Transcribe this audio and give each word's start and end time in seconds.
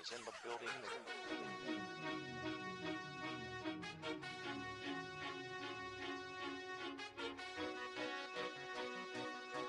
is 0.00 0.12
in 0.12 0.24
the 0.24 0.32
building. 0.42 0.68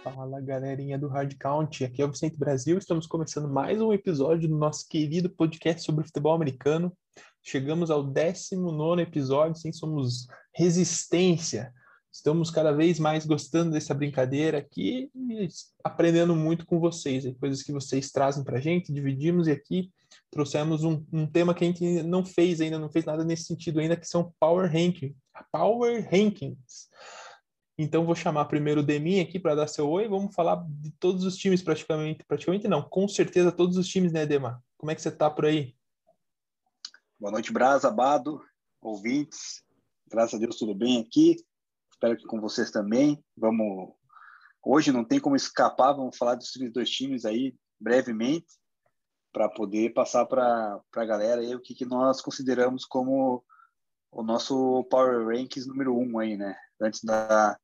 Fala 0.03 0.41
galerinha 0.41 0.97
do 0.97 1.07
Hard 1.07 1.35
Count, 1.37 1.83
aqui 1.83 2.01
é 2.01 2.05
o 2.05 2.11
Vicente 2.11 2.37
Brasil. 2.37 2.77
Estamos 2.77 3.05
começando 3.07 3.49
mais 3.49 3.81
um 3.81 3.91
episódio 3.91 4.47
do 4.47 4.57
nosso 4.57 4.87
querido 4.87 5.29
podcast 5.29 5.83
sobre 5.83 6.05
futebol 6.05 6.33
americano. 6.33 6.95
Chegamos 7.43 7.91
ao 7.91 8.01
19 8.03 9.01
episódio, 9.01 9.59
sim, 9.59 9.73
somos 9.73 10.27
resistência. 10.55 11.73
Estamos 12.11 12.49
cada 12.49 12.71
vez 12.71 12.99
mais 12.99 13.25
gostando 13.25 13.71
dessa 13.71 13.93
brincadeira 13.93 14.59
aqui 14.59 15.09
e 15.13 15.47
aprendendo 15.83 16.35
muito 16.35 16.65
com 16.65 16.79
vocês, 16.79 17.25
coisas 17.37 17.63
que 17.63 17.71
vocês 17.71 18.11
trazem 18.11 18.43
para 18.43 18.57
a 18.57 18.61
gente, 18.61 18.93
dividimos 18.93 19.47
e 19.47 19.51
aqui 19.51 19.91
trouxemos 20.31 20.83
um, 20.83 21.05
um, 21.11 21.27
tema 21.27 21.53
que 21.53 21.63
a 21.63 21.67
gente 21.67 22.01
não 22.03 22.25
fez 22.25 22.61
ainda, 22.61 22.79
não 22.79 22.89
fez 22.89 23.03
nada 23.03 23.23
nesse 23.23 23.43
sentido 23.43 23.79
ainda, 23.79 23.97
que 23.97 24.07
são 24.07 24.33
Power 24.39 24.71
Rankings. 24.71 25.15
Power 25.51 26.09
Rankings. 26.09 26.89
Então 27.77 28.05
vou 28.05 28.15
chamar 28.15 28.45
primeiro 28.45 28.79
o 28.79 28.83
Demin 28.83 29.19
aqui 29.19 29.37
para 29.37 29.55
dar 29.55 29.67
seu 29.67 29.89
oi. 29.89 30.07
Vamos 30.07 30.33
falar 30.33 30.65
de 30.67 30.91
todos 30.91 31.25
os 31.25 31.35
times 31.35 31.61
praticamente, 31.61 32.23
praticamente 32.23 32.67
não, 32.67 32.81
com 32.81 33.07
certeza 33.07 33.51
todos 33.51 33.75
os 33.75 33.87
times, 33.87 34.13
né, 34.13 34.25
Dema? 34.25 34.63
Como 34.77 34.89
é 34.91 34.95
que 34.95 35.01
você 35.01 35.11
tá 35.11 35.29
por 35.29 35.45
aí? 35.45 35.75
Boa 37.19 37.31
noite, 37.31 37.51
Brasa, 37.51 37.89
Abado, 37.89 38.41
ouvintes. 38.81 39.63
Graças 40.09 40.35
a 40.35 40.37
Deus 40.37 40.57
tudo 40.57 40.73
bem 40.73 41.01
aqui. 41.01 41.35
Espero 41.91 42.17
que 42.17 42.25
com 42.25 42.39
vocês 42.39 42.71
também. 42.71 43.21
Vamos 43.35 43.93
hoje 44.63 44.91
não 44.91 45.03
tem 45.03 45.19
como 45.19 45.35
escapar, 45.35 45.93
vamos 45.93 46.15
falar 46.15 46.35
dos 46.35 46.51
dois 46.71 46.89
times 46.89 47.25
aí 47.25 47.53
brevemente 47.79 48.60
para 49.31 49.49
poder 49.49 49.93
passar 49.93 50.25
para 50.25 50.81
a 50.95 51.05
galera 51.05 51.41
aí 51.41 51.55
o 51.55 51.59
que, 51.59 51.73
que 51.73 51.85
nós 51.85 52.21
consideramos 52.21 52.85
como 52.85 53.43
o 54.11 54.23
nosso 54.23 54.83
Power 54.89 55.25
Rankings 55.27 55.67
número 55.67 55.97
um 55.97 56.19
aí, 56.19 56.35
né? 56.35 56.55
Antes 56.81 57.03
da, 57.03 57.57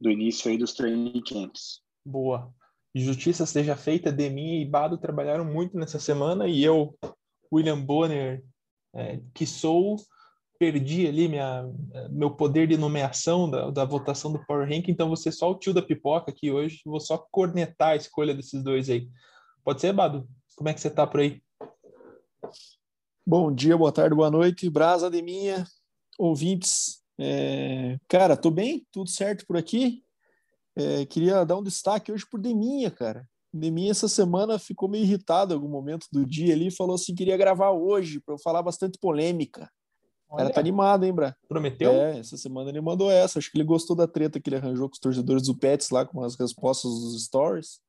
do 0.00 0.10
início 0.10 0.50
aí 0.50 0.58
dos 0.58 0.74
training 0.74 1.22
camps. 1.22 1.80
Boa. 2.04 2.52
Justiça 2.94 3.46
seja 3.46 3.76
feita, 3.76 4.10
Demi 4.10 4.62
e 4.62 4.66
Bado 4.66 4.98
trabalharam 4.98 5.44
muito 5.44 5.78
nessa 5.78 5.98
semana 5.98 6.48
e 6.48 6.62
eu, 6.62 6.98
William 7.52 7.80
Bonner, 7.80 8.44
é, 8.94 9.20
que 9.32 9.46
sou, 9.46 9.96
perdi 10.58 11.06
ali 11.06 11.28
minha, 11.28 11.64
meu 12.10 12.32
poder 12.32 12.66
de 12.66 12.76
nomeação 12.76 13.48
da, 13.48 13.70
da 13.70 13.84
votação 13.84 14.32
do 14.32 14.44
Power 14.44 14.68
Rank, 14.68 14.88
então 14.88 15.08
você 15.08 15.30
só 15.30 15.52
o 15.52 15.58
tio 15.58 15.72
da 15.72 15.80
pipoca 15.80 16.32
aqui 16.32 16.50
hoje, 16.50 16.80
vou 16.84 16.98
só 16.98 17.16
cornetar 17.30 17.90
a 17.90 17.96
escolha 17.96 18.34
desses 18.34 18.62
dois 18.62 18.90
aí. 18.90 19.08
Pode 19.62 19.80
ser, 19.80 19.92
Bado? 19.92 20.28
Como 20.60 20.68
é 20.68 20.74
que 20.74 20.80
você 20.82 20.90
tá 20.90 21.06
por 21.06 21.20
aí? 21.20 21.40
Bom 23.26 23.50
dia, 23.50 23.78
boa 23.78 23.90
tarde, 23.90 24.14
boa 24.14 24.30
noite, 24.30 24.68
Brasa 24.68 25.08
de 25.08 25.22
minha, 25.22 25.66
ouvintes 26.18 27.02
é, 27.18 27.98
cara, 28.06 28.36
tô 28.36 28.50
bem, 28.50 28.86
tudo 28.92 29.08
certo 29.08 29.46
por 29.46 29.56
aqui. 29.56 30.04
É, 30.76 31.06
queria 31.06 31.46
dar 31.46 31.56
um 31.56 31.62
destaque 31.62 32.12
hoje 32.12 32.26
por 32.30 32.38
Deminha, 32.38 32.90
cara. 32.90 33.26
Deminha 33.50 33.90
essa 33.90 34.06
semana 34.06 34.58
ficou 34.58 34.86
meio 34.86 35.02
irritado 35.02 35.54
em 35.54 35.56
algum 35.56 35.66
momento 35.66 36.06
do 36.12 36.26
dia 36.26 36.52
ali, 36.52 36.70
falou 36.70 36.96
assim, 36.96 37.14
queria 37.14 37.38
gravar 37.38 37.70
hoje 37.70 38.20
para 38.20 38.34
eu 38.34 38.38
falar 38.38 38.62
bastante 38.62 38.98
polêmica. 38.98 39.66
O 40.28 40.36
cara 40.36 40.50
tá 40.50 40.60
animado, 40.60 41.06
hein, 41.06 41.14
Bra? 41.14 41.34
Prometeu? 41.48 41.90
É, 41.90 42.18
essa 42.18 42.36
semana 42.36 42.68
ele 42.68 42.82
mandou 42.82 43.10
essa. 43.10 43.38
Acho 43.38 43.50
que 43.50 43.56
ele 43.56 43.64
gostou 43.64 43.96
da 43.96 44.06
treta 44.06 44.38
que 44.38 44.50
ele 44.50 44.56
arranjou 44.56 44.90
com 44.90 44.92
os 44.92 45.00
torcedores 45.00 45.44
do 45.44 45.56
Pets 45.56 45.88
lá, 45.88 46.04
com 46.04 46.22
as 46.22 46.34
respostas 46.34 46.90
dos 46.90 47.24
stories. 47.24 47.80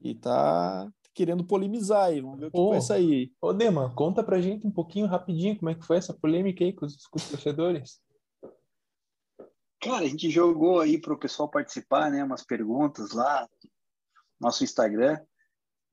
E 0.00 0.14
tá 0.14 0.88
querendo 1.20 1.44
polemizar 1.44 2.06
aí. 2.06 2.22
Vamos 2.22 2.40
ver 2.40 2.46
o 2.46 2.50
que 2.50 2.58
Ô, 2.58 2.70
vai 2.70 2.80
sair. 2.80 3.30
Ô, 3.42 3.52
Dema, 3.52 3.94
conta 3.94 4.24
pra 4.24 4.40
gente 4.40 4.66
um 4.66 4.70
pouquinho 4.70 5.06
rapidinho 5.06 5.58
como 5.58 5.68
é 5.68 5.74
que 5.74 5.84
foi 5.84 5.98
essa 5.98 6.14
polêmica 6.14 6.64
aí 6.64 6.72
com 6.72 6.86
os, 6.86 7.06
com 7.06 7.18
os 7.18 7.28
torcedores. 7.28 8.00
Cara, 9.82 10.06
a 10.06 10.08
gente 10.08 10.30
jogou 10.30 10.80
aí 10.80 10.98
para 10.98 11.12
o 11.12 11.18
pessoal 11.18 11.50
participar, 11.50 12.10
né? 12.10 12.24
Umas 12.24 12.42
perguntas 12.42 13.12
lá 13.12 13.46
no 13.62 14.46
nosso 14.46 14.64
Instagram. 14.64 15.20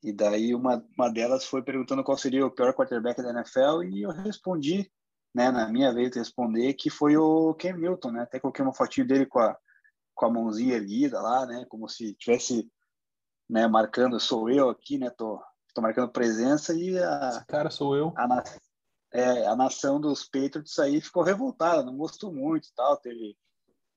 E 0.01 0.13
daí 0.13 0.55
uma, 0.55 0.81
uma 0.97 1.09
delas 1.09 1.44
foi 1.44 1.61
perguntando 1.61 2.05
qual 2.05 2.17
seria 2.17 2.45
o 2.45 2.51
pior 2.51 2.73
quarterback 2.73 3.21
da 3.21 3.31
NFL 3.31 3.83
e 3.83 4.03
eu 4.03 4.11
respondi, 4.11 4.89
né, 5.35 5.51
na 5.51 5.67
minha 5.67 5.94
vez 5.94 6.09
de 6.11 6.19
responder, 6.19 6.73
que 6.75 6.89
foi 6.89 7.17
o 7.17 7.53
Ken 7.55 7.73
Milton, 7.73 8.11
né? 8.11 8.21
Até 8.21 8.39
coloquei 8.39 8.63
uma 8.63 8.73
fotinho 8.73 9.05
dele 9.05 9.25
com 9.25 9.39
a, 9.39 9.57
com 10.15 10.25
a 10.25 10.31
mãozinha 10.31 10.75
erguida 10.75 11.19
lá, 11.19 11.45
né? 11.45 11.65
Como 11.67 11.89
se 11.89 12.13
tivesse, 12.13 12.71
né, 13.49 13.67
marcando, 13.67 14.19
sou 14.19 14.49
eu 14.49 14.69
aqui, 14.69 14.97
né? 14.97 15.09
Tô, 15.09 15.41
tô 15.73 15.81
marcando 15.81 16.11
presença 16.11 16.73
e 16.73 16.97
a... 16.97 17.29
Esse 17.29 17.45
cara 17.45 17.69
sou 17.69 17.95
eu. 17.95 18.13
A, 18.17 18.43
é, 19.13 19.47
a 19.47 19.55
nação 19.55 19.99
dos 19.99 20.23
Patriots 20.23 20.77
aí 20.79 20.99
ficou 21.01 21.23
revoltada, 21.23 21.83
não 21.83 21.97
gostou 21.97 22.33
muito 22.33 22.67
e 22.67 22.73
tal, 22.75 22.97
teve 22.97 23.37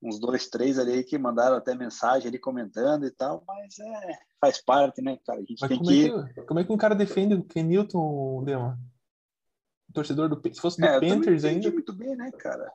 uns 0.02 0.18
dois, 0.18 0.48
três 0.48 0.78
ali 0.78 1.04
que 1.04 1.18
mandaram 1.18 1.56
até 1.56 1.74
mensagem 1.74 2.28
ali 2.28 2.38
comentando 2.38 3.04
e 3.04 3.10
tal, 3.10 3.42
mas 3.46 3.78
é, 3.78 4.18
faz 4.40 4.62
parte, 4.62 5.02
né, 5.02 5.18
cara? 5.26 5.38
A 5.38 5.42
gente 5.42 5.60
Mas 5.60 5.68
tem 5.68 5.78
como, 5.78 5.90
que... 5.90 6.06
é 6.06 6.34
que, 6.34 6.42
como 6.46 6.60
é 6.60 6.64
que 6.64 6.72
um 6.72 6.78
cara 6.78 6.94
defende 6.94 7.34
o 7.34 7.44
Kenilton, 7.44 8.44
Dema? 8.44 8.78
O 9.88 9.92
torcedor 9.92 10.28
do 10.28 10.40
Se 10.54 10.60
fosse 10.60 10.80
do 10.80 10.86
É, 10.86 11.00
Panthers 11.00 11.44
ainda, 11.44 11.70
muito 11.70 11.92
bem, 11.92 12.16
né, 12.16 12.30
cara? 12.32 12.72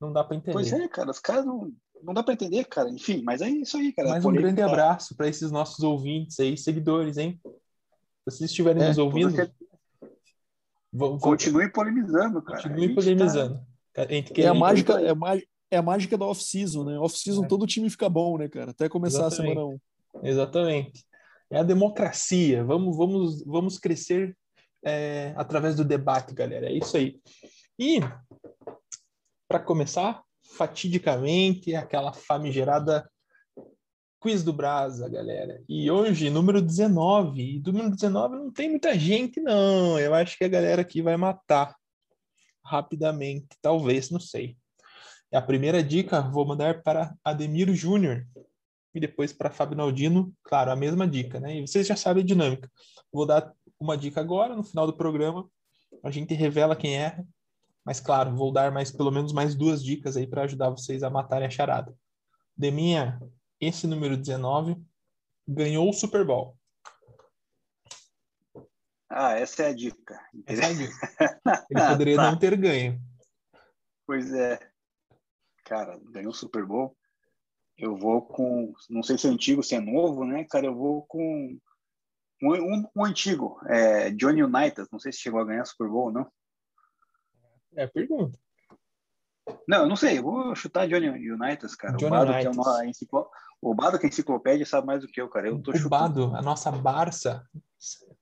não 0.00 0.12
dá 0.12 0.22
pra 0.22 0.36
entender. 0.36 0.52
Pois 0.52 0.72
é, 0.72 0.88
cara, 0.88 1.10
os 1.10 1.18
caras 1.18 1.44
não, 1.44 1.72
não 2.04 2.14
dá 2.14 2.22
para 2.22 2.34
entender, 2.34 2.64
cara. 2.66 2.88
Enfim, 2.90 3.22
mas 3.24 3.40
é 3.40 3.48
isso 3.48 3.76
aí, 3.76 3.92
cara. 3.92 4.10
Mais 4.10 4.24
um 4.24 4.32
grande 4.32 4.60
abraço 4.62 5.16
para 5.16 5.28
esses 5.28 5.50
nossos 5.50 5.82
ouvintes 5.82 6.38
aí, 6.40 6.56
seguidores, 6.56 7.16
hein? 7.16 7.40
Se 7.44 7.50
vocês 8.38 8.50
estiverem 8.50 8.82
É, 8.82 8.88
nos 8.88 8.98
ouvindo, 8.98 9.30
você- 9.30 9.50
vão, 10.92 11.18
Continue 11.18 11.70
polemizando, 11.70 12.42
cara. 12.42 12.62
Continue 12.62 12.86
gente 12.88 12.94
polemizando. 12.94 13.60
Gente 14.08 14.40
É 14.40 14.46
a 14.48 14.54
mágica, 14.54 15.00
é 15.00 15.10
a 15.10 15.14
mágica, 15.14 15.48
é 15.70 15.76
a 15.76 15.82
mágica 15.82 16.18
da 16.18 16.26
off-season, 16.26 16.84
né? 16.84 16.98
Off-season 16.98 17.44
É. 17.44 17.48
todo 17.48 17.66
time 17.66 17.88
fica 17.90 18.08
bom, 18.08 18.38
né, 18.38 18.48
cara? 18.48 18.70
Até 18.72 18.88
começar 18.88 19.26
Exatamente. 19.26 19.52
a 19.52 19.54
semana 19.54 19.80
1. 20.14 20.26
Exatamente. 20.26 21.04
É 21.50 21.58
a 21.58 21.62
democracia. 21.62 22.64
Vamos, 22.64 22.96
vamos, 22.96 23.44
vamos 23.44 23.78
crescer 23.78 24.36
é, 24.84 25.32
através 25.36 25.76
do 25.76 25.84
debate, 25.84 26.34
galera. 26.34 26.66
É 26.66 26.72
isso 26.72 26.96
aí. 26.96 27.20
E, 27.78 28.00
para 29.48 29.58
começar, 29.60 30.22
fatidicamente, 30.44 31.74
aquela 31.74 32.12
famigerada 32.12 33.08
quiz 34.20 34.42
do 34.42 34.52
Brasa, 34.52 35.08
galera. 35.08 35.62
E 35.68 35.90
hoje, 35.90 36.30
número 36.30 36.62
19. 36.62 37.56
E 37.56 37.60
do 37.60 37.72
número 37.72 37.90
19 37.90 38.36
não 38.36 38.50
tem 38.50 38.70
muita 38.70 38.98
gente, 38.98 39.40
não. 39.40 39.98
Eu 39.98 40.14
acho 40.14 40.38
que 40.38 40.44
a 40.44 40.48
galera 40.48 40.82
aqui 40.82 41.02
vai 41.02 41.16
matar 41.16 41.76
rapidamente. 42.64 43.48
Talvez, 43.60 44.10
não 44.10 44.20
sei. 44.20 44.56
A 45.32 45.42
primeira 45.42 45.82
dica 45.82 46.20
vou 46.22 46.46
mandar 46.46 46.82
para 46.82 47.14
Ademir 47.24 47.74
Júnior 47.74 48.26
e 48.94 49.00
depois 49.00 49.32
para 49.32 49.50
Fábio 49.50 49.76
Naldino, 49.76 50.32
claro, 50.44 50.70
a 50.70 50.76
mesma 50.76 51.06
dica, 51.06 51.40
né? 51.40 51.56
E 51.56 51.60
vocês 51.66 51.86
já 51.86 51.96
sabem 51.96 52.22
a 52.22 52.26
dinâmica. 52.26 52.70
Vou 53.12 53.26
dar 53.26 53.52
uma 53.78 53.96
dica 53.96 54.20
agora, 54.20 54.54
no 54.54 54.62
final 54.62 54.86
do 54.86 54.96
programa, 54.96 55.48
a 56.02 56.10
gente 56.10 56.32
revela 56.34 56.76
quem 56.76 56.96
erra, 56.96 57.26
mas 57.84 58.00
claro, 58.00 58.34
vou 58.34 58.52
dar 58.52 58.72
mais 58.72 58.90
pelo 58.90 59.10
menos 59.10 59.32
mais 59.32 59.54
duas 59.54 59.82
dicas 59.84 60.16
aí 60.16 60.26
para 60.26 60.42
ajudar 60.42 60.70
vocês 60.70 61.02
a 61.02 61.10
matarem 61.10 61.46
a 61.46 61.50
charada. 61.50 61.94
Deminha, 62.56 63.20
esse 63.60 63.86
número 63.86 64.16
19 64.16 64.76
ganhou 65.46 65.88
o 65.90 65.92
Super 65.92 66.24
Bowl. 66.24 66.56
Ah, 69.08 69.32
essa 69.38 69.64
é 69.64 69.66
a 69.68 69.72
dica. 69.74 70.18
Essa 70.46 70.62
é 70.62 70.66
a 70.66 70.72
dica. 70.72 70.94
Ele 71.70 71.86
poderia 71.88 72.16
Tá. 72.16 72.30
não 72.30 72.38
ter 72.38 72.56
ganho. 72.56 73.00
Pois 74.06 74.32
é. 74.32 74.58
Cara, 75.64 75.98
ganhou 76.10 76.30
o 76.30 76.34
Super 76.34 76.64
Bowl. 76.66 76.96
Eu 77.76 77.96
vou 77.96 78.22
com. 78.22 78.72
Não 78.88 79.02
sei 79.02 79.18
se 79.18 79.26
é 79.26 79.30
antigo, 79.30 79.62
se 79.62 79.74
é 79.74 79.80
novo, 79.80 80.24
né, 80.24 80.44
cara? 80.44 80.66
Eu 80.66 80.74
vou 80.74 81.02
com. 81.06 81.58
Um, 82.42 82.52
um, 82.52 82.88
um 82.96 83.04
antigo, 83.04 83.60
é, 83.68 84.10
Johnny 84.10 84.42
Unitas. 84.42 84.88
Não 84.90 84.98
sei 84.98 85.12
se 85.12 85.20
chegou 85.20 85.40
a 85.40 85.44
ganhar 85.44 85.64
Super 85.64 85.88
Bowl 85.88 86.06
ou 86.06 86.12
não. 86.12 86.30
É 87.76 87.84
a 87.84 87.88
pergunta. 87.88 88.38
Não, 89.68 89.82
eu 89.82 89.88
não 89.88 89.96
sei. 89.96 90.18
Eu 90.18 90.22
vou 90.22 90.54
chutar 90.54 90.88
Johnny 90.88 91.08
Unitas, 91.30 91.74
cara. 91.74 91.96
Johnny 91.96 92.06
o 92.06 92.10
Bado, 92.10 92.32
que 92.32 92.46
é 92.46 92.50
Unitas. 92.50 92.66
uma 92.66 92.86
enciclo... 92.86 93.26
o 93.60 93.74
Bado 93.74 93.98
que 93.98 94.06
é 94.06 94.08
enciclopédia 94.08 94.66
sabe 94.66 94.86
mais 94.86 95.02
do 95.02 95.08
que 95.08 95.20
eu, 95.20 95.28
cara. 95.28 95.48
Eu 95.48 95.60
tô 95.60 95.70
o 95.70 95.76
chutando. 95.76 95.90
Bado, 95.90 96.36
a 96.36 96.42
nossa 96.42 96.70
Barça, 96.70 97.46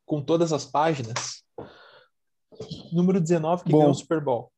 com 0.05 0.23
todas 0.23 0.53
as 0.53 0.65
páginas. 0.65 1.43
Número 2.93 3.21
19 3.21 3.65
que 3.65 3.71
Bom. 3.71 3.79
ganhou 3.79 3.93
o 3.93 3.95
Super 3.95 4.23
Bowl. 4.23 4.53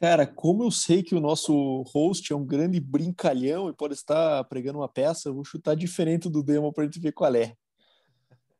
Cara, 0.00 0.26
como 0.26 0.64
eu 0.64 0.70
sei 0.70 1.02
que 1.02 1.14
o 1.14 1.20
nosso 1.20 1.82
host 1.94 2.32
é 2.32 2.36
um 2.36 2.44
grande 2.44 2.80
brincalhão 2.80 3.68
e 3.68 3.72
pode 3.72 3.94
estar 3.94 4.42
pregando 4.44 4.80
uma 4.80 4.88
peça, 4.88 5.28
eu 5.28 5.34
vou 5.34 5.44
chutar 5.44 5.76
diferente 5.76 6.28
do 6.28 6.42
demo 6.42 6.72
para 6.72 6.84
gente 6.84 6.98
ver 6.98 7.12
qual 7.12 7.32
é. 7.34 7.54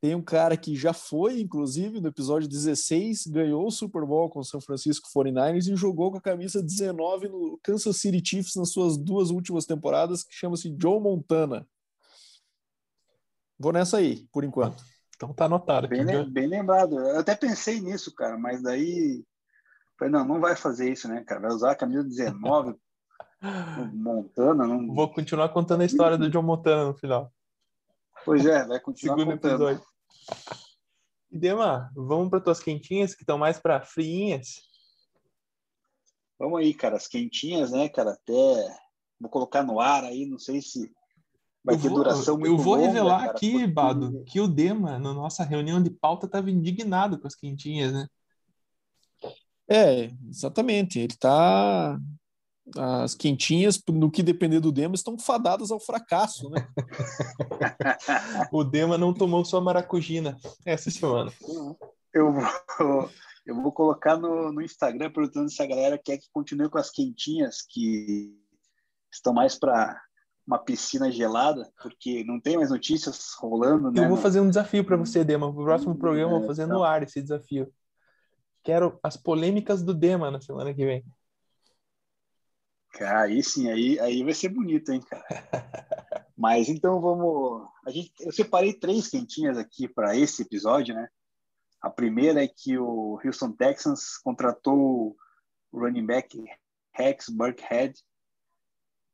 Tem 0.03 0.17
um 0.17 0.23
cara 0.23 0.57
que 0.57 0.75
já 0.75 0.93
foi, 0.93 1.41
inclusive, 1.41 2.01
no 2.01 2.09
episódio 2.09 2.49
16, 2.49 3.29
ganhou 3.29 3.65
o 3.65 3.71
Super 3.71 4.05
Bowl 4.05 4.29
com 4.29 4.41
o 4.41 4.45
São 4.45 4.61
Francisco 4.61 5.09
49ers 5.17 5.73
e 5.73 5.77
jogou 5.77 6.11
com 6.11 6.19
a 6.19 6.21
camisa 6.21 6.61
19 6.61 7.29
no 7.29 7.57
Kansas 7.63 7.99
City 7.99 8.21
Chiefs 8.29 8.57
nas 8.57 8.71
suas 8.73 8.97
duas 8.99 9.31
últimas 9.31 9.65
temporadas, 9.65 10.25
que 10.25 10.35
chama-se 10.35 10.75
Joe 10.77 10.99
Montana. 11.01 11.65
Vou 13.57 13.73
nessa 13.73 13.99
aí, 13.99 14.27
por 14.33 14.43
enquanto. 14.43 14.83
Então 15.15 15.33
tá 15.33 15.45
anotado 15.45 15.87
aqui. 15.87 15.95
Bem, 15.95 16.05
lem- 16.05 16.29
bem 16.31 16.47
lembrado. 16.49 16.99
Eu 16.99 17.21
até 17.21 17.37
pensei 17.37 17.81
nisso, 17.81 18.13
cara, 18.13 18.37
mas 18.37 18.61
daí. 18.61 19.25
Falei, 19.97 20.13
não, 20.13 20.25
não 20.27 20.41
vai 20.41 20.57
fazer 20.57 20.91
isso, 20.91 21.07
né, 21.07 21.23
cara? 21.25 21.43
Vai 21.43 21.51
usar 21.53 21.71
a 21.71 21.77
camisa 21.77 22.03
19, 22.03 22.75
o 23.41 23.97
Montana, 23.97 24.67
não. 24.67 24.93
Vou 24.93 25.09
continuar 25.13 25.49
contando 25.51 25.83
a 25.83 25.85
história 25.85 26.19
do 26.19 26.29
John 26.29 26.43
Montana 26.43 26.87
no 26.87 26.95
final. 26.95 27.33
Pois 28.25 28.45
é, 28.47 28.67
vai 28.67 28.81
continuar 28.81 29.17
Segundo 29.17 29.35
contando. 29.35 29.69
episódio. 29.69 29.92
E 31.31 31.39
Dema, 31.39 31.91
vamos 31.95 32.29
para 32.29 32.41
tuas 32.41 32.61
quentinhas 32.61 33.15
que 33.15 33.23
estão 33.23 33.39
mais 33.39 33.59
para 33.59 33.81
friinhas. 33.81 34.61
Vamos 36.39 36.61
aí, 36.61 36.75
cara, 36.75 36.97
as 36.97 37.07
quentinhas, 37.07 37.71
né, 37.71 37.89
cara? 37.89 38.13
Até 38.13 38.77
vou 39.19 39.31
colocar 39.31 39.63
no 39.63 39.81
ar 39.81 40.05
aí, 40.05 40.27
não 40.27 40.39
sei 40.39 40.61
se 40.61 40.93
vai 41.65 41.77
eu 41.77 41.81
ter 41.81 41.89
vou, 41.89 41.99
duração 41.99 42.37
muito 42.37 42.51
eu 42.53 42.59
vou 42.59 42.75
longa, 42.75 42.87
revelar 42.89 43.21
cara, 43.21 43.31
aqui, 43.31 43.53
porque- 43.53 43.67
Bado, 43.69 44.25
que 44.27 44.41
o 44.41 44.49
Dema, 44.49 44.99
na 44.99 45.15
nossa 45.15 45.45
reunião 45.45 45.83
de 45.83 45.91
pauta, 45.91 46.27
estava 46.27 46.51
indignado 46.51 47.19
com 47.19 47.27
as 47.27 47.35
quentinhas, 47.35 47.93
né? 47.93 48.09
É, 49.71 50.11
exatamente. 50.29 50.99
Ele 50.99 51.15
tá. 51.17 51.99
As 52.77 53.15
quentinhas, 53.15 53.83
no 53.89 54.11
que 54.11 54.23
depender 54.23 54.61
do 54.61 54.71
Demo, 54.71 54.95
estão 54.95 55.19
fadadas 55.19 55.71
ao 55.71 55.81
fracasso, 55.81 56.49
né? 56.51 56.67
O 58.53 58.63
Dema 58.63 58.97
não 58.97 59.13
tomou 59.13 59.45
sua 59.45 59.61
maracujina 59.61 60.37
essa 60.65 60.91
semana. 60.91 61.33
Eu 62.15 62.33
vou, 62.33 63.11
eu 63.45 63.61
vou 63.61 63.73
colocar 63.73 64.17
no, 64.17 64.53
no 64.53 64.63
Instagram 64.63 65.11
perguntando 65.11 65.51
se 65.51 65.63
a 65.63 65.67
galera 65.67 65.99
quer 65.99 66.19
que 66.19 66.29
continue 66.33 66.69
com 66.69 66.79
as 66.79 66.91
quentinhas 66.91 67.63
que 67.69 68.33
estão 69.11 69.33
mais 69.33 69.59
para 69.59 70.01
uma 70.47 70.59
piscina 70.59 71.11
gelada, 71.11 71.71
porque 71.83 72.25
não 72.25 72.41
tem 72.41 72.57
mais 72.57 72.71
notícias 72.71 73.33
rolando, 73.39 73.91
né? 73.91 74.01
Eu 74.01 74.09
vou 74.09 74.17
no- 74.17 74.23
fazer 74.23 74.41
um 74.41 74.49
desafio 74.49 74.85
para 74.85 74.97
você, 74.97 75.25
Dema. 75.25 75.47
No 75.47 75.55
próximo 75.65 75.97
programa 75.97 76.33
eu 76.35 76.39
vou 76.39 76.47
fazer 76.47 76.67
no 76.67 76.75
então. 76.75 76.85
ar 76.85 77.03
esse 77.03 77.21
desafio. 77.21 77.73
Quero 78.63 78.99
as 79.03 79.17
polêmicas 79.17 79.83
do 79.83 79.93
Dema 79.93 80.31
na 80.31 80.41
semana 80.41 80.73
que 80.73 80.85
vem. 80.85 81.05
Cara, 82.93 83.23
aí 83.23 83.43
sim, 83.43 83.71
aí, 83.71 83.99
aí 84.01 84.23
vai 84.23 84.35
ser 84.35 84.51
bonito, 84.51 84.93
hein, 84.93 85.01
cara. 85.01 85.25
Mas 86.37 86.69
então 86.69 87.01
vamos. 87.01 87.67
A 87.87 87.91
gente, 87.91 88.13
eu 88.21 88.33
separei 88.33 88.75
três 88.75 89.09
quentinhas 89.09 89.57
aqui 89.57 89.89
para 89.89 90.17
esse 90.17 90.43
episódio, 90.43 90.95
né? 90.95 91.09
A 91.81 91.91
primeira 91.91 92.45
é 92.45 92.49
que 92.49 92.79
o 92.79 93.19
Houston 93.25 93.53
Texans 93.53 94.19
contratou 94.19 95.17
o 95.73 95.81
running 95.81 96.07
back 96.07 96.39
Rex 96.95 97.29
Burkhead, 97.29 97.95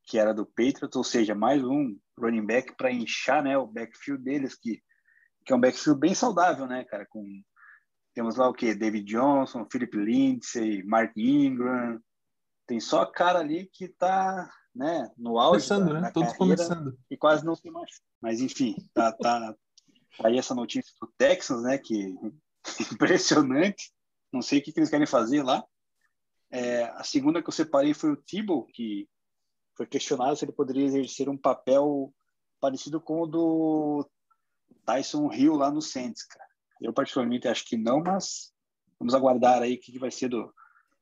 que 0.05 0.19
era 0.19 0.35
do 0.35 0.45
Patriots, 0.45 0.97
ou 0.97 1.05
seja, 1.05 1.35
mais 1.35 1.63
um 1.63 1.97
running 2.19 2.45
back 2.45 2.77
para 2.77 2.93
inchar, 2.93 3.43
né, 3.43 3.57
o 3.57 3.67
backfield 3.67 4.23
deles, 4.23 4.55
que, 4.55 4.83
que 5.45 5.53
é 5.53 5.57
um 5.57 5.61
backfield 5.61 6.01
bem 6.01 6.15
saudável, 6.15 6.67
né, 6.67 6.85
cara? 6.85 7.07
Com 7.07 7.25
temos 8.13 8.37
lá 8.37 8.49
o 8.49 8.55
que 8.55 8.75
David 8.75 9.05
Johnson, 9.05 9.67
Philip 9.71 9.97
Lindsay, 9.97 10.83
Mark 10.83 11.17
Ingram, 11.17 12.01
tem 12.69 12.79
só 12.79 13.07
cara 13.07 13.39
ali 13.39 13.67
que 13.67 13.89
tá, 13.89 14.53
né, 14.75 15.11
no 15.17 15.39
auge 15.41 15.67
Começando, 15.67 15.95
da, 15.95 16.01
né? 16.03 16.11
Todos 16.13 16.35
começando. 16.35 16.99
e 17.11 17.17
quase 17.17 17.45
não 17.45 17.57
se 17.57 17.69
machuca. 17.71 18.07
Mas 18.21 18.41
enfim, 18.41 18.77
tá, 18.93 19.11
tá, 19.11 19.55
tá 20.19 20.29
aí 20.29 20.37
essa 20.37 20.55
notícia 20.55 20.93
do 21.01 21.11
Texans, 21.17 21.63
né, 21.63 21.79
que 21.79 22.15
impressionante. 22.93 23.91
Não 24.31 24.43
sei 24.43 24.59
o 24.59 24.63
que, 24.63 24.71
que 24.71 24.79
eles 24.79 24.91
querem 24.91 25.07
fazer 25.07 25.43
lá. 25.43 25.65
É, 26.51 26.85
a 26.85 27.03
segunda 27.03 27.43
que 27.43 27.49
eu 27.49 27.53
separei 27.53 27.95
foi 27.95 28.13
o 28.13 28.17
Thibault, 28.17 28.71
que 28.73 29.09
foi 29.75 29.87
questionado 29.87 30.37
se 30.37 30.45
ele 30.45 30.53
poderia 30.53 30.85
exercer 30.85 31.27
um 31.29 31.39
papel 31.39 32.13
parecido 32.61 33.01
com 33.01 33.23
o 33.23 33.27
do 33.27 34.11
Tyson 34.85 35.33
Hill 35.33 35.55
lá 35.55 35.71
no 35.71 35.81
Saints, 35.81 36.25
cara. 36.25 36.49
Eu 36.83 36.93
particularmente 36.93 37.49
acho 37.49 37.65
que 37.65 37.79
não, 37.79 38.03
mas 38.03 38.53
vamos 38.99 39.15
aguardar 39.15 39.63
aí 39.63 39.75
o 39.75 39.81
que, 39.81 39.93
que 39.93 39.99
vai 39.99 40.11
ser 40.11 40.29
do, 40.29 40.53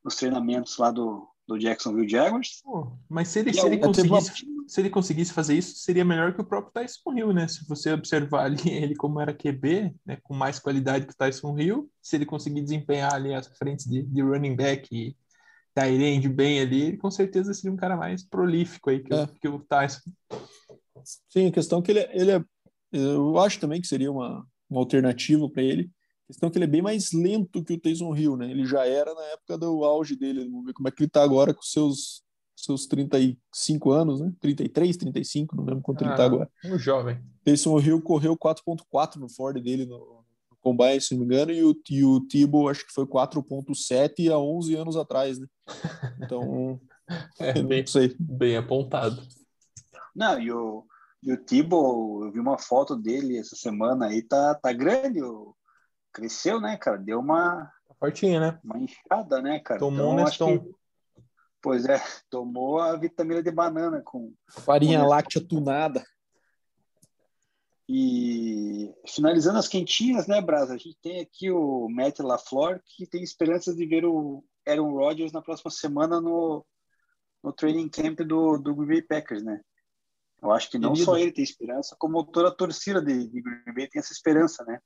dos 0.01 0.15
treinamentos 0.15 0.77
lá 0.77 0.91
do, 0.91 1.27
do 1.47 1.57
Jacksonville 1.57 2.09
Jaguars. 2.09 2.61
Pô, 2.63 2.91
mas 3.09 3.29
se 3.29 3.39
ele, 3.39 3.53
se 3.53 3.65
ele 3.65 3.77
conseguisse, 3.77 4.45
se 4.67 4.81
ele 4.81 4.89
conseguisse 4.89 5.31
fazer 5.33 5.55
isso, 5.57 5.75
seria 5.77 6.03
melhor 6.03 6.33
que 6.33 6.41
o 6.41 6.45
próprio 6.45 6.73
Tyson 6.73 7.13
Hill, 7.17 7.31
né? 7.33 7.47
Se 7.47 7.65
você 7.67 7.93
observar 7.93 8.45
ali 8.45 8.57
ele 8.69 8.95
como 8.95 9.21
era 9.21 9.33
QB, 9.33 9.95
né, 10.05 10.17
com 10.21 10.33
mais 10.33 10.59
qualidade 10.59 11.07
que 11.07 11.13
o 11.13 11.17
Tyson 11.17 11.57
Hill, 11.57 11.89
se 12.01 12.17
ele 12.17 12.25
conseguir 12.25 12.61
desempenhar 12.61 13.13
ali 13.13 13.33
as 13.33 13.47
frentes 13.57 13.85
de, 13.85 14.03
de 14.03 14.21
running 14.21 14.55
back 14.55 14.89
e 14.93 15.15
tight 15.73 16.03
end 16.03 16.27
bem 16.29 16.59
ali, 16.59 16.81
ele 16.81 16.97
com 16.97 17.09
certeza 17.09 17.53
seria 17.53 17.71
um 17.71 17.77
cara 17.77 17.95
mais 17.95 18.23
prolífico 18.27 18.89
aí 18.89 18.99
que, 18.99 19.13
É. 19.13 19.23
o, 19.23 19.27
que 19.27 19.47
o 19.47 19.59
Tyson. 19.59 20.01
Sim, 21.29 21.47
a 21.47 21.51
questão 21.51 21.79
é 21.79 21.81
que 21.81 21.91
ele, 21.91 21.99
é- 21.99 22.11
ele 22.21 22.31
é. 22.31 22.43
Eu 22.91 23.37
acho 23.39 23.59
também 23.59 23.79
que 23.79 23.87
seria 23.87 24.11
uma, 24.11 24.45
uma 24.69 24.79
alternativa 24.79 25.49
para 25.49 25.61
ele. 25.63 25.89
A 26.27 26.33
questão 26.33 26.49
é 26.49 26.51
que 26.51 26.57
ele 26.57 26.65
é 26.65 26.67
bem 26.67 26.81
mais 26.81 27.13
lento 27.13 27.63
que 27.63 27.73
o 27.73 27.79
Taysom 27.79 28.13
Hill, 28.15 28.35
né? 28.35 28.51
Ele 28.51 28.65
já 28.65 28.85
era 28.85 29.13
na 29.13 29.23
época 29.27 29.57
do 29.57 29.83
auge 29.85 30.13
dele. 30.15 30.43
Vamos 30.49 30.65
ver 30.65 30.73
como 30.73 30.87
é 30.87 30.91
que 30.91 31.01
ele 31.03 31.09
tá 31.09 31.23
agora 31.23 31.53
com 31.53 31.61
seus 31.61 32.21
seus 32.59 32.87
35 32.87 33.91
anos, 33.91 34.19
né? 34.19 34.33
33, 34.41 34.97
35, 34.97 35.55
não 35.55 35.63
lembro 35.63 35.81
quanto 35.83 36.03
ele 36.03 36.15
tá 36.15 36.23
Ah, 36.23 36.25
agora. 36.25 36.51
Um 36.65 36.77
jovem. 36.77 37.19
Taysom 37.45 37.79
Hill 37.79 38.01
correu 38.01 38.35
4.4 38.35 39.17
no 39.19 39.29
Ford 39.29 39.61
dele 39.61 39.85
no, 39.85 39.97
no 40.49 40.57
Combine, 40.59 40.99
se 40.99 41.13
não 41.13 41.19
me 41.19 41.25
engano, 41.25 41.51
e 41.51 41.63
o, 41.63 41.75
e 41.89 42.03
o 42.03 42.19
Thibault 42.27 42.71
acho 42.71 42.85
que 42.85 42.91
foi 42.91 43.05
4.7 43.05 44.29
há 44.31 44.39
11 44.39 44.75
anos 44.75 44.97
atrás, 44.97 45.37
né? 45.39 45.45
Então, 46.19 46.81
É, 47.39 47.61
bem, 47.61 47.81
não 47.81 47.87
sei. 47.87 48.15
bem 48.19 48.57
apontado. 48.57 49.21
Não, 50.15 50.39
e 50.41 50.51
o, 50.51 50.83
e 51.23 51.31
o 51.31 51.37
Thibault, 51.37 52.25
eu 52.25 52.31
vi 52.31 52.39
uma 52.39 52.57
foto 52.57 52.95
dele 52.95 53.37
essa 53.37 53.55
semana 53.55 54.07
aí, 54.07 54.21
tá, 54.23 54.55
tá 54.55 54.73
grande, 54.73 55.21
o- 55.21 55.55
cresceu, 56.17 56.59
né, 56.59 56.75
cara? 56.77 56.97
Deu 56.97 57.19
uma, 57.19 57.71
Tá 57.87 57.93
fortinho, 57.99 58.39
né? 58.39 58.59
uma 58.63 58.79
inchada, 58.79 59.39
né, 59.41 59.59
cara? 59.59 59.79
Tomou 59.79 60.07
um 60.09 60.13
Então, 60.13 60.25
Neston. 60.25 60.59
que, 60.59 60.71
pois 61.61 61.85
é, 61.85 61.97
tomou 62.29 62.79
a 62.79 62.95
vitamina 62.97 63.41
de 63.43 63.51
banana 63.51 64.01
com 64.03 64.33
Farinha 64.49 64.97
Honesto. 64.99 65.09
láctea 65.09 65.47
tunada. 65.47 66.03
E 67.89 68.93
finalizando 69.07 69.59
as 69.59 69.67
quentinhas, 69.67 70.27
né, 70.27 70.41
Brasa? 70.41 70.73
A 70.73 70.77
gente 70.77 70.97
tem 71.01 71.21
aqui 71.21 71.49
o 71.49 71.87
Matt 71.89 72.19
LaFleur, 72.19 72.81
que 72.85 73.07
tem 73.07 73.23
esperanças 73.23 73.75
de 73.77 73.85
ver 73.85 74.03
o 74.05 74.43
Aaron 74.67 74.91
Rodgers 74.91 75.31
na 75.31 75.41
próxima 75.41 75.71
semana 75.71 76.19
no, 76.19 76.65
no 77.41 77.53
training 77.53 77.87
camp 77.87 78.19
do, 78.21 78.57
do 78.57 78.75
Green 78.75 78.87
Bay 78.87 79.01
Packers, 79.03 79.41
né? 79.43 79.61
Eu 80.41 80.51
acho 80.51 80.69
que 80.69 80.77
não 80.77 80.89
Querido. 80.91 81.05
só 81.05 81.17
ele 81.17 81.31
tem 81.31 81.43
esperança, 81.43 81.95
como 81.97 82.25
toda 82.25 82.49
a 82.49 82.55
torcida 82.55 83.01
de, 83.01 83.27
de 83.29 83.41
Green 83.41 83.73
Bay 83.73 83.87
tem 83.87 83.99
essa 84.01 84.11
esperança, 84.11 84.65
né? 84.65 84.79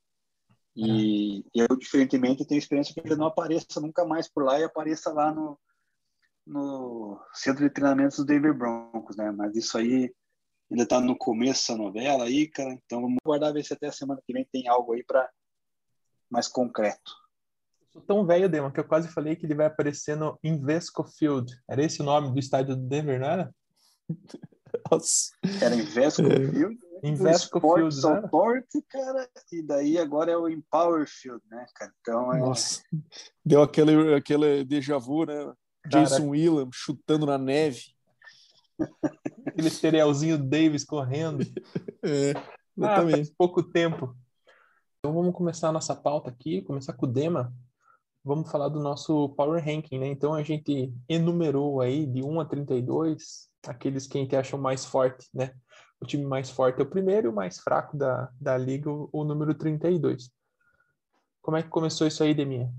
E, 0.76 1.40
e 1.40 1.60
eu, 1.60 1.68
diferentemente, 1.78 2.46
tenho 2.46 2.60
esperança 2.60 2.94
que 2.94 3.02
ele 3.02 3.16
não 3.16 3.28
apareça 3.28 3.80
nunca 3.82 4.06
mais 4.06 4.30
por 4.30 4.44
lá 4.44 4.60
e 4.60 4.64
apareça 4.64 5.12
lá 5.12 5.34
no, 5.34 5.60
no 6.46 7.20
centro 7.34 7.64
de 7.64 7.74
treinamentos 7.74 8.18
do 8.18 8.26
Denver 8.26 8.54
Broncos, 8.54 9.18
né? 9.18 9.32
Mas 9.32 9.56
isso 9.56 9.78
aí 9.78 10.14
ainda 10.70 10.84
está 10.84 11.02
no 11.02 11.18
começo 11.18 11.68
dessa 11.68 11.76
novela 11.76 12.26
aí, 12.26 12.48
cara. 12.48 12.72
Então 12.72 13.02
vamos 13.02 13.18
guardar 13.24 13.54
ver 13.54 13.64
se 13.64 13.74
até 13.74 13.88
a 13.88 13.92
semana 13.92 14.22
que 14.26 14.34
vem 14.34 14.48
tem 14.52 14.68
algo 14.68 14.94
aí 14.94 15.04
para 15.04 15.30
mais 16.30 16.48
concreto. 16.48 17.12
Eu 17.82 17.88
sou 17.92 18.02
tão 18.02 18.26
velho, 18.26 18.50
Dema, 18.50 18.72
que 18.72 18.80
eu 18.80 18.88
quase 18.88 19.10
falei 19.10 19.36
que 19.36 19.46
ele 19.46 19.56
vai 19.56 19.66
aparecer 19.66 20.16
no 20.16 20.40
Invesco 20.42 21.04
Field. 21.04 21.54
Era 21.70 21.84
esse 21.84 22.02
o 22.02 22.06
nome 22.06 22.32
do 22.32 22.40
estádio 22.40 22.78
do 22.78 22.88
Denver, 22.88 23.20
não 23.20 23.28
era? 23.28 23.56
Nossa. 24.90 25.32
Era 25.62 25.76
Invesco 25.76 26.22
É. 26.22 26.52
Field, 26.52 26.80
Invesco 27.04 27.58
Sports 27.58 28.00
Field, 28.00 28.16
né? 28.16 28.24
Authority, 28.26 28.82
cara, 28.90 29.30
e 29.52 29.62
daí 29.62 29.98
agora 29.98 30.32
é 30.32 30.38
o 30.38 30.48
Empower 30.50 31.08
Field, 31.08 31.42
né, 31.50 31.66
cara? 31.76 31.92
Então 32.02 32.34
é, 32.34 32.40
Nossa. 32.40 32.82
Deu 33.46 33.62
aquele, 33.62 34.14
aquele 34.16 34.64
déjà 34.64 34.98
vu, 34.98 35.26
né? 35.26 35.54
Jason 35.88 36.30
Williams 36.30 36.76
chutando 36.76 37.26
na 37.26 37.38
neve. 37.38 37.82
Aquele 39.46 39.70
cerealzinho 39.70 40.38
Davis 40.38 40.84
correndo. 40.84 41.44
É, 42.04 42.32
Ah, 42.34 42.44
exatamente. 42.78 43.16
faz 43.16 43.30
pouco 43.30 43.62
tempo. 43.62 44.16
Então 45.00 45.14
vamos 45.14 45.36
começar 45.36 45.70
a 45.70 45.72
nossa 45.72 45.96
pauta 45.96 46.30
aqui, 46.32 46.64
começar 46.64 46.94
com 46.94 47.06
o 47.06 47.10
Dema. 47.10 47.54
Vamos 48.24 48.50
falar 48.52 48.70
do 48.70 48.80
nosso 48.80 49.30
Power 49.30 49.64
Ranking, 49.64 50.00
né? 50.00 50.08
Então 50.08 50.34
a 50.34 50.42
gente 50.42 50.92
enumerou 51.08 51.80
aí 51.82 52.08
de 52.08 52.24
1 52.24 52.40
a 52.40 52.46
32 52.46 53.50
aqueles 53.68 54.08
que 54.08 54.18
a 54.18 54.22
gente 54.22 54.36
acha 54.36 54.58
mais 54.58 54.84
forte, 54.84 55.28
né? 55.32 55.54
O 56.02 56.06
time 56.06 56.26
mais 56.26 56.50
forte 56.50 56.80
é 56.80 56.84
o 56.84 56.90
primeiro 56.90 57.28
e 57.28 57.30
o 57.30 57.36
mais 57.36 57.60
fraco 57.60 57.96
da, 57.96 58.32
da 58.40 58.58
liga, 58.58 58.90
o, 58.90 59.10
o 59.12 59.24
número 59.24 59.54
32. 59.54 60.32
Como 61.42 61.58
é 61.58 61.64
que 61.64 61.70
começou 61.70 62.08
isso 62.08 62.24
aí, 62.24 62.34
Deminha? 62.34 62.74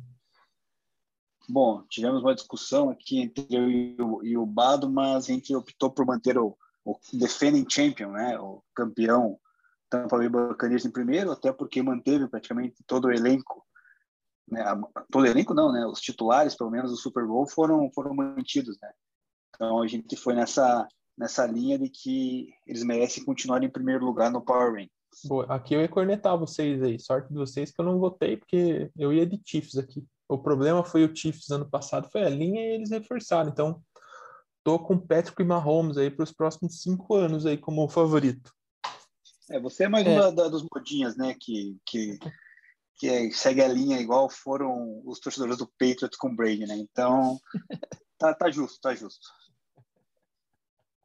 Bom, 1.48 1.84
tivemos 1.88 2.22
uma 2.22 2.34
discussão 2.34 2.90
aqui 2.90 3.20
entre 3.20 3.46
eu 3.50 3.70
e 3.70 3.96
o, 4.00 4.24
e 4.24 4.36
o 4.36 4.46
Bado, 4.46 4.90
mas 4.90 5.24
a 5.24 5.32
gente 5.32 5.54
optou 5.54 5.90
por 5.90 6.06
manter 6.06 6.38
o, 6.38 6.56
o 6.84 6.98
defending 7.12 7.66
champion, 7.68 8.12
né? 8.12 8.38
O 8.38 8.62
campeão 8.74 9.38
Tampa 9.90 10.16
Bay 10.16 10.28
Buccaneers 10.28 10.84
em 10.84 10.90
primeiro, 10.90 11.30
até 11.30 11.52
porque 11.52 11.82
manteve 11.82 12.26
praticamente 12.28 12.82
todo 12.86 13.06
o 13.06 13.12
elenco, 13.12 13.66
né? 14.48 14.64
Todo 15.10 15.24
o 15.24 15.26
elenco 15.26 15.52
não, 15.52 15.72
né? 15.72 15.84
Os 15.86 16.00
titulares, 16.00 16.56
pelo 16.56 16.70
menos 16.70 16.90
do 16.90 16.96
Super 16.96 17.26
Bowl, 17.26 17.46
foram 17.46 17.90
foram 17.92 18.14
mantidos, 18.14 18.78
né? 18.80 18.90
Então 19.54 19.82
a 19.82 19.86
gente 19.86 20.16
foi 20.16 20.34
nessa 20.34 20.88
nessa 21.16 21.46
linha 21.46 21.78
de 21.78 21.88
que 21.88 22.48
eles 22.66 22.82
merecem 22.82 23.24
continuar 23.24 23.62
em 23.62 23.70
primeiro 23.70 24.04
lugar 24.04 24.30
no 24.30 24.40
Power 24.44 24.72
Rank. 24.74 24.90
Aqui 25.48 25.74
eu 25.74 25.80
ia 25.82 25.88
cornetar 25.88 26.38
vocês 26.38 26.82
aí. 26.82 26.98
Sorte 26.98 27.28
de 27.28 27.34
vocês 27.34 27.70
que 27.70 27.80
eu 27.80 27.84
não 27.84 27.98
votei, 27.98 28.36
porque 28.36 28.90
eu 28.96 29.12
ia 29.12 29.26
de 29.26 29.40
Chiefs 29.44 29.76
aqui. 29.76 30.04
O 30.28 30.38
problema 30.38 30.82
foi 30.82 31.04
o 31.04 31.14
Chiefs 31.14 31.50
ano 31.50 31.68
passado, 31.68 32.08
foi 32.10 32.22
a 32.22 32.28
linha 32.30 32.60
e 32.60 32.74
eles 32.76 32.90
reforçaram. 32.90 33.50
Então, 33.50 33.82
tô 34.64 34.78
com 34.78 34.98
Patrick 34.98 35.44
Mahomes 35.44 35.98
aí 35.98 36.10
para 36.10 36.22
os 36.24 36.32
próximos 36.32 36.80
cinco 36.80 37.14
anos 37.14 37.44
aí 37.44 37.58
como 37.58 37.86
favorito. 37.88 38.50
É, 39.50 39.60
você 39.60 39.84
é 39.84 39.88
mais 39.88 40.06
É. 40.06 40.10
uma 40.10 40.32
da- 40.32 40.48
dos 40.48 40.64
modinhas, 40.74 41.14
né? 41.16 41.36
Que, 41.38 41.76
que, 41.84 42.18
que 42.96 43.06
é- 43.08 43.30
segue 43.32 43.60
a 43.60 43.68
linha 43.68 44.00
igual 44.00 44.30
foram 44.30 45.02
os 45.04 45.20
torcedores 45.20 45.58
do 45.58 45.66
Patriots 45.78 46.16
com 46.16 46.28
o 46.28 46.34
Brady, 46.36 46.64
né? 46.66 46.76
Então, 46.78 47.38
tá, 48.18 48.32
tá 48.32 48.50
justo, 48.50 48.80
tá 48.80 48.94
justo. 48.94 49.26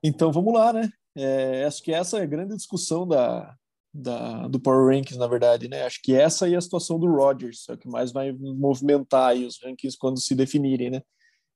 Então 0.03 0.31
vamos 0.31 0.53
lá, 0.53 0.71
né? 0.73 0.89
É, 1.15 1.65
acho 1.65 1.81
que 1.81 1.91
essa 1.91 2.19
é 2.19 2.23
a 2.23 2.25
grande 2.27 2.55
discussão 2.55 3.07
da, 3.07 3.55
da, 3.93 4.47
do 4.47 4.59
Power 4.59 4.95
Rankings, 4.95 5.17
na 5.17 5.27
verdade, 5.27 5.67
né? 5.67 5.83
Acho 5.83 6.01
que 6.01 6.13
essa 6.13 6.49
é 6.49 6.55
a 6.55 6.61
situação 6.61 6.99
do 6.99 7.07
Rodgers, 7.07 7.65
é 7.69 7.73
o 7.73 7.77
que 7.77 7.87
mais 7.87 8.11
vai 8.11 8.31
movimentar 8.31 9.29
aí 9.31 9.45
os 9.45 9.59
rankings 9.61 9.97
quando 9.97 10.19
se 10.19 10.35
definirem, 10.35 10.91
né? 10.91 11.01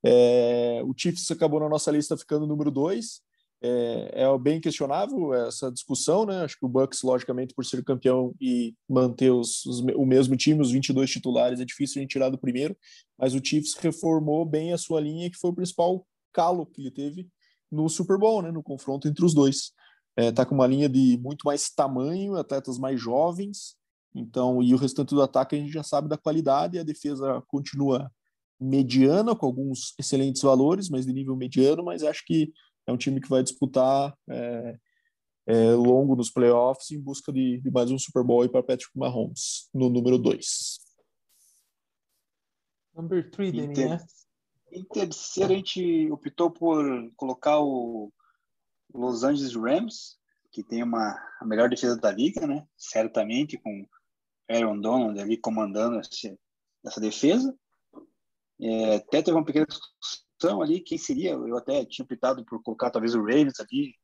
É, 0.03 0.81
o 0.83 0.93
Chiefs 0.97 1.29
acabou 1.29 1.59
na 1.59 1.69
nossa 1.69 1.91
lista 1.91 2.17
ficando 2.17 2.47
número 2.47 2.71
dois. 2.71 3.21
É, 3.63 4.23
é 4.23 4.37
bem 4.39 4.59
questionável 4.59 5.35
essa 5.35 5.71
discussão, 5.71 6.25
né? 6.25 6.41
Acho 6.43 6.57
que 6.57 6.65
o 6.65 6.69
Bucks, 6.69 7.03
logicamente, 7.03 7.53
por 7.53 7.63
ser 7.63 7.83
campeão 7.83 8.33
e 8.41 8.73
manter 8.89 9.29
os, 9.31 9.63
os- 9.67 9.81
o 9.81 10.03
mesmo 10.05 10.35
time, 10.35 10.61
os 10.61 10.71
22 10.71 11.11
titulares, 11.11 11.59
é 11.59 11.65
difícil 11.65 11.99
a 11.99 12.01
gente 12.01 12.11
tirar 12.11 12.29
do 12.29 12.39
primeiro, 12.39 12.75
mas 13.19 13.35
o 13.35 13.41
Chiefs 13.43 13.75
reformou 13.75 14.43
bem 14.45 14.73
a 14.73 14.77
sua 14.79 14.99
linha, 14.99 15.29
que 15.29 15.37
foi 15.37 15.51
o 15.51 15.55
principal 15.55 16.03
calo 16.33 16.65
que 16.65 16.81
ele 16.81 16.89
teve 16.91 17.27
no 17.71 17.87
Super 17.89 18.17
Bowl, 18.17 18.41
né, 18.41 18.51
no 18.51 18.61
confronto 18.61 19.07
entre 19.07 19.23
os 19.23 19.33
dois. 19.33 19.71
É, 20.15 20.31
tá 20.31 20.45
com 20.45 20.53
uma 20.53 20.67
linha 20.67 20.89
de 20.89 21.17
muito 21.21 21.43
mais 21.45 21.69
tamanho, 21.69 22.35
atletas 22.35 22.77
mais 22.77 22.99
jovens, 22.99 23.77
então, 24.13 24.61
e 24.61 24.73
o 24.73 24.77
restante 24.77 25.15
do 25.15 25.21
ataque 25.21 25.55
a 25.55 25.59
gente 25.59 25.71
já 25.71 25.83
sabe 25.83 26.09
da 26.09 26.17
qualidade, 26.17 26.77
a 26.77 26.83
defesa 26.83 27.41
continua 27.47 28.11
mediana, 28.59 29.35
com 29.35 29.45
alguns 29.45 29.93
excelentes 29.97 30.41
valores, 30.41 30.89
mas 30.89 31.05
de 31.05 31.13
nível 31.13 31.35
mediano, 31.35 31.83
mas 31.83 32.03
acho 32.03 32.23
que 32.25 32.51
é 32.85 32.91
um 32.91 32.97
time 32.97 33.21
que 33.21 33.29
vai 33.29 33.41
disputar 33.41 34.13
é, 34.29 34.77
é, 35.47 35.71
longo 35.71 36.15
nos 36.15 36.29
playoffs 36.29 36.91
em 36.91 36.99
busca 36.99 37.31
de, 37.31 37.59
de 37.59 37.71
mais 37.71 37.89
um 37.89 37.97
Super 37.97 38.23
Bowl 38.23 38.47
para 38.49 38.61
Patrick 38.61 38.91
Mahomes, 38.95 39.69
no 39.73 39.89
número 39.89 40.17
2. 40.17 40.79
Number 42.93 43.31
three, 43.31 43.47
Em, 43.49 43.51
Demi, 43.53 43.73
ter- 43.73 43.89
né? 43.89 44.05
Em 44.71 44.83
terceiro, 44.83 45.53
a 45.53 45.55
gente 45.55 46.09
optou 46.11 46.49
por 46.49 47.11
colocar 47.15 47.59
o 47.59 48.11
Los 48.93 49.23
Angeles 49.23 49.55
Rams, 49.55 50.17
que 50.51 50.63
tem 50.63 50.83
uma, 50.83 51.17
a 51.39 51.45
melhor 51.45 51.69
defesa 51.69 51.97
da 51.97 52.11
liga, 52.11 52.45
né? 52.45 52.67
Certamente, 52.77 53.57
com 53.57 53.87
Aaron 54.49 54.79
Donald 54.79 55.19
ali 55.19 55.37
comandando 55.37 55.99
esse, 55.99 56.37
essa 56.85 56.99
defesa. 56.99 57.55
É, 58.59 58.95
até 58.95 59.21
teve 59.21 59.37
uma 59.37 59.45
pequena 59.45 59.65
discussão 59.65 60.61
ali, 60.61 60.81
quem 60.81 60.97
seria? 60.97 61.31
Eu 61.31 61.57
até 61.57 61.85
tinha 61.85 62.03
optado 62.05 62.45
por 62.45 62.61
colocar 62.61 62.91
talvez 62.91 63.15
o 63.15 63.21
Ravens 63.21 63.59
ali, 63.59 63.95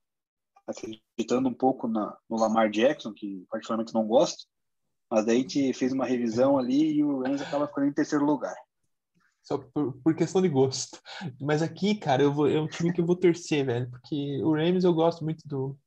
acreditando 0.65 1.50
um 1.50 1.53
pouco 1.53 1.88
na, 1.88 2.17
no 2.29 2.38
Lamar 2.38 2.69
Jackson, 2.69 3.13
que 3.13 3.45
particularmente 3.50 3.93
não 3.93 4.07
gosto. 4.07 4.45
Mas 5.09 5.25
daí 5.25 5.38
a 5.38 5.41
gente 5.41 5.74
fez 5.74 5.93
uma 5.93 6.05
revisão 6.05 6.57
ali 6.57 6.97
e 6.97 7.03
o 7.03 7.21
Rams 7.21 7.41
acaba 7.41 7.67
ficando 7.67 7.88
em 7.88 7.93
terceiro 7.93 8.25
lugar. 8.25 8.55
Só 9.48 9.58
por, 9.58 9.94
por 10.04 10.13
questão 10.13 10.42
de 10.42 10.50
gosto. 10.50 11.00
Mas 11.39 11.62
aqui, 11.62 11.96
cara, 11.96 12.22
eu 12.22 12.34
vou, 12.34 12.50
é 12.50 12.60
um 12.60 12.68
time 12.68 12.92
que 12.92 13.00
eu 13.00 13.06
vou 13.06 13.16
torcer, 13.16 13.66
velho. 13.66 13.89
Porque 13.89 14.44
o 14.44 14.54
Rams 14.54 14.84
eu 14.84 14.94
gosto 14.94 15.24
muito 15.24 15.48
do, 15.48 15.77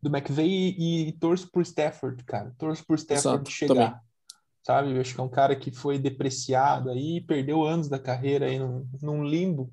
do 0.00 0.16
McVay 0.16 0.76
e, 0.78 1.08
e 1.08 1.12
torço 1.14 1.50
por 1.50 1.62
Stafford, 1.62 2.22
cara. 2.22 2.54
Torço 2.56 2.86
por 2.86 2.96
Stafford 2.96 3.40
Exato, 3.40 3.50
chegar. 3.50 3.74
também. 3.74 4.00
Sabe? 4.62 4.92
Eu 4.92 5.00
acho 5.00 5.12
que 5.12 5.20
é 5.20 5.24
um 5.24 5.28
cara 5.28 5.56
que 5.56 5.72
foi 5.72 5.98
depreciado 5.98 6.88
aí, 6.88 7.20
perdeu 7.20 7.64
anos 7.64 7.88
da 7.88 7.98
carreira 7.98 8.46
aí 8.46 8.60
num, 8.60 8.88
num 9.02 9.24
limbo 9.24 9.72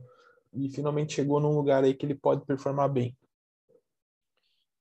e 0.51 0.67
finalmente 0.69 1.13
chegou 1.13 1.39
num 1.39 1.55
lugar 1.55 1.83
aí 1.83 1.93
que 1.93 2.03
ele 2.03 2.15
pode 2.15 2.43
performar 2.43 2.89
bem. 2.89 3.15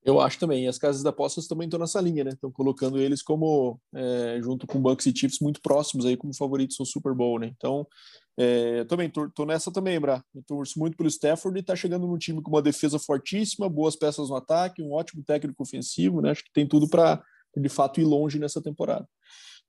Eu 0.03 0.19
acho 0.19 0.39
também. 0.39 0.67
As 0.67 0.79
casas 0.79 1.03
de 1.03 1.07
apostas 1.07 1.47
também 1.47 1.65
estão 1.65 1.79
nessa 1.79 2.01
linha, 2.01 2.23
né? 2.23 2.31
Estão 2.31 2.51
colocando 2.51 2.99
eles 2.99 3.21
como, 3.21 3.79
é, 3.93 4.39
junto 4.41 4.65
com 4.65 4.81
Bucks 4.81 5.05
e 5.05 5.15
Chiefs, 5.15 5.39
muito 5.39 5.61
próximos 5.61 6.05
aí 6.05 6.17
como 6.17 6.35
favoritos 6.35 6.77
no 6.79 6.85
Super 6.85 7.13
Bowl, 7.13 7.37
né? 7.37 7.51
Então, 7.55 7.87
é, 8.35 8.83
também 8.85 9.09
tô, 9.09 9.29
tô 9.29 9.45
nessa 9.45 9.71
também, 9.71 9.99
Bra. 9.99 10.23
Eu 10.33 10.41
torço 10.43 10.79
muito 10.79 10.97
pelo 10.97 11.07
Stafford 11.07 11.59
e 11.59 11.63
tá 11.63 11.75
chegando 11.75 12.07
num 12.07 12.17
time 12.17 12.41
com 12.41 12.49
uma 12.49 12.61
defesa 12.61 12.97
fortíssima, 12.97 13.69
boas 13.69 13.95
peças 13.95 14.29
no 14.29 14.35
ataque, 14.35 14.81
um 14.81 14.91
ótimo 14.91 15.23
técnico 15.23 15.61
ofensivo, 15.61 16.19
né? 16.19 16.31
Acho 16.31 16.43
que 16.43 16.51
tem 16.51 16.67
tudo 16.67 16.89
para, 16.89 17.23
de 17.55 17.69
fato, 17.69 18.01
ir 18.01 18.05
longe 18.05 18.39
nessa 18.39 18.59
temporada. 18.59 19.07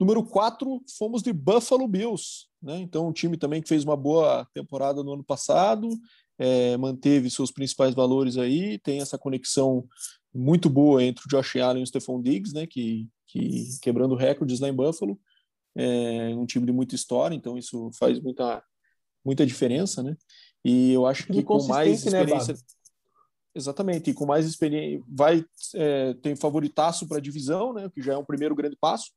Número 0.01 0.25
4, 0.25 0.81
fomos 0.99 1.23
de 1.23 1.33
Buffalo 1.33 1.87
Bills, 1.87 2.47
né? 2.63 2.79
Então, 2.79 3.07
um 3.07 3.13
time 3.13 3.37
também 3.37 3.61
que 3.61 3.69
fez 3.69 3.85
uma 3.85 3.97
boa 3.97 4.49
temporada 4.55 5.03
no 5.03 5.13
ano 5.13 5.23
passado, 5.23 5.91
é, 6.39 6.77
manteve 6.77 7.31
seus 7.31 7.51
principais 7.51 7.95
valores 7.95 8.39
aí, 8.39 8.79
tem 8.79 9.01
essa 9.01 9.19
conexão 9.19 9.87
muito 10.35 10.71
boa 10.71 11.03
entre 11.03 11.25
o 11.27 11.29
Josh 11.29 11.57
Allen 11.57 11.81
e 11.81 11.85
o 11.85 11.87
Stephon 11.87 12.23
Diggs, 12.23 12.55
né, 12.55 12.67
que, 12.67 13.09
que 13.27 13.79
quebrando 13.81 14.15
recordes 14.15 14.61
lá 14.61 14.69
em 14.69 14.75
Buffalo, 14.75 15.19
é 15.75 16.35
um 16.35 16.47
time 16.47 16.67
de 16.67 16.73
muita 16.73 16.95
história, 16.95 17.35
então 17.35 17.57
isso 17.57 17.91
faz 17.99 18.21
muita, 18.21 18.63
muita 19.25 19.47
diferença, 19.47 20.03
né, 20.03 20.17
e 20.65 20.93
eu 20.93 21.07
acho 21.07 21.27
que 21.27 21.43
com 21.43 21.63
mais 21.67 22.05
né, 22.05 22.21
experiência... 22.21 22.55
Exatamente, 23.55 24.11
e 24.11 24.15
com 24.15 24.25
mais 24.25 24.47
experiência, 24.47 25.05
vai, 25.07 25.45
é, 25.75 26.15
tem 26.15 26.35
favoritaço 26.35 27.07
para 27.07 27.19
a 27.19 27.21
divisão, 27.21 27.75
né, 27.75 27.91
que 27.95 28.01
já 28.01 28.15
é 28.15 28.17
um 28.17 28.25
primeiro 28.25 28.55
grande 28.55 28.77
passo, 28.81 29.11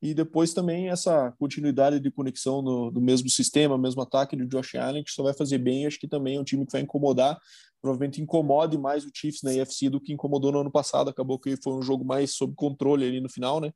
e 0.00 0.14
depois 0.14 0.54
também 0.54 0.88
essa 0.90 1.32
continuidade 1.38 1.98
de 1.98 2.10
conexão 2.10 2.62
no, 2.62 2.90
do 2.90 3.00
mesmo 3.00 3.28
sistema, 3.28 3.76
mesmo 3.76 4.00
ataque 4.00 4.36
do 4.36 4.46
Josh 4.46 4.76
Allen, 4.76 5.02
que 5.02 5.10
só 5.10 5.24
vai 5.24 5.34
fazer 5.34 5.58
bem. 5.58 5.86
Acho 5.86 5.98
que 5.98 6.06
também 6.06 6.36
é 6.36 6.40
um 6.40 6.44
time 6.44 6.64
que 6.64 6.72
vai 6.72 6.82
incomodar, 6.82 7.36
provavelmente 7.82 8.22
incomode 8.22 8.78
mais 8.78 9.04
o 9.04 9.10
Chiefs 9.12 9.42
na 9.42 9.50
AFC 9.50 9.90
do 9.90 10.00
que 10.00 10.12
incomodou 10.12 10.52
no 10.52 10.60
ano 10.60 10.70
passado. 10.70 11.10
Acabou 11.10 11.38
que 11.38 11.56
foi 11.62 11.72
um 11.72 11.82
jogo 11.82 12.04
mais 12.04 12.32
sob 12.32 12.54
controle 12.54 13.04
ali 13.04 13.20
no 13.20 13.28
final, 13.28 13.60
né? 13.60 13.72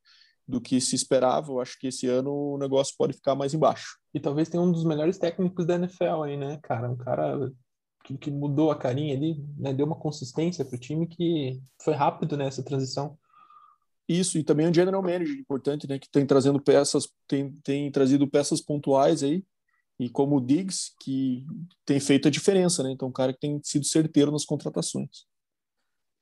Do 0.47 0.61
que 0.61 0.81
se 0.81 0.95
esperava. 0.95 1.50
Eu 1.50 1.61
acho 1.61 1.76
que 1.79 1.88
esse 1.88 2.07
ano 2.07 2.31
o 2.31 2.59
negócio 2.59 2.95
pode 2.97 3.14
ficar 3.14 3.35
mais 3.35 3.52
embaixo. 3.52 3.99
E 4.14 4.21
talvez 4.21 4.49
tenha 4.49 4.62
um 4.62 4.71
dos 4.71 4.85
melhores 4.85 5.19
técnicos 5.19 5.67
da 5.67 5.75
NFL 5.75 6.23
aí, 6.23 6.37
né, 6.37 6.59
cara? 6.62 6.88
Um 6.88 6.97
cara 6.97 7.50
que, 8.05 8.17
que 8.17 8.31
mudou 8.31 8.71
a 8.71 8.79
carinha 8.79 9.17
ali, 9.17 9.45
né? 9.57 9.75
Deu 9.75 9.87
uma 9.87 9.99
consistência 9.99 10.64
pro 10.64 10.79
time 10.79 11.09
que 11.09 11.61
foi 11.83 11.95
rápido 11.95 12.37
nessa 12.37 12.62
transição. 12.62 13.19
Isso, 14.12 14.38
e 14.38 14.45
também 14.45 14.69
um 14.69 14.75
general 14.75 15.02
manager 15.02 15.35
importante, 15.35 15.88
né? 15.88 15.99
Que 15.99 16.11
tem 16.11 16.26
trazendo 16.26 16.61
peças, 16.61 17.09
tem, 17.26 17.50
tem 17.62 17.90
trazido 17.90 18.28
peças 18.28 18.61
pontuais 18.61 19.23
aí, 19.23 19.42
e 19.99 20.11
como 20.11 20.37
o 20.37 20.40
Diggs, 20.40 20.92
que 21.00 21.47
tem 21.87 21.99
feito 21.99 22.28
a 22.28 22.31
diferença, 22.31 22.83
né? 22.83 22.90
Então, 22.90 23.09
um 23.09 23.12
cara 23.12 23.33
que 23.33 23.40
tem 23.40 23.59
sido 23.62 23.87
certeiro 23.87 24.31
nas 24.31 24.45
contratações. 24.45 25.26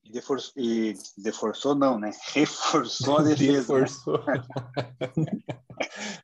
E, 0.04 0.12
defor 0.12 0.38
e 0.56 0.94
deforçou, 1.18 1.74
não, 1.74 1.98
né? 1.98 2.12
Reforçou 2.32 3.18
a 3.18 3.22
defesa. 3.22 3.78
Reforçou. 3.78 4.24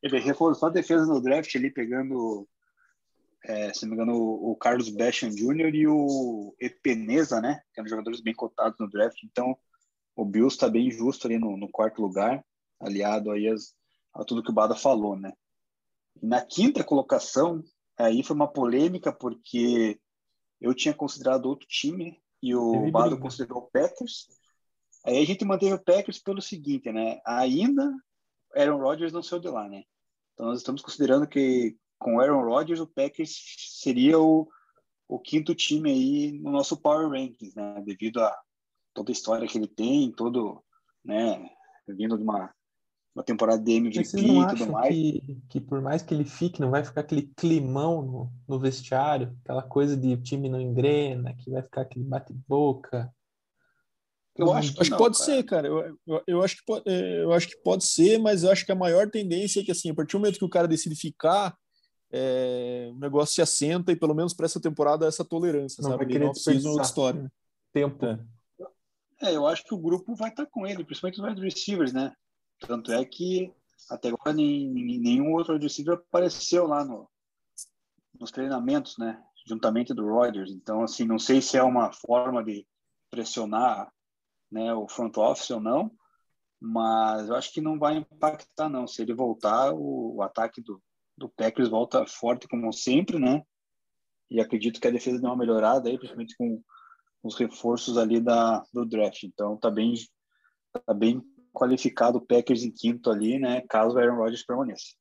Ele 0.03 0.21
reforçou 0.21 0.69
a 0.69 0.73
defesa 0.73 1.07
no 1.07 1.21
draft 1.21 1.53
ali, 1.57 1.71
pegando, 1.71 2.47
é, 3.43 3.73
se 3.73 3.83
não 3.83 3.91
me 3.91 3.97
engano, 3.97 4.15
o, 4.15 4.53
o 4.53 4.57
Carlos 4.57 4.91
Basham 4.91 5.31
Jr. 5.31 5.75
e 5.75 5.89
o 5.89 6.55
Epeneza, 6.61 7.41
né? 7.41 7.61
Que 7.73 7.81
eram 7.81 7.89
jogadores 7.89 8.21
bem 8.21 8.35
cotados 8.35 8.79
no 8.79 8.89
draft. 8.89 9.19
Então, 9.25 9.57
o 10.17 10.25
Bills 10.25 10.55
está 10.55 10.69
bem 10.69 10.91
justo 10.91 11.27
ali 11.27 11.39
no, 11.39 11.57
no, 11.57 11.69
quarto 11.69 12.01
lugar, 12.01 12.43
aliado 12.81 13.31
aí 13.31 13.47
as, 13.47 13.75
a 14.15 14.25
tudo 14.25 14.43
que 14.43 14.51
o 14.51 14.55
Bada 14.55 14.75
falou, 14.75 15.15
né? 15.15 15.33
Na 16.23 16.41
quinta 16.41 16.83
colocação, 16.83 17.63
aí 17.99 18.23
foi 18.23 18.35
uma 18.35 18.51
polêmica, 18.51 19.13
porque 19.13 20.01
eu 20.59 20.75
tinha 20.75 20.95
considerado 20.95 21.45
outro 21.45 21.69
time 21.69 22.19
e 22.43 22.55
o 22.55 22.91
Bada 22.91 23.15
considerou 23.19 23.59
o 23.59 23.71
Packers. 23.71 24.27
Aí 25.05 25.19
a 25.19 25.27
gente 25.27 25.45
manteve 25.45 25.75
o 25.75 25.85
Packers 25.85 26.19
pelo 26.19 26.41
seguinte, 26.41 26.91
né? 26.91 27.21
Ainda 27.27 27.93
Aaron 28.55 28.79
Rodgers 28.79 29.13
não 29.13 29.23
saiu 29.23 29.41
de 29.41 29.49
lá, 29.49 29.69
né? 29.69 29.85
Então 30.33 30.47
nós 30.47 30.59
estamos 30.59 30.81
considerando 30.81 31.29
que 31.29 31.77
com 31.99 32.19
Aaron 32.19 32.43
Rodgers 32.43 32.81
o 32.81 32.87
Packers 32.87 33.37
seria 33.83 34.19
o, 34.19 34.49
o 35.07 35.19
quinto 35.19 35.55
time 35.55 35.91
aí 35.91 36.33
no 36.33 36.51
nosso 36.51 36.77
Power 36.77 37.11
Rankings, 37.11 37.55
né? 37.55 37.83
Devido 37.85 38.23
a 38.23 38.35
toda 38.97 39.11
a 39.11 39.13
história 39.13 39.47
que 39.47 39.59
ele 39.59 39.69
tem, 39.69 40.11
todo, 40.11 40.63
né? 41.05 41.51
Vindo 41.87 42.17
de 42.17 42.25
uma, 42.25 42.51
uma 43.15 43.23
temporada 43.23 43.63
de 43.63 43.73
MVP 43.73 44.19
e 44.19 44.47
tudo 44.57 44.73
mais. 44.73 44.89
Que, 44.89 45.43
que 45.51 45.61
por 45.61 45.83
mais 45.83 46.03
que 46.03 46.15
ele 46.15 46.25
fique, 46.25 46.61
não 46.61 46.71
vai 46.71 46.83
ficar 46.83 47.03
aquele 47.03 47.31
climão 47.37 48.03
no, 48.03 48.33
no 48.49 48.59
vestiário, 48.59 49.37
aquela 49.45 49.63
coisa 49.63 49.95
de 49.95 50.17
time 50.17 50.49
não 50.49 50.61
engrena, 50.61 51.35
que 51.35 51.51
vai 51.51 51.63
ficar 51.63 51.83
aquele 51.83 52.07
bate-boca. 52.07 53.13
Eu 54.35 54.53
acho 54.53 54.75
que, 54.75 54.81
acho 54.81 54.91
não, 54.91 54.99
que 54.99 55.03
pode 55.03 55.19
cara. 55.19 55.25
ser, 55.31 55.43
cara. 55.45 55.69
Eu, 55.69 55.99
eu, 56.07 56.23
eu, 56.27 56.43
acho 56.43 56.57
que 56.57 56.65
pode, 56.67 56.85
eu 56.87 57.33
acho 57.33 57.49
que 57.49 57.57
pode 57.63 57.87
ser, 57.87 58.19
mas 58.19 58.43
eu 58.43 58.51
acho 58.51 58.65
que 58.67 58.73
a 58.73 58.77
maior 58.77 59.11
tendência 59.11 59.61
é 59.61 59.65
que, 59.65 59.73
assim, 59.73 59.91
a 59.91 59.95
partir 59.95 60.13
do 60.13 60.21
momento 60.21 60.39
que 60.39 60.45
o 60.45 60.51
cara 60.51 60.69
decide 60.69 60.95
ficar, 60.95 61.57
é, 62.11 62.91
o 62.93 62.99
negócio 62.99 63.35
se 63.35 63.43
assenta 63.43 63.93
e, 63.93 63.97
pelo 63.97 64.15
menos 64.15 64.35
para 64.35 64.47
essa 64.47 64.61
temporada, 64.61 65.07
essa 65.07 65.25
tolerância, 65.25 65.83
não 65.83 65.91
sabe? 65.91 66.05
Vai 66.05 66.13
querer 66.13 66.25
não 66.25 66.33
precisa 66.33 66.69
outra 66.69 66.85
história. 66.85 67.23
Né? 67.23 67.29
Tempo. 67.73 68.05
É. 68.05 68.36
É, 69.23 69.35
eu 69.35 69.47
acho 69.47 69.65
que 69.65 69.75
o 69.75 69.79
grupo 69.79 70.15
vai 70.15 70.31
estar 70.31 70.47
com 70.47 70.67
ele, 70.67 70.85
principalmente 70.85 71.21
os 71.21 71.27
wide 71.27 71.41
receivers, 71.41 71.93
né? 71.93 72.15
Tanto 72.61 72.93
é 72.93 73.05
que 73.05 73.53
até 73.91 74.09
agora 74.09 74.33
nem, 74.33 74.69
nenhum 74.73 75.33
outro 75.33 75.55
wide 75.55 75.67
receiver 75.67 75.95
apareceu 75.95 76.67
lá 76.67 76.85
no, 76.85 77.09
nos 78.19 78.31
treinamentos, 78.31 78.97
né? 78.99 79.23
Juntamente 79.47 79.95
do 79.95 80.07
Rodgers. 80.07 80.51
Então, 80.51 80.83
assim, 80.83 81.05
não 81.05 81.19
sei 81.19 81.41
se 81.41 81.57
é 81.57 81.63
uma 81.63 81.93
forma 81.93 82.43
de 82.45 82.67
pressionar 83.11 83.91
né, 84.51 84.75
o 84.75 84.89
front 84.89 85.17
office 85.17 85.51
ou 85.51 85.61
não, 85.61 85.91
mas 86.61 87.29
eu 87.29 87.37
acho 87.37 87.53
que 87.53 87.61
não 87.61 87.79
vai 87.79 87.97
impactar, 87.97 88.69
não. 88.69 88.87
Se 88.87 89.03
ele 89.03 89.15
voltar, 89.15 89.73
o, 89.73 90.17
o 90.17 90.23
ataque 90.23 90.61
do, 90.61 90.83
do 91.17 91.29
Packers 91.29 91.69
volta 91.69 92.07
forte 92.07 92.49
como 92.49 92.73
sempre, 92.73 93.19
né? 93.19 93.43
E 94.31 94.41
acredito 94.41 94.81
que 94.81 94.89
a 94.89 94.91
defesa 94.91 95.21
deu 95.21 95.31
uma 95.31 95.37
melhorada 95.37 95.89
aí, 95.89 95.97
principalmente 95.97 96.37
com 96.37 96.63
os 97.27 97.37
reforços 97.37 97.99
ali 97.99 98.21
da, 98.21 98.65
do 98.73 98.85
draft. 98.85 99.23
Então 99.25 99.57
tá 99.57 99.71
bem, 99.71 99.95
tá 100.87 100.95
bem 100.95 101.23
qualificado 101.53 102.19
o 102.19 102.27
Packers 102.27 102.63
em 102.63 102.71
quinto 102.71 103.11
ali, 103.11 103.39
né? 103.39 103.63
Caso 103.69 103.97
o 103.97 103.99
Aaron 103.99 104.17
Rodgers 104.17 104.45
permaneça. 104.45 104.95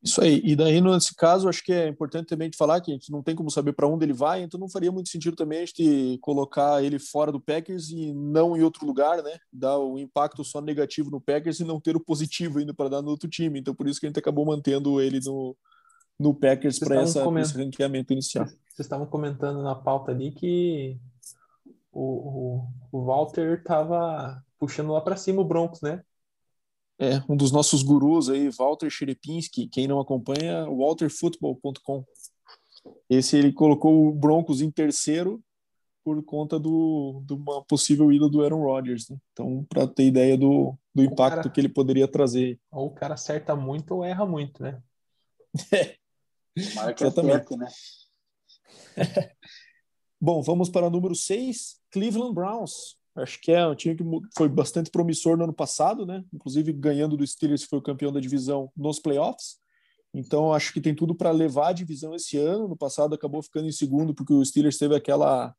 Isso 0.00 0.22
aí. 0.22 0.40
E 0.44 0.54
daí, 0.54 0.80
nesse 0.80 1.14
caso, 1.14 1.48
acho 1.48 1.62
que 1.62 1.72
é 1.72 1.88
importante 1.88 2.28
também 2.28 2.48
de 2.48 2.56
falar 2.56 2.80
que 2.80 2.92
a 2.92 2.94
gente 2.94 3.10
não 3.10 3.20
tem 3.20 3.34
como 3.34 3.50
saber 3.50 3.72
para 3.72 3.88
onde 3.88 4.04
ele 4.04 4.12
vai, 4.12 4.42
então 4.42 4.58
não 4.58 4.68
faria 4.68 4.92
muito 4.92 5.08
sentido 5.08 5.34
também 5.34 5.58
a 5.58 5.66
gente 5.66 6.18
colocar 6.22 6.82
ele 6.84 7.00
fora 7.00 7.32
do 7.32 7.40
Packers 7.40 7.90
e 7.90 8.12
não 8.14 8.56
em 8.56 8.62
outro 8.62 8.86
lugar, 8.86 9.22
né? 9.24 9.36
Dar 9.52 9.76
o 9.78 9.98
impacto 9.98 10.44
só 10.44 10.60
negativo 10.60 11.10
no 11.10 11.20
Packers 11.20 11.58
e 11.58 11.64
não 11.64 11.80
ter 11.80 11.96
o 11.96 12.00
positivo 12.00 12.60
ainda 12.60 12.72
para 12.72 12.88
dar 12.88 13.02
no 13.02 13.10
outro 13.10 13.28
time. 13.28 13.58
Então, 13.58 13.74
por 13.74 13.88
isso 13.88 13.98
que 13.98 14.06
a 14.06 14.08
gente 14.08 14.20
acabou 14.20 14.46
mantendo 14.46 15.00
ele 15.00 15.18
no, 15.24 15.56
no 16.18 16.34
Packers 16.34 16.78
para 16.78 17.02
esse 17.02 17.18
ranqueamento 17.56 18.12
inicial. 18.12 18.46
Vocês 18.46 18.86
estavam 18.86 19.06
comentando 19.06 19.62
na 19.62 19.74
pauta 19.74 20.10
ali 20.10 20.32
que 20.32 20.98
o, 21.92 22.62
o, 22.92 22.98
o 23.00 23.04
Walter 23.04 23.58
estava 23.58 24.42
puxando 24.58 24.92
lá 24.92 25.00
para 25.00 25.16
cima 25.16 25.40
o 25.40 25.44
Broncos, 25.44 25.80
né? 25.80 26.02
É, 27.00 27.22
um 27.28 27.36
dos 27.36 27.52
nossos 27.52 27.82
gurus 27.82 28.28
aí, 28.28 28.50
Walter 28.50 28.90
Cherepinski, 28.90 29.68
quem 29.68 29.86
não 29.86 30.00
acompanha, 30.00 30.68
walterfootball.com. 30.68 32.04
Esse 33.08 33.36
ele 33.36 33.52
colocou 33.52 34.08
o 34.08 34.12
Broncos 34.12 34.60
em 34.60 34.70
terceiro 34.70 35.40
por 36.02 36.20
conta 36.24 36.58
do, 36.58 37.22
de 37.24 37.34
uma 37.34 37.62
possível 37.64 38.10
ida 38.10 38.28
do 38.28 38.42
Aaron 38.42 38.62
Rodgers. 38.62 39.08
Né? 39.08 39.16
Então, 39.32 39.64
para 39.68 39.86
ter 39.86 40.06
ideia 40.06 40.36
do, 40.36 40.74
do 40.92 41.04
impacto 41.04 41.36
cara, 41.36 41.50
que 41.50 41.60
ele 41.60 41.68
poderia 41.68 42.08
trazer. 42.08 42.58
Ou 42.70 42.86
o 42.86 42.94
cara 42.94 43.14
acerta 43.14 43.54
muito 43.54 43.94
ou 43.94 44.04
erra 44.04 44.26
muito, 44.26 44.62
né? 44.62 44.82
É. 45.72 45.96
Exatamente. 46.58 47.56
né? 47.56 47.68
Bom, 50.20 50.42
vamos 50.42 50.68
para 50.68 50.86
o 50.86 50.90
número 50.90 51.14
6, 51.14 51.80
Cleveland 51.90 52.34
Browns. 52.34 52.98
Acho 53.16 53.40
que 53.40 53.52
é 53.52 53.66
um 53.66 53.74
time 53.74 53.96
que 53.96 54.04
foi 54.36 54.48
bastante 54.48 54.90
promissor 54.90 55.36
no 55.36 55.44
ano 55.44 55.52
passado, 55.52 56.06
né? 56.06 56.24
Inclusive 56.32 56.72
ganhando 56.72 57.16
do 57.16 57.26
Steelers, 57.26 57.64
que 57.64 57.70
foi 57.70 57.78
o 57.78 57.82
campeão 57.82 58.12
da 58.12 58.20
divisão 58.20 58.70
nos 58.76 58.98
playoffs. 58.98 59.56
Então 60.14 60.52
acho 60.52 60.72
que 60.72 60.80
tem 60.80 60.94
tudo 60.94 61.14
para 61.14 61.30
levar 61.30 61.68
a 61.68 61.72
divisão 61.72 62.14
esse 62.14 62.36
ano. 62.36 62.68
No 62.68 62.76
passado 62.76 63.14
acabou 63.14 63.42
ficando 63.42 63.68
em 63.68 63.72
segundo 63.72 64.14
porque 64.14 64.32
o 64.32 64.44
Steelers 64.44 64.78
teve 64.78 64.94
aquela 64.94 65.54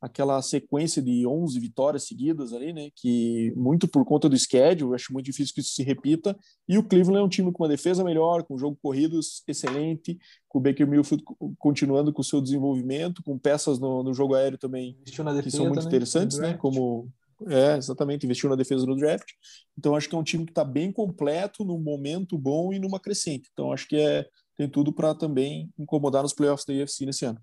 aquela 0.00 0.40
sequência 0.42 1.00
de 1.00 1.26
11 1.26 1.58
vitórias 1.58 2.04
seguidas 2.04 2.52
ali, 2.52 2.72
né? 2.72 2.90
Que 2.94 3.52
muito 3.56 3.88
por 3.88 4.04
conta 4.04 4.28
do 4.28 4.36
schedule, 4.38 4.94
acho 4.94 5.12
muito 5.12 5.26
difícil 5.26 5.54
que 5.54 5.60
isso 5.60 5.74
se 5.74 5.82
repita. 5.82 6.36
E 6.68 6.76
o 6.76 6.82
Cleveland 6.82 7.20
é 7.20 7.24
um 7.24 7.28
time 7.28 7.50
com 7.52 7.62
uma 7.62 7.68
defesa 7.68 8.04
melhor, 8.04 8.42
com 8.44 8.54
um 8.54 8.58
jogo 8.58 8.78
corrido 8.82 9.18
excelente, 9.48 10.18
com 10.48 10.58
o 10.58 10.62
Baker 10.62 10.86
Mayfield 10.86 11.24
continuando 11.58 12.12
com 12.12 12.20
o 12.20 12.24
seu 12.24 12.40
desenvolvimento, 12.40 13.22
com 13.22 13.38
peças 13.38 13.78
no, 13.78 14.02
no 14.02 14.12
jogo 14.12 14.34
aéreo 14.34 14.58
também 14.58 14.96
defesa, 15.32 15.42
que 15.42 15.50
são 15.50 15.66
muito 15.66 15.80
né? 15.80 15.86
interessantes, 15.86 16.38
né? 16.38 16.54
Como 16.54 17.10
é, 17.48 17.76
exatamente, 17.76 18.24
investiu 18.24 18.48
na 18.48 18.56
defesa 18.56 18.86
no 18.86 18.96
draft. 18.96 19.28
Então 19.76 19.96
acho 19.96 20.08
que 20.08 20.14
é 20.14 20.18
um 20.18 20.24
time 20.24 20.44
que 20.44 20.52
está 20.52 20.64
bem 20.64 20.92
completo, 20.92 21.64
num 21.64 21.78
momento 21.78 22.38
bom 22.38 22.72
e 22.72 22.78
numa 22.78 23.00
crescente. 23.00 23.48
Então 23.52 23.72
acho 23.72 23.88
que 23.88 23.96
é 23.96 24.26
tem 24.56 24.68
tudo 24.68 24.92
para 24.92 25.14
também 25.14 25.68
incomodar 25.76 26.22
nos 26.22 26.32
playoffs 26.32 26.64
da 26.64 26.72
UFC 26.72 27.04
nesse 27.04 27.24
ano. 27.24 27.40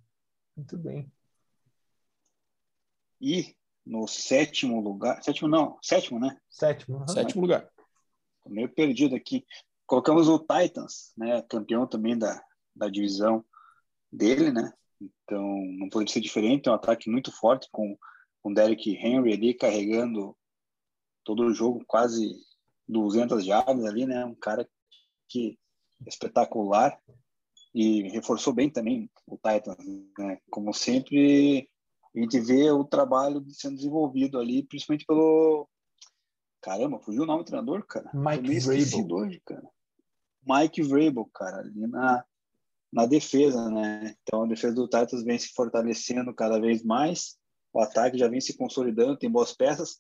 Muito 0.56 0.78
bem. 0.78 1.12
E 3.22 3.56
no 3.86 4.08
sétimo 4.08 4.82
lugar, 4.82 5.22
sétimo 5.24 5.48
não, 5.48 5.78
sétimo, 5.82 6.20
né? 6.20 6.38
Sétimo, 6.50 6.98
uhum. 6.98 7.08
sétimo 7.08 7.42
lugar. 7.42 7.70
Tô 8.44 8.50
meio 8.50 8.70
perdido 8.70 9.16
aqui. 9.16 9.46
Colocamos 9.86 10.28
o 10.28 10.40
Titans, 10.40 11.14
né? 11.18 11.42
Campeão 11.44 11.86
também 11.86 12.18
da, 12.18 12.42
da 12.76 12.88
divisão 12.88 13.46
dele, 14.12 14.52
né? 14.52 14.74
Então 15.00 15.44
não 15.78 15.90
pode 15.90 16.12
ser 16.12 16.22
diferente. 16.22 16.68
É 16.68 16.72
um 16.72 16.76
ataque 16.76 17.10
muito 17.10 17.32
forte 17.32 17.68
com 17.72 17.98
o 18.44 18.54
Derek 18.54 18.92
Henry 18.96 19.34
ali 19.34 19.54
carregando 19.54 20.36
todo 21.24 21.44
o 21.44 21.54
jogo, 21.54 21.84
quase 21.86 22.36
200 22.88 23.46
jardas 23.46 23.86
ali, 23.86 24.06
né? 24.06 24.26
Um 24.26 24.36
cara 24.36 24.68
que 25.28 25.58
é 26.06 26.10
espetacular 26.10 27.00
e 27.74 28.04
reforçou 28.10 28.54
bem 28.54 28.70
também 28.70 29.10
o 29.26 29.38
Titans, 29.38 29.78
né? 30.18 30.40
Como 30.50 30.74
sempre 30.74 31.70
a 32.16 32.20
gente 32.20 32.40
vê 32.40 32.70
o 32.72 32.84
trabalho 32.84 33.44
sendo 33.50 33.76
desenvolvido 33.76 34.40
ali, 34.40 34.64
principalmente 34.64 35.06
pelo. 35.06 35.68
Caramba, 36.62 37.00
fugiu 37.00 37.24
o 37.24 37.26
nome 37.26 37.44
do 37.44 37.46
treinador, 37.46 37.86
cara? 37.86 38.12
Mike 38.14 38.60
Vrabel. 38.60 39.16
hoje, 39.16 39.42
cara. 39.46 39.68
Mike 40.46 40.82
Vrabel, 40.84 41.30
cara, 41.34 41.60
ali 41.60 41.88
na, 41.88 42.24
na 42.92 43.06
defesa, 43.06 43.70
né? 43.70 44.16
Então 44.22 44.44
a 44.44 44.48
defesa 44.48 44.76
do 44.76 44.88
Titans 44.88 45.24
vem 45.24 45.40
se 45.40 45.50
fortalecendo 45.54 46.34
cada 46.34 46.60
vez 46.60 46.84
mais, 46.84 47.38
o 47.74 47.80
ataque 47.80 48.18
já 48.18 48.28
vem 48.28 48.42
se 48.42 48.58
consolidando, 48.58 49.18
tem 49.18 49.32
boas 49.32 49.54
peças. 49.54 49.98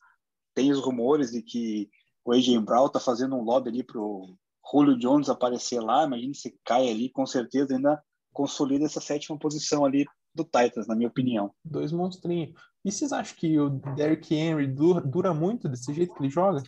Tem 0.54 0.72
os 0.72 0.82
rumores 0.82 1.32
de 1.32 1.42
que 1.42 1.90
o 2.26 2.34
AJ 2.34 2.58
Brown 2.60 2.90
tá 2.90 3.00
fazendo 3.00 3.36
um 3.36 3.42
lobby 3.42 3.70
ali 3.70 3.84
pro 3.84 4.36
Julio 4.70 4.98
Jones 4.98 5.30
aparecer 5.30 5.80
lá. 5.80 6.04
Imagina 6.04 6.34
se 6.34 6.60
cai 6.66 6.90
ali, 6.90 7.10
com 7.10 7.26
certeza 7.26 7.74
ainda 7.74 8.04
consolida 8.34 8.86
essa 8.86 9.00
sétima 9.00 9.40
posição 9.40 9.86
ali 9.86 10.06
do 10.34 10.44
Titans, 10.44 10.88
na 10.88 10.96
minha 10.96 11.10
opinião. 11.10 11.54
Dois 11.64 11.92
monstrinhos. 11.92 12.54
E 12.84 12.92
vocês 12.92 13.12
acham 13.12 13.36
que 13.38 13.60
o 13.60 13.70
Derrick 13.70 14.34
Henry 14.34 14.68
dura, 14.68 15.34
muito 15.34 15.70
desse 15.70 15.94
jeito 15.94 16.14
que 16.14 16.22
ele 16.22 16.30
joga? 16.30 16.64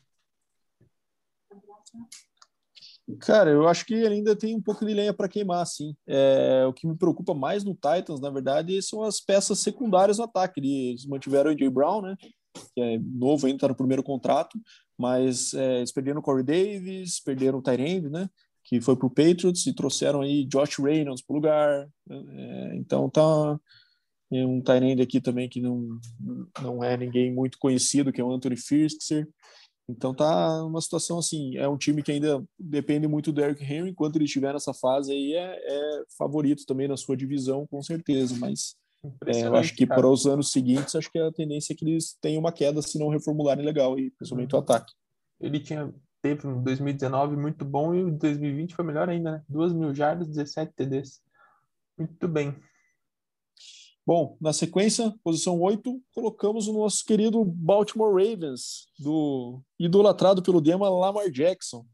Cara, 3.20 3.50
eu 3.50 3.68
acho 3.68 3.86
que 3.86 3.94
ele 3.94 4.16
ainda 4.16 4.36
tem 4.36 4.56
um 4.56 4.62
pouco 4.62 4.86
de 4.86 4.94
lenha 4.94 5.14
para 5.14 5.28
queimar, 5.28 5.66
sim. 5.66 5.96
É, 6.08 6.66
o 6.66 6.74
que 6.74 6.88
me 6.88 6.96
preocupa 6.96 7.34
mais 7.34 7.64
no 7.64 7.74
Titans, 7.74 8.22
na 8.22 8.30
verdade, 8.30 8.82
são 8.82 9.04
as 9.04 9.20
peças 9.20 9.60
secundárias 9.60 10.20
no 10.20 10.24
ataque. 10.24 10.62
Eles 10.62 11.06
mantiveram 11.06 11.52
o 11.52 11.58
Jay 11.58 11.70
Brown, 11.70 12.02
né? 12.02 12.16
Que 12.74 12.82
é 12.82 13.00
novo 13.00 13.46
ainda, 13.46 13.58
está 13.58 13.68
no 13.68 13.76
primeiro 13.76 14.04
contrato, 14.04 14.58
mas 14.98 15.54
é, 15.54 15.78
eles 15.80 15.92
perderam 15.92 16.20
o 16.20 16.24
Corey 16.24 16.44
Davis, 16.44 17.20
perderam 17.20 17.60
o 17.60 17.62
Tyrande, 17.62 18.10
né? 18.10 18.30
Que 18.64 18.82
foi 18.82 18.96
para 18.96 19.08
o 19.08 19.10
Patriots 19.10 19.66
e 19.68 19.74
trouxeram 19.74 20.22
aí 20.22 20.46
Josh 20.46 20.80
Reynolds 20.80 21.24
para 21.24 21.34
o 21.34 21.36
lugar. 21.36 21.90
É, 22.10 22.76
então 22.76 23.10
tá 23.10 23.60
um 24.32 24.62
Tyrande 24.62 25.02
aqui 25.02 25.22
também 25.22 25.48
que 25.48 25.62
não, 25.62 26.00
não 26.62 26.84
é 26.84 26.98
ninguém 26.98 27.32
muito 27.32 27.58
conhecido, 27.60 28.12
que 28.12 28.20
é 28.20 28.24
o 28.24 28.32
Anthony 28.32 28.58
Firkser. 28.58 29.28
Então 29.88 30.14
tá 30.14 30.64
uma 30.64 30.80
situação 30.82 31.20
assim, 31.20 31.58
é 31.58 31.68
um 31.68 31.78
time 31.78 32.02
que 32.02 32.12
ainda 32.12 32.44
depende 32.58 33.08
muito 33.08 33.32
do 33.32 33.42
Eric 33.42 33.62
Henry, 33.64 33.90
enquanto 33.90 34.16
ele 34.16 34.26
estiver 34.26 34.54
nessa 34.54 34.74
fase 34.74 35.12
aí 35.12 35.34
é, 35.34 35.60
é 35.62 36.04
favorito 36.18 36.66
também 36.66 36.88
na 36.88 36.96
sua 36.96 37.18
divisão, 37.18 37.68
com 37.68 37.84
certeza, 37.84 38.36
mas 38.40 38.76
é, 39.28 39.46
eu 39.46 39.56
acho 39.56 39.76
que 39.76 39.86
para 39.86 40.08
os 40.08 40.26
anos 40.26 40.52
seguintes, 40.52 40.96
acho 40.96 41.12
que 41.12 41.20
a 41.20 41.32
tendência 41.32 41.74
é 41.74 41.76
que 41.76 41.84
eles 41.84 42.18
tenham 42.22 42.40
uma 42.40 42.54
queda 42.54 42.82
se 42.82 42.98
não 42.98 43.10
reformularem 43.10 43.66
legal, 43.66 44.00
e 44.00 44.10
principalmente 44.12 44.56
o 44.56 44.60
ataque. 44.60 44.94
Ele 45.42 45.60
tinha 45.60 45.94
teve 46.24 46.48
um 46.48 46.64
2019 46.64 47.36
muito 47.36 47.66
bom 47.66 47.94
e 47.94 48.02
o 48.02 48.10
2020 48.10 48.74
foi 48.74 48.86
melhor 48.86 49.10
ainda, 49.10 49.34
né? 49.34 49.44
2 49.50 49.74
mil 49.74 49.94
jardas, 49.94 50.30
17 50.30 50.72
TDs. 50.74 51.22
Muito 51.98 52.28
bem. 52.30 52.56
Bom, 54.06 54.38
na 54.40 54.54
sequência, 54.54 55.14
posição 55.22 55.60
8, 55.62 56.02
colocamos 56.14 56.68
o 56.68 56.74
nosso 56.74 57.04
querido 57.06 57.44
Baltimore 57.44 58.14
Ravens, 58.14 58.88
do 58.98 59.62
idolatrado 59.78 60.42
pelo 60.42 60.62
Dema 60.62 60.90
Lamar 60.90 61.30
Jackson. 61.30 61.86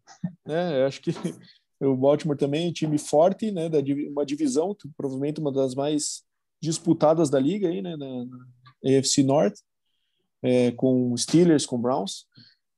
né? 0.46 0.80
Eu 0.82 0.86
acho 0.86 1.02
que 1.02 1.12
o 1.82 1.96
Baltimore 1.96 2.38
também 2.38 2.70
é 2.70 2.72
time 2.74 3.00
forte, 3.00 3.52
né? 3.52 3.68
Da, 3.68 3.80
uma 4.12 4.26
divisão, 4.26 4.76
provavelmente 4.96 5.40
uma 5.40 5.52
das 5.52 5.74
mais 5.74 6.24
disputadas 6.62 7.32
da 7.32 7.40
liga 7.40 7.68
aí, 7.68 7.82
né? 7.82 7.98
Na, 7.98 8.26
na 8.26 9.00
AFC 9.00 9.24
North, 9.24 9.56
é, 10.44 10.72
com 10.72 11.18
Steelers, 11.18 11.66
com 11.66 11.82
Browns. 11.82 12.28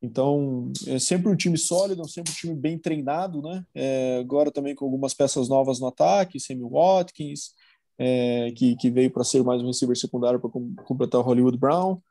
Então, 0.02 0.72
é 0.88 0.98
sempre 0.98 1.30
um 1.32 1.36
time 1.36 1.58
sólido, 1.58 2.08
sempre 2.10 2.32
um 2.32 2.36
time 2.36 2.56
bem 2.56 2.78
treinado, 2.78 3.42
né? 3.42 3.64
É, 3.76 4.18
agora 4.20 4.52
também 4.52 4.74
com 4.74 4.86
algumas 4.86 5.14
peças 5.14 5.48
novas 5.48 5.80
no 5.80 5.88
ataque, 5.88 6.40
Sammy 6.40 6.64
Watkins, 6.64 7.54
é, 8.00 8.52
que, 8.56 8.76
que 8.78 8.90
veio 8.90 9.12
para 9.12 9.24
ser 9.24 9.44
mais 9.44 9.62
um 9.62 9.68
receiver 9.68 9.96
secundário 9.96 10.40
para 10.40 10.50
completar 10.84 11.22
o 11.22 11.24
Hollywood 11.24 11.58
Brown. 11.58 12.02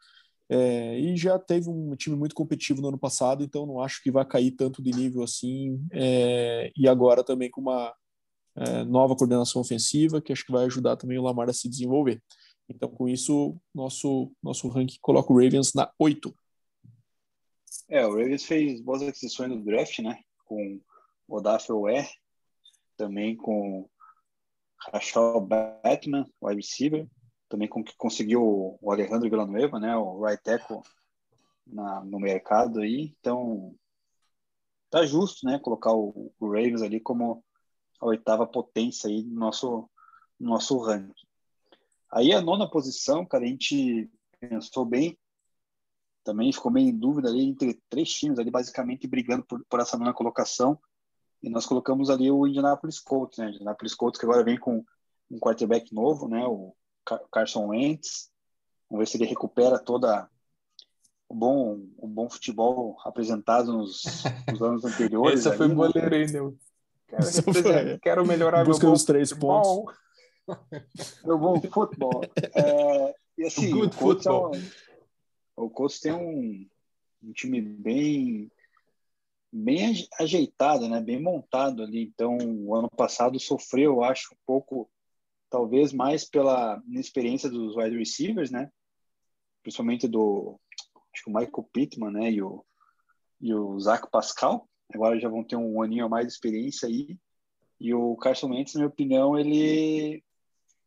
É, 0.48 0.98
e 0.98 1.16
já 1.16 1.38
teve 1.38 1.68
um 1.68 1.94
time 1.96 2.16
muito 2.16 2.34
competitivo 2.34 2.80
no 2.82 2.88
ano 2.88 2.98
passado, 2.98 3.42
então 3.44 3.66
não 3.66 3.80
acho 3.80 4.02
que 4.02 4.10
vai 4.10 4.24
cair 4.24 4.52
tanto 4.52 4.82
de 4.82 4.90
nível 4.92 5.22
assim. 5.22 5.80
É, 5.92 6.70
e 6.76 6.88
agora 6.88 7.24
também 7.24 7.50
com 7.50 7.60
uma 7.60 7.92
é, 8.56 8.84
nova 8.84 9.16
coordenação 9.16 9.60
ofensiva, 9.60 10.20
que 10.20 10.32
acho 10.32 10.44
que 10.44 10.52
vai 10.52 10.64
ajudar 10.66 10.96
também 10.96 11.18
o 11.18 11.22
Lamar 11.22 11.48
a 11.48 11.52
se 11.52 11.68
desenvolver. 11.68 12.22
Então, 12.68 12.88
com 12.88 13.08
isso, 13.08 13.56
nosso, 13.74 14.30
nosso 14.42 14.68
ranking 14.68 14.98
coloca 15.00 15.32
o 15.32 15.36
Ravens 15.36 15.72
na 15.74 15.90
8. 15.98 16.32
É, 17.90 18.06
o 18.06 18.10
Ravens 18.10 18.44
fez 18.44 18.80
boas 18.80 19.02
aquisições 19.02 19.50
no 19.50 19.64
draft, 19.64 19.98
né? 19.98 20.22
Com 20.44 20.80
o 21.26 21.36
Odaf 21.36 21.66
Ware, 21.72 22.08
também 22.96 23.36
com 23.36 23.90
Rachel 24.92 25.40
Batman, 25.40 26.24
wide 26.40 26.60
receiver, 26.60 27.08
também 27.48 27.66
com 27.66 27.82
que 27.82 27.96
conseguiu 27.96 28.78
o 28.80 28.92
Alejandro 28.92 29.28
Villanueva, 29.28 29.80
né? 29.80 29.96
O 29.96 30.24
right 30.24 30.40
tackle 30.40 30.82
na, 31.66 32.04
no 32.04 32.20
mercado 32.20 32.78
aí. 32.78 33.12
Então, 33.18 33.74
tá 34.88 35.04
justo, 35.04 35.44
né? 35.44 35.58
Colocar 35.58 35.92
o, 35.92 36.32
o 36.38 36.46
Ravens 36.46 36.82
ali 36.82 37.00
como 37.00 37.44
a 38.00 38.06
oitava 38.06 38.46
potência 38.46 39.10
aí 39.10 39.24
no 39.24 39.34
nosso, 39.34 39.90
no 40.38 40.50
nosso 40.50 40.78
ranking. 40.78 41.12
Aí 42.08 42.32
a 42.32 42.40
nona 42.40 42.70
posição, 42.70 43.26
cara, 43.26 43.44
a 43.44 43.48
gente 43.48 44.08
pensou 44.38 44.84
bem, 44.84 45.18
também 46.24 46.52
ficou 46.52 46.70
meio 46.70 46.88
em 46.88 46.96
dúvida 46.96 47.28
ali 47.28 47.44
entre 47.44 47.80
três 47.88 48.12
times 48.12 48.38
ali, 48.38 48.50
basicamente 48.50 49.06
brigando 49.06 49.44
por, 49.44 49.64
por 49.68 49.80
essa 49.80 49.96
nona 49.96 50.12
colocação. 50.12 50.78
E 51.42 51.48
nós 51.48 51.64
colocamos 51.64 52.10
ali 52.10 52.30
o 52.30 52.46
Indianapolis 52.46 53.00
Colts, 53.00 53.38
né? 53.38 53.50
Indianapolis 53.50 53.94
Colts 53.94 54.18
que 54.18 54.26
agora 54.26 54.44
vem 54.44 54.58
com 54.58 54.84
um 55.30 55.38
quarterback 55.38 55.94
novo, 55.94 56.28
né? 56.28 56.44
O 56.46 56.74
Carson 57.32 57.68
Wentz. 57.68 58.30
Vamos 58.90 59.04
ver 59.04 59.10
se 59.10 59.16
ele 59.16 59.26
recupera 59.26 59.78
toda 59.78 60.28
o 61.28 61.34
bom, 61.34 61.80
o 61.96 62.08
bom 62.08 62.28
futebol 62.28 62.96
apresentado 63.04 63.72
nos, 63.72 64.02
nos 64.50 64.60
anos 64.60 64.84
anteriores. 64.84 65.46
Essa 65.46 65.56
foi 65.56 65.68
né? 65.68 65.74
boleiro 65.74 66.14
aí, 66.14 66.26
né? 66.30 66.52
Quero, 67.06 68.00
quero 68.00 68.26
melhorar 68.26 68.64
Busca 68.64 68.82
meu 68.82 68.90
bom 68.90 68.94
dos 68.94 69.04
três 69.04 69.30
futebol. 69.30 69.90
O 71.24 71.38
bom 71.38 71.60
futebol. 71.60 72.22
É, 72.54 73.14
e 73.38 73.46
assim, 73.46 73.70
Good 73.70 73.96
o 73.96 73.98
Colts, 73.98 74.26
é 74.26 74.30
football. 74.30 74.56
um- 74.56 74.89
o 75.64 75.70
Colts 75.70 76.00
tem 76.00 76.12
um, 76.12 76.66
um 77.22 77.32
time 77.32 77.60
bem 77.60 78.50
bem 79.52 79.86
aje- 79.86 80.08
ajeitado, 80.18 80.88
né? 80.88 81.00
Bem 81.00 81.20
montado 81.20 81.82
ali. 81.82 82.02
Então, 82.02 82.38
o 82.38 82.74
ano 82.74 82.88
passado 82.88 83.38
sofreu, 83.40 83.94
eu 83.94 84.04
acho, 84.04 84.32
um 84.32 84.38
pouco, 84.46 84.90
talvez 85.50 85.92
mais 85.92 86.24
pela 86.24 86.80
inexperiência 86.86 87.50
dos 87.50 87.76
wide 87.76 87.96
receivers, 87.96 88.50
né? 88.50 88.70
Principalmente 89.62 90.06
do, 90.06 90.58
acho 91.12 91.24
que 91.24 91.30
o 91.30 91.34
Michael 91.34 91.68
Pittman, 91.72 92.12
né? 92.12 92.30
E 92.30 92.42
o, 92.42 92.64
e 93.40 93.52
o 93.52 93.78
Zach 93.80 94.08
Pascal. 94.10 94.68
Agora 94.92 95.18
já 95.18 95.28
vão 95.28 95.44
ter 95.44 95.56
um 95.56 95.82
aninho 95.82 96.06
a 96.06 96.08
mais 96.08 96.26
de 96.26 96.32
experiência 96.32 96.88
aí. 96.88 97.18
E 97.80 97.94
o 97.94 98.16
Carson 98.16 98.50
Wentz, 98.50 98.74
na 98.74 98.80
minha 98.80 98.88
opinião, 98.88 99.38
ele 99.38 100.22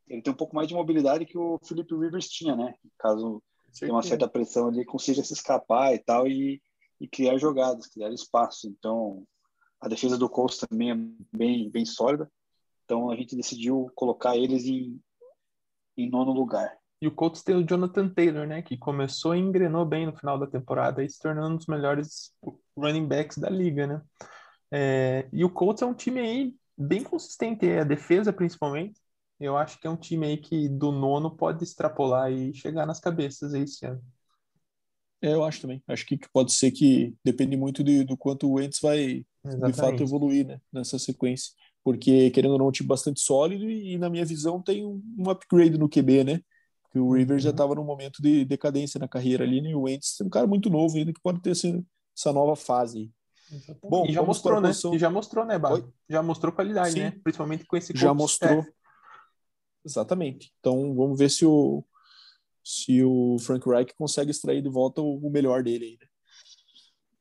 ele 0.07 0.21
tem 0.21 0.33
um 0.33 0.37
pouco 0.37 0.55
mais 0.55 0.67
de 0.67 0.73
mobilidade 0.73 1.25
que 1.25 1.37
o 1.37 1.57
Philip 1.63 1.89
Rivers 1.95 2.27
tinha, 2.27 2.55
né? 2.55 2.75
Caso 2.99 3.41
tenha 3.79 3.93
uma 3.93 4.03
certa 4.03 4.27
pressão 4.27 4.67
ali, 4.67 4.85
consiga 4.85 5.23
se 5.23 5.33
escapar 5.33 5.93
e 5.93 5.99
tal 5.99 6.27
e, 6.27 6.61
e 6.99 7.07
criar 7.07 7.37
jogadas, 7.37 7.87
criar 7.87 8.11
espaço. 8.11 8.67
Então, 8.67 9.23
a 9.79 9.87
defesa 9.87 10.17
do 10.17 10.29
Colts 10.29 10.57
também 10.57 10.91
é 10.91 10.95
bem, 11.35 11.69
bem 11.69 11.85
sólida. 11.85 12.31
Então, 12.85 13.09
a 13.09 13.15
gente 13.15 13.35
decidiu 13.35 13.91
colocar 13.95 14.37
eles 14.37 14.65
em, 14.65 14.99
em 15.97 16.09
nono 16.09 16.31
lugar. 16.31 16.77
E 17.01 17.07
o 17.07 17.11
Colts 17.11 17.43
tem 17.43 17.55
o 17.55 17.65
Jonathan 17.65 18.07
Taylor, 18.07 18.47
né? 18.47 18.61
Que 18.61 18.77
começou 18.77 19.35
e 19.35 19.39
engrenou 19.39 19.85
bem 19.85 20.05
no 20.05 20.15
final 20.15 20.39
da 20.39 20.47
temporada, 20.47 21.03
e 21.03 21.09
se 21.09 21.19
tornando 21.19 21.55
um 21.55 21.57
dos 21.57 21.67
melhores 21.67 22.33
running 22.77 23.05
backs 23.05 23.37
da 23.37 23.49
liga, 23.49 23.85
né? 23.85 24.01
É, 24.71 25.27
e 25.33 25.43
o 25.43 25.49
Colts 25.49 25.81
é 25.81 25.85
um 25.85 25.93
time 25.93 26.21
aí 26.21 26.55
bem 26.77 27.03
consistente, 27.03 27.67
é 27.67 27.81
a 27.81 27.83
defesa 27.83 28.31
principalmente. 28.31 29.02
Eu 29.39 29.57
acho 29.57 29.79
que 29.79 29.87
é 29.87 29.89
um 29.89 29.97
time 29.97 30.25
aí 30.25 30.37
que 30.37 30.69
do 30.69 30.91
nono 30.91 31.35
pode 31.35 31.63
extrapolar 31.63 32.31
e 32.31 32.53
chegar 32.53 32.85
nas 32.85 32.99
cabeças 32.99 33.53
aí 33.53 33.63
esse 33.63 33.85
ano. 33.85 34.01
É, 35.21 35.33
eu 35.33 35.43
acho 35.43 35.61
também. 35.61 35.81
Acho 35.87 36.05
que 36.05 36.17
pode 36.33 36.53
ser 36.53 36.71
que 36.71 37.13
depende 37.23 37.55
muito 37.55 37.83
de, 37.83 38.03
do 38.03 38.17
quanto 38.17 38.47
o 38.47 38.53
Wentz 38.53 38.79
vai, 38.81 39.25
de 39.43 39.73
fato, 39.73 40.01
Exatamente. 40.01 40.03
evoluir 40.03 40.45
né, 40.47 40.59
nessa 40.71 40.99
sequência. 40.99 41.51
Porque, 41.83 42.29
querendo 42.31 42.51
ou 42.51 42.57
não, 42.57 42.65
é 42.65 42.69
um 42.69 42.71
time 42.71 42.87
bastante 42.87 43.19
sólido 43.21 43.69
e, 43.69 43.97
na 43.97 44.09
minha 44.09 44.25
visão, 44.25 44.61
tem 44.61 44.85
um, 44.85 45.01
um 45.17 45.29
upgrade 45.29 45.77
no 45.77 45.89
QB, 45.89 46.23
né? 46.23 46.39
Porque 46.83 46.99
o 46.99 47.11
Rivers 47.13 47.43
já 47.43 47.49
Uhum. 47.49 47.53
estava 47.55 47.75
num 47.75 47.83
momento 47.83 48.21
de 48.21 48.45
decadência 48.45 48.99
na 48.99 49.07
carreira 49.07 49.43
ali, 49.43 49.61
né? 49.61 49.71
E 49.71 49.75
o 49.75 49.81
Wentz 49.81 50.19
é 50.21 50.23
um 50.23 50.29
cara 50.29 50.47
muito 50.47 50.69
novo 50.69 50.97
ainda 50.97 51.11
que 51.13 51.21
pode 51.21 51.41
ter 51.41 51.51
essa, 51.51 51.67
essa 52.17 52.31
nova 52.31 52.55
fase. 52.55 53.11
Exatamente. 53.51 53.81
Bom, 53.89 54.05
e 54.05 54.13
já 54.13 54.21
mostrou, 54.23 54.61
né? 54.61 54.67
posição- 54.69 54.93
E 54.93 54.99
já 54.99 55.09
mostrou, 55.09 55.45
né? 55.45 55.55
Oi? 55.57 55.85
Já 56.09 56.23
mostrou 56.23 56.53
qualidade, 56.53 56.93
Sim. 56.93 56.99
né? 56.99 57.11
Principalmente 57.23 57.65
com 57.65 57.75
esse 57.77 57.93
Já 57.95 58.13
mostrou. 58.13 58.59
staff. 58.59 58.73
Exatamente. 59.85 60.53
Então, 60.59 60.95
vamos 60.95 61.17
ver 61.17 61.29
se 61.29 61.45
o, 61.45 61.83
se 62.63 63.03
o 63.03 63.37
Frank 63.39 63.67
Reich 63.67 63.93
consegue 63.95 64.31
extrair 64.31 64.61
de 64.61 64.69
volta 64.69 65.01
o, 65.01 65.29
melhor 65.29 65.63
dele 65.63 65.85
ainda. 65.85 66.07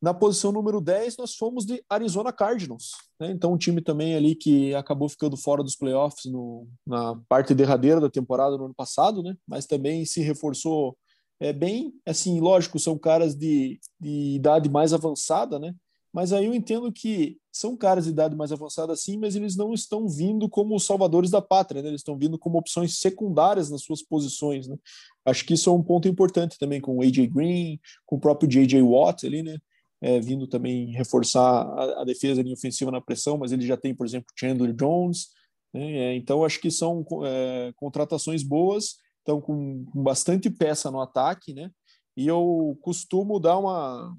Na 0.00 0.12
posição 0.12 0.50
número 0.50 0.80
10, 0.80 1.16
nós 1.16 1.34
fomos 1.34 1.64
de 1.64 1.84
Arizona 1.88 2.32
Cardinals. 2.32 2.90
Né? 3.20 3.30
Então, 3.30 3.52
um 3.52 3.58
time 3.58 3.80
também 3.80 4.16
ali 4.16 4.34
que 4.34 4.74
acabou 4.74 5.08
ficando 5.08 5.36
fora 5.36 5.62
dos 5.62 5.76
playoffs 5.76 6.24
no, 6.24 6.66
na 6.84 7.14
parte 7.28 7.54
derradeira 7.54 8.00
da 8.00 8.10
temporada 8.10 8.56
no 8.56 8.64
ano 8.64 8.74
passado, 8.74 9.22
né? 9.22 9.36
mas 9.46 9.64
também 9.64 10.04
se 10.04 10.20
reforçou 10.20 10.96
é, 11.38 11.52
bem. 11.52 11.92
Assim, 12.06 12.40
lógico, 12.40 12.78
são 12.78 12.98
caras 12.98 13.36
de, 13.36 13.78
de 14.00 14.34
idade 14.34 14.68
mais 14.68 14.92
avançada, 14.92 15.58
né? 15.58 15.74
Mas 16.12 16.32
aí 16.32 16.44
eu 16.44 16.54
entendo 16.54 16.92
que 16.92 17.38
são 17.50 17.76
caras 17.76 18.04
de 18.04 18.10
idade 18.10 18.36
mais 18.36 18.52
avançada 18.52 18.94
sim, 18.94 19.16
mas 19.16 19.34
eles 19.34 19.56
não 19.56 19.72
estão 19.72 20.06
vindo 20.06 20.48
como 20.48 20.78
salvadores 20.78 21.30
da 21.30 21.40
pátria, 21.40 21.80
né? 21.80 21.88
Eles 21.88 22.00
estão 22.00 22.18
vindo 22.18 22.38
como 22.38 22.58
opções 22.58 22.98
secundárias 22.98 23.70
nas 23.70 23.82
suas 23.82 24.02
posições, 24.02 24.68
né? 24.68 24.76
Acho 25.24 25.44
que 25.46 25.54
isso 25.54 25.70
é 25.70 25.72
um 25.72 25.82
ponto 25.82 26.06
importante 26.08 26.58
também 26.58 26.80
com 26.80 26.98
o 26.98 27.02
AJ 27.02 27.28
Green, 27.28 27.80
com 28.04 28.16
o 28.16 28.20
próprio 28.20 28.48
JJ 28.48 28.82
Watt 28.82 29.26
ali, 29.26 29.42
né? 29.42 29.58
É, 30.02 30.20
vindo 30.20 30.46
também 30.46 30.92
reforçar 30.92 31.40
a, 31.40 32.02
a 32.02 32.04
defesa 32.04 32.40
ali 32.40 32.52
ofensiva 32.52 32.90
na 32.90 33.00
pressão, 33.00 33.38
mas 33.38 33.52
ele 33.52 33.66
já 33.66 33.76
tem, 33.76 33.94
por 33.94 34.04
exemplo, 34.04 34.32
Chandler 34.38 34.74
Jones, 34.74 35.28
né? 35.72 35.92
É, 35.92 36.16
então 36.16 36.44
acho 36.44 36.60
que 36.60 36.70
são 36.70 37.06
é, 37.24 37.72
contratações 37.76 38.42
boas, 38.42 38.96
estão 39.18 39.40
com, 39.40 39.84
com 39.86 40.02
bastante 40.02 40.50
peça 40.50 40.90
no 40.90 41.00
ataque, 41.00 41.54
né? 41.54 41.70
E 42.16 42.26
eu 42.26 42.76
costumo 42.82 43.40
dar 43.40 43.58
uma 43.58 44.14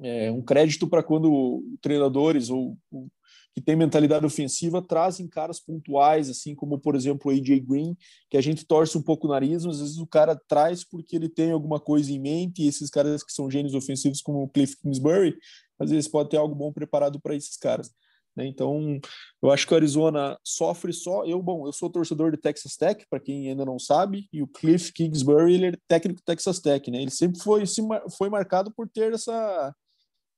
é, 0.00 0.30
um 0.30 0.42
crédito 0.42 0.88
para 0.88 1.02
quando 1.02 1.62
treinadores 1.80 2.50
ou, 2.50 2.76
ou 2.90 3.08
que 3.54 3.60
tem 3.60 3.76
mentalidade 3.76 4.24
ofensiva 4.24 4.80
trazem 4.80 5.28
caras 5.28 5.60
pontuais, 5.60 6.30
assim 6.30 6.54
como, 6.54 6.78
por 6.78 6.94
exemplo, 6.94 7.30
AJ 7.30 7.60
Green, 7.60 7.96
que 8.30 8.36
a 8.36 8.40
gente 8.40 8.64
torce 8.64 8.96
um 8.96 9.02
pouco 9.02 9.26
o 9.26 9.30
nariz, 9.30 9.64
mas 9.64 9.76
às 9.76 9.82
vezes 9.82 9.98
o 9.98 10.06
cara 10.06 10.34
traz 10.48 10.84
porque 10.84 11.16
ele 11.16 11.28
tem 11.28 11.52
alguma 11.52 11.78
coisa 11.78 12.10
em 12.10 12.18
mente, 12.18 12.62
e 12.62 12.68
esses 12.68 12.88
caras 12.88 13.22
que 13.22 13.32
são 13.32 13.50
gênios 13.50 13.74
ofensivos, 13.74 14.22
como 14.22 14.42
o 14.42 14.48
Cliff 14.48 14.76
Kingsbury, 14.80 15.36
às 15.78 15.90
vezes 15.90 16.08
pode 16.08 16.30
ter 16.30 16.38
algo 16.38 16.54
bom 16.54 16.72
preparado 16.72 17.20
para 17.20 17.36
esses 17.36 17.56
caras. 17.56 17.90
Né? 18.34 18.46
Então, 18.46 18.98
eu 19.42 19.50
acho 19.50 19.66
que 19.66 19.74
o 19.74 19.76
Arizona 19.76 20.38
sofre 20.42 20.92
só. 20.92 21.24
Eu, 21.26 21.42
bom, 21.42 21.66
eu 21.66 21.72
sou 21.72 21.90
torcedor 21.90 22.30
de 22.30 22.38
Texas 22.38 22.76
Tech, 22.76 23.04
para 23.10 23.20
quem 23.20 23.50
ainda 23.50 23.66
não 23.66 23.78
sabe, 23.78 24.28
e 24.32 24.42
o 24.42 24.46
Cliff 24.46 24.92
Kingsbury, 24.92 25.54
ele 25.54 25.66
é 25.66 25.72
técnico 25.86 26.20
do 26.20 26.24
Texas 26.24 26.58
Tech, 26.60 26.90
né? 26.90 27.02
Ele 27.02 27.10
sempre 27.10 27.38
foi, 27.40 27.66
se 27.66 27.82
foi 28.16 28.30
marcado 28.30 28.72
por 28.74 28.88
ter 28.88 29.12
essa 29.12 29.74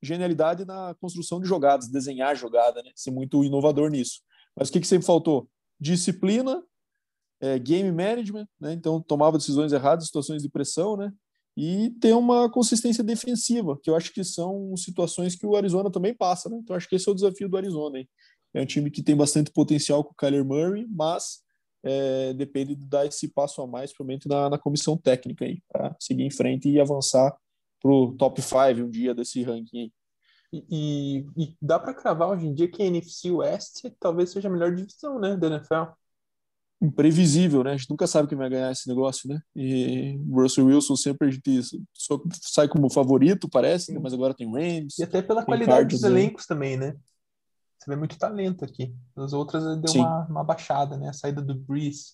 genialidade 0.06 0.64
na 0.64 0.94
construção 1.00 1.40
de 1.40 1.48
jogadas, 1.48 1.88
desenhar 1.88 2.36
jogada, 2.36 2.82
né? 2.82 2.90
Ser 2.94 3.10
muito 3.10 3.44
inovador 3.44 3.90
nisso. 3.90 4.20
Mas 4.56 4.68
o 4.68 4.72
que, 4.72 4.80
que 4.80 4.86
sempre 4.86 5.06
faltou? 5.06 5.48
Disciplina, 5.80 6.62
é, 7.40 7.58
game 7.58 7.90
management, 7.90 8.48
né? 8.60 8.72
Então 8.72 9.00
tomava 9.00 9.38
decisões 9.38 9.72
erradas, 9.72 10.06
situações 10.06 10.42
de 10.42 10.48
pressão, 10.48 10.96
né? 10.96 11.12
E 11.56 11.90
ter 12.00 12.12
uma 12.12 12.50
consistência 12.50 13.04
defensiva, 13.04 13.78
que 13.80 13.88
eu 13.88 13.94
acho 13.94 14.12
que 14.12 14.24
são 14.24 14.76
situações 14.76 15.36
que 15.36 15.46
o 15.46 15.54
Arizona 15.54 15.90
também 15.90 16.14
passa, 16.14 16.48
né? 16.48 16.58
Então 16.60 16.74
acho 16.74 16.88
que 16.88 16.96
esse 16.96 17.08
é 17.08 17.12
o 17.12 17.14
desafio 17.14 17.48
do 17.48 17.56
Arizona. 17.56 17.98
Hein? 17.98 18.08
É 18.54 18.62
um 18.62 18.66
time 18.66 18.90
que 18.90 19.02
tem 19.02 19.16
bastante 19.16 19.50
potencial 19.52 20.02
com 20.02 20.12
o 20.12 20.16
Kyler 20.16 20.44
Murray, 20.44 20.86
mas 20.88 21.42
é, 21.84 22.32
depende 22.32 22.74
de 22.74 22.86
dar 22.86 23.06
esse 23.06 23.28
passo 23.28 23.60
a 23.60 23.66
mais, 23.66 23.90
principalmente 23.90 24.26
na, 24.26 24.50
na 24.50 24.58
comissão 24.58 24.96
técnica 24.96 25.44
para 25.68 25.94
seguir 26.00 26.22
em 26.22 26.30
frente 26.30 26.68
e 26.68 26.80
avançar 26.80 27.36
para 27.85 27.92
o 27.92 28.12
top 28.16 28.40
5 28.40 28.81
um 28.81 28.88
dia 28.88 29.14
desse 29.14 29.42
ranking 29.42 29.79
aí. 29.79 29.92
E, 30.51 30.64
e- 30.70 31.27
e 31.37 31.57
dá 31.61 31.79
para 31.79 31.92
cravar 31.92 32.31
hoje 32.31 32.47
em 32.47 32.55
dia 32.55 32.66
que 32.66 32.83
a 32.83 32.87
NFC 32.87 33.31
West 33.31 33.85
talvez 34.01 34.31
seja 34.31 34.49
a 34.49 34.51
melhor 34.51 34.75
divisão, 34.75 35.18
né, 35.20 35.37
da 35.37 35.49
NFL. 35.49 35.92
imprevisível, 36.81 37.62
né? 37.62 37.73
A 37.73 37.77
gente 37.77 37.88
nunca 37.90 38.07
sabe 38.07 38.29
quem 38.29 38.37
vai 38.37 38.49
ganhar 38.51 38.70
esse 38.70 38.88
negócio, 38.88 39.29
né? 39.29 39.40
E 39.57 40.18
o 40.29 40.42
Russell 40.42 40.66
Wilson 40.66 40.97
sempre 40.97 41.29
a 41.29 41.31
gente 41.31 41.62
só 41.94 42.20
sai 42.42 42.68
como 42.68 42.90
favorito, 42.90 43.49
parece, 43.49 43.92
né? 43.92 44.01
mas 44.03 44.12
agora 44.12 44.35
tem 44.35 44.51
Rams. 44.51 44.99
E 44.99 45.03
até 45.03 45.23
pela 45.23 45.44
qualidade 45.44 45.88
dos 45.88 46.01
Cardinals, 46.01 46.03
né? 46.03 46.20
elencos 46.20 46.47
também, 46.47 46.77
né? 46.77 46.94
Você 47.79 47.90
vê 47.90 47.97
muito 47.97 48.18
talento 48.18 48.64
aqui. 48.64 48.94
As 49.16 49.33
outras 49.33 49.62
deu 49.81 49.92
Sim. 49.92 50.01
uma, 50.01 50.27
uma 50.27 50.44
baixada, 50.44 50.97
né? 50.97 51.09
A 51.09 51.12
saída 51.12 51.40
do 51.40 51.55
Breeze 51.55 52.12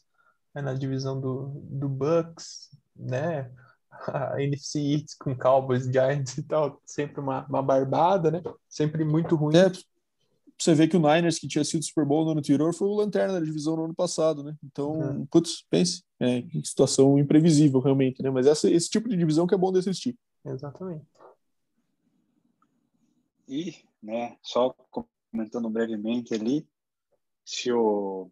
né, 0.54 0.62
na 0.62 0.74
divisão 0.74 1.20
do, 1.20 1.48
do 1.64 1.88
Bucks, 1.88 2.70
né? 2.94 3.50
A 4.34 4.42
NFC 4.42 4.80
East 4.80 5.16
com 5.18 5.36
Cowboys, 5.36 5.84
Giants 5.84 6.38
e 6.38 6.42
tal, 6.42 6.80
sempre 6.84 7.20
uma, 7.20 7.46
uma 7.46 7.62
barbada, 7.62 8.30
né? 8.30 8.42
Sempre 8.68 9.04
muito 9.04 9.36
ruim. 9.36 9.56
É, 9.56 9.70
você 10.58 10.74
vê 10.74 10.86
que 10.86 10.96
o 10.96 11.00
Niners, 11.00 11.38
que 11.38 11.48
tinha 11.48 11.64
sido 11.64 11.84
Super 11.84 12.04
Bowl 12.04 12.24
no 12.24 12.32
ano 12.32 12.40
anterior, 12.40 12.74
foi 12.74 12.86
o 12.88 12.94
lanterna 12.94 13.34
da 13.34 13.40
divisão 13.40 13.76
no 13.76 13.84
ano 13.84 13.94
passado, 13.94 14.42
né? 14.42 14.54
Então, 14.62 14.92
Uhum. 14.92 15.26
putz, 15.26 15.64
pense, 15.70 16.02
é, 16.20 16.44
situação 16.62 17.18
imprevisível 17.18 17.80
realmente, 17.80 18.22
né? 18.22 18.30
Mas 18.30 18.46
essa, 18.46 18.70
esse 18.70 18.90
tipo 18.90 19.08
de 19.08 19.16
divisão 19.16 19.46
que 19.46 19.54
é 19.54 19.58
bom 19.58 19.72
de 19.72 19.78
assistir. 19.78 20.18
Exatamente. 20.44 21.04
E, 23.48 23.74
né, 24.02 24.36
só 24.42 24.74
comentando 25.30 25.68
brevemente 25.70 26.34
ali, 26.34 26.68
se 27.44 27.72
o 27.72 28.30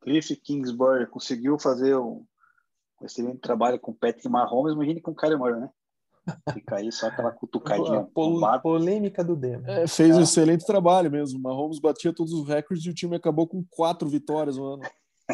Cliff 0.00 0.36
Kingsbury 0.36 1.06
conseguiu 1.06 1.58
fazer 1.58 1.96
um, 1.96 2.26
excelente 3.06 3.38
trabalho 3.38 3.78
com 3.78 3.90
o 3.90 3.94
Patrick 3.94 4.28
Mahomes, 4.28 4.74
imagine 4.74 5.00
com 5.00 5.10
o 5.10 5.14
Kyler 5.14 5.38
Murray, 5.38 5.60
né? 5.60 5.70
Fica 6.54 6.76
aí 6.76 6.90
só 6.90 7.08
aquela 7.08 7.30
cutucadinha. 7.30 8.00
A 8.00 8.04
pol- 8.04 8.32
bombada. 8.34 8.62
polêmica 8.62 9.22
do 9.22 9.36
Demo. 9.36 9.66
É, 9.68 9.86
fez 9.86 10.16
um 10.16 10.20
Ah. 10.20 10.22
excelente 10.22 10.64
trabalho 10.64 11.10
mesmo. 11.10 11.38
Mahomes 11.38 11.78
batia 11.78 12.12
todos 12.14 12.32
os 12.32 12.48
recordes 12.48 12.84
e 12.86 12.90
o 12.90 12.94
time 12.94 13.16
acabou 13.16 13.46
com 13.46 13.62
quatro 13.70 14.08
vitórias 14.08 14.56
no, 14.56 14.64
ano, 14.74 14.82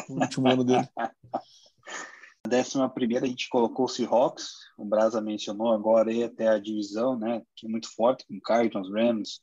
no 0.08 0.20
último 0.20 0.48
ano 0.48 0.64
dele. 0.64 0.88
Na 0.96 1.10
décima 2.48 2.88
primeira 2.88 3.24
a 3.24 3.28
gente 3.28 3.48
colocou 3.48 3.84
o 3.84 3.88
Seahawks, 3.88 4.48
o 4.76 4.84
Brasa 4.84 5.20
mencionou 5.20 5.72
agora 5.72 6.10
aí 6.10 6.24
até 6.24 6.48
a 6.48 6.58
divisão, 6.58 7.16
né, 7.16 7.42
que 7.54 7.66
é 7.66 7.70
muito 7.70 7.88
forte, 7.94 8.26
com 8.26 8.40
Cardinals, 8.40 8.90
Rams, 8.90 9.40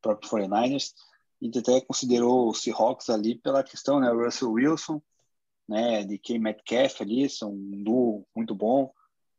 próprio 0.00 0.30
49ers, 0.30 0.92
e 1.42 1.44
a 1.44 1.46
gente 1.46 1.58
até 1.58 1.80
considerou 1.82 2.48
o 2.48 2.54
Seahawks 2.54 3.10
ali 3.10 3.34
pela 3.34 3.62
questão, 3.62 4.00
né, 4.00 4.10
o 4.10 4.24
Russell 4.24 4.52
Wilson, 4.52 5.02
né, 5.70 6.02
de 6.04 6.18
K. 6.18 6.36
Metcalf 6.38 7.00
ali, 7.00 7.30
são 7.30 7.52
um 7.52 7.82
duo 7.84 8.26
muito 8.34 8.54
bom, 8.56 8.92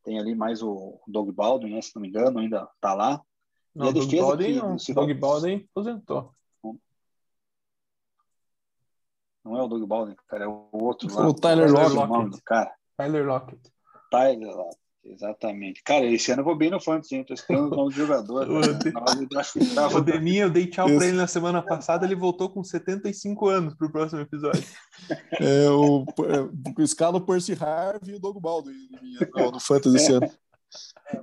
tem 0.03 0.17
ali 0.17 0.33
mais 0.33 0.63
o 0.63 0.97
Doug 1.05 1.29
Baldwin, 1.31 1.73
né, 1.75 1.81
se 1.81 1.93
não 1.93 2.01
me 2.01 2.07
engano, 2.07 2.39
ainda 2.39 2.67
tá 2.79 2.93
lá. 2.93 3.21
Não, 3.75 3.85
e 3.87 3.89
a 3.89 3.91
Doug 3.91 4.05
defesa 4.05 4.27
Baldwin 4.27 4.45
que 4.45 4.59
não. 4.59 4.75
do 4.75 4.81
Seahawks- 4.81 5.07
Doug 5.07 5.19
Baldwin 5.19 5.67
aposentou. 5.69 6.33
Não 9.43 9.57
é 9.57 9.63
o 9.63 9.67
Doug 9.67 9.83
Baldwin, 9.87 10.15
cara, 10.27 10.45
é 10.45 10.47
o 10.47 10.69
outro 10.71 11.09
Foi 11.09 11.23
lá. 11.23 11.29
o 11.29 11.33
Tyler 11.33 11.71
Lockett. 11.71 11.97
o 11.97 12.07
nome 12.07 12.41
cara. 12.45 12.73
Tyler 12.95 13.25
Lockett. 13.25 13.73
Tyler 14.11 14.55
Lockett, 14.55 14.80
exatamente. 15.03 15.83
Cara, 15.83 16.05
esse 16.05 16.31
ano 16.31 16.41
eu 16.41 16.45
vou 16.45 16.55
bem 16.55 16.69
no 16.69 16.79
fantasy, 16.79 17.15
hein? 17.15 17.23
Tô 17.23 17.33
esperando 17.33 17.71
o 17.71 17.75
nome 17.75 17.93
do 17.93 17.95
jogador. 17.95 18.45
Draftava, 19.29 19.97
O 19.97 20.01
Deminha, 20.01 20.43
eu 20.43 20.49
dei 20.49 20.67
tchau 20.67 20.87
Isso. 20.87 20.97
pra 20.97 21.07
ele 21.07 21.17
na 21.17 21.27
semana 21.27 21.61
passada, 21.61 22.05
ele 22.05 22.15
voltou 22.15 22.49
com 22.49 22.63
75 22.63 23.47
anos 23.47 23.75
pro 23.75 23.91
próximo 23.91 24.21
episódio. 24.21 24.63
É, 25.39 25.67
o, 25.69 26.05
é, 26.27 26.83
escala 26.83 27.17
o 27.17 27.25
Percy 27.25 27.53
Harvey 27.53 28.13
e 28.13 28.15
o 28.15 28.19
Doug 28.19 28.37
Baldwin 28.39 28.87
no, 29.35 29.51
no 29.51 29.59
Fantasy 29.59 29.95
esse 29.95 30.13
ano. 30.13 30.31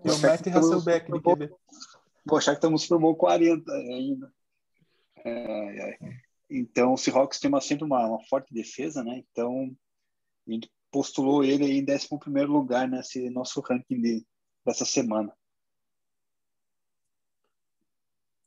E 0.04 0.10
o 0.10 0.18
Matt 0.18 0.46
Hasselbeck 0.48 1.12
de 1.12 1.20
QB. 1.20 1.50
Vou 2.26 2.38
achar 2.38 2.52
que 2.52 2.58
estamos 2.58 2.82
Super 2.82 2.98
Bowl 2.98 3.14
40 3.14 3.72
ainda. 3.72 4.32
Ai, 5.24 5.80
ai. 5.80 5.98
Então, 6.50 6.94
o 6.94 6.96
Seahawks 6.98 7.38
tem 7.38 7.48
uma, 7.48 7.60
sempre 7.60 7.84
uma, 7.84 8.06
uma 8.06 8.24
forte 8.24 8.52
defesa, 8.52 9.04
né? 9.04 9.22
Então, 9.30 9.70
a 10.46 10.50
gente 10.50 10.70
postulou 10.90 11.44
ele 11.44 11.64
em 11.64 11.84
11 11.84 12.44
lugar 12.46 12.88
nesse 12.88 13.30
nosso 13.30 13.60
ranking 13.60 14.00
de, 14.00 14.26
dessa 14.64 14.84
semana. 14.84 15.32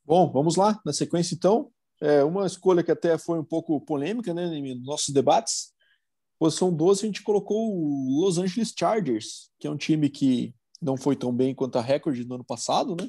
Bom, 0.03 0.31
vamos 0.31 0.55
lá, 0.55 0.79
na 0.85 0.91
sequência 0.91 1.35
então. 1.35 1.71
É 2.01 2.23
uma 2.23 2.47
escolha 2.47 2.83
que 2.83 2.91
até 2.91 3.17
foi 3.17 3.39
um 3.39 3.43
pouco 3.43 3.79
polêmica, 3.81 4.33
né, 4.33 4.47
nos 4.47 4.83
nossos 4.83 5.13
debates. 5.13 5.71
Posição 6.39 6.73
12, 6.73 7.03
a 7.03 7.05
gente 7.05 7.21
colocou 7.21 7.71
o 7.71 8.19
Los 8.19 8.39
Angeles 8.39 8.73
Chargers, 8.77 9.51
que 9.59 9.67
é 9.67 9.71
um 9.71 9.77
time 9.77 10.09
que 10.09 10.55
não 10.81 10.97
foi 10.97 11.15
tão 11.15 11.31
bem 11.31 11.53
quanto 11.53 11.77
a 11.77 11.81
recorde 11.81 12.25
no 12.25 12.35
ano 12.35 12.43
passado, 12.43 12.95
né? 12.95 13.07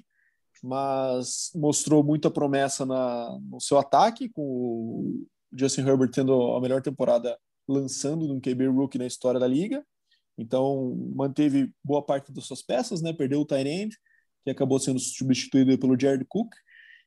Mas 0.63 1.51
mostrou 1.55 2.05
muita 2.05 2.31
promessa 2.31 2.85
na, 2.85 3.39
no 3.41 3.59
seu 3.59 3.79
ataque, 3.79 4.29
com 4.29 4.43
o 4.43 5.27
Justin 5.51 5.81
Herbert 5.81 6.11
tendo 6.11 6.53
a 6.53 6.61
melhor 6.61 6.83
temporada 6.83 7.37
lançando 7.73 8.27
num 8.29 8.41
QB 8.41 8.67
rookie 8.69 8.99
na 8.99 9.07
história 9.07 9.41
da 9.41 9.47
liga. 9.47 9.85
Então, 10.39 10.95
manteve 11.15 11.73
boa 11.85 12.03
parte 12.05 12.33
das 12.33 12.45
suas 12.45 12.63
peças, 12.63 13.03
né? 13.03 13.13
Perdeu 13.13 13.41
o 13.43 13.55
end, 13.55 13.97
que 14.45 14.51
acabou 14.51 14.79
sendo 14.79 14.99
substituído 14.99 15.79
pelo 15.79 15.99
Jared 15.99 16.25
Cook, 16.29 16.53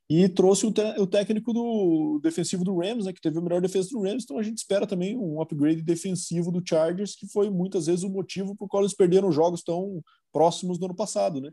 e 0.10 0.30
trouxe 0.30 0.66
o, 0.66 0.74
o 1.00 1.08
técnico 1.08 1.52
do 1.52 2.20
defensivo 2.22 2.64
do 2.64 2.78
Rams, 2.78 3.06
né, 3.06 3.14
que 3.14 3.22
teve 3.22 3.40
a 3.40 3.42
melhor 3.42 3.60
defesa 3.60 3.90
do 3.90 4.02
Rams, 4.02 4.24
então 4.24 4.38
a 4.38 4.44
gente 4.44 4.60
espera 4.60 4.86
também 4.86 5.18
um 5.18 5.42
upgrade 5.42 5.82
defensivo 5.82 6.52
do 6.52 6.62
Chargers, 6.64 7.16
que 7.16 7.28
foi 7.28 7.50
muitas 7.50 7.88
vezes 7.88 8.04
o 8.04 8.10
motivo 8.10 8.56
por 8.56 8.68
qual 8.68 8.84
eles 8.84 8.94
perderam 8.94 9.32
jogos 9.32 9.64
tão 9.64 10.02
próximos 10.32 10.78
do 10.78 10.86
ano 10.86 10.96
passado, 10.96 11.42
né? 11.42 11.50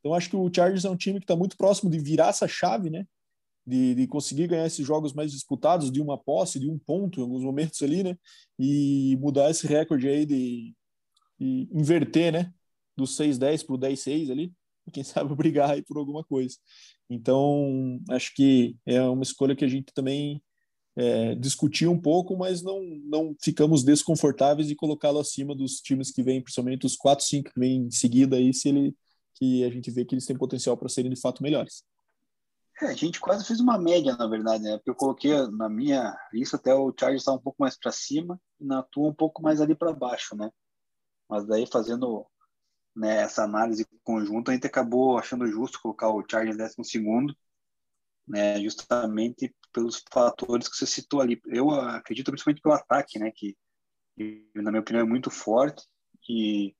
Então 0.00 0.14
acho 0.14 0.28
que 0.28 0.36
o 0.36 0.50
Chargers 0.52 0.84
é 0.84 0.90
um 0.90 0.96
time 0.96 1.20
que 1.20 1.24
está 1.24 1.36
muito 1.36 1.56
próximo 1.56 1.88
de 1.88 1.98
virar 2.00 2.28
essa 2.28 2.48
chave, 2.48 2.90
né? 2.90 3.06
De, 3.64 3.94
de 3.94 4.06
conseguir 4.08 4.48
ganhar 4.48 4.66
esses 4.66 4.84
jogos 4.84 5.12
mais 5.12 5.30
disputados, 5.30 5.92
de 5.92 6.00
uma 6.00 6.18
posse, 6.18 6.58
de 6.58 6.68
um 6.68 6.78
ponto 6.78 7.20
em 7.20 7.22
alguns 7.22 7.44
momentos 7.44 7.80
ali, 7.82 8.02
né? 8.02 8.16
E 8.58 9.16
mudar 9.20 9.50
esse 9.50 9.66
recorde 9.66 10.08
aí 10.08 10.26
de, 10.26 10.74
de 11.38 11.68
inverter, 11.72 12.32
né? 12.32 12.52
Do 12.96 13.04
6-10 13.04 13.64
para 13.64 13.74
o 13.74 13.78
10-6 13.78 14.30
ali, 14.30 14.52
quem 14.92 15.04
sabe 15.04 15.34
brigar 15.34 15.70
aí 15.70 15.82
por 15.82 15.96
alguma 15.96 16.24
coisa. 16.24 16.56
Então, 17.08 18.00
acho 18.10 18.34
que 18.34 18.76
é 18.86 19.00
uma 19.02 19.22
escolha 19.22 19.54
que 19.54 19.64
a 19.64 19.68
gente 19.68 19.92
também 19.94 20.42
é, 20.96 21.34
discutiu 21.34 21.90
um 21.90 22.00
pouco, 22.00 22.36
mas 22.36 22.62
não, 22.62 22.80
não 23.04 23.34
ficamos 23.40 23.84
desconfortáveis 23.84 24.68
de 24.68 24.74
colocá-lo 24.74 25.18
acima 25.18 25.54
dos 25.54 25.80
times 25.80 26.10
que 26.10 26.22
vêm, 26.22 26.42
principalmente 26.42 26.86
os 26.86 26.96
4, 26.96 27.24
5 27.24 27.50
que 27.52 27.60
vêm 27.60 27.86
em 27.86 27.90
seguida 27.90 28.36
aí, 28.36 28.52
se 28.52 28.68
ele 28.68 28.94
que 29.34 29.64
a 29.64 29.70
gente 29.70 29.90
vê 29.90 30.04
que 30.04 30.14
eles 30.14 30.26
têm 30.26 30.36
potencial 30.36 30.76
para 30.76 30.88
serem 30.88 31.10
de 31.10 31.20
fato 31.20 31.42
melhores. 31.42 31.82
É, 32.82 32.86
a 32.86 32.94
gente 32.94 33.20
quase 33.20 33.46
fez 33.46 33.60
uma 33.60 33.78
média, 33.78 34.16
na 34.16 34.26
verdade, 34.26 34.64
né? 34.64 34.76
Porque 34.76 34.90
eu 34.90 34.94
coloquei 34.96 35.30
na 35.52 35.68
minha 35.68 36.18
lista 36.32 36.56
até 36.56 36.74
o 36.74 36.92
Chargers 36.98 37.22
está 37.22 37.32
um 37.32 37.38
pouco 37.38 37.62
mais 37.62 37.78
para 37.78 37.92
cima 37.92 38.40
e 38.58 38.64
na 38.64 38.82
tua 38.82 39.08
um 39.08 39.14
pouco 39.14 39.40
mais 39.40 39.60
ali 39.60 39.72
para 39.72 39.92
baixo, 39.92 40.34
né? 40.36 40.50
Mas 41.28 41.46
daí 41.46 41.64
fazendo 41.64 42.26
né, 42.94 43.22
essa 43.22 43.44
análise 43.44 43.86
conjunta, 44.02 44.50
a 44.50 44.54
gente 44.54 44.66
acabou 44.66 45.16
achando 45.16 45.46
justo 45.46 45.80
colocar 45.80 46.08
o 46.10 46.24
Chargers 46.28 46.56
décimo 46.56 46.84
segundo, 46.84 47.36
né? 48.26 48.60
Justamente 48.60 49.54
pelos 49.72 50.02
fatores 50.12 50.68
que 50.68 50.76
você 50.76 50.86
citou 50.86 51.20
ali. 51.20 51.40
Eu 51.46 51.70
acredito 51.70 52.32
principalmente 52.32 52.62
pelo 52.62 52.74
ataque, 52.74 53.16
né? 53.16 53.30
Que 53.30 53.56
na 54.56 54.72
minha 54.72 54.80
opinião 54.80 55.04
é 55.04 55.08
muito 55.08 55.30
forte 55.30 55.86
e 56.28 56.74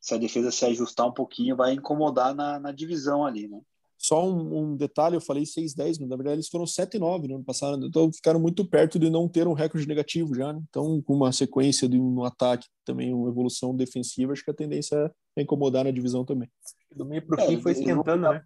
se 0.00 0.14
a 0.14 0.18
defesa 0.18 0.52
se 0.52 0.64
ajustar 0.66 1.06
um 1.08 1.12
pouquinho 1.12 1.56
vai 1.56 1.72
incomodar 1.72 2.32
na, 2.32 2.60
na 2.60 2.70
divisão 2.70 3.26
ali, 3.26 3.48
né? 3.48 3.60
Só 4.04 4.28
um, 4.28 4.58
um 4.58 4.76
detalhe, 4.76 5.16
eu 5.16 5.20
falei 5.20 5.44
6-10, 5.44 5.98
mas 5.98 6.08
na 6.10 6.16
verdade 6.16 6.34
eles 6.36 6.48
foram 6.48 6.66
7-9 6.66 7.26
no 7.26 7.36
ano 7.36 7.44
passado, 7.44 7.86
então 7.86 8.12
ficaram 8.12 8.38
muito 8.38 8.62
perto 8.68 8.98
de 8.98 9.08
não 9.08 9.26
ter 9.26 9.48
um 9.48 9.54
recorde 9.54 9.88
negativo 9.88 10.34
já, 10.34 10.52
né? 10.52 10.60
Então, 10.68 11.00
com 11.00 11.14
uma 11.14 11.32
sequência 11.32 11.88
de 11.88 11.98
um 11.98 12.22
ataque, 12.22 12.68
também 12.84 13.14
uma 13.14 13.30
evolução 13.30 13.74
defensiva, 13.74 14.34
acho 14.34 14.44
que 14.44 14.50
a 14.50 14.54
tendência 14.54 15.10
é 15.34 15.40
incomodar 15.40 15.84
na 15.84 15.90
divisão 15.90 16.22
também. 16.22 16.52
Do 16.94 17.06
meio 17.06 17.26
pro 17.26 17.40
É, 17.40 17.46
fim 17.46 17.62
foi 17.62 17.72
eles 17.72 17.80
esquentando, 17.80 18.28
né? 18.30 18.44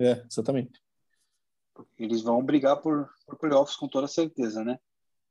É, 0.00 0.24
exatamente. 0.28 0.82
Eles 1.96 2.20
vão 2.20 2.42
brigar 2.42 2.82
por, 2.82 3.08
por 3.28 3.38
playoffs 3.38 3.76
com 3.76 3.86
toda 3.86 4.08
certeza, 4.08 4.64
né? 4.64 4.76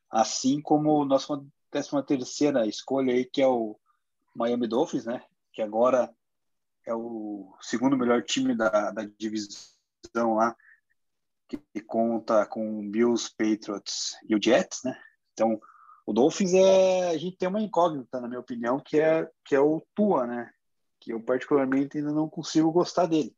Assim 0.09 0.61
como 0.61 1.01
a 1.01 1.05
nossa 1.05 1.43
décima 1.69 2.01
terceira 2.01 2.65
escolha 2.65 3.11
aí, 3.11 3.25
que 3.25 3.41
é 3.41 3.47
o 3.47 3.77
Miami 4.33 4.69
Dolphins, 4.69 5.03
né? 5.03 5.21
Que 5.51 5.61
agora 5.61 6.09
é 6.85 6.93
o 6.93 7.55
segundo 7.61 7.97
melhor 7.97 8.23
time 8.23 8.55
da, 8.55 8.91
da 8.91 9.03
divisão 9.17 10.35
lá, 10.35 10.55
que, 11.47 11.59
conta 11.81 12.45
com 12.45 12.89
Bills, 12.89 13.29
Patriots 13.37 14.15
e 14.27 14.35
o 14.35 14.41
Jets, 14.41 14.81
né? 14.83 14.99
Então, 15.33 15.59
o 16.05 16.13
Dolphins 16.13 16.53
é 16.53 17.09
a 17.09 17.17
gente 17.17 17.37
tem 17.37 17.49
uma 17.49 17.61
incógnita, 17.61 18.19
na 18.19 18.27
minha 18.27 18.39
opinião, 18.39 18.79
que 18.79 18.99
é 18.99 19.29
que 19.43 19.55
é 19.55 19.59
o 19.59 19.85
Tua, 19.93 20.25
né? 20.25 20.51
Que 20.99 21.13
eu 21.13 21.21
particularmente 21.21 21.97
ainda 21.97 22.11
não 22.11 22.29
consigo 22.29 22.71
gostar 22.71 23.05
dele. 23.05 23.35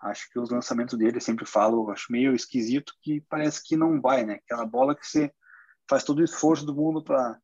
Acho 0.00 0.28
que 0.30 0.38
os 0.38 0.50
lançamentos 0.50 0.98
dele, 0.98 1.20
sempre 1.20 1.46
falo, 1.46 1.90
acho 1.90 2.10
meio 2.10 2.34
esquisito 2.34 2.94
que 3.00 3.20
parece 3.22 3.62
que 3.64 3.76
não 3.76 4.00
vai, 4.00 4.24
né? 4.24 4.34
Aquela 4.34 4.66
bola 4.66 4.96
que 4.96 5.06
você 5.06 5.32
faz 5.88 6.02
todo 6.02 6.18
o 6.18 6.24
esforço 6.24 6.66
do 6.66 6.74
mundo 6.74 7.02
para 7.02 7.40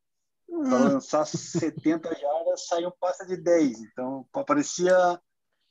lançar 0.48 1.24
70 1.24 2.08
jardas, 2.18 2.66
sai 2.66 2.84
um 2.84 2.92
passe 2.98 3.26
de 3.26 3.36
10. 3.36 3.80
Então, 3.82 4.26
parecia 4.46 5.20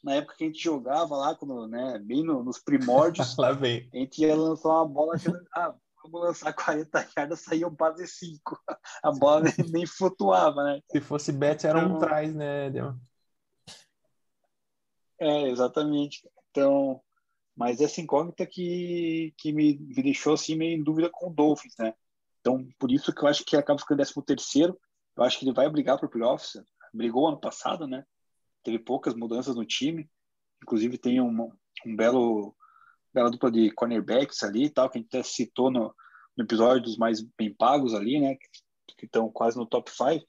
na 0.07 0.15
época 0.15 0.35
que 0.37 0.43
a 0.45 0.47
gente 0.47 0.63
jogava 0.63 1.15
lá, 1.17 1.35
quando, 1.35 1.67
né, 1.67 1.99
bem 1.99 2.23
no, 2.23 2.41
nos 2.43 2.57
primórdios, 2.59 3.35
Lá 3.37 3.51
vem. 3.51 3.89
a 3.93 3.97
gente 3.97 4.21
ia 4.21 4.35
lançar 4.35 4.69
uma 4.69 4.87
bola 4.87 5.19
que, 5.19 5.27
ah, 5.53 5.75
vamos 6.03 6.21
lançar 6.27 6.53
40 6.53 7.07
jardas, 7.15 7.41
saía 7.41 7.67
um 7.67 7.75
passe 7.75 8.03
de 8.03 8.07
5. 8.07 8.57
A 9.03 9.11
bola 9.11 9.41
nem, 9.41 9.69
nem 9.69 9.85
flutuava, 9.85 10.63
né? 10.63 10.81
Se 10.89 11.01
fosse 11.01 11.31
bet, 11.33 11.67
era 11.67 11.79
um 11.79 11.87
Então- 11.87 11.99
trás, 11.99 12.33
né, 12.33 12.69
Dema? 12.69 12.97
É, 15.19 15.49
exatamente. 15.49 16.27
Então, 16.51 17.01
mas 17.55 17.81
essa 17.81 17.99
incógnita 17.99 18.45
que, 18.45 19.33
que 19.37 19.51
me, 19.51 19.77
me 19.77 20.03
deixou 20.03 20.33
assim 20.35 20.55
meio 20.55 20.79
em 20.79 20.83
dúvida 20.83 21.09
com 21.11 21.27
o 21.29 21.33
Dolphins, 21.33 21.73
né? 21.77 21.93
Então, 22.39 22.65
por 22.79 22.91
isso 22.91 23.13
que 23.13 23.23
eu 23.23 23.27
acho 23.27 23.43
que 23.43 23.57
acaba 23.57 23.79
ficando 23.79 23.97
13 23.97 24.13
terceiro. 24.25 24.79
Eu 25.17 25.23
acho 25.23 25.37
que 25.39 25.45
ele 25.45 25.53
vai 25.53 25.67
brigar 25.69 25.99
por 25.99 26.07
playoffs. 26.07 26.53
Brigou 26.93 27.27
ano 27.27 27.39
passado, 27.39 27.87
né? 27.87 28.05
Teve 28.67 28.79
poucas 28.79 29.13
mudanças 29.13 29.55
no 29.55 29.63
time. 29.63 30.09
Inclusive 30.61 30.97
tem 30.97 31.21
um, 31.21 31.49
um 31.85 31.95
belo 31.95 32.53
bela 33.13 33.31
dupla 33.31 33.49
de 33.49 33.71
cornerbacks 33.71 34.43
ali 34.43 34.65
e 34.65 34.69
tal, 34.69 34.89
que 34.89 34.97
a 34.97 35.01
gente 35.01 35.07
até 35.07 35.23
citou 35.23 35.71
no, 35.71 35.95
no 36.35 36.43
episódio 36.43 36.83
dos 36.83 36.97
mais 36.97 37.21
bem 37.37 37.53
pagos 37.53 37.93
ali, 37.93 38.19
né? 38.19 38.35
Que 38.97 39.05
estão 39.05 39.31
quase 39.31 39.55
no 39.55 39.65
top 39.65 39.89
5. 39.89 40.21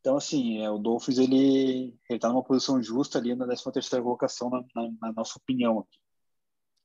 Então, 0.00 0.16
assim, 0.16 0.60
é, 0.60 0.68
o 0.68 0.76
Dolphins, 0.76 1.18
ele, 1.18 1.96
ele 2.10 2.18
tá 2.18 2.28
numa 2.28 2.42
posição 2.42 2.82
justa 2.82 3.16
ali 3.16 3.32
na 3.36 3.46
13 3.46 3.70
terceira 3.72 4.02
colocação, 4.02 4.50
na, 4.50 4.64
na, 4.74 4.90
na 5.00 5.12
nossa 5.12 5.38
opinião 5.38 5.78
aqui. 5.78 6.00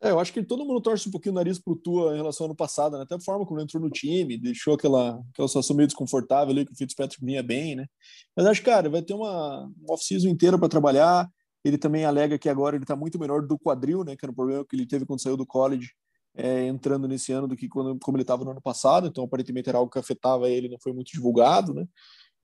É, 0.03 0.09
eu 0.09 0.19
acho 0.19 0.33
que 0.33 0.43
todo 0.43 0.65
mundo 0.65 0.81
torce 0.81 1.07
um 1.07 1.11
pouquinho 1.11 1.31
o 1.31 1.35
nariz 1.35 1.57
pro 1.57 1.77
Tua 1.77 2.13
em 2.13 2.17
relação 2.17 2.43
ao 2.43 2.49
ano 2.49 2.57
passado, 2.57 2.97
né? 2.97 3.03
Até 3.03 3.15
a 3.15 3.21
forma 3.21 3.45
como 3.45 3.57
ele 3.57 3.63
entrou 3.63 3.81
no 3.81 3.89
time, 3.89 4.37
deixou 4.37 4.73
aquela, 4.73 5.17
aquela 5.31 5.47
situação 5.47 5.73
meio 5.77 5.87
desconfortável 5.87 6.51
ali, 6.51 6.65
que 6.65 6.73
o 6.73 6.75
Fitzpatrick 6.75 7.23
vinha 7.23 7.41
bem, 7.41 7.73
né? 7.73 7.87
Mas 8.35 8.45
acho, 8.45 8.61
cara, 8.63 8.89
vai 8.89 9.01
ter 9.01 9.13
uma, 9.13 9.61
uma 9.61 9.93
off-season 9.93 10.27
inteira 10.27 10.59
para 10.59 10.67
trabalhar. 10.67 11.29
Ele 11.63 11.77
também 11.77 12.03
alega 12.03 12.37
que 12.37 12.49
agora 12.49 12.75
ele 12.75 12.83
tá 12.83 12.97
muito 12.97 13.17
melhor 13.17 13.47
do 13.47 13.57
quadril, 13.57 14.03
né? 14.03 14.17
Que 14.17 14.25
era 14.25 14.31
um 14.33 14.35
problema 14.35 14.65
que 14.65 14.75
ele 14.75 14.85
teve 14.85 15.05
quando 15.05 15.21
saiu 15.21 15.37
do 15.37 15.45
college, 15.45 15.91
é, 16.35 16.67
entrando 16.67 17.07
nesse 17.07 17.31
ano 17.31 17.47
do 17.47 17.55
que 17.55 17.69
quando, 17.69 17.97
como 17.99 18.17
ele 18.17 18.23
estava 18.23 18.43
no 18.43 18.51
ano 18.51 18.61
passado. 18.61 19.07
Então, 19.07 19.23
aparentemente 19.23 19.69
era 19.69 19.77
algo 19.77 19.89
que 19.89 19.99
afetava 19.99 20.49
ele, 20.49 20.67
não 20.67 20.77
foi 20.81 20.91
muito 20.91 21.13
divulgado, 21.13 21.73
né? 21.73 21.85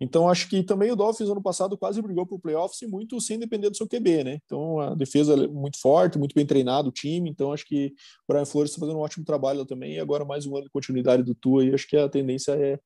Então, 0.01 0.29
acho 0.29 0.47
que 0.49 0.63
também 0.63 0.91
o 0.91 0.95
Dolphins 0.95 1.29
ano 1.29 1.41
passado 1.41 1.77
quase 1.77 2.01
brigou 2.01 2.25
para 2.25 2.35
o 2.35 2.39
playoffs 2.39 2.81
e 2.81 2.87
muito 2.87 3.19
sem 3.19 3.37
depender 3.37 3.69
do 3.69 3.75
seu 3.75 3.87
QB, 3.87 4.23
né? 4.23 4.39
Então, 4.45 4.79
a 4.79 4.95
defesa 4.95 5.33
é 5.33 5.47
muito 5.47 5.79
forte, 5.79 6.17
muito 6.17 6.33
bem 6.33 6.45
treinado 6.45 6.87
o 6.87 6.91
time. 6.91 7.29
Então, 7.29 7.51
acho 7.51 7.65
que 7.65 7.93
o 8.27 8.31
Brian 8.33 8.45
Flores 8.45 8.71
está 8.71 8.79
fazendo 8.79 8.97
um 8.97 9.01
ótimo 9.01 9.25
trabalho 9.25 9.65
também. 9.65 9.95
E 9.95 9.99
agora, 9.99 10.23
mais 10.23 10.45
um 10.45 10.55
ano 10.55 10.65
de 10.65 10.71
continuidade 10.71 11.21
do 11.21 11.35
Tua, 11.35 11.65
e 11.65 11.73
acho 11.73 11.85
que 11.85 11.97
a 11.97 12.07
tendência 12.07 12.53
é, 12.53 12.79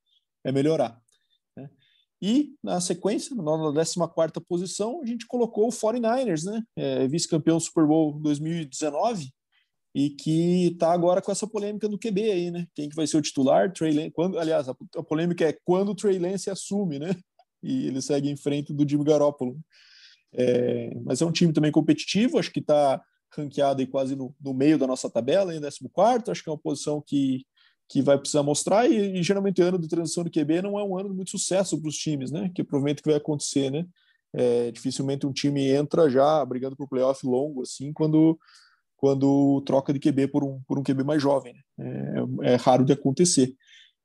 é 0.44 0.52
melhorar. 0.52 1.00
Né? 1.56 1.70
E, 2.20 2.56
na 2.64 2.82
sequência, 2.82 3.36
na 3.36 3.44
14 3.44 4.40
posição, 4.48 5.02
a 5.04 5.06
gente 5.06 5.28
colocou 5.28 5.68
o 5.68 5.72
49ers, 5.72 6.44
né? 6.46 6.64
É, 6.76 7.08
Vice-campeão 7.08 7.60
Super 7.60 7.86
Bowl 7.86 8.14
2019 8.14 9.32
e 9.96 10.10
que 10.10 10.68
está 10.68 10.92
agora 10.92 11.22
com 11.22 11.32
essa 11.32 11.46
polêmica 11.46 11.88
do 11.88 12.00
QB 12.00 12.32
aí, 12.32 12.52
né? 12.52 12.68
Quem 12.74 12.90
que 12.90 12.96
vai 12.96 13.06
ser 13.06 13.18
o 13.18 13.22
titular? 13.22 13.72
Trey 13.72 13.94
Lance, 13.94 14.12
quando, 14.12 14.40
aliás, 14.40 14.68
a, 14.68 14.76
a, 14.96 15.04
polêmica 15.04 15.46
é 15.46 15.58
quando 15.64 15.90
o 15.90 15.96
Trey 15.96 16.18
Lance 16.18 16.50
assume, 16.50 16.98
né? 16.98 17.16
E 17.62 17.88
ele 17.88 18.02
segue 18.02 18.30
em 18.30 18.36
frente 18.36 18.74
do 18.74 18.88
Jimmy 18.88 19.06
Garoppolo. 19.06 19.58
É, 20.34 20.92
mas 21.06 21.22
é 21.22 21.26
um 21.26 21.32
time 21.32 21.54
também 21.54 21.72
competitivo, 21.72 22.40
acho 22.40 22.52
que 22.52 22.60
está 22.60 23.02
ranqueado 23.38 23.82
aí 23.82 23.88
quase 23.88 24.16
no, 24.16 24.36
no, 24.42 24.54
meio 24.54 24.78
da 24.78 24.88
nossa 24.88 25.10
tabela, 25.10 25.56
em 25.56 25.62
14 25.62 26.32
acho 26.32 26.44
que 26.44 26.50
é 26.50 26.52
uma 26.52 26.58
posição 26.58 27.02
que, 27.02 27.46
que 27.88 28.02
vai 28.02 28.18
precisar 28.18 28.42
mostrar, 28.42 28.90
e, 28.90 29.20
e 29.20 29.24
geralmente 29.24 29.62
o 29.62 29.66
ano 29.66 29.80
de 29.80 29.88
transição 29.88 30.24
do 30.24 30.32
QB 30.32 30.64
não 30.64 30.80
é 30.80 30.84
um 30.84 30.98
ano 30.98 31.10
de 31.10 31.16
muito 31.16 31.32
sucesso 31.32 31.80
para 31.80 31.88
os 31.88 31.96
times, 31.96 32.32
né? 32.32 32.52
Que 32.54 32.64
provavelmente 32.64 33.02
que 33.04 33.10
vai 33.10 33.18
acontecer, 33.18 33.70
né? 33.70 33.86
É, 34.36 34.72
dificilmente 34.72 35.28
um 35.28 35.32
time 35.32 35.70
entra 35.70 36.10
já 36.10 36.44
brigando 36.44 36.76
por 36.76 36.88
playoff 36.88 37.26
longo, 37.26 37.62
assim, 37.62 37.94
quando 37.94 38.40
quando 39.04 39.62
troca 39.66 39.92
de 39.92 40.00
QB 40.00 40.30
por 40.30 40.46
um, 40.46 40.62
por 40.66 40.80
um 40.80 40.82
QB 40.82 41.04
mais 41.04 41.22
jovem. 41.22 41.54
Né? 41.78 42.26
É, 42.42 42.54
é, 42.54 42.56
raro 42.56 42.86
de 42.86 42.94
acontecer. 42.94 43.54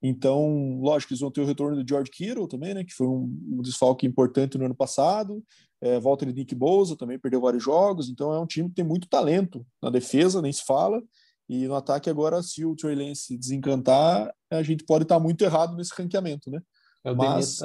Então, 0.02 0.80
lógico, 0.80 1.12
eles 1.12 1.20
vão 1.20 1.30
ter 1.30 1.40
o 1.40 1.44
retorno 1.44 1.80
do 1.80 1.88
George 1.88 2.10
Kittle 2.10 2.48
também, 2.48 2.74
né, 2.74 2.82
que 2.82 2.92
foi 2.92 3.06
um, 3.06 3.32
um 3.48 3.62
desfalque 3.62 4.08
importante 4.08 4.58
no 4.58 4.64
ano 4.64 4.74
passado. 4.74 5.40
É, 5.80 6.00
volta 6.00 6.26
de 6.26 6.32
Nick 6.32 6.52
Bosa 6.52 6.96
também 6.96 7.16
perdeu 7.16 7.40
vários 7.40 7.62
jogos. 7.62 8.08
Então, 8.08 8.32
é 8.32 8.40
um 8.40 8.46
time 8.46 8.70
que 8.70 8.74
tem 8.74 8.84
muito 8.84 9.08
talento 9.08 9.64
na 9.80 9.88
defesa, 9.88 10.42
nem 10.42 10.52
se 10.52 10.64
fala. 10.64 11.00
E 11.48 11.68
no 11.68 11.76
ataque, 11.76 12.10
agora, 12.10 12.42
se 12.42 12.64
o 12.64 12.74
Trey 12.74 12.96
Lance 12.96 13.38
desencantar, 13.38 14.34
a 14.50 14.62
gente 14.64 14.84
pode 14.84 15.04
estar 15.04 15.20
muito 15.20 15.44
errado 15.44 15.76
nesse 15.76 15.94
ranqueamento, 15.96 16.50
né? 16.50 16.60
É, 17.04 17.12
o 17.12 17.16
Mas, 17.16 17.60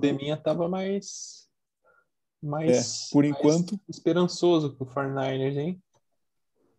Deminha 0.00 0.38
tava, 0.38 0.64
é... 0.64 0.64
estava 0.64 0.68
mais, 0.70 1.48
mais, 2.42 3.08
é, 3.08 3.12
por 3.12 3.26
enquanto, 3.26 3.72
mais 3.72 3.82
esperançoso 3.90 4.74
com 4.74 4.84
o 4.84 4.86
49ers, 4.86 5.58
hein? 5.58 5.82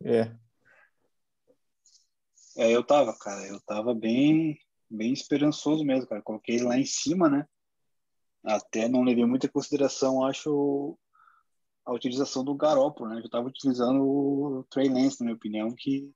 É. 0.04 0.36
É, 2.58 2.72
eu 2.72 2.84
tava, 2.84 3.18
cara, 3.18 3.48
eu 3.48 3.60
tava 3.62 3.94
bem, 3.94 4.58
bem 4.90 5.14
esperançoso 5.14 5.84
mesmo, 5.84 6.08
cara. 6.08 6.22
Coloquei 6.22 6.56
ele 6.56 6.66
lá 6.66 6.78
em 6.78 6.86
cima, 6.86 7.30
né? 7.30 7.46
Até 8.44 8.88
não 8.88 9.04
levei 9.04 9.26
muita 9.26 9.50
consideração, 9.50 10.26
acho, 10.26 10.98
a 11.86 11.94
utilização 11.94 12.44
do 12.44 12.56
Garoppolo, 12.56 13.10
né? 13.10 13.22
Eu 13.24 13.30
tava 13.30 13.48
utilizando 13.48 14.02
o 14.02 14.66
Trey 14.70 14.90
Lance, 14.90 15.20
na 15.20 15.26
minha 15.26 15.36
opinião, 15.36 15.74
que 15.76 16.12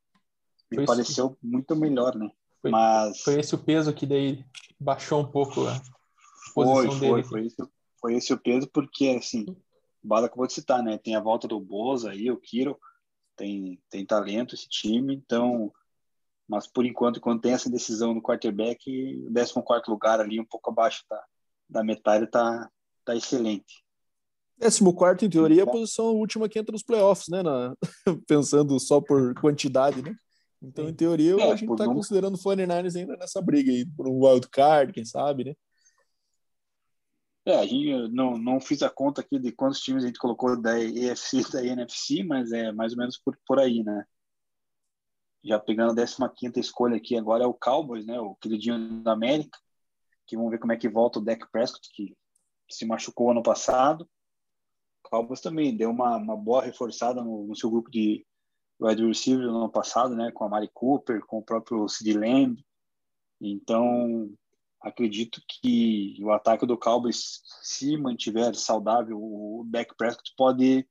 me 0.71 0.77
foi 0.77 0.85
pareceu 0.85 1.27
isso. 1.27 1.37
muito 1.41 1.75
melhor, 1.75 2.15
né? 2.15 2.29
Foi, 2.61 2.71
Mas 2.71 3.21
foi 3.21 3.39
esse 3.39 3.55
o 3.55 3.57
peso 3.57 3.93
que 3.93 4.05
daí 4.05 4.43
baixou 4.79 5.21
um 5.21 5.29
pouco 5.29 5.67
a 5.67 5.81
posição 6.53 6.91
foi, 6.91 6.99
dele. 6.99 7.23
Foi, 7.23 7.23
foi 7.23 7.45
esse, 7.45 7.71
foi 7.99 8.13
esse 8.15 8.33
o 8.33 8.37
peso 8.37 8.67
porque 8.67 9.09
assim, 9.19 9.45
o 10.03 10.07
Bala 10.07 10.27
acabou 10.27 10.47
de 10.47 10.53
citar, 10.53 10.81
né? 10.81 10.97
Tem 10.97 11.15
a 11.15 11.21
volta 11.21 11.47
do 11.47 11.59
Boza 11.59 12.11
aí, 12.11 12.31
o 12.31 12.37
Kiro 12.37 12.77
tem, 13.35 13.79
tem 13.89 14.05
talento 14.05 14.55
esse 14.55 14.67
time, 14.67 15.15
então, 15.15 15.71
mas 16.47 16.67
por 16.67 16.85
enquanto, 16.85 17.19
quando 17.19 17.41
tem 17.41 17.53
essa 17.53 17.69
decisão 17.69 18.13
no 18.13 18.21
quarterback, 18.21 19.25
o 19.25 19.31
14 19.33 19.89
lugar 19.89 20.19
ali, 20.19 20.39
um 20.39 20.45
pouco 20.45 20.69
abaixo 20.69 21.03
da, 21.09 21.23
da 21.69 21.83
metade, 21.83 22.27
tá, 22.27 22.69
tá 23.05 23.15
excelente. 23.15 23.83
14 24.93 25.25
em 25.25 25.29
teoria 25.29 25.61
é 25.61 25.63
a 25.63 25.69
posição 25.69 26.05
última 26.05 26.47
que 26.47 26.59
entra 26.59 26.71
nos 26.71 26.83
playoffs, 26.83 27.27
né? 27.27 27.43
Na... 27.43 27.75
Pensando 28.27 28.79
só 28.79 29.01
por 29.01 29.33
quantidade, 29.35 30.01
né? 30.01 30.15
Então, 30.61 30.87
em 30.87 30.93
teoria, 30.93 31.33
é, 31.33 31.51
a 31.51 31.55
gente 31.55 31.69
está 31.69 31.85
considerando 31.85 32.35
o 32.35 32.37
49ers 32.37 32.95
ainda 32.95 33.17
nessa 33.17 33.41
briga 33.41 33.69
aí, 33.69 33.85
por 33.85 34.07
um 34.07 34.25
wild 34.25 34.47
card, 34.49 34.93
quem 34.93 35.03
sabe, 35.03 35.43
né? 35.43 35.53
É, 37.45 37.55
a 37.55 37.65
gente 37.65 38.07
não, 38.09 38.37
não 38.37 38.59
fiz 38.61 38.81
a 38.81 38.89
conta 38.89 39.19
aqui 39.21 39.37
de 39.37 39.51
quantos 39.51 39.81
times 39.81 40.03
a 40.03 40.07
gente 40.07 40.19
colocou 40.19 40.59
da 40.59 40.79
EFC 40.79 41.39
e 41.39 41.51
da 41.51 41.65
NFC, 41.65 42.23
mas 42.23 42.51
é 42.53 42.71
mais 42.71 42.93
ou 42.93 42.99
menos 42.99 43.17
por, 43.17 43.37
por 43.45 43.59
aí, 43.59 43.83
né? 43.83 44.05
Já 45.43 45.59
pegando 45.59 45.99
a 45.99 46.29
15 46.29 46.59
escolha 46.59 46.95
aqui 46.95 47.17
agora 47.17 47.43
é 47.43 47.47
o 47.47 47.53
Cowboys, 47.53 48.05
né? 48.05 48.17
O 48.19 48.35
queridinho 48.35 49.03
da 49.03 49.11
América, 49.11 49.59
que 50.25 50.37
vamos 50.37 50.51
ver 50.51 50.59
como 50.59 50.71
é 50.71 50.77
que 50.77 50.87
volta 50.87 51.19
o 51.19 51.21
Dak 51.21 51.45
Prescott, 51.51 51.89
que, 51.93 52.15
que 52.67 52.75
se 52.75 52.85
machucou 52.85 53.31
ano 53.31 53.43
passado. 53.43 54.09
O 55.05 55.09
Cowboys 55.09 55.41
também 55.41 55.75
deu 55.75 55.89
uma, 55.91 56.15
uma 56.15 56.37
boa 56.37 56.63
reforçada 56.63 57.21
no, 57.21 57.45
no 57.45 57.55
seu 57.57 57.69
grupo 57.69 57.91
de 57.91 58.25
wide 58.79 59.05
receiver 59.05 59.45
no 59.45 59.57
ano 59.57 59.69
passado, 59.69 60.15
né? 60.15 60.31
Com 60.31 60.45
a 60.45 60.49
Mari 60.49 60.69
Cooper, 60.73 61.19
com 61.25 61.39
o 61.39 61.43
próprio 61.43 61.89
Sid 61.89 62.13
Lamb. 62.13 62.63
Então, 63.41 64.33
acredito 64.83 65.41
que 65.47 66.17
o 66.21 66.31
ataque 66.31 66.65
do 66.65 66.77
Cowboys, 66.77 67.41
se 67.61 67.97
mantiver 67.97 68.53
saudável, 68.55 69.17
o 69.17 69.65
Dak 69.69 69.95
Prescott 69.95 70.33
pode 70.37 70.87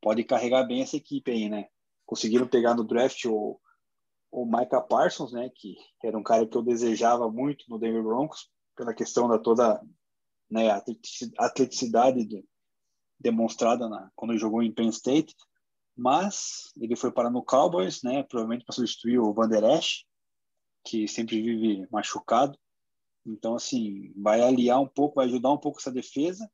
pode 0.00 0.24
carregar 0.24 0.64
bem 0.64 0.80
essa 0.80 0.96
equipe 0.96 1.30
aí, 1.30 1.48
né? 1.48 1.68
Conseguiram 2.06 2.46
pegar 2.46 2.74
no 2.74 2.84
draft 2.84 3.24
o, 3.26 3.60
o 4.30 4.46
Micah 4.46 4.80
Parsons, 4.80 5.32
né? 5.32 5.50
Que 5.54 5.76
era 6.02 6.16
um 6.16 6.22
cara 6.22 6.46
que 6.46 6.56
eu 6.56 6.62
desejava 6.62 7.30
muito 7.30 7.64
no 7.68 7.78
Denver 7.78 8.02
Broncos 8.02 8.48
pela 8.76 8.94
questão 8.94 9.28
da 9.28 9.38
toda 9.38 9.82
né, 10.48 10.70
atleticidade 11.36 12.24
de, 12.24 12.44
demonstrada 13.18 13.88
na, 13.88 14.10
quando 14.14 14.30
ele 14.30 14.40
jogou 14.40 14.62
em 14.62 14.72
Penn 14.72 14.88
State, 14.90 15.34
mas 15.96 16.72
ele 16.80 16.94
foi 16.94 17.10
para 17.10 17.28
no 17.28 17.42
Cowboys, 17.42 18.02
né? 18.02 18.22
Provavelmente 18.22 18.64
para 18.64 18.74
substituir 18.74 19.18
o 19.18 19.34
Van 19.34 19.48
Der 19.48 19.64
Esch, 19.64 20.04
que 20.84 21.08
sempre 21.08 21.42
vive 21.42 21.88
machucado. 21.90 22.56
Então, 23.28 23.54
assim, 23.54 24.12
vai 24.16 24.40
aliar 24.40 24.80
um 24.80 24.88
pouco, 24.88 25.16
vai 25.16 25.26
ajudar 25.26 25.52
um 25.52 25.58
pouco 25.58 25.78
essa 25.78 25.92
defesa. 25.92 26.50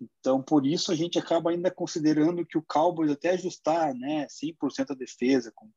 Então, 0.00 0.42
por 0.42 0.66
isso 0.66 0.90
a 0.90 0.94
gente 0.94 1.18
acaba 1.18 1.50
ainda 1.50 1.70
considerando 1.70 2.44
que 2.44 2.58
o 2.58 2.64
Cowboys 2.66 3.12
até 3.12 3.30
ajustar, 3.30 3.94
né, 3.94 4.26
100% 4.28 4.90
a 4.90 4.94
defesa 4.94 5.52
com 5.54 5.70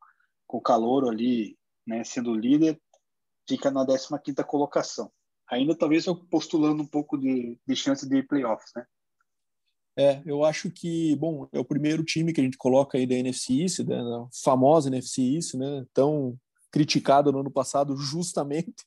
com 0.48 0.56
o 0.56 0.62
calor 0.62 1.06
ali, 1.06 1.56
né, 1.86 2.02
sendo 2.02 2.34
líder, 2.34 2.80
fica 3.46 3.70
na 3.70 3.84
15ª 3.84 4.42
colocação. 4.44 5.12
Ainda 5.50 5.76
talvez 5.76 6.06
postulando 6.30 6.82
um 6.82 6.86
pouco 6.86 7.18
de, 7.18 7.58
de 7.66 7.76
chance 7.76 8.08
de 8.08 8.22
playoffs, 8.22 8.72
né? 8.74 8.86
É, 9.96 10.22
eu 10.24 10.44
acho 10.44 10.70
que, 10.70 11.14
bom, 11.16 11.48
é 11.52 11.58
o 11.58 11.64
primeiro 11.64 12.04
time 12.04 12.32
que 12.32 12.40
a 12.40 12.44
gente 12.44 12.56
coloca 12.56 12.96
aí 12.96 13.06
da 13.06 13.14
NFC 13.14 13.62
East, 13.62 13.80
da 13.82 14.26
famosa 14.42 14.88
NFC 14.88 15.20
East, 15.34 15.54
né, 15.54 15.84
tão 15.92 16.38
criticada 16.70 17.30
no 17.30 17.40
ano 17.40 17.50
passado 17.50 17.96
justamente 17.96 18.86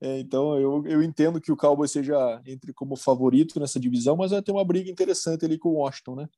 é, 0.00 0.18
então 0.18 0.58
eu, 0.58 0.86
eu 0.86 1.02
entendo 1.02 1.40
que 1.40 1.50
o 1.50 1.56
Cowboys 1.56 1.90
seja 1.90 2.40
entre 2.46 2.72
como 2.72 2.96
favorito 2.96 3.58
nessa 3.58 3.80
divisão, 3.80 4.16
mas 4.16 4.30
vai 4.30 4.42
ter 4.42 4.52
uma 4.52 4.64
briga 4.64 4.90
interessante 4.90 5.44
ali 5.44 5.58
com 5.58 5.70
o 5.70 5.78
Washington, 5.78 6.16
né? 6.16 6.28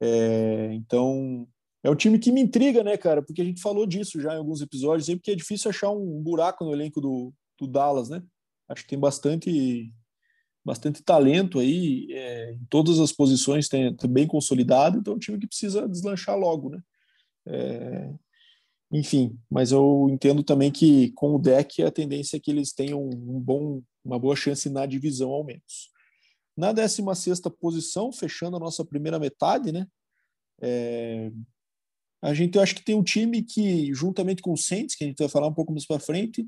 É, 0.00 0.72
então 0.74 1.46
é 1.82 1.90
um 1.90 1.96
time 1.96 2.18
que 2.18 2.32
me 2.32 2.40
intriga, 2.40 2.82
né, 2.82 2.96
cara? 2.96 3.22
Porque 3.22 3.42
a 3.42 3.44
gente 3.44 3.60
falou 3.60 3.86
disso 3.86 4.20
já 4.20 4.34
em 4.34 4.38
alguns 4.38 4.60
episódios, 4.60 5.06
sempre 5.06 5.22
que 5.22 5.30
é 5.30 5.34
difícil 5.34 5.70
achar 5.70 5.90
um 5.90 6.22
buraco 6.22 6.64
no 6.64 6.72
elenco 6.72 7.00
do, 7.00 7.32
do 7.58 7.66
Dallas, 7.66 8.08
né? 8.08 8.22
Acho 8.68 8.82
que 8.82 8.88
tem 8.88 8.98
bastante 8.98 9.92
bastante 10.64 11.02
talento 11.02 11.58
aí 11.58 12.06
é, 12.10 12.52
em 12.52 12.64
todas 12.70 13.00
as 13.00 13.12
posições, 13.12 13.68
tem, 13.68 13.94
tem 13.96 14.08
bem 14.08 14.28
consolidado, 14.28 14.98
então 14.98 15.14
é 15.14 15.16
um 15.16 15.18
time 15.18 15.38
que 15.38 15.46
precisa 15.48 15.88
deslanchar 15.88 16.38
logo, 16.38 16.70
né? 16.70 16.80
É, 17.46 18.14
enfim, 18.92 19.38
mas 19.50 19.72
eu 19.72 20.08
entendo 20.10 20.42
também 20.42 20.70
que 20.70 21.10
com 21.12 21.34
o 21.34 21.38
deck 21.38 21.82
a 21.82 21.90
tendência 21.90 22.36
é 22.36 22.40
que 22.40 22.50
eles 22.50 22.72
tenham 22.72 23.02
um 23.02 23.40
bom, 23.40 23.82
uma 24.04 24.18
boa 24.18 24.36
chance 24.36 24.68
na 24.68 24.84
divisão 24.84 25.30
ao 25.30 25.42
menos. 25.42 25.90
Na 26.54 26.72
16 26.72 27.40
posição, 27.58 28.12
fechando 28.12 28.56
a 28.58 28.60
nossa 28.60 28.84
primeira 28.84 29.18
metade, 29.18 29.72
né? 29.72 29.86
É, 30.60 31.32
a 32.20 32.34
gente 32.34 32.56
eu 32.56 32.62
acho 32.62 32.74
que 32.74 32.84
tem 32.84 32.94
um 32.94 33.02
time 33.02 33.42
que, 33.42 33.92
juntamente 33.94 34.42
com 34.42 34.52
o 34.52 34.58
Saints, 34.58 34.94
que 34.94 35.04
a 35.04 35.06
gente 35.06 35.18
vai 35.18 35.28
falar 35.28 35.48
um 35.48 35.54
pouco 35.54 35.72
mais 35.72 35.86
para 35.86 35.98
frente, 35.98 36.46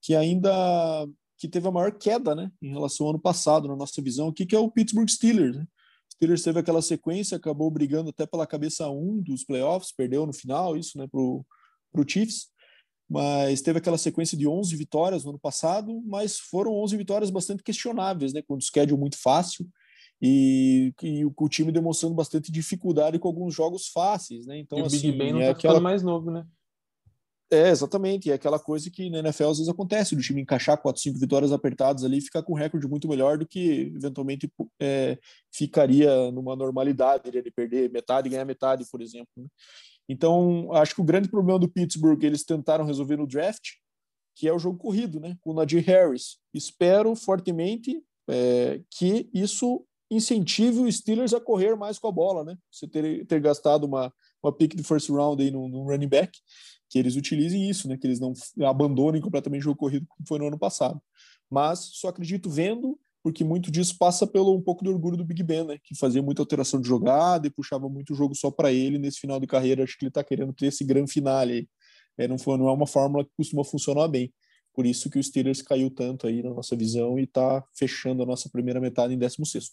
que 0.00 0.14
ainda 0.14 1.06
que 1.36 1.48
teve 1.48 1.66
a 1.66 1.72
maior 1.72 1.90
queda 1.90 2.36
né, 2.36 2.52
em 2.62 2.70
relação 2.70 3.06
ao 3.06 3.10
ano 3.10 3.20
passado, 3.20 3.66
na 3.66 3.74
nossa 3.74 4.00
visão 4.00 4.28
aqui, 4.28 4.46
que 4.46 4.54
é 4.54 4.58
o 4.58 4.70
Pittsburgh 4.70 5.08
Steelers. 5.08 5.56
Né? 5.56 5.66
Steelers 6.14 6.42
teve 6.44 6.60
aquela 6.60 6.80
sequência, 6.80 7.36
acabou 7.36 7.68
brigando 7.68 8.10
até 8.10 8.24
pela 8.24 8.46
cabeça 8.46 8.88
um 8.88 9.20
dos 9.20 9.44
playoffs, 9.44 9.90
perdeu 9.90 10.24
no 10.24 10.32
final 10.32 10.76
isso 10.76 10.96
né, 10.96 11.08
para 11.92 12.00
o 12.00 12.08
Chiefs, 12.08 12.46
mas 13.08 13.60
teve 13.60 13.78
aquela 13.78 13.98
sequência 13.98 14.38
de 14.38 14.48
11 14.48 14.74
vitórias 14.74 15.24
no 15.24 15.30
ano 15.30 15.38
passado, 15.38 16.02
mas 16.06 16.38
foram 16.38 16.72
11 16.82 16.96
vitórias 16.96 17.30
bastante 17.30 17.62
questionáveis, 17.62 18.32
né, 18.32 18.42
com 18.42 18.56
um 18.56 18.60
schedule 18.60 18.98
muito 18.98 19.20
fácil, 19.20 19.68
e, 20.20 20.94
e 21.02 21.24
o, 21.24 21.34
o, 21.36 21.48
time 21.48 21.72
demonstrando 21.72 22.14
bastante 22.14 22.52
dificuldade 22.52 23.18
com 23.18 23.26
alguns 23.26 23.52
jogos 23.52 23.88
fáceis, 23.88 24.46
né? 24.46 24.56
Então, 24.56 24.78
e 24.78 24.82
o 24.82 24.86
assim, 24.86 25.10
Big 25.10 25.18
Ben 25.18 25.32
não 25.32 25.40
é 25.40 25.46
tá 25.46 25.50
aquela... 25.50 25.80
mais 25.80 26.00
novo, 26.00 26.30
né? 26.30 26.46
É, 27.52 27.68
exatamente. 27.68 28.30
É 28.30 28.34
aquela 28.34 28.58
coisa 28.58 28.90
que 28.90 29.10
na 29.10 29.18
NFL 29.18 29.50
às 29.50 29.58
vezes 29.58 29.68
acontece, 29.68 30.16
do 30.16 30.22
time 30.22 30.40
encaixar 30.40 30.80
quatro, 30.80 31.02
cinco 31.02 31.18
vitórias 31.18 31.52
apertadas 31.52 32.02
ali 32.02 32.16
e 32.16 32.22
ficar 32.22 32.42
com 32.42 32.54
um 32.54 32.56
recorde 32.56 32.88
muito 32.88 33.06
melhor 33.06 33.36
do 33.36 33.46
que 33.46 33.92
eventualmente 33.94 34.50
é, 34.80 35.18
ficaria 35.52 36.32
numa 36.32 36.56
normalidade 36.56 37.30
de 37.30 37.50
perder 37.50 37.90
metade 37.90 38.28
e 38.28 38.30
ganhar 38.30 38.46
metade, 38.46 38.86
por 38.90 39.02
exemplo. 39.02 39.28
Né? 39.36 39.44
Então, 40.08 40.72
acho 40.72 40.94
que 40.94 41.00
o 41.00 41.04
grande 41.04 41.28
problema 41.28 41.58
do 41.58 41.68
Pittsburgh 41.68 42.22
eles 42.22 42.44
tentaram 42.44 42.84
resolver 42.84 43.16
no 43.16 43.26
draft, 43.26 43.70
que 44.34 44.48
é 44.48 44.52
o 44.52 44.58
jogo 44.58 44.78
corrido, 44.78 45.20
né? 45.20 45.36
Com 45.40 45.50
o 45.50 45.54
Nadir 45.54 45.84
Harris. 45.84 46.38
Espero 46.52 47.14
fortemente 47.14 48.02
é, 48.28 48.80
que 48.90 49.28
isso 49.32 49.84
incentive 50.10 50.80
o 50.80 50.92
Steelers 50.92 51.32
a 51.32 51.40
correr 51.40 51.74
mais 51.74 51.98
com 51.98 52.08
a 52.08 52.12
bola, 52.12 52.44
né? 52.44 52.56
Você 52.70 52.86
ter, 52.86 53.26
ter 53.26 53.40
gastado 53.40 53.84
uma, 53.84 54.12
uma 54.42 54.52
pick 54.52 54.74
de 54.74 54.82
first 54.82 55.08
round 55.08 55.42
aí 55.42 55.50
no, 55.50 55.68
no 55.68 55.84
running 55.84 56.08
back, 56.08 56.38
que 56.90 56.98
eles 56.98 57.16
utilizem 57.16 57.68
isso, 57.68 57.88
né? 57.88 57.96
Que 57.96 58.06
eles 58.06 58.20
não 58.20 58.32
abandonem 58.66 59.22
completamente 59.22 59.62
o 59.62 59.64
jogo 59.64 59.78
corrido 59.78 60.06
como 60.06 60.26
foi 60.26 60.38
no 60.38 60.46
ano 60.46 60.58
passado. 60.58 61.00
Mas 61.50 61.78
só 61.94 62.08
acredito 62.08 62.50
vendo, 62.50 62.98
porque 63.22 63.44
muito 63.44 63.70
disso 63.70 63.96
passa 63.98 64.26
pelo 64.26 64.54
um 64.54 64.60
pouco 64.60 64.82
do 64.82 64.90
orgulho 64.90 65.16
do 65.16 65.24
Big 65.24 65.42
Ben, 65.42 65.64
né? 65.64 65.78
Que 65.82 65.96
fazia 65.96 66.22
muita 66.22 66.42
alteração 66.42 66.80
de 66.80 66.88
jogada 66.88 67.46
e 67.46 67.50
puxava 67.50 67.88
muito 67.88 68.14
jogo 68.14 68.34
só 68.34 68.50
para 68.50 68.72
ele 68.72 68.98
nesse 68.98 69.20
final 69.20 69.38
de 69.38 69.46
carreira. 69.46 69.84
Acho 69.84 69.96
que 69.96 70.04
ele 70.04 70.10
está 70.10 70.24
querendo 70.24 70.52
ter 70.52 70.66
esse 70.66 70.84
grande 70.84 71.12
finale 71.12 71.52
aí. 71.52 71.68
É, 72.18 72.28
não, 72.28 72.38
foi, 72.38 72.58
não 72.58 72.68
é 72.68 72.72
uma 72.72 72.86
fórmula 72.86 73.24
que 73.24 73.30
costuma 73.36 73.64
funcionar 73.64 74.08
bem. 74.08 74.32
Por 74.74 74.86
isso 74.86 75.08
que 75.08 75.18
o 75.18 75.22
Steelers 75.22 75.62
caiu 75.62 75.90
tanto 75.90 76.26
aí 76.26 76.42
na 76.42 76.50
nossa 76.50 76.74
visão 76.74 77.18
e 77.18 77.24
está 77.24 77.62
fechando 77.74 78.22
a 78.22 78.26
nossa 78.26 78.48
primeira 78.50 78.80
metade 78.80 79.14
em 79.14 79.18
16 79.18 79.70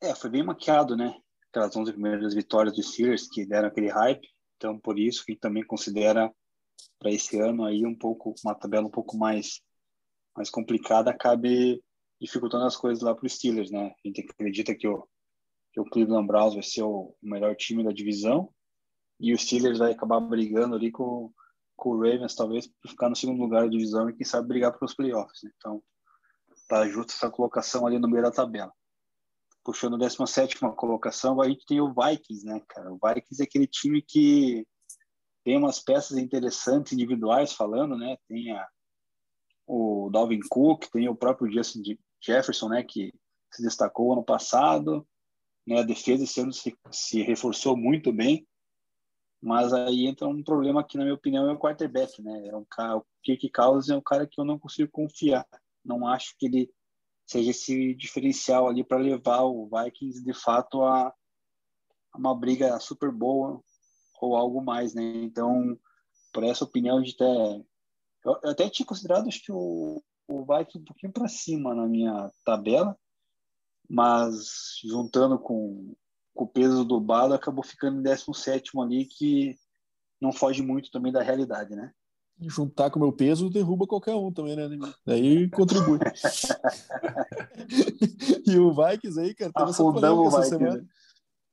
é, 0.00 0.14
foi 0.14 0.28
bem 0.28 0.42
maquiado, 0.42 0.96
né? 0.96 1.14
Aquelas 1.48 1.74
11 1.74 1.92
primeiras 1.92 2.34
vitórias 2.34 2.74
dos 2.74 2.92
Steelers 2.92 3.28
que 3.28 3.46
deram 3.46 3.68
aquele 3.68 3.88
hype. 3.88 4.28
Então, 4.56 4.78
por 4.78 4.98
isso 4.98 5.24
que 5.24 5.34
também 5.34 5.64
considera 5.64 6.32
para 6.98 7.10
esse 7.10 7.38
ano 7.38 7.64
aí 7.64 7.84
um 7.86 7.96
pouco 7.96 8.34
uma 8.44 8.54
tabela 8.54 8.86
um 8.86 8.90
pouco 8.90 9.16
mais 9.16 9.60
mais 10.36 10.50
complicada, 10.50 11.10
acabe 11.10 11.82
dificultando 12.20 12.64
as 12.64 12.76
coisas 12.76 13.02
lá 13.02 13.14
para 13.14 13.26
os 13.26 13.34
Steelers, 13.34 13.70
né? 13.70 13.94
A 14.04 14.08
gente 14.08 14.22
acredita 14.22 14.74
que 14.74 14.88
o 14.88 15.06
que 15.72 15.80
o 15.80 15.84
Cleveland 15.84 16.26
Browns 16.26 16.54
vai 16.54 16.62
ser 16.62 16.82
o 16.82 17.14
melhor 17.22 17.54
time 17.54 17.84
da 17.84 17.92
divisão 17.92 18.50
e 19.20 19.34
o 19.34 19.38
Steelers 19.38 19.78
vai 19.78 19.92
acabar 19.92 20.20
brigando 20.20 20.74
ali 20.74 20.90
com, 20.90 21.30
com 21.76 21.90
o 21.90 22.00
Ravens 22.00 22.34
talvez 22.34 22.66
para 22.66 22.90
ficar 22.90 23.10
no 23.10 23.16
segundo 23.16 23.42
lugar 23.42 23.64
da 23.64 23.68
divisão 23.68 24.08
e 24.08 24.14
quem 24.14 24.24
sabe 24.24 24.48
brigar 24.48 24.72
para 24.72 24.86
os 24.86 24.94
playoffs. 24.94 25.42
Né? 25.42 25.50
Então, 25.58 25.82
tá 26.66 26.88
justo 26.88 27.12
essa 27.12 27.30
colocação 27.30 27.86
ali 27.86 27.98
no 27.98 28.08
meio 28.08 28.22
da 28.22 28.30
tabela 28.30 28.72
puxando 29.66 29.96
a 29.96 29.98
17 29.98 30.60
colocação, 30.76 31.40
a 31.40 31.48
gente 31.48 31.66
tem 31.66 31.80
o 31.80 31.92
Vikings, 31.92 32.46
né, 32.46 32.62
cara? 32.68 32.92
O 32.92 33.00
Vikings 33.02 33.42
é 33.42 33.44
aquele 33.44 33.66
time 33.66 34.00
que 34.00 34.64
tem 35.42 35.58
umas 35.58 35.80
peças 35.80 36.16
interessantes 36.18 36.92
individuais 36.92 37.52
falando, 37.52 37.98
né? 37.98 38.16
Tem 38.28 38.52
a, 38.52 38.64
o 39.66 40.08
Dalvin 40.12 40.38
Cook, 40.48 40.84
tem 40.92 41.08
o 41.08 41.16
próprio 41.16 41.50
Justin 41.50 41.82
Jefferson, 42.26 42.68
né, 42.68 42.82
que 42.82 43.12
se 43.50 43.62
destacou 43.62 44.12
ano 44.12 44.24
passado, 44.24 45.06
né? 45.66 45.80
A 45.80 45.82
defesa 45.82 46.24
esse 46.24 46.40
ano 46.40 46.52
se, 46.52 46.76
se 46.90 47.22
reforçou 47.22 47.76
muito 47.76 48.12
bem, 48.12 48.46
mas 49.42 49.72
aí 49.72 50.06
entra 50.06 50.28
um 50.28 50.42
problema 50.42 50.84
que, 50.84 50.96
na 50.96 51.04
minha 51.04 51.14
opinião, 51.14 51.48
é 51.48 51.52
o 51.52 51.58
quarterback, 51.58 52.22
né? 52.22 52.48
É 52.48 52.56
um 52.56 52.64
cara, 52.64 52.98
o 52.98 53.06
Kirk 53.22 53.50
Cousins 53.50 53.90
é 53.90 53.96
um 53.96 54.02
cara 54.02 54.26
que 54.26 54.40
eu 54.40 54.44
não 54.44 54.58
consigo 54.58 54.90
confiar. 54.90 55.46
Não 55.84 56.06
acho 56.06 56.34
que 56.38 56.46
ele 56.46 56.70
seja 57.26 57.50
esse 57.50 57.94
diferencial 57.94 58.68
ali 58.68 58.84
para 58.84 58.98
levar 58.98 59.42
o 59.42 59.68
Vikings 59.68 60.22
de 60.22 60.32
fato 60.32 60.82
a, 60.82 61.12
uma 62.14 62.34
briga 62.34 62.78
super 62.78 63.10
boa 63.10 63.60
ou 64.20 64.36
algo 64.36 64.62
mais, 64.62 64.94
né? 64.94 65.02
Então, 65.02 65.78
por 66.32 66.44
essa 66.44 66.64
opinião 66.64 67.02
de 67.02 67.12
até 67.14 67.64
eu 68.24 68.50
até 68.50 68.68
tinha 68.68 68.86
considerado 68.86 69.28
acho 69.28 69.42
que 69.42 69.52
o, 69.52 70.02
o 70.28 70.44
Vikings 70.44 70.78
um 70.78 70.84
pouquinho 70.84 71.12
para 71.12 71.28
cima 71.28 71.74
na 71.74 71.86
minha 71.86 72.30
tabela, 72.44 72.96
mas 73.88 74.78
juntando 74.84 75.38
com, 75.38 75.94
com 76.34 76.44
o 76.44 76.48
peso 76.48 76.84
do 76.84 77.00
Balo 77.00 77.34
acabou 77.34 77.64
ficando 77.64 77.98
em 77.98 78.02
17 78.02 78.72
ali 78.80 79.04
que 79.04 79.56
não 80.20 80.32
foge 80.32 80.62
muito 80.62 80.90
também 80.90 81.12
da 81.12 81.22
realidade, 81.22 81.74
né? 81.74 81.92
juntar 82.38 82.90
com 82.90 82.98
o 82.98 83.02
meu 83.02 83.12
peso, 83.12 83.48
derruba 83.48 83.86
qualquer 83.86 84.14
um 84.14 84.30
também, 84.30 84.56
né? 84.56 84.68
Daí 85.06 85.48
contribui. 85.48 85.98
e 88.46 88.58
o 88.58 88.74
Vikings 88.74 89.18
aí, 89.18 89.34
cara, 89.34 89.52
teve 89.52 89.70
essa 89.70 89.82
polêmica 89.82 90.28
essa 90.28 90.42
semana. 90.42 90.86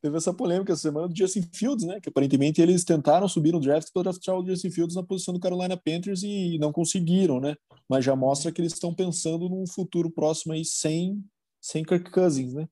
Teve 0.04 0.18
essa 0.18 0.34
polêmica 0.34 0.74
essa 0.74 0.82
semana 0.82 1.08
do 1.08 1.18
Justin 1.18 1.43
Fields, 1.54 1.86
né? 1.86 1.99
Que 2.01 2.10
aparentemente 2.10 2.62
eles 2.62 2.84
tentaram 2.84 3.28
subir 3.28 3.54
no 3.54 3.60
draft 3.60 3.88
para 3.93 4.04
draftar 4.04 4.38
o 4.38 4.45
Justin 4.45 4.70
Fields 4.70 4.95
na 4.95 5.04
posição 5.04 5.34
do 5.34 5.39
Carolina 5.39 5.78
Panthers 5.78 6.24
e 6.24 6.58
não 6.60 6.74
conseguiram, 6.74 7.39
né? 7.39 7.56
Mas 7.89 8.04
já 8.04 8.16
mostra 8.16 8.51
que 8.51 8.60
eles 8.60 8.74
estão 8.74 8.93
pensando 8.93 9.47
num 9.47 9.66
futuro 9.66 10.12
próximo 10.12 10.54
aí 10.54 10.66
sem, 10.66 11.24
sem 11.62 11.84
Kirk 11.84 12.12
Cousins, 12.12 12.54
né? 12.54 12.68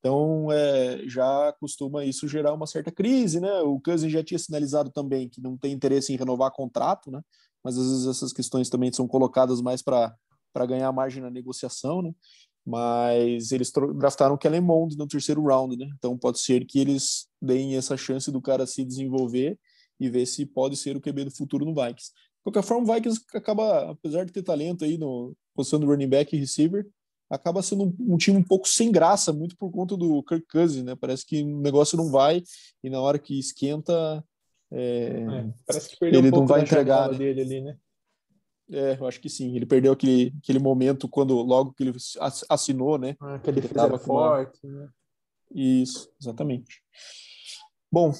Então, 0.00 0.50
é, 0.50 1.04
já 1.06 1.54
costuma 1.60 2.04
isso 2.04 2.26
gerar 2.26 2.52
uma 2.52 2.66
certa 2.66 2.90
crise, 2.90 3.38
né? 3.38 3.60
O 3.60 3.80
Cousins 3.80 4.10
já 4.10 4.24
tinha 4.24 4.38
sinalizado 4.38 4.90
também 4.90 5.28
que 5.28 5.40
não 5.40 5.56
tem 5.56 5.72
interesse 5.72 6.12
em 6.12 6.16
renovar 6.16 6.50
contrato, 6.50 7.08
né? 7.08 7.22
mas 7.62 7.78
às 7.78 7.88
vezes 7.88 8.06
essas 8.06 8.32
questões 8.32 8.68
também 8.68 8.92
são 8.92 9.06
colocadas 9.06 9.60
mais 9.60 9.82
para 9.82 10.16
ganhar 10.66 10.90
margem 10.92 11.22
na 11.22 11.30
negociação, 11.30 12.02
né? 12.02 12.12
Mas 12.64 13.50
eles 13.50 13.72
draftaram 13.96 14.34
o 14.34 14.38
Kellen 14.38 14.60
Mond 14.60 14.96
no 14.96 15.06
terceiro 15.06 15.42
round, 15.44 15.76
né? 15.76 15.90
Então 15.98 16.16
pode 16.16 16.38
ser 16.40 16.64
que 16.64 16.78
eles 16.78 17.26
deem 17.40 17.76
essa 17.76 17.96
chance 17.96 18.30
do 18.30 18.40
cara 18.40 18.66
se 18.66 18.84
desenvolver 18.84 19.58
e 19.98 20.08
ver 20.08 20.26
se 20.26 20.46
pode 20.46 20.76
ser 20.76 20.96
o 20.96 21.00
QB 21.00 21.24
do 21.24 21.30
futuro 21.30 21.64
no 21.64 21.74
Vikings. 21.74 22.10
De 22.12 22.44
qualquer 22.44 22.62
forma, 22.62 22.88
o 22.88 22.94
Vikings 22.94 23.20
acaba, 23.34 23.90
apesar 23.90 24.24
de 24.24 24.32
ter 24.32 24.42
talento 24.42 24.84
aí 24.84 24.96
no 24.96 25.34
posição 25.54 25.78
do 25.78 25.86
running 25.86 26.08
back 26.08 26.34
e 26.34 26.38
receiver, 26.38 26.86
acaba 27.28 27.62
sendo 27.62 27.84
um, 27.84 28.14
um, 28.14 28.16
time 28.16 28.36
um 28.36 28.42
pouco 28.42 28.68
sem 28.68 28.92
graça, 28.92 29.32
muito 29.32 29.56
por 29.56 29.70
conta 29.70 29.96
do 29.96 30.22
Kirk 30.22 30.46
Cousins, 30.48 30.84
né? 30.84 30.94
Parece 30.94 31.24
que 31.26 31.42
o 31.42 31.60
negócio 31.60 31.96
não 31.96 32.10
vai 32.10 32.42
e 32.82 32.90
na 32.90 33.00
hora 33.00 33.18
que 33.18 33.38
esquenta 33.38 34.24
é, 34.70 35.24
é, 35.28 35.52
parece 35.66 35.90
que 35.90 35.96
perdeu 35.98 36.20
ele 36.20 36.28
um 36.28 36.40
não 36.40 36.46
vai 36.46 36.62
entregar 36.62 37.10
né? 37.10 37.18
dele 37.18 37.40
ali, 37.42 37.60
né? 37.60 37.76
É, 38.70 38.96
eu 38.98 39.06
acho 39.06 39.20
que 39.20 39.28
sim. 39.28 39.54
Ele 39.54 39.66
perdeu 39.66 39.92
aquele, 39.92 40.34
aquele 40.42 40.58
momento 40.58 41.08
quando 41.08 41.34
logo 41.34 41.72
que 41.72 41.82
ele 41.82 41.92
assinou, 42.48 42.98
né? 42.98 43.16
Ah, 43.20 43.38
que 43.38 43.50
ele 43.50 43.60
estava 43.60 43.98
forte. 43.98 44.66
Uma... 44.66 44.82
Né? 44.82 44.88
Isso, 45.54 46.10
exatamente. 46.20 46.82
Bom, 47.90 48.12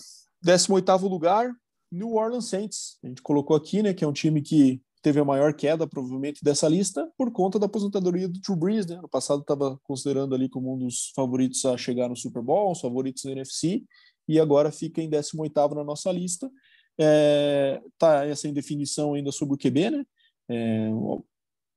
18 0.42 1.08
lugar, 1.08 1.50
New 1.90 2.14
Orleans 2.14 2.46
Saints. 2.48 2.98
A 3.02 3.08
gente 3.08 3.22
colocou 3.22 3.56
aqui, 3.56 3.82
né, 3.82 3.94
que 3.94 4.04
é 4.04 4.08
um 4.08 4.12
time 4.12 4.42
que 4.42 4.82
teve 5.02 5.18
a 5.18 5.24
maior 5.24 5.52
queda, 5.52 5.86
provavelmente, 5.86 6.44
dessa 6.44 6.68
lista, 6.68 7.10
por 7.18 7.32
conta 7.32 7.58
da 7.58 7.66
aposentadoria 7.66 8.28
do 8.28 8.38
Drew 8.40 8.56
Brees, 8.56 8.86
né? 8.86 9.00
No 9.02 9.08
passado 9.08 9.40
estava 9.40 9.78
considerando 9.82 10.32
ali 10.34 10.48
como 10.48 10.74
um 10.74 10.78
dos 10.78 11.10
favoritos 11.14 11.64
a 11.64 11.76
chegar 11.76 12.08
no 12.08 12.16
Super 12.16 12.40
Bowl, 12.40 12.70
os 12.70 12.80
favoritos 12.80 13.24
da 13.24 13.32
NFC, 13.32 13.82
e 14.28 14.38
agora 14.38 14.70
fica 14.70 15.02
em 15.02 15.10
18º 15.10 15.74
na 15.74 15.82
nossa 15.82 16.12
lista. 16.12 16.48
É, 16.96 17.82
tá 17.98 18.24
essa 18.26 18.46
indefinição 18.46 19.14
ainda 19.14 19.32
sobre 19.32 19.54
o 19.54 19.58
QB, 19.58 19.90
né? 19.90 20.04
É, 20.52 20.90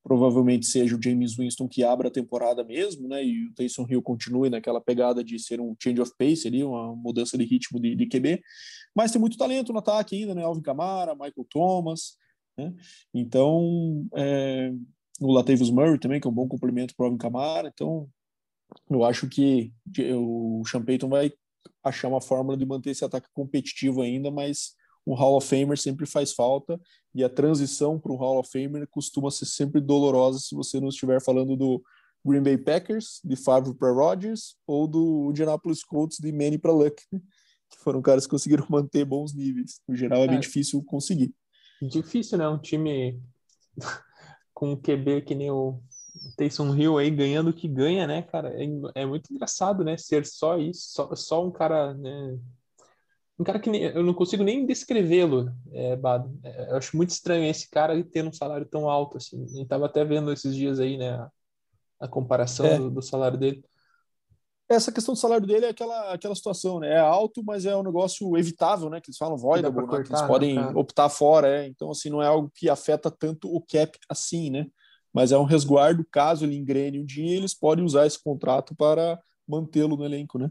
provavelmente 0.04 0.68
seja 0.68 0.96
o 0.96 1.02
James 1.02 1.36
Winston 1.36 1.68
que 1.68 1.84
abra 1.84 2.10
a 2.10 2.12
temporada 2.12 2.64
mesmo, 2.64 3.08
né? 3.08 3.26
E 3.26 3.48
o 3.48 3.54
Taysom 3.56 3.88
Hill 3.90 4.04
continue 4.04 4.52
naquela 4.52 4.80
pegada 4.80 5.24
de 5.24 5.40
ser 5.40 5.60
um 5.60 5.76
change 5.82 6.00
of 6.00 6.12
pace 6.16 6.48
ali, 6.48 6.64
uma 6.64 6.96
mudança 6.96 7.36
de 7.36 7.44
ritmo 7.44 7.80
de, 7.80 7.96
de 7.96 8.06
QB. 8.06 8.40
Mas 8.96 9.12
tem 9.12 9.20
muito 9.20 9.36
talento 9.36 9.74
no 9.74 9.80
ataque 9.80 10.16
ainda, 10.16 10.36
né? 10.36 10.44
Alvin 10.44 10.62
Kamara, 10.62 11.16
Michael 11.16 11.48
Thomas, 11.50 12.18
né? 12.56 12.72
Então, 13.12 14.08
é, 14.16 14.72
o 15.20 15.32
Latavius 15.32 15.72
Murray 15.72 15.98
também, 15.98 16.22
que 16.22 16.28
é 16.28 16.30
um 16.30 16.34
bom 16.34 16.48
complemento 16.48 16.94
para 16.96 17.04
o 17.04 17.06
Alvin 17.08 17.18
Kamara. 17.18 17.72
Então, 17.74 18.08
eu 18.90 19.04
acho 19.04 19.28
que 19.28 19.74
o 20.16 20.64
Sean 20.68 20.84
Payton 20.84 21.10
vai 21.10 21.34
achar 21.84 22.10
uma 22.10 22.22
fórmula 22.22 22.56
de 22.56 22.66
manter 22.66 22.92
esse 22.92 23.04
ataque 23.04 23.28
competitivo 23.34 24.04
ainda, 24.04 24.30
mas 24.30 24.76
um 25.06 25.14
Hall 25.14 25.38
of 25.38 25.48
Famer 25.48 25.78
sempre 25.78 26.06
faz 26.06 26.34
falta 26.34 26.80
e 27.14 27.24
a 27.24 27.30
transição 27.30 28.00
para 28.00 28.12
um 28.12 28.16
Hall 28.16 28.40
of 28.40 28.50
Famer 28.50 28.88
costuma 28.90 29.30
ser 29.32 29.46
sempre 29.46 29.80
dolorosa 29.82 30.40
se 30.40 30.56
você 30.56 30.80
não 30.80 30.90
estiver 30.90 31.22
falando 31.22 31.56
do 31.56 31.82
Green 32.26 32.42
Bay 32.42 32.58
Packers, 32.58 33.20
de 33.24 33.36
Favre 33.36 33.74
para 33.76 33.92
Rodgers, 33.92 34.56
ou 34.66 34.88
do 34.88 35.28
Indianapolis 35.30 35.84
Colts, 35.84 36.18
de 36.20 36.32
Manny 36.32 36.58
para 36.58 36.72
Luck. 36.72 36.96
que 37.70 37.78
foram 37.80 38.02
caras 38.02 38.26
que 38.26 38.32
conseguiram 38.32 38.66
manter 38.70 39.06
bons 39.06 39.34
níveis. 39.34 39.80
No 39.88 39.96
geral, 39.96 40.24
é 40.24 40.28
bem 40.28 40.38
É. 40.38 40.40
difícil 40.40 40.84
conseguir. 40.84 41.34
Difícil, 41.82 42.38
né? 42.40 42.48
Um 42.48 42.58
time 42.58 43.20
com 44.54 44.72
um 44.72 44.76
QB 44.76 45.22
que 45.22 45.36
nem 45.36 45.52
o 45.52 45.80
Taysom 46.38 46.74
Hill 46.76 46.98
aí 46.98 47.12
ganhando 47.12 47.50
o 47.50 47.54
que 47.54 47.68
ganha, 47.68 48.08
né, 48.08 48.22
cara? 48.24 48.50
É, 48.60 48.66
é 49.02 49.06
muito 49.06 49.32
engraçado, 49.32 49.84
né? 49.84 49.98
Ser 49.98 50.26
só 50.26 50.58
isso, 50.58 50.82
só, 50.92 51.14
só 51.16 51.46
um 51.46 51.52
cara, 51.52 51.94
né? 51.94 52.40
Um 53.38 53.44
cara 53.44 53.60
que 53.60 53.70
nem- 53.70 53.84
eu 53.84 54.04
não 54.04 54.14
consigo 54.14 54.44
nem 54.44 54.66
descrevê-lo, 54.66 55.52
é, 55.72 55.96
Bado. 55.96 56.38
É, 56.44 56.72
eu 56.72 56.78
acho 56.78 56.96
muito 56.96 57.10
estranho 57.10 57.44
esse 57.50 57.70
cara 57.70 58.02
tendo 58.04 58.30
um 58.30 58.34
salário 58.34 58.66
tão 58.66 58.90
alto, 58.90 59.18
assim. 59.18 59.46
Eu 59.60 59.68
tava 59.68 59.86
até 59.88 60.06
vendo 60.06 60.32
esses 60.32 60.56
dias 60.56 60.80
aí, 60.80 60.98
né? 60.98 61.12
A, 61.12 61.30
a 62.02 62.08
comparação 62.08 62.66
É. 62.66 62.78
do, 62.78 62.90
do 62.90 63.02
salário 63.02 63.38
dele. 63.38 63.64
Essa 64.68 64.92
questão 64.92 65.14
do 65.14 65.20
salário 65.20 65.46
dele 65.46 65.66
é 65.68 65.70
aquela, 65.70 66.14
aquela 66.14 66.34
situação, 66.34 66.80
né? 66.80 66.94
É 66.94 67.00
alto, 67.00 67.44
mas 67.44 67.66
é 67.66 67.76
um 67.76 67.84
negócio 67.84 68.36
evitável, 68.36 68.90
né? 68.90 69.00
Que 69.00 69.10
eles 69.10 69.18
falam 69.18 69.38
voidable, 69.38 69.82
né? 69.82 69.88
Que 69.88 69.90
cortar, 69.92 70.10
eles 70.10 70.22
né, 70.22 70.28
podem 70.28 70.56
cara? 70.56 70.80
optar 70.80 71.10
fora, 71.10 71.48
é. 71.48 71.68
Então, 71.68 71.92
assim, 71.92 72.10
não 72.10 72.22
é 72.22 72.28
algo 72.28 72.52
que 72.56 72.68
afeta 72.70 73.12
tanto 73.12 73.48
o 73.54 73.62
cap 73.62 73.98
assim, 74.10 74.50
né? 74.50 74.66
Mas 75.14 75.32
é 75.32 75.38
um 75.38 75.44
resguardo, 75.44 76.06
caso 76.12 76.46
ele 76.46 76.56
engrene 76.58 77.00
um 77.00 77.06
dia, 77.06 77.36
eles 77.38 77.54
podem 77.54 77.86
usar 77.86 78.08
esse 78.08 78.22
contrato 78.22 78.76
para 78.76 79.20
mantê-lo 79.48 79.96
no 79.96 80.04
elenco, 80.04 80.40
né? 80.40 80.50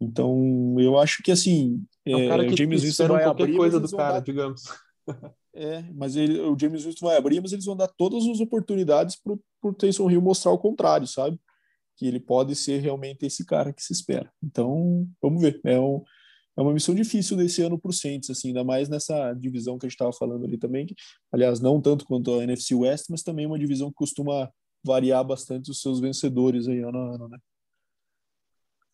Então, 0.00 0.74
eu 0.80 0.98
acho 0.98 1.22
que, 1.22 1.30
assim, 1.30 1.84
É 2.04 2.16
um 2.16 2.28
cara 2.28 2.44
é, 2.44 2.46
que 2.48 2.54
o 2.54 2.56
James 2.56 2.82
Winston 2.82 3.08
vai 3.08 3.24
qualquer 3.24 3.42
abrir, 3.44 3.56
coisa 3.56 3.80
do 3.80 3.96
cara, 3.96 4.14
dar 4.14 4.20
digamos. 4.20 4.62
É, 5.54 5.82
mas 5.92 6.16
ele, 6.16 6.40
o 6.40 6.58
James 6.58 6.84
Winston 6.84 7.06
vai 7.08 7.16
abrir, 7.18 7.38
mas 7.38 7.52
eles 7.52 7.66
vão 7.66 7.76
dar 7.76 7.88
todas 7.88 8.24
as 8.26 8.40
oportunidades 8.40 9.16
pro, 9.16 9.38
pro 9.60 9.74
Taysom 9.74 10.10
Hill 10.10 10.22
mostrar 10.22 10.50
o 10.50 10.58
contrário, 10.58 11.06
sabe? 11.06 11.38
Que 11.94 12.06
ele 12.06 12.18
pode 12.18 12.56
ser 12.56 12.80
realmente 12.80 13.26
esse 13.26 13.44
cara 13.44 13.70
que 13.70 13.82
se 13.82 13.92
espera. 13.92 14.32
Então, 14.42 15.06
vamos 15.20 15.42
ver. 15.42 15.60
É, 15.62 15.78
um, 15.78 16.02
é 16.56 16.62
uma 16.62 16.72
missão 16.72 16.94
difícil 16.94 17.36
desse 17.36 17.60
ano 17.60 17.78
pro 17.78 17.92
Saints, 17.92 18.30
assim, 18.30 18.48
ainda 18.48 18.64
mais 18.64 18.88
nessa 18.88 19.34
divisão 19.34 19.78
que 19.78 19.84
a 19.84 19.88
gente 19.88 19.94
estava 19.94 20.12
falando 20.12 20.46
ali 20.46 20.56
também. 20.56 20.86
Que, 20.86 20.94
aliás, 21.30 21.60
não 21.60 21.82
tanto 21.82 22.06
quanto 22.06 22.32
a 22.32 22.44
NFC 22.44 22.74
West, 22.74 23.06
mas 23.10 23.22
também 23.22 23.44
uma 23.44 23.58
divisão 23.58 23.88
que 23.88 23.96
costuma 23.96 24.50
variar 24.82 25.22
bastante 25.22 25.70
os 25.70 25.82
seus 25.82 26.00
vencedores 26.00 26.66
aí 26.66 26.80
ano 26.80 26.98
a 26.98 27.14
ano, 27.14 27.28
né? 27.28 27.38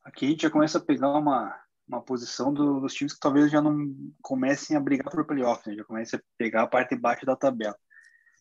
Aqui 0.04 0.26
a 0.26 0.28
gente 0.30 0.42
já 0.42 0.50
começa 0.50 0.78
a 0.78 0.80
pegar 0.80 1.16
uma, 1.16 1.54
uma 1.88 2.02
posição 2.02 2.52
do- 2.52 2.80
dos 2.80 2.92
times 2.94 3.14
que 3.14 3.20
talvez 3.20 3.50
já 3.50 3.62
não 3.62 3.86
comecem 4.22 4.76
a 4.76 4.80
brigar 4.80 5.10
por 5.10 5.24
playoff, 5.26 5.66
né? 5.68 5.74
Já 5.74 5.84
começa 5.84 6.16
a 6.16 6.20
pegar 6.36 6.62
a 6.62 6.66
parte 6.66 6.94
de 6.94 7.00
baixo 7.00 7.24
da 7.24 7.34
tabela. 7.34 7.76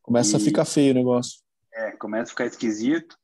Começa 0.04 0.38
a 0.38 0.40
E- 0.40 0.44
ficar 0.44 0.66
feio 0.66 0.92
o 0.92 0.96
negócio. 0.96 1.42
É, 1.74 1.92
começa 1.94 2.26
a 2.26 2.30
ficar 2.30 2.46
esquisito. 2.46 3.18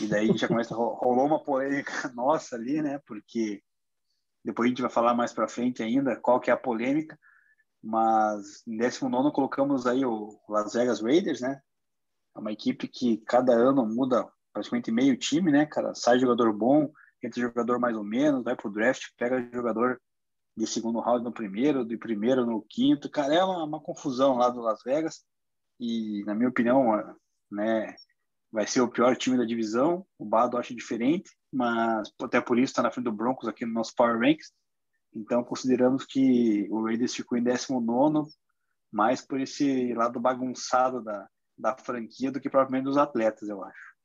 E 0.00 0.06
daí 0.06 0.36
já 0.36 0.46
começa 0.48 0.74
ro- 0.74 0.94
rolou 0.94 1.26
uma 1.26 1.42
polêmica 1.42 1.92
nossa 2.14 2.56
ali, 2.56 2.80
né? 2.82 3.00
Porque 3.06 3.62
depois 4.44 4.66
a 4.66 4.68
gente 4.70 4.82
vai 4.82 4.90
falar 4.90 5.14
mais 5.14 5.32
para 5.32 5.48
frente 5.48 5.82
ainda 5.82 6.16
qual 6.16 6.40
que 6.40 6.50
é 6.50 6.52
a 6.52 6.56
polêmica. 6.56 7.18
Mas 7.82 8.66
em 8.66 8.76
19 8.76 9.32
colocamos 9.32 9.86
aí 9.86 10.04
o 10.04 10.38
Las 10.48 10.72
Vegas 10.74 11.00
Raiders, 11.00 11.40
né? 11.40 11.60
É 12.36 12.38
uma 12.40 12.52
equipe 12.52 12.88
que 12.88 13.18
cada 13.18 13.52
ano 13.52 13.86
muda 13.86 14.26
praticamente 14.52 14.90
meio 14.90 15.16
time, 15.16 15.50
né, 15.52 15.66
cara? 15.66 15.94
Sai 15.94 16.18
jogador 16.18 16.52
bom, 16.52 16.90
entra 17.22 17.40
jogador 17.40 17.78
mais 17.78 17.96
ou 17.96 18.04
menos, 18.04 18.44
vai 18.44 18.56
pro 18.56 18.70
draft, 18.70 19.04
pega 19.16 19.48
jogador 19.52 20.00
de 20.56 20.66
segundo 20.66 21.00
round 21.00 21.24
no 21.24 21.32
primeiro, 21.32 21.84
de 21.84 21.96
primeiro 21.96 22.44
no 22.44 22.62
quinto. 22.62 23.10
Cara, 23.10 23.34
é 23.34 23.44
uma, 23.44 23.64
uma 23.64 23.80
confusão 23.80 24.36
lá 24.36 24.50
do 24.50 24.60
Las 24.60 24.82
Vegas. 24.84 25.24
E, 25.78 26.24
na 26.24 26.34
minha 26.34 26.48
opinião, 26.48 27.16
né, 27.50 27.94
vai 28.50 28.66
ser 28.66 28.80
o 28.80 28.90
pior 28.90 29.16
time 29.16 29.36
da 29.36 29.44
divisão. 29.44 30.04
O 30.18 30.24
Bado 30.24 30.56
acha 30.56 30.74
diferente, 30.74 31.30
mas 31.52 32.12
até 32.20 32.40
por 32.40 32.58
isso 32.58 32.72
está 32.72 32.82
na 32.82 32.90
frente 32.90 33.04
do 33.04 33.12
Broncos 33.12 33.48
aqui 33.48 33.64
no 33.64 33.72
nosso 33.72 33.94
Power 33.94 34.18
Ranks. 34.18 34.52
Então, 35.14 35.44
consideramos 35.44 36.04
que 36.04 36.66
o 36.70 36.84
Raiders 36.84 37.14
ficou 37.14 37.38
em 37.38 37.42
19, 37.42 38.30
mais 38.90 39.24
por 39.24 39.40
esse 39.40 39.94
lado 39.94 40.20
bagunçado 40.20 41.02
da, 41.02 41.28
da 41.56 41.76
franquia 41.76 42.30
do 42.30 42.40
que 42.40 42.50
propriamente 42.50 42.84
dos 42.84 42.96
atletas, 42.96 43.48
eu 43.48 43.62
acho. 43.62 43.97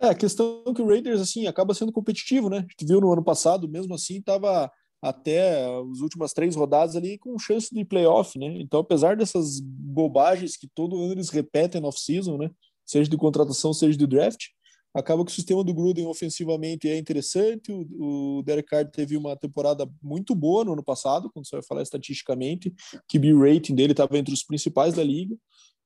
É, 0.00 0.08
a 0.08 0.14
questão 0.14 0.62
é 0.66 0.74
que 0.74 0.82
o 0.82 0.86
Raiders, 0.86 1.20
assim, 1.20 1.46
acaba 1.46 1.74
sendo 1.74 1.92
competitivo, 1.92 2.50
né? 2.50 2.58
A 2.58 2.60
gente 2.60 2.86
viu 2.86 3.00
no 3.00 3.12
ano 3.12 3.24
passado, 3.24 3.68
mesmo 3.68 3.94
assim, 3.94 4.18
estava 4.18 4.70
até 5.00 5.64
as 5.64 6.00
últimas 6.00 6.32
três 6.32 6.56
rodadas 6.56 6.96
ali 6.96 7.18
com 7.18 7.38
chance 7.38 7.72
de 7.72 7.84
playoff, 7.84 8.38
né? 8.38 8.58
Então, 8.60 8.80
apesar 8.80 9.16
dessas 9.16 9.60
bobagens 9.60 10.56
que 10.56 10.68
todo 10.68 11.00
ano 11.00 11.12
eles 11.12 11.30
repetem 11.30 11.80
no 11.80 11.88
off-season, 11.88 12.36
né? 12.36 12.50
Seja 12.84 13.08
de 13.08 13.16
contratação, 13.16 13.72
seja 13.72 13.96
de 13.96 14.06
draft, 14.06 14.46
acaba 14.94 15.24
que 15.24 15.30
o 15.30 15.34
sistema 15.34 15.62
do 15.62 15.74
Gruden 15.74 16.06
ofensivamente 16.06 16.88
é 16.88 16.96
interessante. 16.96 17.70
O, 17.70 18.38
o 18.38 18.42
Derek 18.42 18.68
Carr 18.68 18.90
teve 18.90 19.16
uma 19.16 19.36
temporada 19.36 19.88
muito 20.02 20.34
boa 20.34 20.64
no 20.64 20.72
ano 20.72 20.82
passado, 20.82 21.30
quando 21.32 21.46
você 21.46 21.56
vai 21.56 21.62
falar 21.62 21.82
estatisticamente, 21.82 22.72
que 23.08 23.18
o 23.18 23.40
rating 23.40 23.74
dele 23.74 23.92
estava 23.92 24.16
entre 24.18 24.32
os 24.32 24.42
principais 24.42 24.94
da 24.94 25.04
liga. 25.04 25.36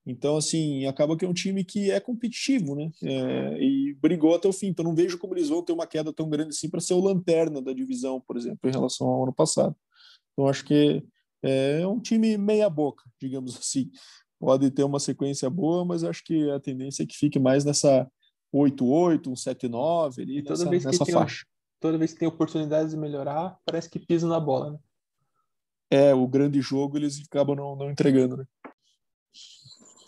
Então, 0.06 0.36
assim, 0.36 0.86
acaba 0.86 1.16
que 1.16 1.24
é 1.24 1.28
um 1.28 1.34
time 1.34 1.62
que 1.62 1.90
é 1.90 2.00
competitivo, 2.00 2.74
né? 2.74 2.90
É, 3.02 3.62
e 3.62 3.94
brigou 4.00 4.34
até 4.34 4.48
o 4.48 4.52
fim. 4.52 4.68
Então, 4.68 4.84
não 4.84 4.94
vejo 4.94 5.18
como 5.18 5.34
eles 5.34 5.48
vão 5.48 5.62
ter 5.62 5.72
uma 5.72 5.86
queda 5.86 6.12
tão 6.12 6.28
grande 6.28 6.50
assim 6.50 6.70
para 6.70 6.80
ser 6.80 6.94
o 6.94 7.00
lanterna 7.00 7.60
da 7.60 7.72
divisão, 7.72 8.20
por 8.20 8.36
exemplo, 8.36 8.68
em 8.68 8.72
relação 8.72 9.06
ao 9.06 9.24
ano 9.24 9.32
passado. 9.32 9.76
Então, 10.32 10.48
acho 10.48 10.64
que 10.64 11.04
é 11.42 11.86
um 11.86 12.00
time 12.00 12.36
meia-boca, 12.38 13.04
digamos 13.20 13.56
assim. 13.56 13.90
Pode 14.38 14.70
ter 14.70 14.84
uma 14.84 14.98
sequência 14.98 15.50
boa, 15.50 15.84
mas 15.84 16.02
acho 16.02 16.24
que 16.24 16.50
a 16.50 16.58
tendência 16.58 17.02
é 17.02 17.06
que 17.06 17.16
fique 17.16 17.38
mais 17.38 17.64
nessa 17.64 18.10
8-8, 18.54 19.28
um 19.28 19.34
7-9, 19.34 20.22
ali, 20.22 20.38
E 20.38 20.42
toda 20.42 20.58
nessa, 20.58 20.70
vez 20.70 20.82
que 20.82 20.90
nessa 20.90 21.04
tem, 21.04 21.14
faixa. 21.14 21.44
toda 21.78 21.98
vez 21.98 22.14
que 22.14 22.18
tem 22.18 22.28
oportunidades 22.28 22.92
de 22.92 22.96
melhorar, 22.96 23.58
parece 23.66 23.90
que 23.90 23.98
pisa 23.98 24.26
na 24.26 24.40
bola, 24.40 24.72
né? 24.72 24.78
É, 25.92 26.14
o 26.14 26.26
grande 26.26 26.60
jogo 26.60 26.96
eles 26.96 27.20
acabam 27.26 27.56
não, 27.56 27.76
não 27.76 27.90
entregando, 27.90 28.36
né? 28.36 28.44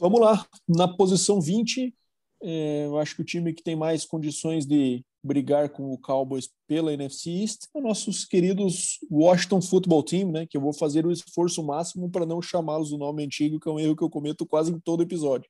Vamos 0.02 0.20
lá, 0.20 0.44
na 0.68 0.88
posição 0.88 1.40
20, 1.40 1.94
é, 2.42 2.86
eu 2.86 2.98
acho 2.98 3.14
que 3.14 3.22
o 3.22 3.24
time 3.24 3.52
que 3.52 3.62
tem 3.62 3.76
mais 3.76 4.04
condições 4.04 4.66
de 4.66 5.00
brigar 5.22 5.68
com 5.68 5.92
o 5.92 5.96
Cowboys 5.96 6.50
pela 6.66 6.92
NFC 6.92 7.30
East 7.30 7.66
é 7.72 7.80
nossos 7.80 8.24
queridos 8.24 8.98
Washington 9.08 9.62
Football 9.62 10.02
Team, 10.02 10.32
né? 10.32 10.44
Que 10.44 10.56
eu 10.56 10.60
vou 10.60 10.72
fazer 10.72 11.06
o 11.06 11.12
esforço 11.12 11.62
máximo 11.62 12.10
para 12.10 12.26
não 12.26 12.42
chamá-los 12.42 12.90
do 12.90 12.98
nome 12.98 13.22
antigo, 13.22 13.60
que 13.60 13.68
é 13.68 13.70
um 13.70 13.78
erro 13.78 13.94
que 13.94 14.02
eu 14.02 14.10
cometo 14.10 14.44
quase 14.44 14.72
em 14.72 14.80
todo 14.80 15.04
episódio. 15.04 15.48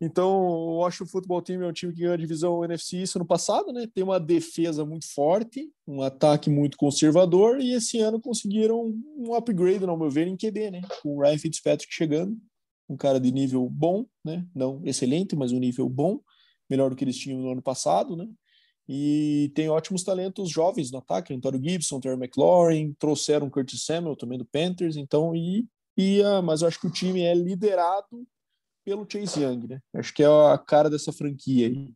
Então, 0.00 0.40
o 0.40 0.76
Washington 0.76 1.10
Football 1.10 1.42
Team 1.42 1.64
é 1.64 1.66
um 1.66 1.72
time 1.72 1.92
que 1.92 1.98
ganhou 1.98 2.14
a 2.14 2.16
divisão 2.16 2.64
NFC 2.64 2.98
East 2.98 3.16
ano 3.16 3.26
passado, 3.26 3.72
né? 3.72 3.88
Tem 3.92 4.04
uma 4.04 4.20
defesa 4.20 4.84
muito 4.84 5.12
forte, 5.12 5.68
um 5.84 6.00
ataque 6.00 6.48
muito 6.48 6.76
conservador 6.76 7.60
e 7.60 7.72
esse 7.72 7.98
ano 7.98 8.20
conseguiram 8.20 8.94
um 9.16 9.34
upgrade, 9.34 9.84
ao 9.84 9.98
meu 9.98 10.08
ver, 10.08 10.28
em 10.28 10.36
QB, 10.36 10.70
né? 10.70 10.82
Com 11.02 11.16
o 11.16 11.20
Ryan 11.20 11.38
Fitzpatrick 11.38 11.92
chegando, 11.92 12.36
um 12.92 12.96
cara 12.96 13.18
de 13.18 13.32
nível 13.32 13.68
bom, 13.68 14.06
né? 14.24 14.46
Não 14.54 14.80
excelente, 14.84 15.34
mas 15.34 15.52
um 15.52 15.58
nível 15.58 15.88
bom, 15.88 16.20
melhor 16.68 16.90
do 16.90 16.96
que 16.96 17.04
eles 17.04 17.16
tinham 17.16 17.40
no 17.40 17.52
ano 17.52 17.62
passado, 17.62 18.16
né? 18.16 18.28
E 18.88 19.52
tem 19.54 19.68
ótimos 19.68 20.02
talentos 20.02 20.50
jovens 20.50 20.90
no 20.90 20.98
ataque, 20.98 21.32
Antônio 21.32 21.62
Gibson, 21.62 22.00
Terry 22.00 22.16
McLaurin, 22.16 22.94
trouxeram 22.98 23.48
Curtis 23.48 23.84
Samuel 23.84 24.16
também 24.16 24.38
do 24.38 24.44
Panthers, 24.44 24.96
então 24.96 25.34
e, 25.34 25.66
e 25.96 26.20
uh, 26.20 26.42
mas 26.42 26.62
eu 26.62 26.68
acho 26.68 26.80
que 26.80 26.86
o 26.86 26.92
time 26.92 27.22
é 27.22 27.34
liderado 27.34 28.26
pelo 28.84 29.06
Chase 29.08 29.40
Young, 29.40 29.68
né? 29.68 29.80
Acho 29.94 30.12
que 30.12 30.22
é 30.22 30.26
a 30.26 30.58
cara 30.58 30.90
dessa 30.90 31.12
franquia 31.12 31.68
aí. 31.68 31.92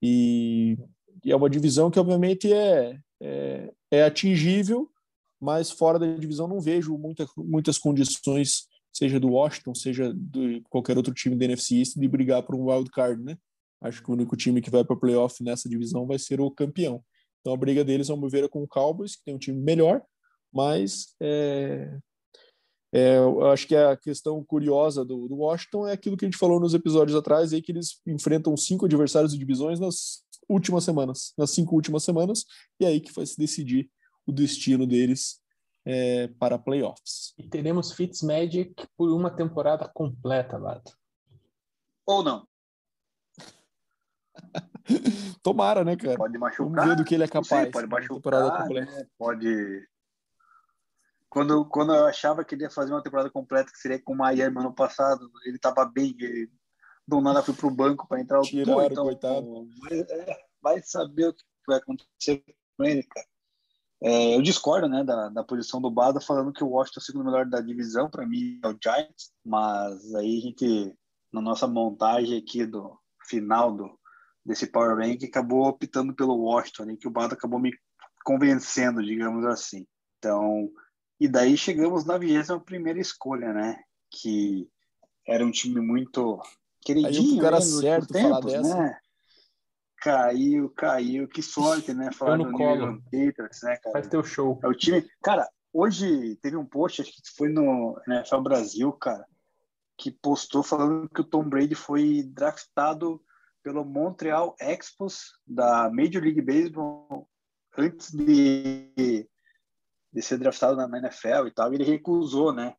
E, 0.00 0.78
e 1.24 1.32
é 1.32 1.36
uma 1.36 1.50
divisão 1.50 1.90
que 1.90 1.98
obviamente 1.98 2.52
é, 2.52 2.98
é, 3.20 3.72
é 3.90 4.04
atingível, 4.04 4.88
mas 5.40 5.70
fora 5.70 5.98
da 5.98 6.06
divisão 6.16 6.46
não 6.46 6.60
vejo 6.60 6.96
muita, 6.96 7.26
muitas 7.36 7.78
condições, 7.78 8.68
seja 8.92 9.20
do 9.20 9.28
Washington, 9.28 9.74
seja 9.74 10.12
de 10.14 10.62
qualquer 10.68 10.96
outro 10.96 11.14
time 11.14 11.36
da 11.36 11.44
NFC 11.44 11.76
East, 11.76 11.96
de 11.96 12.08
brigar 12.08 12.42
por 12.42 12.54
um 12.54 12.70
wild 12.70 12.90
card, 12.90 13.22
né? 13.22 13.36
Acho 13.80 14.02
que 14.02 14.10
o 14.10 14.14
único 14.14 14.36
time 14.36 14.60
que 14.60 14.70
vai 14.70 14.84
para 14.84 14.96
playoff 14.96 15.42
nessa 15.42 15.68
divisão 15.68 16.06
vai 16.06 16.18
ser 16.18 16.40
o 16.40 16.50
campeão. 16.50 17.02
Então 17.40 17.54
a 17.54 17.56
briga 17.56 17.84
deles, 17.84 18.10
ao 18.10 18.16
meu 18.16 18.28
ver, 18.28 18.44
é 18.44 18.48
com 18.48 18.62
o 18.62 18.68
Cowboys, 18.68 19.16
que 19.16 19.24
tem 19.24 19.34
um 19.34 19.38
time 19.38 19.58
melhor, 19.58 20.02
mas 20.52 21.14
é, 21.20 21.98
é, 22.92 23.18
eu 23.18 23.46
acho 23.50 23.66
que 23.66 23.76
a 23.76 23.96
questão 23.96 24.44
curiosa 24.44 25.04
do, 25.04 25.28
do, 25.28 25.36
Washington 25.36 25.86
é 25.86 25.92
aquilo 25.92 26.16
que 26.16 26.24
a 26.24 26.28
gente 26.28 26.38
falou 26.38 26.58
nos 26.58 26.74
episódios 26.74 27.16
atrás, 27.16 27.52
aí 27.52 27.62
que 27.62 27.70
eles 27.70 28.00
enfrentam 28.06 28.56
cinco 28.56 28.84
adversários 28.84 29.32
de 29.32 29.38
divisões 29.38 29.78
nas 29.78 30.24
últimas 30.48 30.82
semanas, 30.82 31.32
nas 31.38 31.52
cinco 31.52 31.76
últimas 31.76 32.02
semanas, 32.02 32.44
e 32.80 32.84
é 32.84 32.88
aí 32.88 33.00
que 33.00 33.12
vai 33.12 33.24
se 33.24 33.38
decidir 33.38 33.88
o 34.26 34.32
destino 34.32 34.86
deles 34.86 35.40
é, 35.84 36.28
para 36.38 36.58
playoffs. 36.58 37.34
E 37.38 37.48
teremos 37.48 37.92
Fitzmagic 37.92 38.86
por 38.96 39.10
uma 39.10 39.30
temporada 39.30 39.88
completa, 39.88 40.56
Lato. 40.58 40.92
Ou 42.06 42.22
não. 42.22 42.46
Tomara, 45.42 45.84
né, 45.84 45.96
cara? 45.96 46.16
Pode 46.16 46.38
machucar. 46.38 46.66
Vamos 46.66 46.88
ver 46.88 46.96
do 46.96 47.04
que 47.04 47.14
ele 47.14 47.24
é 47.24 47.28
capaz. 47.28 47.62
Sei, 47.62 47.70
pode 47.70 47.86
machucar. 47.86 48.68
Né? 48.68 49.06
Pode. 49.18 49.88
Quando, 51.28 51.64
quando 51.66 51.94
eu 51.94 52.06
achava 52.06 52.44
que 52.44 52.54
ele 52.54 52.64
ia 52.64 52.70
fazer 52.70 52.92
uma 52.92 53.02
temporada 53.02 53.30
completa, 53.30 53.70
que 53.70 53.78
seria 53.78 54.02
com 54.02 54.12
o 54.12 54.16
Miami 54.16 54.58
ano 54.58 54.74
passado, 54.74 55.30
ele 55.44 55.58
tava 55.58 55.84
bem. 55.84 56.14
Ele, 56.18 56.50
do 57.06 57.20
nada 57.20 57.42
foi 57.42 57.54
pro 57.54 57.70
banco 57.70 58.06
para 58.06 58.20
entrar 58.20 58.40
o 58.40 58.42
Tiraram, 58.42 58.86
então, 58.86 59.04
coitado. 59.04 59.68
Vai, 59.80 60.00
é, 60.00 60.38
vai, 60.60 60.82
saber 60.82 61.28
o 61.28 61.34
que 61.34 61.44
vai 61.66 61.78
acontecer 61.78 62.44
com 62.76 62.84
ele, 62.84 63.02
cara. 63.04 63.26
É, 64.02 64.34
eu 64.34 64.40
discordo, 64.40 64.88
né, 64.88 65.04
da, 65.04 65.28
da 65.28 65.44
posição 65.44 65.80
do 65.80 65.90
Bada, 65.90 66.20
falando 66.20 66.52
que 66.52 66.64
o 66.64 66.68
Washington 66.68 67.00
é 67.00 67.02
o 67.02 67.04
segundo 67.04 67.24
melhor 67.26 67.46
da 67.46 67.60
divisão, 67.60 68.08
para 68.08 68.26
mim 68.26 68.58
é 68.64 68.68
o 68.68 68.78
Giants, 68.82 69.30
mas 69.44 70.14
aí 70.14 70.38
a 70.38 70.40
gente, 70.40 70.96
na 71.30 71.42
nossa 71.42 71.66
montagem 71.66 72.38
aqui 72.38 72.64
do 72.64 72.98
final 73.28 73.76
do, 73.76 73.90
desse 74.44 74.66
Power 74.66 74.96
Rank, 74.96 75.22
acabou 75.22 75.66
optando 75.66 76.14
pelo 76.14 76.38
Washington, 76.38 76.84
né, 76.86 76.96
que 76.98 77.06
o 77.06 77.10
Bada 77.10 77.34
acabou 77.34 77.60
me 77.60 77.72
convencendo, 78.24 79.02
digamos 79.02 79.44
assim. 79.44 79.86
Então, 80.18 80.70
e 81.18 81.28
daí 81.28 81.56
chegamos 81.56 82.04
na 82.06 82.16
21 82.16 82.60
primeira 82.60 82.98
escolha, 82.98 83.52
né, 83.52 83.76
que 84.10 84.66
era 85.26 85.44
um 85.44 85.50
time 85.50 85.80
muito 85.80 86.40
queridinho. 86.80 87.32
Aí 87.32 87.38
o 87.38 87.42
cara 87.42 87.58
né, 87.58 87.62
certo 87.62 88.02
últimos 88.02 88.22
falar 88.22 88.40
dessa. 88.40 88.76
Né? 88.76 88.98
Caiu, 90.00 90.70
caiu, 90.70 91.28
que 91.28 91.42
sorte, 91.42 91.92
né? 91.92 92.10
Falar 92.12 92.38
no 92.38 92.52
colo. 92.52 93.02
Patriots, 93.04 93.62
né, 93.62 93.76
cara? 93.76 93.92
Faz 93.92 94.06
teu 94.08 94.24
show. 94.24 94.58
É 94.62 94.66
o 94.66 94.74
time. 94.74 95.06
Cara, 95.22 95.48
hoje 95.72 96.36
teve 96.36 96.56
um 96.56 96.64
post, 96.64 97.02
acho 97.02 97.12
que 97.12 97.20
foi 97.36 97.48
no 97.48 98.00
NFL 98.06 98.40
Brasil, 98.40 98.92
cara, 98.92 99.26
que 99.98 100.10
postou 100.10 100.62
falando 100.62 101.08
que 101.08 101.20
o 101.20 101.24
Tom 101.24 101.48
Brady 101.48 101.74
foi 101.74 102.22
draftado 102.22 103.22
pelo 103.62 103.84
Montreal 103.84 104.56
Expos 104.58 105.32
da 105.46 105.90
Major 105.90 106.22
League 106.22 106.40
Baseball 106.40 107.28
antes 107.76 108.10
de, 108.10 109.28
de 110.12 110.22
ser 110.22 110.38
draftado 110.38 110.76
na, 110.76 110.88
na 110.88 110.98
NFL 110.98 111.46
e 111.46 111.50
tal. 111.50 111.72
E 111.72 111.76
ele 111.76 111.84
recusou, 111.84 112.52
né? 112.52 112.74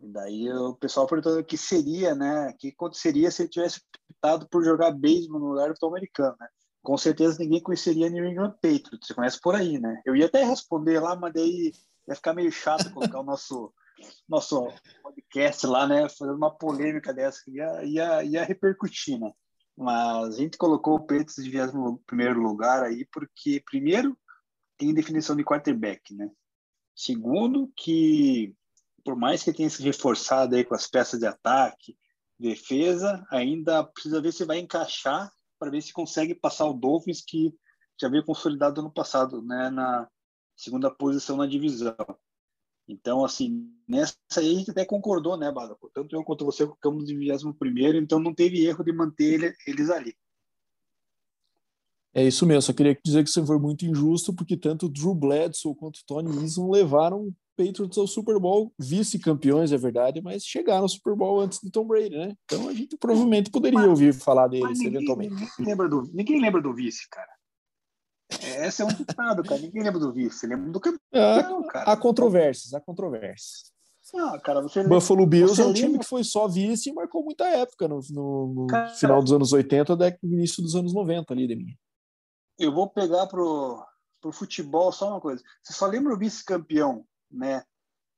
E 0.00 0.08
daí 0.08 0.52
o 0.52 0.74
pessoal 0.74 1.06
perguntando 1.06 1.40
o 1.40 1.44
que 1.44 1.56
seria, 1.56 2.14
né? 2.14 2.50
O 2.50 2.56
que 2.56 2.68
aconteceria 2.68 3.30
se 3.30 3.42
ele 3.42 3.50
tivesse 3.50 3.80
optado 4.22 4.48
por 4.48 4.64
jogar 4.64 4.92
beisebol 4.92 5.40
no 5.40 5.54
do 5.54 5.74
Tom 5.74 5.88
americano, 5.88 6.36
né? 6.38 6.48
Com 6.82 6.96
certeza 6.96 7.38
ninguém 7.38 7.60
conheceria 7.60 8.08
New 8.08 8.24
England 8.24 8.52
Patriots. 8.52 9.06
Você 9.06 9.14
conhece 9.14 9.40
por 9.40 9.54
aí, 9.54 9.78
né? 9.78 10.00
Eu 10.04 10.16
ia 10.16 10.26
até 10.26 10.44
responder 10.44 11.00
lá, 11.00 11.16
mas 11.16 11.32
daí 11.32 11.72
ia 12.08 12.14
ficar 12.14 12.32
meio 12.32 12.50
chato 12.50 12.92
colocar 12.92 13.20
o 13.20 13.24
nosso 13.24 13.72
nosso 14.28 14.68
podcast 15.02 15.66
lá, 15.66 15.86
né? 15.86 16.08
Fazendo 16.08 16.36
uma 16.36 16.56
polêmica 16.56 17.12
dessa 17.12 17.42
que 17.44 17.52
ia, 17.52 17.84
ia, 17.84 18.24
ia 18.24 18.44
repercutir, 18.44 19.18
né? 19.18 19.32
Mas 19.76 20.36
a 20.36 20.38
gente 20.38 20.58
colocou 20.58 20.96
o 20.96 21.00
Patriots 21.00 21.36
de 21.36 21.50
21 21.50 21.96
primeiro 22.06 22.40
lugar 22.40 22.82
aí 22.82 23.06
porque, 23.12 23.62
primeiro, 23.64 24.16
tem 24.76 24.92
definição 24.92 25.36
de 25.36 25.44
quarterback, 25.44 26.14
né? 26.14 26.30
Segundo, 26.94 27.72
que 27.76 28.54
por 29.04 29.16
mais 29.16 29.42
que 29.42 29.52
tenha 29.52 29.70
se 29.70 29.82
reforçado 29.82 30.54
aí 30.54 30.64
com 30.64 30.74
as 30.74 30.86
peças 30.86 31.18
de 31.18 31.26
ataque, 31.26 31.96
defesa, 32.42 33.24
ainda 33.30 33.84
precisa 33.84 34.20
ver 34.20 34.32
se 34.32 34.44
vai 34.44 34.58
encaixar 34.58 35.32
para 35.58 35.70
ver 35.70 35.80
se 35.80 35.92
consegue 35.92 36.34
passar 36.34 36.66
o 36.66 36.74
Dolphins 36.74 37.22
que 37.24 37.54
já 38.00 38.08
veio 38.08 38.24
consolidado 38.24 38.80
ano 38.80 38.92
passado, 38.92 39.40
né, 39.40 39.70
na 39.70 40.08
segunda 40.56 40.90
posição 40.90 41.36
na 41.36 41.46
divisão. 41.46 41.94
Então, 42.88 43.24
assim, 43.24 43.72
nessa 43.88 44.16
aí 44.36 44.54
a 44.54 44.58
gente 44.58 44.70
até 44.72 44.84
concordou, 44.84 45.36
né, 45.36 45.50
Bada? 45.52 45.76
Tanto 45.94 46.14
eu 46.14 46.24
quanto 46.24 46.44
você 46.44 46.66
ficamos 46.66 47.08
em 47.08 47.16
21 47.16 47.52
primeiro, 47.52 47.96
então 47.96 48.18
não 48.18 48.34
teve 48.34 48.64
erro 48.66 48.82
de 48.82 48.92
manter 48.92 49.34
ele- 49.34 49.54
eles 49.66 49.88
ali. 49.88 50.14
É 52.12 52.26
isso 52.26 52.44
mesmo, 52.44 52.62
só 52.62 52.72
queria 52.74 52.98
dizer 53.02 53.22
que 53.22 53.30
isso 53.30 53.46
foi 53.46 53.58
muito 53.58 53.86
injusto, 53.86 54.34
porque 54.34 54.56
tanto 54.56 54.88
Drew 54.88 55.14
Bledsoe 55.14 55.74
quanto 55.76 56.04
Tony 56.04 56.42
Eason 56.42 56.70
levaram 56.70 57.34
Patriots 57.66 57.98
ao 57.98 58.06
Super 58.06 58.38
Bowl, 58.38 58.72
vice-campeões, 58.78 59.72
é 59.72 59.76
verdade, 59.76 60.20
mas 60.20 60.44
chegaram 60.44 60.82
ao 60.82 60.88
Super 60.88 61.14
Bowl 61.14 61.40
antes 61.40 61.58
de 61.62 61.70
Tom 61.70 61.86
Brady, 61.86 62.16
né? 62.16 62.34
Então 62.44 62.68
a 62.68 62.74
gente 62.74 62.96
provavelmente 62.96 63.50
poderia 63.50 63.88
ouvir 63.88 64.12
falar 64.14 64.48
Mas 64.48 64.60
deles 64.60 64.78
ninguém, 64.78 64.94
eventualmente. 64.96 65.34
ninguém 65.34 65.50
lembra 65.66 65.88
do, 65.88 66.02
ninguém 66.12 66.40
lembra 66.40 66.62
do 66.62 66.74
vice, 66.74 67.08
cara. 67.10 67.30
É, 68.42 68.66
Esse 68.66 68.82
é 68.82 68.84
um 68.84 68.88
ditado, 68.88 69.42
cara. 69.42 69.60
Ninguém 69.60 69.82
lembra 69.82 70.00
do 70.00 70.12
vice, 70.12 70.46
lembra 70.46 70.70
do 70.70 70.80
campeão, 70.80 71.60
Há, 71.60 71.66
cara. 71.68 71.92
há 71.92 71.96
controvérsias, 71.96 72.72
há 72.74 72.80
controvérsias. 72.80 73.70
Não, 74.14 74.38
cara, 74.40 74.60
você 74.60 74.82
Buffalo 74.86 75.24
Bills 75.26 75.60
é 75.60 75.64
um 75.64 75.72
time 75.72 75.98
que 75.98 76.04
foi 76.04 76.24
só 76.24 76.46
vice 76.48 76.90
e 76.90 76.92
marcou 76.92 77.22
muita 77.24 77.44
época 77.46 77.86
no, 77.88 78.00
no- 78.10 78.54
no 78.54 78.66
Cara- 78.66 78.88
final 78.94 79.22
dos 79.22 79.32
anos 79.32 79.52
80 79.52 79.92
até 79.94 80.18
início 80.22 80.62
dos 80.62 80.74
anos 80.74 80.92
90 80.92 81.32
ali, 81.32 81.46
de 81.46 81.54
mim. 81.56 81.76
eu 82.58 82.72
vou 82.74 82.88
pegar 82.90 83.26
pro, 83.28 83.82
pro 84.20 84.32
futebol 84.32 84.90
só 84.92 85.08
uma 85.10 85.20
coisa. 85.20 85.42
Você 85.62 85.72
só 85.72 85.86
lembra 85.86 86.12
o 86.14 86.18
vice-campeão, 86.18 87.04
né? 87.32 87.62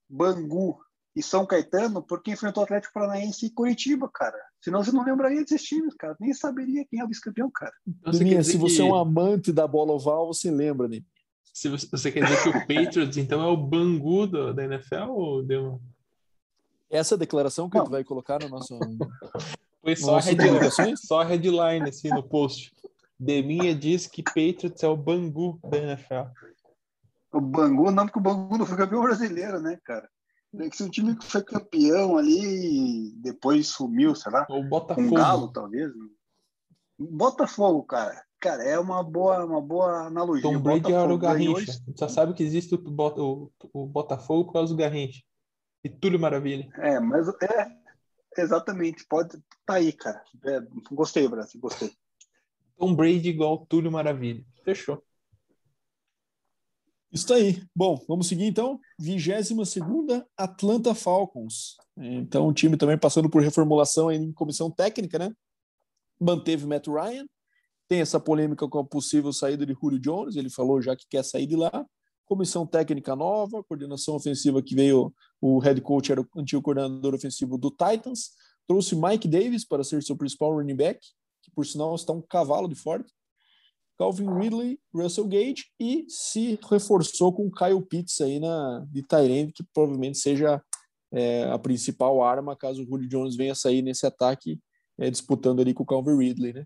Bangu 0.08 0.78
e 1.16 1.22
São 1.22 1.46
Caetano, 1.46 2.02
porque 2.02 2.32
enfrentou 2.32 2.62
o 2.62 2.64
Atlético 2.64 2.92
Paranaense 2.94 3.46
e 3.46 3.50
Curitiba, 3.50 4.08
cara. 4.12 4.36
Senão 4.60 4.82
você 4.82 4.90
não 4.92 5.04
lembraria 5.04 5.40
desses 5.42 5.62
times, 5.62 5.94
cara. 5.94 6.16
Nem 6.20 6.34
saberia 6.34 6.84
quem 6.84 7.00
é 7.00 7.04
o 7.04 7.08
vice-campeão, 7.08 7.50
cara. 7.50 7.72
Então, 7.86 8.12
você 8.12 8.24
dizer 8.24 8.44
se 8.44 8.56
você 8.56 8.76
que- 8.76 8.82
é 8.82 8.84
um 8.84 8.94
amante 8.94 9.52
da 9.52 9.66
bola 9.66 9.92
oval, 9.92 10.26
você 10.26 10.50
lembra, 10.50 10.88
né? 10.88 11.00
Se 11.52 11.68
você, 11.68 11.86
você 11.86 12.10
quer 12.10 12.24
dizer 12.24 12.42
que 12.42 12.48
o 12.48 12.52
Patriots, 12.52 13.16
então, 13.16 13.40
é 13.40 13.46
o 13.46 13.56
Bangu 13.56 14.26
do- 14.26 14.52
da 14.52 14.64
NFL 14.64 15.08
ou 15.10 15.42
deu... 15.42 15.80
Essa 16.90 17.16
declaração 17.16 17.70
que 17.70 17.76
Não. 17.78 17.84
tu 17.84 17.90
vai 17.92 18.02
colocar 18.04 18.40
no 18.42 18.48
nosso. 18.48 18.78
Foi 19.80 19.94
só 19.96 20.12
a, 20.12 20.14
Nossas 20.14 20.30
headline, 20.34 20.96
só 20.96 21.20
a 21.20 21.24
headline 21.24 21.88
assim 21.88 22.08
no 22.08 22.22
post. 22.22 22.72
Deminha 23.18 23.74
diz 23.74 24.06
que 24.06 24.22
Patriots 24.22 24.82
é 24.82 24.88
o 24.88 24.96
Bangu 24.96 25.58
da 25.62 25.76
NFL. 25.78 26.28
O 27.34 27.40
Bangu, 27.40 27.90
não, 27.90 28.06
porque 28.06 28.18
o 28.18 28.22
Bangu 28.22 28.56
não 28.56 28.64
foi 28.66 28.76
campeão 28.76 29.02
brasileiro, 29.02 29.60
né, 29.60 29.78
cara? 29.84 30.08
É 30.56 30.70
que 30.70 30.76
se 30.76 30.84
um 30.84 30.88
time 30.88 31.16
que 31.16 31.24
foi 31.26 31.42
campeão 31.42 32.16
ali 32.16 33.08
e 33.08 33.12
depois 33.16 33.66
sumiu, 33.66 34.14
sei 34.14 34.30
lá, 34.30 34.46
Ou 34.48 34.62
com 34.62 34.68
Botafogo. 34.68 35.08
um 35.08 35.14
Galo, 35.14 35.52
talvez. 35.52 35.88
né? 35.88 36.06
Botafogo, 36.98 37.82
cara. 37.82 38.22
Cara, 38.40 38.62
é 38.62 38.78
uma 38.78 39.02
boa, 39.02 39.44
uma 39.44 39.60
boa 39.60 40.06
analogia. 40.06 40.48
Tom 40.48 40.56
O 40.56 40.60
Brady 40.60 40.92
era 40.92 41.12
o 41.12 41.18
Garrincha. 41.18 41.72
Gente 41.72 41.98
só 41.98 42.08
sabe 42.08 42.34
que 42.34 42.42
existe 42.42 42.74
o, 42.74 42.78
o- 42.78 43.50
o 43.72 43.86
Botafogo 43.86 44.44
por 44.46 44.52
causa 44.52 44.72
do 44.72 44.78
Garrincha. 44.78 45.22
E 45.82 45.88
Túlio 45.88 46.20
Maravilha. 46.20 46.68
É, 46.76 47.00
mas 47.00 47.26
é 47.28 47.70
exatamente, 48.36 49.04
pode 49.08 49.38
tá 49.66 49.74
aí, 49.74 49.92
cara. 49.92 50.22
É, 50.44 50.60
gostei, 50.92 51.26
Brasil, 51.26 51.60
gostei. 51.60 51.90
Tom 52.78 52.94
Brady 52.94 53.30
igual 53.30 53.66
Túlio 53.66 53.90
Maravilha. 53.90 54.44
Fechou. 54.64 55.02
Isso 57.14 57.32
aí. 57.32 57.62
Bom, 57.76 58.04
vamos 58.08 58.26
seguir 58.26 58.44
então. 58.44 58.80
22 58.98 59.68
Atlanta 60.36 60.96
Falcons. 60.96 61.76
Então, 61.96 62.48
o 62.48 62.52
time 62.52 62.76
também 62.76 62.98
passando 62.98 63.30
por 63.30 63.40
reformulação 63.40 64.10
em 64.10 64.32
comissão 64.32 64.68
técnica, 64.68 65.16
né? 65.16 65.32
Manteve 66.20 66.66
Matt 66.66 66.88
Ryan. 66.88 67.24
Tem 67.86 68.00
essa 68.00 68.18
polêmica 68.18 68.66
com 68.66 68.78
a 68.80 68.84
possível 68.84 69.32
saída 69.32 69.64
de 69.64 69.74
Julio 69.80 70.00
Jones. 70.00 70.34
Ele 70.34 70.50
falou 70.50 70.82
já 70.82 70.96
que 70.96 71.06
quer 71.08 71.22
sair 71.22 71.46
de 71.46 71.54
lá. 71.54 71.86
Comissão 72.26 72.66
técnica 72.66 73.14
nova, 73.14 73.62
coordenação 73.62 74.16
ofensiva 74.16 74.60
que 74.60 74.74
veio. 74.74 75.14
O 75.40 75.60
head 75.60 75.80
coach 75.82 76.10
era 76.10 76.20
o 76.20 76.26
antigo 76.36 76.62
coordenador 76.62 77.14
ofensivo 77.14 77.56
do 77.56 77.70
Titans. 77.70 78.30
Trouxe 78.66 78.96
Mike 78.96 79.28
Davis 79.28 79.64
para 79.64 79.84
ser 79.84 80.02
seu 80.02 80.16
principal 80.16 80.52
running 80.54 80.74
back, 80.74 80.98
que 81.44 81.50
por 81.52 81.64
sinal 81.64 81.94
está 81.94 82.12
um 82.12 82.22
cavalo 82.22 82.66
de 82.66 82.74
forte. 82.74 83.12
Calvin 83.98 84.28
Ridley, 84.32 84.78
Russell 84.92 85.26
Gage 85.26 85.66
e 85.78 86.04
se 86.08 86.58
reforçou 86.68 87.32
com 87.32 87.50
Kyle 87.50 87.82
Pitts 87.82 88.20
aí 88.20 88.40
na, 88.40 88.84
de 88.90 89.02
Tyrande, 89.02 89.52
que 89.52 89.64
provavelmente 89.72 90.18
seja 90.18 90.60
é, 91.12 91.44
a 91.44 91.58
principal 91.58 92.22
arma 92.22 92.56
caso 92.56 92.82
o 92.82 92.86
Julio 92.86 93.08
Jones 93.08 93.36
venha 93.36 93.54
sair 93.54 93.82
nesse 93.82 94.04
ataque 94.06 94.58
é, 94.98 95.10
disputando 95.10 95.60
ali 95.60 95.72
com 95.72 95.82
o 95.82 95.86
Calvin 95.86 96.16
Ridley, 96.16 96.52
né? 96.52 96.64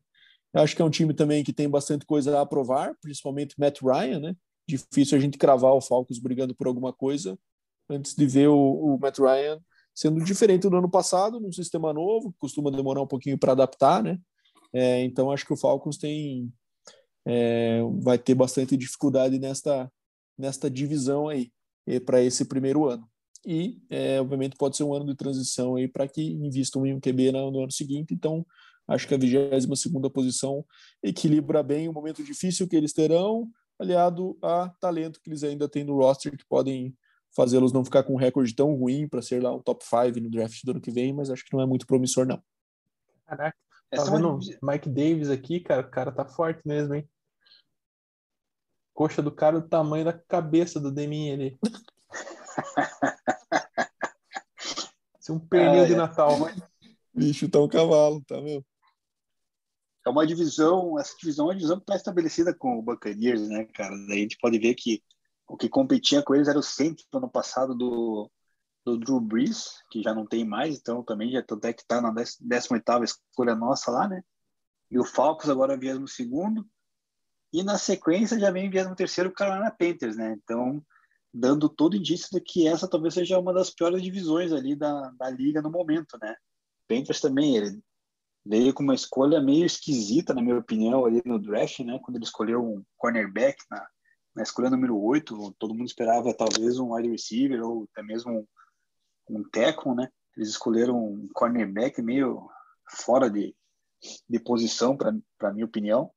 Eu 0.54 0.62
acho 0.62 0.74
que 0.74 0.80
é 0.80 0.84
um 0.84 0.90
time 0.90 1.12
também 1.12 1.44
que 1.44 1.52
tem 1.52 1.68
bastante 1.68 2.06
coisa 2.06 2.38
a 2.38 2.40
aprovar, 2.40 2.94
principalmente 3.02 3.54
Matt 3.58 3.80
Ryan, 3.82 4.20
né? 4.20 4.36
Difícil 4.66 5.18
a 5.18 5.20
gente 5.20 5.36
cravar 5.36 5.72
o 5.72 5.80
Falcons 5.80 6.18
brigando 6.18 6.54
por 6.54 6.66
alguma 6.66 6.92
coisa 6.92 7.38
antes 7.88 8.14
de 8.14 8.26
ver 8.26 8.48
o, 8.48 8.56
o 8.56 8.98
Matt 8.98 9.18
Ryan 9.18 9.60
sendo 9.94 10.22
diferente 10.22 10.68
do 10.68 10.76
ano 10.76 10.88
passado, 10.88 11.40
num 11.40 11.52
sistema 11.52 11.92
novo, 11.92 12.32
costuma 12.38 12.70
demorar 12.70 13.02
um 13.02 13.06
pouquinho 13.06 13.36
para 13.36 13.52
adaptar, 13.52 14.02
né? 14.02 14.18
É, 14.72 15.02
então 15.02 15.30
acho 15.30 15.44
que 15.44 15.52
o 15.52 15.56
Falcons 15.56 15.96
tem 15.96 16.52
é, 17.28 17.80
vai 18.00 18.16
ter 18.16 18.34
bastante 18.34 18.74
dificuldade 18.74 19.38
nesta, 19.38 19.92
nesta 20.36 20.70
divisão 20.70 21.28
aí 21.28 21.52
para 22.06 22.22
esse 22.22 22.46
primeiro 22.46 22.86
ano. 22.86 23.06
E, 23.46 23.78
é, 23.90 24.18
obviamente, 24.18 24.56
pode 24.56 24.76
ser 24.76 24.84
um 24.84 24.94
ano 24.94 25.04
de 25.04 25.14
transição 25.14 25.76
aí 25.76 25.86
para 25.86 26.08
que 26.08 26.22
invistam 26.22 26.86
em 26.86 26.94
um 26.94 27.00
QB 27.00 27.32
no, 27.32 27.50
no 27.50 27.60
ano 27.60 27.70
seguinte. 27.70 28.14
Então, 28.14 28.46
acho 28.86 29.06
que 29.06 29.14
a 29.14 29.18
22 29.18 29.66
posição 30.12 30.64
equilibra 31.02 31.62
bem 31.62 31.86
o 31.86 31.92
momento 31.92 32.24
difícil 32.24 32.66
que 32.66 32.74
eles 32.74 32.94
terão, 32.94 33.48
aliado 33.78 34.36
a 34.42 34.70
talento 34.80 35.20
que 35.22 35.28
eles 35.28 35.44
ainda 35.44 35.68
têm 35.68 35.84
no 35.84 35.96
roster, 35.96 36.36
que 36.36 36.46
podem 36.46 36.96
fazê-los 37.36 37.72
não 37.72 37.84
ficar 37.84 38.02
com 38.02 38.14
um 38.14 38.18
recorde 38.18 38.54
tão 38.54 38.74
ruim 38.74 39.06
para 39.06 39.20
ser 39.20 39.42
lá 39.42 39.54
um 39.54 39.60
top 39.60 39.84
5 39.84 40.18
no 40.18 40.30
draft 40.30 40.64
do 40.64 40.70
ano 40.70 40.80
que 40.80 40.90
vem, 40.90 41.12
mas 41.12 41.30
acho 41.30 41.44
que 41.44 41.52
não 41.52 41.62
é 41.62 41.66
muito 41.66 41.86
promissor, 41.86 42.26
não. 42.26 42.42
Caraca, 43.26 43.56
Essa 43.90 44.06
tá 44.06 44.10
é 44.10 44.14
vendo 44.16 44.28
uma- 44.30 44.72
Mike 44.72 44.88
Davis 44.88 45.28
aqui, 45.28 45.60
cara? 45.60 45.82
O 45.82 45.90
cara 45.90 46.10
tá 46.10 46.24
forte 46.24 46.66
mesmo, 46.66 46.94
hein? 46.94 47.08
Coxa 48.98 49.22
do 49.22 49.30
cara 49.30 49.60
do 49.60 49.68
tamanho 49.68 50.04
da 50.04 50.12
cabeça 50.12 50.80
do 50.80 50.90
Deminha 50.90 51.32
ali. 51.32 51.56
Isso 55.20 55.30
é 55.30 55.34
um 55.36 55.38
pernil 55.38 55.82
Ah, 55.82 55.86
de 55.86 55.92
é. 55.92 55.96
Natal. 55.96 56.36
Bicho, 57.14 57.48
tá 57.48 57.60
um 57.60 57.68
cavalo, 57.68 58.20
tá 58.26 58.40
meu? 58.40 58.66
É 60.04 60.10
uma 60.10 60.26
divisão, 60.26 60.98
essa 60.98 61.14
divisão 61.16 61.44
é 61.44 61.50
uma 61.50 61.54
divisão 61.54 61.76
que 61.76 61.84
está 61.84 61.94
estabelecida 61.94 62.52
com 62.52 62.76
o 62.76 62.82
Buccaneers, 62.82 63.48
né, 63.48 63.66
cara? 63.66 63.94
Daí 64.08 64.18
a 64.18 64.22
gente 64.22 64.36
pode 64.38 64.58
ver 64.58 64.74
que 64.74 65.00
o 65.46 65.56
que 65.56 65.68
competia 65.68 66.20
com 66.20 66.34
eles 66.34 66.48
era 66.48 66.58
o 66.58 66.62
Saints 66.62 67.06
no 67.12 67.20
ano 67.20 67.30
passado 67.30 67.76
do, 67.76 68.28
do 68.84 68.98
Drew 68.98 69.20
Brees, 69.20 69.80
que 69.92 70.02
já 70.02 70.12
não 70.12 70.26
tem 70.26 70.44
mais, 70.44 70.76
então 70.76 71.04
também 71.04 71.30
já 71.30 71.38
até 71.38 71.72
que 71.72 71.82
está 71.82 72.00
na 72.00 72.12
18ª 72.12 73.04
escolha 73.04 73.54
nossa 73.54 73.92
lá, 73.92 74.08
né? 74.08 74.24
E 74.90 74.98
o 74.98 75.04
Falcons 75.04 75.48
agora 75.48 75.76
22 75.76 76.16
e 77.52 77.62
na 77.62 77.78
sequência 77.78 78.38
já 78.38 78.50
vem 78.50 78.70
23 78.70 79.28
o 79.28 79.32
Carolina 79.32 79.70
Panthers, 79.70 80.16
né? 80.16 80.36
Então, 80.42 80.82
dando 81.32 81.68
todo 81.68 81.96
indício 81.96 82.28
de 82.32 82.40
que 82.40 82.66
essa 82.66 82.88
talvez 82.88 83.14
seja 83.14 83.38
uma 83.38 83.52
das 83.52 83.70
piores 83.70 84.02
divisões 84.02 84.52
ali 84.52 84.74
da, 84.74 85.10
da 85.18 85.30
liga 85.30 85.62
no 85.62 85.70
momento, 85.70 86.18
né? 86.20 86.34
Panthers 86.86 87.20
também, 87.20 87.56
ele 87.56 87.82
veio 88.44 88.72
com 88.72 88.82
uma 88.82 88.94
escolha 88.94 89.40
meio 89.40 89.66
esquisita, 89.66 90.32
na 90.34 90.42
minha 90.42 90.58
opinião, 90.58 91.04
ali 91.04 91.22
no 91.24 91.38
draft, 91.38 91.80
né? 91.80 91.98
Quando 92.02 92.16
ele 92.16 92.24
escolheu 92.24 92.62
um 92.62 92.82
cornerback 92.96 93.58
na, 93.70 93.86
na 94.34 94.42
escolha 94.42 94.70
número 94.70 94.98
8, 94.98 95.54
todo 95.58 95.74
mundo 95.74 95.86
esperava 95.86 96.34
talvez 96.34 96.78
um 96.78 96.94
wide 96.94 97.10
receiver 97.10 97.62
ou 97.62 97.88
até 97.92 98.02
mesmo 98.02 98.46
um, 99.28 99.38
um 99.38 99.42
tackle, 99.50 99.94
né? 99.94 100.08
Eles 100.36 100.50
escolheram 100.50 100.96
um 100.96 101.28
cornerback 101.34 102.00
meio 102.00 102.48
fora 102.88 103.28
de, 103.28 103.54
de 104.28 104.38
posição, 104.38 104.96
para 104.96 105.52
minha 105.52 105.66
opinião. 105.66 106.10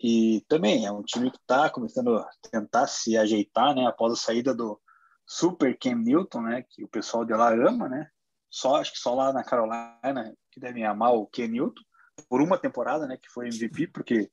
E 0.00 0.44
também 0.48 0.86
é 0.86 0.92
um 0.92 1.02
time 1.02 1.30
que 1.30 1.38
está 1.38 1.68
começando 1.68 2.16
a 2.16 2.30
tentar 2.50 2.86
se 2.86 3.16
ajeitar, 3.16 3.74
né? 3.74 3.86
Após 3.86 4.12
a 4.12 4.16
saída 4.16 4.54
do 4.54 4.80
Super 5.26 5.76
Cam 5.78 5.96
Newton, 5.96 6.42
né? 6.42 6.64
Que 6.70 6.84
o 6.84 6.88
pessoal 6.88 7.24
de 7.24 7.34
lá 7.34 7.52
ama, 7.52 7.88
né? 7.88 8.08
Só 8.50 8.76
acho 8.76 8.92
que 8.92 8.98
só 8.98 9.14
lá 9.14 9.32
na 9.32 9.44
Carolina 9.44 10.34
que 10.50 10.60
devem 10.60 10.84
amar 10.84 11.14
o 11.14 11.26
Ken 11.26 11.48
Newton 11.48 11.82
por 12.28 12.40
uma 12.40 12.58
temporada, 12.58 13.06
né? 13.06 13.16
Que 13.16 13.28
foi 13.28 13.48
MVP, 13.48 13.88
porque 13.88 14.30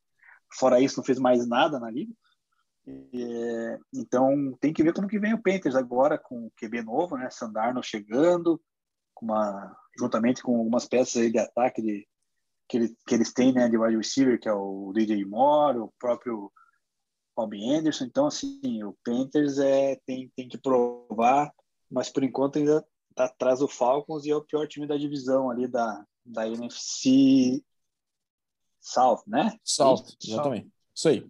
fora 0.54 0.80
isso 0.80 0.98
não 0.98 1.04
fez 1.04 1.20
mais 1.20 1.48
nada 1.48 1.80
na 1.80 1.90
liga. 1.90 2.14
Então 3.94 4.56
tem 4.60 4.72
que 4.72 4.84
ver 4.84 4.94
como 4.94 5.08
que 5.08 5.20
vem 5.20 5.34
o 5.34 5.42
Panthers 5.42 5.76
agora 5.76 6.18
com 6.18 6.46
o 6.46 6.52
QB 6.52 6.84
novo, 6.84 7.18
né? 7.18 7.30
Sandarno 7.32 7.82
chegando, 7.82 8.62
com 9.14 9.26
uma, 9.26 9.76
juntamente 9.98 10.44
com 10.44 10.58
algumas 10.58 10.86
peças 10.88 11.32
de 11.32 11.40
ataque 11.40 11.82
de, 11.82 12.08
que, 12.68 12.78
ele, 12.78 12.96
que 13.08 13.16
eles 13.16 13.34
têm, 13.34 13.54
né? 13.54 13.70
De 13.70 13.78
wide 13.78 13.98
receiver, 13.98 14.40
que 14.40 14.48
é 14.48 14.54
o 14.54 14.92
DJ 14.94 15.26
Moore, 15.26 15.80
o 15.80 15.94
próprio 16.00 16.52
Robbie 17.38 17.70
Anderson. 17.70 18.06
Então 18.06 18.28
assim, 18.28 18.84
o 18.84 18.96
Panthers 19.04 19.58
é 19.60 20.00
tem 20.06 20.32
tem 20.36 20.48
que 20.48 20.58
provar, 20.58 21.52
mas 21.90 22.10
por 22.10 22.24
enquanto 22.24 22.58
ainda 22.58 22.86
está 23.10 23.26
atrás 23.26 23.60
do 23.60 23.68
Falcons 23.68 24.26
e 24.26 24.32
é 24.32 24.36
o 24.36 24.44
pior 24.44 24.68
time 24.68 24.88
da 24.88 24.98
divisão 24.98 25.50
ali 25.50 25.68
da 25.68 26.06
da 26.26 26.48
NFC 26.48 27.64
South, 28.82 29.24
né? 29.28 29.58
South, 29.64 30.04
exatamente. 30.24 30.70
Isso 30.96 31.10
aí. 31.10 31.28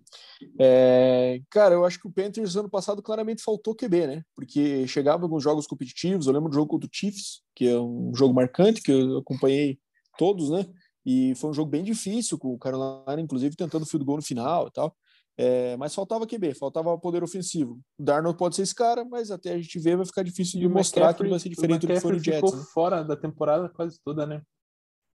É, 0.59 1.41
cara, 1.49 1.73
eu 1.73 1.83
acho 1.83 1.99
que 1.99 2.07
o 2.07 2.11
Panthers 2.11 2.55
ano 2.55 2.69
passado 2.69 3.01
claramente 3.01 3.41
faltou 3.41 3.75
QB, 3.75 4.07
né? 4.07 4.23
Porque 4.35 4.87
chegava 4.87 5.23
alguns 5.23 5.41
jogos 5.43 5.65
competitivos. 5.65 6.27
Eu 6.27 6.33
lembro 6.33 6.49
do 6.49 6.53
jogo 6.53 6.67
contra 6.67 6.87
o 6.87 6.89
Chiefs, 6.93 7.41
que 7.55 7.67
é 7.67 7.79
um 7.79 8.13
jogo 8.13 8.33
marcante, 8.33 8.81
que 8.81 8.91
eu 8.91 9.17
acompanhei 9.17 9.79
todos, 10.17 10.51
né? 10.51 10.67
E 11.05 11.35
foi 11.35 11.51
um 11.51 11.53
jogo 11.53 11.69
bem 11.69 11.83
difícil, 11.83 12.37
com 12.37 12.53
o 12.53 12.57
Carolina, 12.57 13.21
inclusive, 13.21 13.55
tentando 13.55 13.85
field 13.85 14.05
goal 14.05 14.17
no 14.17 14.23
final 14.23 14.67
e 14.67 14.71
tal. 14.71 14.95
É, 15.37 15.75
mas 15.75 15.93
faltava 15.93 16.25
QB, 16.25 16.53
faltava 16.53 16.97
poder 16.97 17.21
ofensivo. 17.21 17.79
O 17.99 18.03
Darnold 18.03 18.37
pode 18.37 18.55
ser 18.55 18.61
esse 18.61 18.73
cara, 18.73 19.03
mas 19.03 19.29
até 19.29 19.51
a 19.51 19.57
gente 19.57 19.77
ver 19.79 19.97
vai 19.97 20.05
ficar 20.05 20.23
difícil 20.23 20.59
de 20.59 20.67
mostrar 20.67 21.13
que 21.13 21.21
ele 21.21 21.29
vai 21.29 21.39
ser 21.39 21.49
diferente 21.49 21.81
do 21.81 21.87
que 21.87 21.99
foi 21.99 22.13
no 22.13 22.19
Jets. 22.19 22.39
ficou 22.39 22.55
né? 22.55 22.65
fora 22.73 23.03
da 23.03 23.17
temporada 23.17 23.67
quase 23.67 23.99
toda, 24.03 24.25
né? 24.25 24.41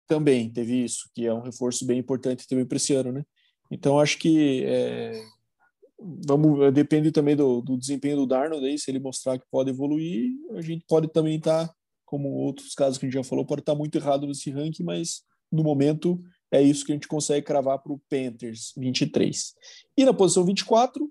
Também 0.08 0.52
teve 0.52 0.84
isso, 0.84 1.10
que 1.14 1.26
é 1.26 1.34
um 1.34 1.42
reforço 1.42 1.86
bem 1.86 2.00
importante 2.00 2.48
também 2.48 2.66
para 2.66 2.76
esse 2.76 2.94
ano, 2.94 3.14
né? 3.14 3.24
Então 3.72 4.00
acho 4.00 4.18
que 4.18 4.64
é, 4.66 5.24
vamos 6.28 6.74
depende 6.74 7.12
também 7.12 7.36
do, 7.36 7.62
do, 7.62 7.78
desempenho 7.78 8.18
do 8.18 8.28
Darnold 8.28 8.66
aí, 8.66 8.78
se 8.78 8.92
ele 8.92 9.00
mostrar 9.00 9.38
que 9.38 9.46
pode 9.50 9.70
evoluir, 9.70 10.32
a 10.52 10.62
gente 10.62 10.84
pode 10.88 11.08
também 11.08 11.38
estar, 11.38 11.68
tá, 11.68 11.74
como 12.06 12.30
outros 12.30 12.74
casos 12.74 12.98
que 12.98 13.06
a 13.06 13.08
gente 13.08 13.14
já 13.14 13.24
falou, 13.24 13.46
pode 13.46 13.62
estar 13.62 13.74
tá 13.74 13.78
muito 13.78 13.96
errado 13.98 14.28
nesse 14.28 14.50
ranking, 14.50 14.84
mas 14.84 15.22
no 15.52 15.64
momento 15.64 16.20
é 16.52 16.62
isso 16.62 16.86
que 16.86 16.92
a 16.92 16.96
gente 16.96 17.08
consegue 17.08 17.46
cravar 17.46 17.80
para 17.80 17.94
o 17.94 18.02
Panthers 18.10 18.74
23. 18.76 19.54
E 19.98 20.06
na 20.06 20.14
posição 20.14 20.44
24 20.44 21.10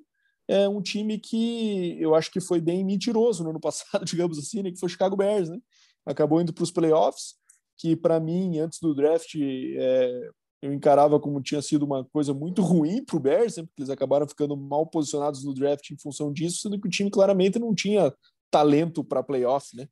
é 0.49 0.68
um 0.68 0.80
time 0.80 1.18
que 1.18 1.97
eu 2.01 2.14
acho 2.14 2.30
que 2.30 2.41
foi 2.41 2.61
bem 2.61 2.84
mentiroso 2.84 3.45
no 3.45 3.51
ano 3.51 3.61
passado, 3.61 4.05
digamos 4.05 4.39
assim, 4.39 4.62
né, 4.62 4.70
que 4.70 4.78
foi 4.78 4.89
o 4.89 4.91
Chicago 4.91 5.16
Bears, 5.16 5.49
né? 5.49 5.59
Acabou 6.07 6.41
indo 6.41 6.53
para 6.53 6.64
os 6.64 6.70
playoffs, 6.70 7.34
que 7.76 7.95
para 7.95 8.18
mim 8.18 8.59
antes 8.59 8.80
do 8.80 8.95
draft 8.95 9.34
é, 9.36 10.30
eu 10.62 10.72
encarava 10.72 11.20
como 11.20 11.43
tinha 11.43 11.62
sido 11.62 11.84
uma 11.84 12.05
coisa 12.07 12.32
muito 12.32 12.62
ruim 12.62 13.05
para 13.05 13.16
o 13.16 13.20
Bears, 13.20 13.57
né, 13.57 13.62
porque 13.64 13.82
eles 13.82 13.91
acabaram 13.91 14.26
ficando 14.26 14.57
mal 14.57 14.86
posicionados 14.86 15.45
no 15.45 15.55
draft 15.55 15.91
em 15.91 15.99
função 15.99 16.32
disso, 16.32 16.62
sendo 16.62 16.80
que 16.80 16.89
o 16.89 16.91
time 16.91 17.11
claramente 17.11 17.59
não 17.59 17.74
tinha 17.74 18.12
talento 18.51 19.05
para 19.05 19.22
playoff, 19.22 19.76
né? 19.76 19.86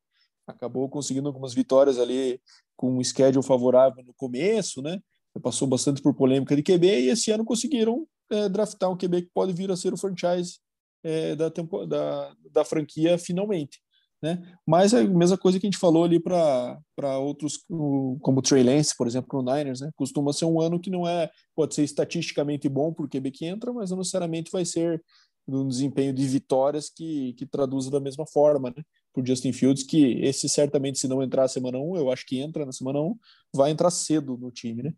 Acabou 0.47 0.88
conseguindo 0.88 1.28
algumas 1.28 1.53
vitórias 1.53 1.99
ali 1.99 2.40
com 2.76 2.99
um 2.99 3.03
schedule 3.03 3.44
favorável 3.44 4.05
no 4.05 4.14
começo, 4.14 4.80
né? 4.82 5.01
Passou 5.42 5.68
bastante 5.68 6.01
por 6.01 6.14
polêmica 6.14 6.57
de 6.57 6.62
QB 6.62 6.86
e 6.86 7.09
esse 7.11 7.30
ano 7.30 7.44
conseguiram 7.44 8.07
é, 8.30 8.49
draftar 8.49 8.90
um 8.90 8.97
QB 8.97 9.22
que 9.22 9.30
pode 9.34 9.53
vir 9.53 9.70
a 9.70 9.76
ser 9.76 9.92
o 9.92 9.97
franchise 9.97 10.59
é, 11.05 11.36
da, 11.36 11.51
tempo, 11.51 11.86
da, 11.86 12.34
da 12.51 12.64
franquia 12.64 13.18
finalmente. 13.18 13.80
Né? 14.22 14.42
Mas 14.66 14.94
é 14.94 15.01
a 15.01 15.05
mesma 15.05 15.36
coisa 15.36 15.61
que 15.61 15.66
a 15.66 15.70
gente 15.70 15.78
falou 15.78 16.05
ali 16.05 16.18
para 16.18 17.18
outros, 17.18 17.59
como 17.68 18.38
o 18.38 18.42
Trey 18.42 18.62
Lance, 18.62 18.97
por 18.97 19.07
exemplo, 19.07 19.42
no 19.42 19.55
Niners, 19.55 19.80
né? 19.80 19.90
Costuma 19.94 20.32
ser 20.32 20.47
um 20.47 20.61
ano 20.61 20.80
que 20.80 20.90
não 20.90 21.07
é, 21.07 21.30
pode 21.55 21.74
ser 21.74 21.84
estatisticamente 21.84 22.68
bom 22.68 22.92
por 22.92 23.09
QB 23.09 23.30
que 23.30 23.44
entra, 23.44 23.72
mas 23.72 23.90
não 23.90 23.99
necessariamente 23.99 24.51
vai 24.51 24.64
ser 24.64 25.03
um 25.47 25.68
desempenho 25.68 26.12
de 26.12 26.26
vitórias 26.26 26.90
que, 26.90 27.34
que 27.34 27.47
traduza 27.47 27.90
da 27.90 28.01
mesma 28.01 28.26
forma, 28.26 28.72
né? 28.76 28.82
Por 29.17 29.27
Justin 29.27 29.51
Fields, 29.55 29.83
que 29.83 30.21
esse 30.21 30.47
certamente, 30.47 30.99
se 30.99 31.09
não 31.09 31.23
entrar 31.23 31.43
na 31.43 31.49
semana 31.49 31.79
1, 31.79 31.97
eu 31.97 32.12
acho 32.12 32.27
que 32.27 32.39
entra 32.39 32.67
na 32.67 32.73
semana 32.73 33.01
1, 33.01 33.19
vai 33.55 33.71
entrar 33.71 33.91
cedo 33.91 34.37
no 34.37 34.51
time, 34.51 34.83
né? 34.83 34.93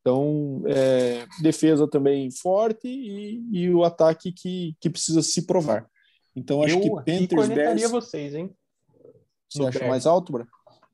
Então, 0.00 0.64
é, 0.66 1.24
defesa 1.40 1.86
também 1.86 2.32
forte 2.32 2.88
e, 2.88 3.42
e 3.52 3.70
o 3.70 3.84
ataque 3.84 4.32
que, 4.32 4.76
que 4.80 4.90
precisa 4.90 5.22
se 5.22 5.46
provar. 5.46 5.88
Então 6.34 6.64
acho 6.64 6.74
eu 6.74 6.80
que 6.80 6.90
Panthers 6.90 7.48
Bears. 7.48 7.90
vocês, 7.90 8.34
hein? 8.34 8.50
Você 9.48 9.60
no 9.60 9.68
acha 9.68 9.78
Bears. 9.78 9.90
mais 9.90 10.04
alto, 10.04 10.32
Bra? 10.32 10.46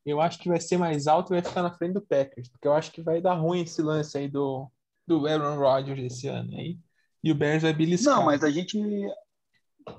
Eu 0.04 0.20
acho 0.20 0.38
que 0.38 0.48
vai 0.48 0.60
ser 0.60 0.76
mais 0.76 1.06
alto 1.06 1.32
e 1.32 1.40
vai 1.40 1.42
ficar 1.42 1.62
na 1.62 1.72
frente 1.72 1.94
do 1.94 2.02
Packers, 2.02 2.48
porque 2.48 2.68
eu 2.68 2.72
acho 2.74 2.92
que 2.92 3.00
vai 3.00 3.22
dar 3.22 3.34
ruim 3.34 3.62
esse 3.62 3.80
lance 3.80 4.18
aí 4.18 4.28
do, 4.28 4.70
do 5.06 5.26
Aaron 5.26 5.56
Rodgers 5.56 6.12
esse 6.12 6.28
ano 6.28 6.54
aí. 6.56 6.78
E 7.22 7.30
o 7.30 7.34
Bears 7.34 7.62
vai 7.62 7.72
beliscar. 7.72 8.16
Não, 8.16 8.24
mas 8.24 8.42
a 8.42 8.50
gente. 8.50 8.78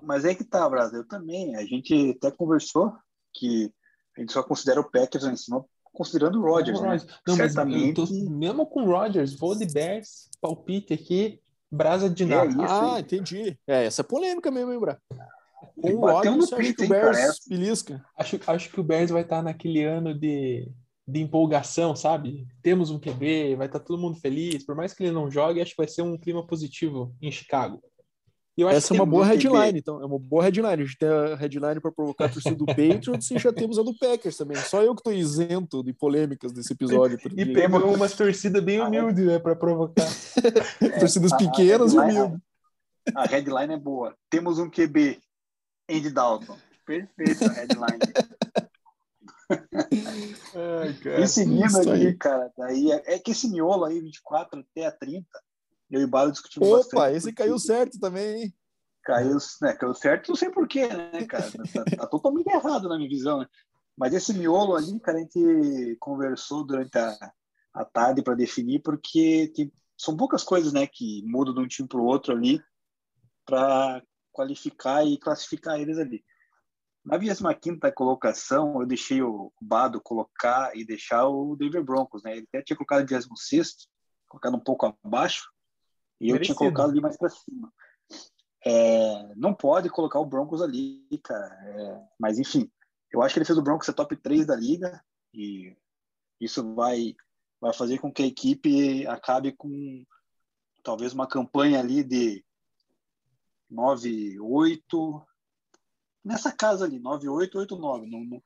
Mas 0.01 0.25
é 0.25 0.35
que 0.35 0.43
tá, 0.43 0.67
Brasil, 0.69 1.05
também. 1.07 1.55
A 1.55 1.65
gente 1.65 2.17
até 2.17 2.31
conversou 2.31 2.93
que 3.33 3.71
a 4.17 4.21
gente 4.21 4.33
só 4.33 4.43
considera 4.43 4.81
o 4.81 4.89
Packers 4.89 5.23
lá 5.23 5.31
em 5.31 5.37
cima 5.37 5.65
considerando 5.93 6.39
o 6.39 6.43
Rodgers, 6.43 6.79
né? 6.81 6.97
Não, 7.27 7.35
Certamente... 7.35 7.93
Tô, 7.93 8.05
mesmo 8.29 8.65
com 8.65 8.83
o 8.83 8.85
Rodgers, 8.85 9.33
vou 9.33 9.55
de 9.55 9.65
Bears, 9.65 10.29
palpite 10.39 10.93
aqui, 10.93 11.41
Brasa 11.71 12.09
de 12.09 12.25
nada. 12.25 12.51
É 12.51 12.65
ah, 12.67 12.99
entendi. 12.99 13.57
É, 13.65 13.85
essa 13.85 14.01
é 14.01 14.03
polêmica 14.03 14.51
mesmo, 14.51 14.73
hein, 14.73 14.79
Bra? 14.79 14.99
Com 15.81 15.93
o 15.93 15.99
Rodgers, 16.01 16.51
acha 16.51 16.73
que 16.73 16.83
o 16.83 16.89
Bears 16.89 17.39
belisca? 17.47 18.05
Acho, 18.17 18.39
acho 18.45 18.69
que 18.69 18.79
o 18.79 18.83
Bears 18.83 19.09
vai 19.09 19.21
estar 19.21 19.41
naquele 19.41 19.83
ano 19.83 20.13
de, 20.13 20.69
de 21.07 21.21
empolgação, 21.21 21.95
sabe? 21.95 22.45
Temos 22.61 22.91
um 22.91 22.99
QB, 22.99 23.55
vai 23.55 23.67
estar 23.67 23.79
todo 23.79 24.01
mundo 24.01 24.19
feliz. 24.19 24.65
Por 24.65 24.75
mais 24.75 24.93
que 24.93 25.03
ele 25.03 25.13
não 25.13 25.31
jogue, 25.31 25.61
acho 25.61 25.71
que 25.71 25.77
vai 25.77 25.87
ser 25.87 26.01
um 26.01 26.17
clima 26.17 26.45
positivo 26.45 27.15
em 27.21 27.31
Chicago. 27.31 27.81
Essa 28.57 28.93
é 28.93 28.95
uma 28.95 29.05
boa 29.05 29.25
headline, 29.25 29.79
então. 29.79 30.01
É 30.01 30.05
uma 30.05 30.19
boa 30.19 30.43
headline. 30.43 30.83
A 30.83 30.85
gente 30.85 30.97
tem 30.97 31.07
a 31.07 31.35
headline 31.35 31.79
para 31.79 31.91
provocar 31.91 32.25
a 32.25 32.29
torcida 32.29 32.55
do 32.55 32.65
Patriots 32.65 33.31
e 33.31 33.39
já 33.39 33.53
temos 33.53 33.79
a 33.79 33.83
do 33.83 33.97
Packers 33.97 34.35
também. 34.37 34.57
Só 34.57 34.83
eu 34.83 34.93
que 34.93 34.99
estou 34.99 35.13
isento 35.13 35.83
de 35.83 35.93
polêmicas 35.93 36.51
desse 36.51 36.73
episódio. 36.73 37.17
E, 37.35 37.41
e 37.41 37.53
temos 37.53 37.81
uma 37.83 38.09
torcida 38.09 38.61
bem 38.61 38.81
humilde, 38.81 39.23
né, 39.23 39.39
para 39.39 39.55
provocar. 39.55 40.07
É, 40.81 40.89
Torcidas 40.99 41.31
pequenas 41.37 41.93
e 41.93 41.97
humildes. 41.97 42.39
A 43.15 43.25
headline 43.25 43.73
é 43.73 43.77
boa. 43.77 44.15
Temos 44.29 44.59
um 44.59 44.69
QB, 44.69 45.19
Andy 45.89 46.09
Dalton. 46.11 46.57
Perfeito 46.85 47.45
a 47.45 47.53
headline. 47.53 47.99
Ai, 50.55 50.93
cara. 50.93 51.21
Esse 51.21 51.45
menino 51.45 51.77
ali, 51.77 52.15
cara, 52.15 52.51
daí 52.57 52.91
é, 52.91 53.15
é, 53.15 53.19
que 53.19 53.31
esse 53.31 53.49
miolo 53.49 53.85
aí, 53.85 53.99
24 53.99 54.59
até 54.59 54.85
a 54.87 54.91
30, 54.91 55.25
eu 55.91 56.01
e 56.01 56.05
o 56.05 56.07
Balo 56.07 56.31
discutimos 56.31 56.67
Opa, 56.67 56.77
bastante. 56.77 56.95
Opa, 56.95 57.11
esse 57.11 57.33
caiu 57.33 57.59
certo 57.59 57.99
também, 57.99 58.43
hein? 58.43 58.53
Caiu, 59.03 59.37
né, 59.61 59.73
caiu 59.73 59.93
certo, 59.93 60.29
não 60.29 60.35
sei 60.35 60.49
porquê, 60.49 60.87
né, 60.87 61.25
cara? 61.25 61.51
Tá, 61.73 61.83
tá, 61.97 62.07
totalmente 62.07 62.47
errado 62.47 62.87
na 62.87 62.97
minha 62.97 63.09
visão, 63.09 63.39
né? 63.39 63.47
Mas 63.97 64.13
esse 64.13 64.33
miolo 64.33 64.75
ali, 64.75 64.99
cara, 64.99 65.17
a 65.17 65.21
gente 65.21 65.97
conversou 65.99 66.65
durante 66.65 66.97
a, 66.97 67.31
a 67.73 67.85
tarde 67.85 68.21
para 68.21 68.35
definir, 68.35 68.81
porque 68.81 69.51
tem, 69.55 69.71
são 69.97 70.15
poucas 70.15 70.43
coisas, 70.43 70.71
né, 70.71 70.87
que 70.87 71.23
mudam 71.25 71.53
de 71.53 71.59
um 71.59 71.67
time 71.67 71.87
para 71.87 71.99
o 71.99 72.05
outro 72.05 72.33
ali 72.33 72.61
para 73.45 74.01
qualificar 74.31 75.05
e 75.05 75.17
classificar 75.17 75.79
eles 75.79 75.97
ali. 75.97 76.23
Na 77.03 77.17
25 77.17 77.79
colocação, 77.93 78.79
eu 78.79 78.87
deixei 78.87 79.21
o 79.21 79.51
Bado 79.59 79.99
colocar 79.99 80.71
e 80.75 80.85
deixar 80.85 81.27
o 81.27 81.55
Denver 81.55 81.83
Broncos, 81.83 82.21
né? 82.23 82.37
Ele 82.37 82.47
até 82.47 82.61
tinha 82.61 82.77
colocado 82.77 83.05
16, 83.05 83.87
colocado 84.27 84.55
um 84.55 84.59
pouco 84.59 84.95
abaixo, 85.03 85.51
e 86.21 86.29
eu 86.29 86.39
tinha 86.39 86.55
colocado 86.55 86.91
ali 86.91 87.01
mais 87.01 87.17
para 87.17 87.29
cima. 87.29 87.73
é, 88.65 89.35
não 89.35 89.53
pode 89.53 89.89
colocar 89.89 90.19
o 90.19 90.25
Broncos 90.25 90.61
ali, 90.61 91.03
cara. 91.23 91.53
É, 91.65 92.07
mas 92.19 92.37
enfim, 92.37 92.71
eu 93.11 93.21
acho 93.21 93.33
que 93.33 93.39
ele 93.39 93.45
fez 93.45 93.57
o 93.57 93.61
Broncos 93.61 93.87
ser 93.87 93.93
top 93.93 94.15
3 94.15 94.45
da 94.45 94.55
liga 94.55 95.03
e 95.33 95.75
isso 96.39 96.75
vai, 96.75 97.15
vai 97.59 97.73
fazer 97.73 97.97
com 97.97 98.11
que 98.11 98.23
a 98.23 98.27
equipe 98.27 99.05
acabe 99.07 99.51
com 99.51 100.05
talvez 100.83 101.13
uma 101.13 101.27
campanha 101.27 101.79
ali 101.79 102.03
de 102.03 102.43
9-8, 103.71 105.25
nessa 106.23 106.51
casa 106.51 106.85
ali, 106.85 106.99
9-8, 106.99 107.53
8-9. 107.53 108.09
Não, 108.09 108.23
não, 108.23 108.43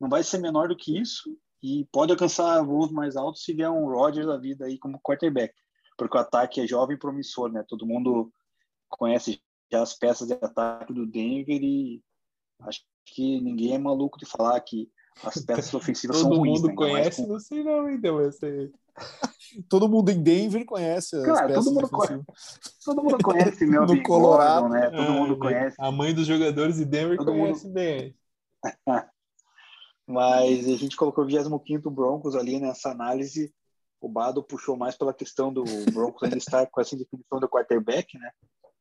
não 0.00 0.08
vai 0.08 0.22
ser 0.22 0.38
menor 0.38 0.68
do 0.68 0.76
que 0.76 0.98
isso 0.98 1.38
e 1.62 1.86
pode 1.90 2.12
alcançar 2.12 2.62
voos 2.62 2.90
mais 2.90 3.16
altos 3.16 3.42
se 3.42 3.54
vier 3.54 3.70
um 3.70 3.86
Rodgers 3.86 4.26
da 4.26 4.36
vida 4.36 4.66
aí 4.66 4.78
como 4.78 5.00
quarterback, 5.00 5.54
porque 5.96 6.16
o 6.16 6.20
ataque 6.20 6.60
é 6.60 6.66
jovem 6.66 6.96
e 6.96 6.98
promissor, 6.98 7.50
né? 7.50 7.64
Todo 7.68 7.86
mundo 7.86 8.32
conhece 8.88 9.40
já 9.70 9.82
as 9.82 9.94
peças 9.94 10.28
de 10.28 10.34
ataque 10.34 10.92
do 10.92 11.06
Denver 11.06 11.62
e 11.62 12.02
acho 12.60 12.80
que 13.04 13.40
ninguém 13.40 13.74
é 13.74 13.78
maluco 13.78 14.18
de 14.18 14.26
falar 14.26 14.60
que 14.60 14.90
as 15.22 15.44
peças 15.44 15.72
ofensivas 15.74 16.18
são 16.18 16.30
ruins. 16.30 16.60
Todo 16.60 16.68
né? 16.68 16.74
mundo 16.74 16.80
mais 16.80 16.92
conhece, 16.92 17.22
com- 17.22 17.28
não 17.32 17.40
sei 17.40 17.62
não, 17.62 17.90
então, 17.90 18.20
essa 18.20 18.46
aí. 18.46 18.70
Todo 19.68 19.88
mundo 19.88 20.10
em 20.10 20.22
Denver 20.22 20.64
conhece 20.64 21.20
Cara, 21.22 21.54
todo 21.54 21.70
mundo 21.72 21.88
defensivas. 21.90 22.24
Todo 22.84 23.02
mundo 23.02 23.18
conhece 23.22 23.66
meu 23.66 23.84
No 23.84 23.92
amigo 23.92 24.08
Colorado. 24.08 24.62
Gordon, 24.68 24.74
né? 24.74 24.90
Todo 24.90 25.00
Ah, 25.00 25.12
mundo 25.12 25.32
né? 25.34 25.40
conhece. 25.40 25.76
A 25.78 25.90
mãe 25.90 26.14
dos 26.14 26.26
jogadores 26.26 26.76
de 26.76 26.84
Denver 26.84 27.16
Todo 27.16 27.32
conhece 27.32 27.68
bem. 27.68 28.16
Mas 30.06 30.68
a 30.68 30.76
gente 30.76 30.96
colocou 30.96 31.24
o 31.24 31.26
25 31.26 31.90
Broncos 31.90 32.36
ali 32.36 32.60
nessa 32.60 32.90
análise. 32.90 33.52
O 34.04 34.08
Bado 34.08 34.42
puxou 34.44 34.76
mais 34.76 34.94
pela 34.94 35.14
questão 35.14 35.50
do 35.50 35.64
Broncos 35.90 36.22
ainda 36.22 36.36
estar 36.36 36.66
com 36.66 36.78
essa 36.78 36.94
definição 36.94 37.40
do 37.40 37.48
quarterback, 37.48 38.18
né? 38.18 38.30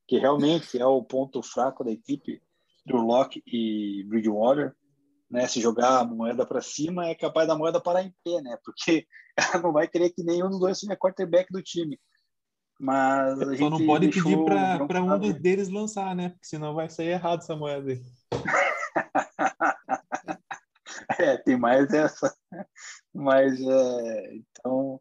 Que 0.05 0.17
realmente 0.17 0.77
é 0.77 0.85
o 0.85 1.01
ponto 1.01 1.41
fraco 1.41 1.81
da 1.81 1.91
equipe 1.91 2.41
do 2.85 2.97
Locke 2.97 3.41
e 3.47 4.03
Bridgewater. 4.09 4.75
Né? 5.31 5.47
Se 5.47 5.61
jogar 5.61 6.01
a 6.01 6.03
moeda 6.03 6.45
para 6.45 6.59
cima, 6.59 7.07
é 7.07 7.15
capaz 7.15 7.47
da 7.47 7.57
moeda 7.57 7.79
parar 7.79 8.03
em 8.03 8.13
pé, 8.21 8.41
né? 8.41 8.57
Porque 8.65 9.07
ela 9.37 9.63
não 9.63 9.71
vai 9.71 9.87
querer 9.87 10.09
que 10.09 10.25
nenhum 10.25 10.49
dos 10.49 10.59
dois 10.59 10.77
seja 10.77 10.97
quarterback 10.97 11.49
do 11.53 11.63
time. 11.63 11.97
Mas 12.77 13.39
a 13.39 13.45
Só 13.45 13.55
gente 13.55 13.69
não 13.69 13.85
pode 13.85 14.09
pedir 14.09 14.43
para 14.43 15.01
um 15.01 15.17
dos 15.17 15.35
deles 15.35 15.69
lançar, 15.69 16.13
né? 16.13 16.31
Porque 16.31 16.47
senão 16.47 16.75
vai 16.75 16.89
sair 16.89 17.11
errado 17.11 17.39
essa 17.39 17.55
moeda 17.55 17.91
aí. 17.91 18.01
É, 21.19 21.37
tem 21.37 21.57
mais 21.57 21.91
essa. 21.93 22.33
Mas, 23.13 23.59
é, 23.61 24.35
então, 24.35 24.99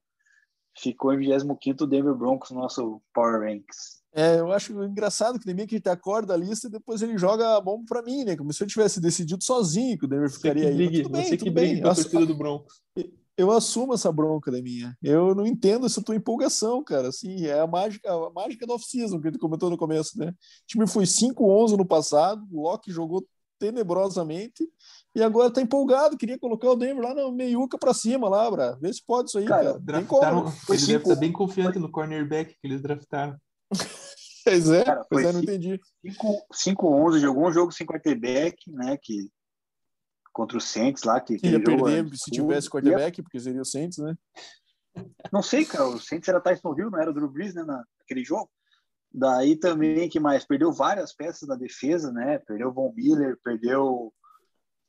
ficou 0.77 1.13
em 1.13 1.19
25 1.19 1.85
o 1.85 1.87
Denver 1.87 2.15
Broncos 2.15 2.51
no 2.51 2.61
nosso 2.61 3.01
Power 3.15 3.41
Ranks. 3.41 4.03
É, 4.15 4.39
eu 4.39 4.53
acho 4.53 4.73
engraçado 4.85 5.39
que 5.39 5.53
nem 5.53 5.67
que 5.67 5.75
a 5.75 5.79
gente 5.79 5.89
acorda 5.89 6.35
a 6.35 6.37
lista 6.37 6.67
e 6.67 6.71
depois 6.71 7.01
ele 7.01 7.17
joga 7.17 7.57
a 7.57 7.61
bomba 7.61 7.85
pra 7.89 8.03
mim, 8.03 8.25
né? 8.25 8.37
Como 8.37 8.53
se 8.53 8.63
eu 8.63 8.69
tivesse 8.69 9.01
decidido 9.01 9.43
sozinho 9.43 9.99
que 9.99 10.05
o 10.05 10.09
Denver 10.09 10.31
ficaria 10.31 10.65
que 10.65 10.69
aí. 10.69 10.77
Brigue, 10.77 11.03
tudo 11.03 11.13
bem, 11.13 11.25
você 11.25 11.31
que 11.31 11.45
tudo 11.45 11.53
bem. 11.55 11.81
com 11.81 11.89
a 11.89 11.95
torcida 11.95 12.27
do 12.27 12.35
Broncos. 12.35 12.83
eu 13.39 13.51
assumo 13.51 13.95
essa 13.95 14.13
bronca 14.13 14.51
da 14.51 14.61
minha. 14.61 14.95
Eu 15.03 15.35
não 15.35 15.47
entendo 15.47 15.87
essa 15.87 16.03
tua 16.03 16.15
empolgação, 16.15 16.85
cara. 16.85 17.09
Assim, 17.09 17.47
é 17.47 17.59
a 17.59 17.67
mágica, 17.67 18.13
a 18.13 18.31
mágica 18.31 18.67
do 18.67 18.75
off-season 18.75 19.19
que 19.19 19.33
tu 19.33 19.39
comentou 19.39 19.71
no 19.71 19.79
começo, 19.79 20.19
né? 20.19 20.29
O 20.29 20.67
time 20.67 20.87
foi 20.87 21.05
5-11 21.05 21.79
no 21.79 21.87
passado, 21.87 22.47
o 22.53 22.65
Locke 22.65 22.93
jogou 22.93 23.27
tenebrosamente 23.59 24.69
e 25.15 25.23
agora 25.23 25.53
tá 25.53 25.61
empolgado, 25.61 26.17
queria 26.17 26.39
colocar 26.39 26.71
o 26.71 26.77
Denver 26.77 27.05
lá 27.05 27.15
na 27.15 27.31
meiuca 27.31 27.77
pra 27.79 27.93
cima 27.95 28.29
lá, 28.29 28.51
Bra. 28.51 28.79
Vê 28.81 28.93
se 28.93 29.05
pode 29.05 29.29
isso 29.29 29.39
aí, 29.39 29.45
Cara, 29.47 29.63
cara. 29.65 29.73
Como. 29.75 29.85
Draftaram, 29.85 30.45
né? 30.45 30.51
Foi 30.67 30.77
ele 30.77 30.87
deve 30.87 30.99
estar 31.05 31.17
bem 31.17 31.33
confiante 31.33 31.79
no 31.79 31.91
cornerback 31.91 32.53
que 32.53 32.67
eles 32.67 32.81
draftaram. 32.83 33.37
Pois 34.45 34.69
é, 34.71 34.83
Cara, 34.85 35.07
pois 35.09 35.25
é, 35.25 35.33
não 35.33 35.39
cinco- 35.41 35.53
entendi. 35.53 35.81
5-11, 36.53 37.19
jogou 37.21 37.47
um 37.47 37.53
jogo 37.53 37.71
sem 37.71 37.87
quarterback, 37.87 38.57
né? 38.73 38.99
Que, 39.01 39.31
contra 40.33 40.59
o 40.59 40.61
Saints 40.61 41.05
lá. 41.05 41.21
Que, 41.21 41.37
Que 41.37 41.47
ia 41.49 41.63
perder 41.63 42.09
se 42.17 42.29
tivesse 42.29 42.69
quarterback, 42.69 43.23
porque 43.23 43.39
seria 43.39 43.63
o 43.63 43.65
Saints, 43.65 43.99
né? 43.99 44.17
Não 45.33 45.45
sei, 45.45 45.65
cara. 45.65 45.87
O 45.87 46.01
Saints 46.01 46.29
era 46.29 46.41
Tyson 46.41 46.75
Hill, 46.77 46.91
não 46.91 46.99
era 47.01 47.13
o 47.13 47.15
Drew 47.15 47.31
Brees, 47.31 47.55
né? 47.55 47.63
na- 47.63 47.85
Naquele 48.01 48.25
jogo. 48.25 48.51
Daí 49.15 49.55
também, 49.55 50.09
que 50.09 50.19
mais? 50.19 50.45
Perdeu 50.45 50.73
várias 50.73 51.15
peças 51.15 51.47
da 51.47 51.55
defesa, 51.55 52.11
né? 52.11 52.39
Perdeu 52.41 52.71
o 52.71 52.73
Von 52.73 52.93
Miller, 52.97 53.39
perdeu 53.45 54.13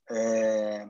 é, 0.09 0.87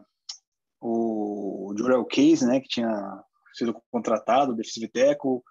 o 0.81 1.73
Jurel 1.77 2.05
Case, 2.05 2.45
né? 2.45 2.59
Que 2.59 2.67
tinha 2.67 3.23
sido 3.53 3.75
contratado, 3.91 4.55
defensive 4.55 4.87
tackle, 4.87 5.41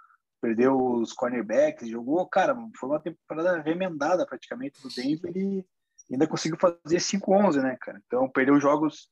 perdeu 0.41 0.77
os 0.77 1.13
cornerbacks, 1.13 1.89
jogou, 1.89 2.27
cara, 2.27 2.57
foi 2.77 2.89
uma 2.89 3.01
temporada 3.01 3.63
remendada 3.63 4.27
praticamente 4.27 4.83
do 4.83 4.89
Denver 4.89 5.33
e 5.37 5.65
ainda 6.11 6.27
conseguiu 6.27 6.59
fazer 6.59 6.99
5-11, 6.99 7.63
né, 7.63 7.77
cara? 7.81 8.03
Então, 8.05 8.29
perdeu 8.29 8.61
jogos, 8.61 9.09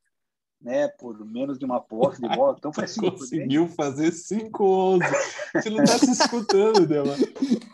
né, 0.61 0.89
por 0.99 1.25
menos 1.25 1.57
de 1.57 1.65
uma 1.65 1.81
posse 1.81 2.21
de 2.21 2.29
bola. 2.29 2.57
Então, 2.59 2.73
foi 2.73 2.85
assim, 2.85 3.01
Conseguiu 3.01 3.69
fazer 3.69 4.11
5-11. 4.11 5.01
Você 5.55 5.71
não 5.71 5.85
tá 5.85 5.99
se 5.99 6.11
escutando, 6.11 6.87
Dela. 6.87 7.15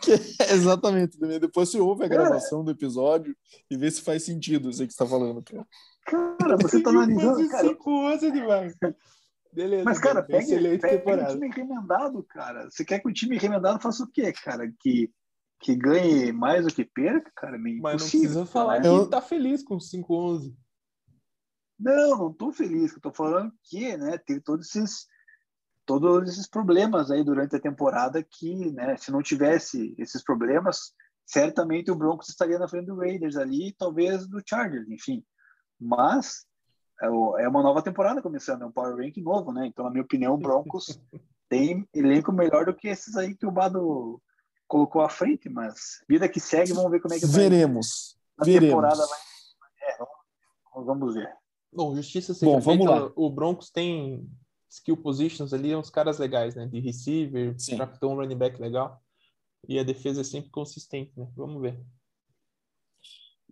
Que- 0.07 0.43
exatamente. 0.53 1.21
né? 1.21 1.39
Depois 1.39 1.69
você 1.69 1.79
ouve 1.81 2.05
a 2.05 2.09
gravação 2.09 2.65
do 2.65 2.71
episódio 2.71 3.37
e 3.71 3.77
vê 3.77 3.91
se 3.91 4.01
faz 4.01 4.23
sentido 4.25 4.71
isso 4.71 4.81
aí 4.81 4.87
que 4.89 4.95
você 4.95 4.99
tá 4.99 5.07
falando, 5.07 5.43
cara. 5.43 5.67
Cara, 6.07 6.57
você 6.57 6.81
tá 6.83 6.91
analisando, 6.91 7.49
cara. 7.49 7.69
5-11 7.69 8.33
demais. 8.33 8.75
Beleza. 9.53 9.85
Mas, 9.85 9.99
cara, 9.99 10.15
Dela, 10.23 10.27
pega, 10.27 10.39
excelente 10.45 10.81
pega 10.81 10.95
o 10.95 10.99
temporada. 10.99 11.33
time 11.33 11.49
remendado, 11.51 12.23
cara. 12.25 12.71
Você 12.71 12.85
quer 12.85 13.01
que 13.01 13.09
o 13.09 13.13
time 13.13 13.37
remendado 13.39 13.81
faça 13.81 14.05
o 14.05 14.11
quê, 14.11 14.33
cara? 14.33 14.71
Que, 14.81 15.11
que 15.61 15.75
ganhe 15.75 16.31
mais 16.31 16.65
do 16.67 16.73
que 16.75 16.85
perca, 16.85 17.31
cara? 17.35 17.57
É 17.57 17.59
meio 17.59 17.81
Mas 17.83 18.03
não 18.03 18.09
precisa 18.09 18.47
falar 18.47 18.81
que 18.83 18.87
Eu- 18.87 19.09
tá 19.09 19.21
feliz 19.23 19.63
com 19.65 19.79
5-11. 19.79 20.55
Não, 21.79 22.19
não 22.19 22.33
tô 22.33 22.53
feliz. 22.53 22.93
Eu 22.95 23.01
tô 23.01 23.13
falando 23.13 23.53
que, 23.65 23.97
né, 23.97 24.17
teve 24.19 24.41
todos 24.41 24.67
esses 24.69 25.07
todos 25.87 26.28
esses 26.28 26.49
problemas 26.49 27.11
aí 27.11 27.24
durante 27.24 27.55
a 27.55 27.61
temporada 27.61 28.22
que, 28.22 28.72
né, 28.72 28.97
se 28.97 29.12
não 29.12 29.22
tivesse 29.22 29.95
esses 29.97 30.22
problemas, 30.22 30.93
certamente 31.24 31.91
o 31.91 31.97
Broncos 31.97 32.28
estaria 32.28 32.59
na 32.59 32.68
frente 32.68 32.87
do 32.87 32.97
Raiders 32.97 33.37
ali, 33.37 33.72
talvez 33.78 34.26
do 34.26 34.43
Chargers, 34.45 34.89
enfim. 34.91 35.24
Mas 35.80 36.45
é 37.01 37.07
é 37.07 37.49
uma 37.49 37.62
nova 37.62 37.82
temporada 37.82 38.20
começando, 38.20 38.62
é 38.62 38.66
um 38.66 38.72
Power 38.72 38.97
Rank 38.97 39.16
novo, 39.18 39.53
né? 39.53 39.66
Então, 39.66 39.84
na 39.84 39.91
minha 39.91 40.03
opinião, 40.03 40.34
o 40.34 40.39
Broncos 40.39 41.01
tem 41.49 41.89
elenco 41.95 42.32
melhor 42.32 42.66
do 42.66 42.74
que 42.74 42.89
esses 42.89 43.16
aí 43.16 43.34
que 43.34 43.47
o 43.47 43.53
Bado 43.53 44.20
colocou 44.66 45.03
à 45.03 45.09
frente, 45.09 45.49
mas 45.49 46.03
vida 46.09 46.28
que 46.28 46.41
segue, 46.41 46.72
vamos 46.72 46.91
ver 46.91 47.01
como 47.01 47.14
é 47.14 47.20
que 47.20 47.26
vai. 47.26 47.49
Veremos. 47.49 48.18
a 48.39 48.45
veremos. 48.45 48.68
temporada 48.68 49.07
vai. 49.07 49.18
É, 49.82 49.99
vamos, 50.74 50.87
vamos 50.87 51.14
ver. 51.14 51.32
Bom, 51.72 51.95
justiça 51.95 52.34
seja 52.34 52.51
Bom, 52.51 52.59
vamos 52.59 52.87
feita, 52.87 53.05
lá. 53.05 53.12
o 53.14 53.30
Broncos 53.30 53.70
tem 53.70 54.28
skill 54.77 54.97
positions 54.97 55.53
ali, 55.53 55.74
uns 55.74 55.91
caras 55.91 56.18
legais, 56.18 56.55
né? 56.55 56.66
De 56.66 56.81
receiver, 56.81 57.55
Sim. 57.59 57.77
draftou 57.77 58.12
um 58.12 58.16
running 58.16 58.37
back 58.37 58.61
legal. 58.61 59.03
E 59.68 59.79
a 59.79 59.83
defesa 59.83 60.20
é 60.20 60.24
sempre 60.24 60.51
consistente, 60.51 61.12
né? 61.16 61.29
Vamos 61.35 61.61
ver. 61.61 61.81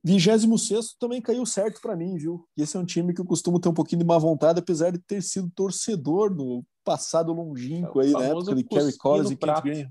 26 0.05 0.95
também 1.01 1.21
caiu 1.21 1.47
certo 1.47 1.81
para 1.81 1.97
mim, 1.97 2.17
viu? 2.17 2.47
E 2.57 2.63
esse 2.63 2.77
é 2.77 2.81
um 2.81 2.85
time 2.85 3.15
que 3.15 3.21
eu 3.21 3.25
costumo 3.25 3.59
ter 3.59 3.71
um 3.71 3.75
pouquinho 3.75 4.01
de 4.01 4.07
má 4.07 4.19
vontade, 4.19 4.61
apesar 4.61 4.91
de 4.91 4.99
ter 4.99 5.23
sido 5.23 5.51
torcedor 5.51 6.35
no 6.35 6.65
passado 6.85 7.33
longínquo 7.33 8.03
É 8.03 8.05
aí, 8.05 8.13
na 8.13 8.25
época 8.25 8.55
de 8.55 8.65
Kerry 8.65 8.99
Collins 8.99 9.31
e 9.31 9.37
Kent. 9.37 9.63
Graham. 9.63 9.91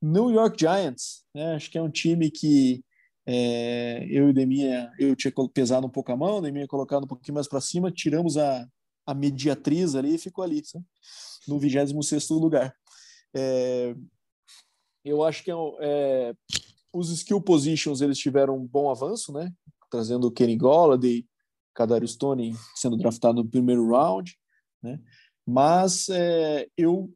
New 0.00 0.30
York 0.30 0.56
Giants, 0.60 1.24
né? 1.34 1.56
Acho 1.56 1.70
que 1.70 1.76
é 1.76 1.82
um 1.82 1.90
time 1.90 2.30
que 2.30 2.84
é, 3.26 4.06
eu 4.08 4.28
e 4.28 4.32
Deminha, 4.32 4.92
eu 4.98 5.16
tinha 5.16 5.32
pesado 5.52 5.86
um 5.86 5.90
pouco 5.90 6.12
a 6.12 6.16
mão, 6.16 6.40
Deminha 6.40 6.68
colocado 6.68 7.02
um 7.02 7.08
pouquinho 7.08 7.34
mais 7.34 7.48
para 7.48 7.60
cima, 7.60 7.90
tiramos 7.90 8.36
a, 8.36 8.64
a 9.06 9.14
mediatriz 9.14 9.94
ali 9.94 10.14
e 10.14 10.18
ficou 10.18 10.42
ali, 10.42 10.64
sabe? 10.64 10.84
no 11.46 11.58
26 11.58 12.30
lugar. 12.30 12.74
É, 13.34 13.94
eu 15.04 15.22
acho 15.22 15.44
que 15.44 15.50
é, 15.50 15.54
é, 15.80 16.34
os 16.92 17.10
skill 17.10 17.40
positions 17.40 18.00
eles 18.00 18.18
tiveram 18.18 18.56
um 18.56 18.66
bom 18.66 18.90
avanço, 18.90 19.32
né? 19.32 19.52
Trazendo 19.90 20.26
o 20.26 20.32
Kenny 20.32 20.56
Golladay, 20.56 21.24
Kadarius 21.72 22.12
Stone 22.12 22.54
sendo 22.74 22.96
draftado 22.96 23.42
no 23.42 23.48
primeiro 23.48 23.88
round, 23.88 24.36
né? 24.82 25.00
Mas 25.46 26.08
é, 26.08 26.66
eu 26.76 27.12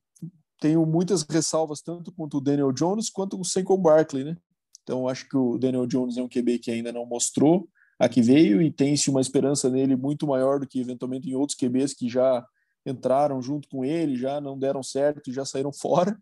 tenho 0.60 0.84
muitas 0.86 1.22
ressalvas 1.22 1.80
tanto 1.80 2.12
quanto 2.12 2.36
o 2.36 2.40
Daniel 2.40 2.70
Jones 2.70 3.10
quanto 3.10 3.40
o 3.40 3.44
Saquon 3.44 3.78
Barkley, 3.78 4.24
né? 4.24 4.36
Então 4.82 5.08
acho 5.08 5.28
que 5.28 5.36
o 5.36 5.58
Daniel 5.58 5.86
Jones 5.86 6.16
é 6.16 6.22
um 6.22 6.28
QB 6.28 6.58
que 6.60 6.70
ainda 6.70 6.92
não 6.92 7.04
mostrou 7.06 7.68
a 8.00 8.08
que 8.08 8.22
veio 8.22 8.62
e 8.62 8.72
tem-se 8.72 9.10
uma 9.10 9.20
esperança 9.20 9.68
nele 9.68 9.94
muito 9.94 10.26
maior 10.26 10.58
do 10.58 10.66
que 10.66 10.80
eventualmente 10.80 11.28
em 11.28 11.34
outros 11.34 11.56
QBs 11.56 11.92
que 11.92 12.08
já 12.08 12.42
entraram 12.86 13.42
junto 13.42 13.68
com 13.68 13.84
ele, 13.84 14.16
já 14.16 14.40
não 14.40 14.58
deram 14.58 14.82
certo, 14.82 15.30
já 15.30 15.44
saíram 15.44 15.70
fora. 15.78 16.18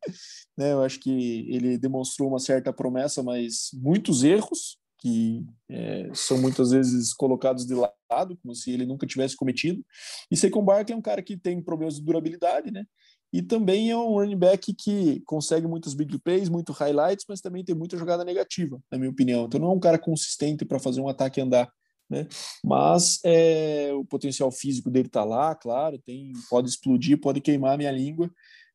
Né? 0.57 0.73
Eu 0.73 0.83
acho 0.83 0.99
que 0.99 1.47
ele 1.49 1.79
demonstrou 1.79 2.29
uma 2.29 2.41
certa 2.41 2.73
promessa, 2.73 3.23
mas 3.23 3.71
muitos 3.73 4.25
erros. 4.25 4.77
que 5.01 5.47
é, 5.71 6.11
são 6.13 6.39
muitas 6.39 6.73
vezes 6.73 7.15
colocados 7.15 7.65
de 7.65 7.75
lado, 7.75 8.37
como 8.43 8.53
se 8.53 8.73
ele 8.73 8.85
nunca 8.85 9.07
tivesse 9.07 9.37
cometido. 9.37 9.81
E 10.29 10.37
Saquon 10.37 10.65
Barkley 10.65 10.93
é 10.93 10.99
um 10.99 11.03
cara 11.03 11.23
que 11.23 11.37
tem 11.37 11.63
problemas 11.63 11.95
de 11.95 12.05
durabilidade, 12.05 12.73
né? 12.73 12.85
E 13.33 13.43
também 13.43 13.91
é 13.91 13.97
um 13.97 14.15
running 14.15 14.39
back 14.39 14.73
que 14.73 15.21
consegue 15.27 15.67
muitas 15.67 15.93
big 15.93 16.19
plays, 16.19 16.49
muito 16.49 16.73
highlights, 16.73 17.27
mas 17.29 17.41
também 17.41 17.63
tem 17.63 17.75
muita 17.75 17.97
jogada 17.97 18.25
negativa, 18.25 18.81
na 18.91 18.99
minha 18.99 19.11
opinião. 19.11 19.45
Então 19.45 19.61
não 19.61 19.69
é 19.69 19.75
um 19.75 19.81
cara 19.81 19.99
consistente 19.99 20.65
para 20.65 20.79
fazer 20.79 21.01
um 21.01 21.09
ataque 21.09 21.41
andar, 21.41 21.71
né? 22.09 22.27
Mas 22.65 23.21
é, 23.25 23.91
o 23.93 24.05
potencial 24.05 24.51
físico 24.51 24.91
dele 24.91 25.09
está 25.09 25.25
lá, 25.25 25.55
claro, 25.55 25.99
tem, 25.99 26.33
pode 26.49 26.71
explodir, 26.71 27.21
pode 27.21 27.41
queimar 27.41 27.75
a 27.75 27.77
minha 27.77 27.93
língua, 27.93 28.31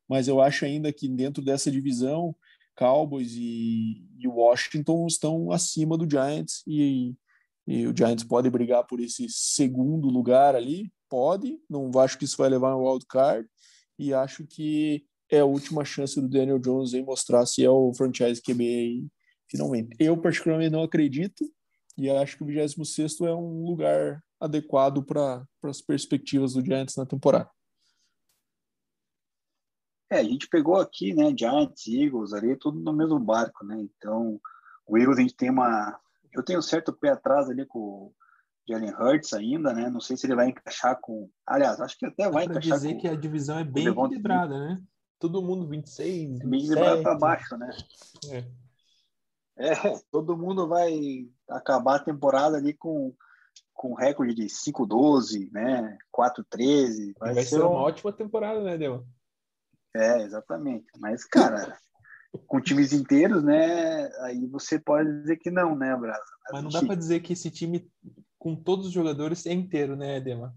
mas 0.08 0.28
eu 0.28 0.40
acho 0.40 0.64
ainda 0.64 0.92
que 0.92 1.08
dentro 1.08 1.42
dessa 1.42 1.70
divisão, 1.70 2.34
Cowboys 2.76 3.32
e, 3.34 4.06
e 4.18 4.28
Washington 4.28 5.06
estão 5.06 5.50
acima 5.50 5.96
do 5.98 6.08
Giants 6.08 6.62
e, 6.66 7.14
e, 7.66 7.86
o 7.86 7.96
Giants 7.96 8.24
pode 8.24 8.48
brigar 8.50 8.86
por 8.86 9.00
esse 9.00 9.26
segundo 9.28 10.08
lugar 10.08 10.54
ali, 10.54 10.92
pode, 11.08 11.58
não 11.68 11.90
acho 12.00 12.18
que 12.18 12.24
isso 12.24 12.36
vai 12.36 12.48
levar 12.48 12.76
um 12.76 12.88
wild 12.88 13.04
card 13.06 13.48
e 13.98 14.12
acho 14.12 14.46
que 14.46 15.04
é 15.30 15.40
a 15.40 15.44
última 15.44 15.84
chance 15.84 16.20
do 16.20 16.28
Daniel 16.28 16.58
Jones 16.58 16.94
em 16.94 17.04
mostrar 17.04 17.46
se 17.46 17.64
é 17.64 17.70
o 17.70 17.92
franchise 17.94 18.42
QB 18.42 18.62
aí, 18.62 19.06
finalmente. 19.48 19.96
Eu 19.98 20.16
particularmente 20.16 20.70
não 20.70 20.82
acredito 20.82 21.44
e 21.96 22.10
acho 22.10 22.36
que 22.36 22.42
o 22.42 22.46
26 22.46 23.20
é 23.22 23.34
um 23.34 23.66
lugar 23.66 24.22
adequado 24.40 25.02
para 25.02 25.46
as 25.62 25.80
perspectivas 25.80 26.54
do 26.54 26.64
Giants 26.64 26.96
na 26.96 27.06
temporada. 27.06 27.50
É, 30.10 30.18
a 30.18 30.22
gente 30.22 30.48
pegou 30.48 30.76
aqui, 30.76 31.14
né, 31.14 31.34
Giants, 31.36 31.86
Eagles 31.86 32.32
ali, 32.32 32.56
tudo 32.56 32.78
no 32.78 32.92
mesmo 32.92 33.18
barco, 33.18 33.64
né? 33.64 33.80
Então, 33.80 34.40
o 34.86 34.98
Eagles 34.98 35.18
a 35.18 35.22
gente 35.22 35.34
tem 35.34 35.50
uma. 35.50 35.98
Eu 36.32 36.42
tenho 36.42 36.58
um 36.58 36.62
certo 36.62 36.92
pé 36.92 37.10
atrás 37.10 37.48
ali 37.48 37.64
com 37.64 38.12
Jalen 38.68 38.94
Hurts 38.94 39.32
ainda, 39.32 39.72
né? 39.72 39.90
Não 39.90 40.00
sei 40.00 40.16
se 40.16 40.26
ele 40.26 40.34
vai 40.34 40.48
encaixar 40.48 40.98
com. 41.00 41.28
Aliás, 41.46 41.80
acho 41.80 41.98
que 41.98 42.06
até 42.06 42.28
vai 42.30 42.46
Dá 42.46 42.52
encaixar 42.52 42.78
dizer 42.78 42.94
com. 42.94 43.00
que 43.00 43.08
a 43.08 43.14
divisão 43.14 43.58
é 43.58 43.64
bem 43.64 43.86
equilibrada, 43.88 44.58
né? 44.58 44.82
Todo 45.18 45.42
mundo 45.42 45.66
26, 45.68 46.40
É 46.40 46.44
bem 46.46 46.60
27. 46.60 46.74
lembrado 46.74 47.02
para 47.02 47.14
baixo, 47.18 47.56
né? 47.56 47.70
É. 48.30 48.44
É, 49.56 49.74
todo 50.10 50.36
mundo 50.36 50.66
vai 50.66 51.28
acabar 51.48 51.96
a 51.96 52.04
temporada 52.04 52.56
ali 52.56 52.74
com, 52.74 53.14
com 53.72 53.94
recorde 53.94 54.34
de 54.34 54.48
5-12, 54.48 55.50
né? 55.52 55.96
4-13. 56.10 57.10
E 57.10 57.14
Vai, 57.18 57.34
Vai, 57.34 57.42
ser 57.44 57.48
ser 57.50 57.62
um- 57.62 57.70
uma 57.70 57.80
ótima 57.80 58.12
temporada, 58.12 58.60
né, 58.62 58.76
Dema? 58.76 59.04
É, 59.94 60.22
exatamente. 60.22 60.86
Mas, 60.98 61.24
cara, 61.24 61.78
com 62.48 62.60
times 62.60 62.92
inteiros, 62.92 63.44
né? 63.44 64.10
Aí 64.22 64.44
você 64.48 64.76
pode 64.78 65.20
dizer 65.20 65.36
que 65.36 65.52
não, 65.52 65.76
né, 65.76 65.94
Brasa? 65.96 66.24
Mas 66.50 66.58
a 66.58 66.62
não 66.62 66.70
dá 66.70 66.82
pra 66.82 66.94
dizer 66.96 67.20
que 67.20 67.32
esse 67.34 67.48
time, 67.48 67.88
com 68.44 68.54
todos 68.54 68.88
os 68.88 68.92
jogadores, 68.92 69.46
é 69.46 69.54
inteiro, 69.54 69.96
né, 69.96 70.20
Dema? 70.20 70.54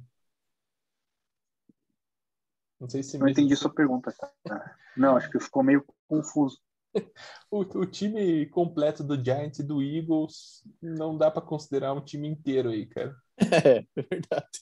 Não 2.77 2.89
sei 2.89 3.01
se 3.01 3.17
Não 3.17 3.29
entendi 3.29 3.55
sua 3.55 3.73
pergunta, 3.73 4.13
cara. 4.45 4.75
Não, 4.97 5.15
acho 5.15 5.31
que 5.31 5.39
ficou 5.39 5.63
meio 5.63 5.85
confuso. 6.05 6.59
o, 7.49 7.59
o 7.61 7.85
time 7.85 8.45
completo 8.47 9.05
do 9.05 9.15
Giants 9.23 9.59
e 9.59 9.63
do 9.63 9.81
Eagles 9.81 10.67
não 10.81 11.17
dá 11.17 11.31
pra 11.31 11.41
considerar 11.41 11.93
um 11.93 12.03
time 12.03 12.27
inteiro 12.27 12.71
aí, 12.71 12.85
cara. 12.85 13.15
É, 13.65 13.77
é 13.77 14.01
verdade. 14.01 14.59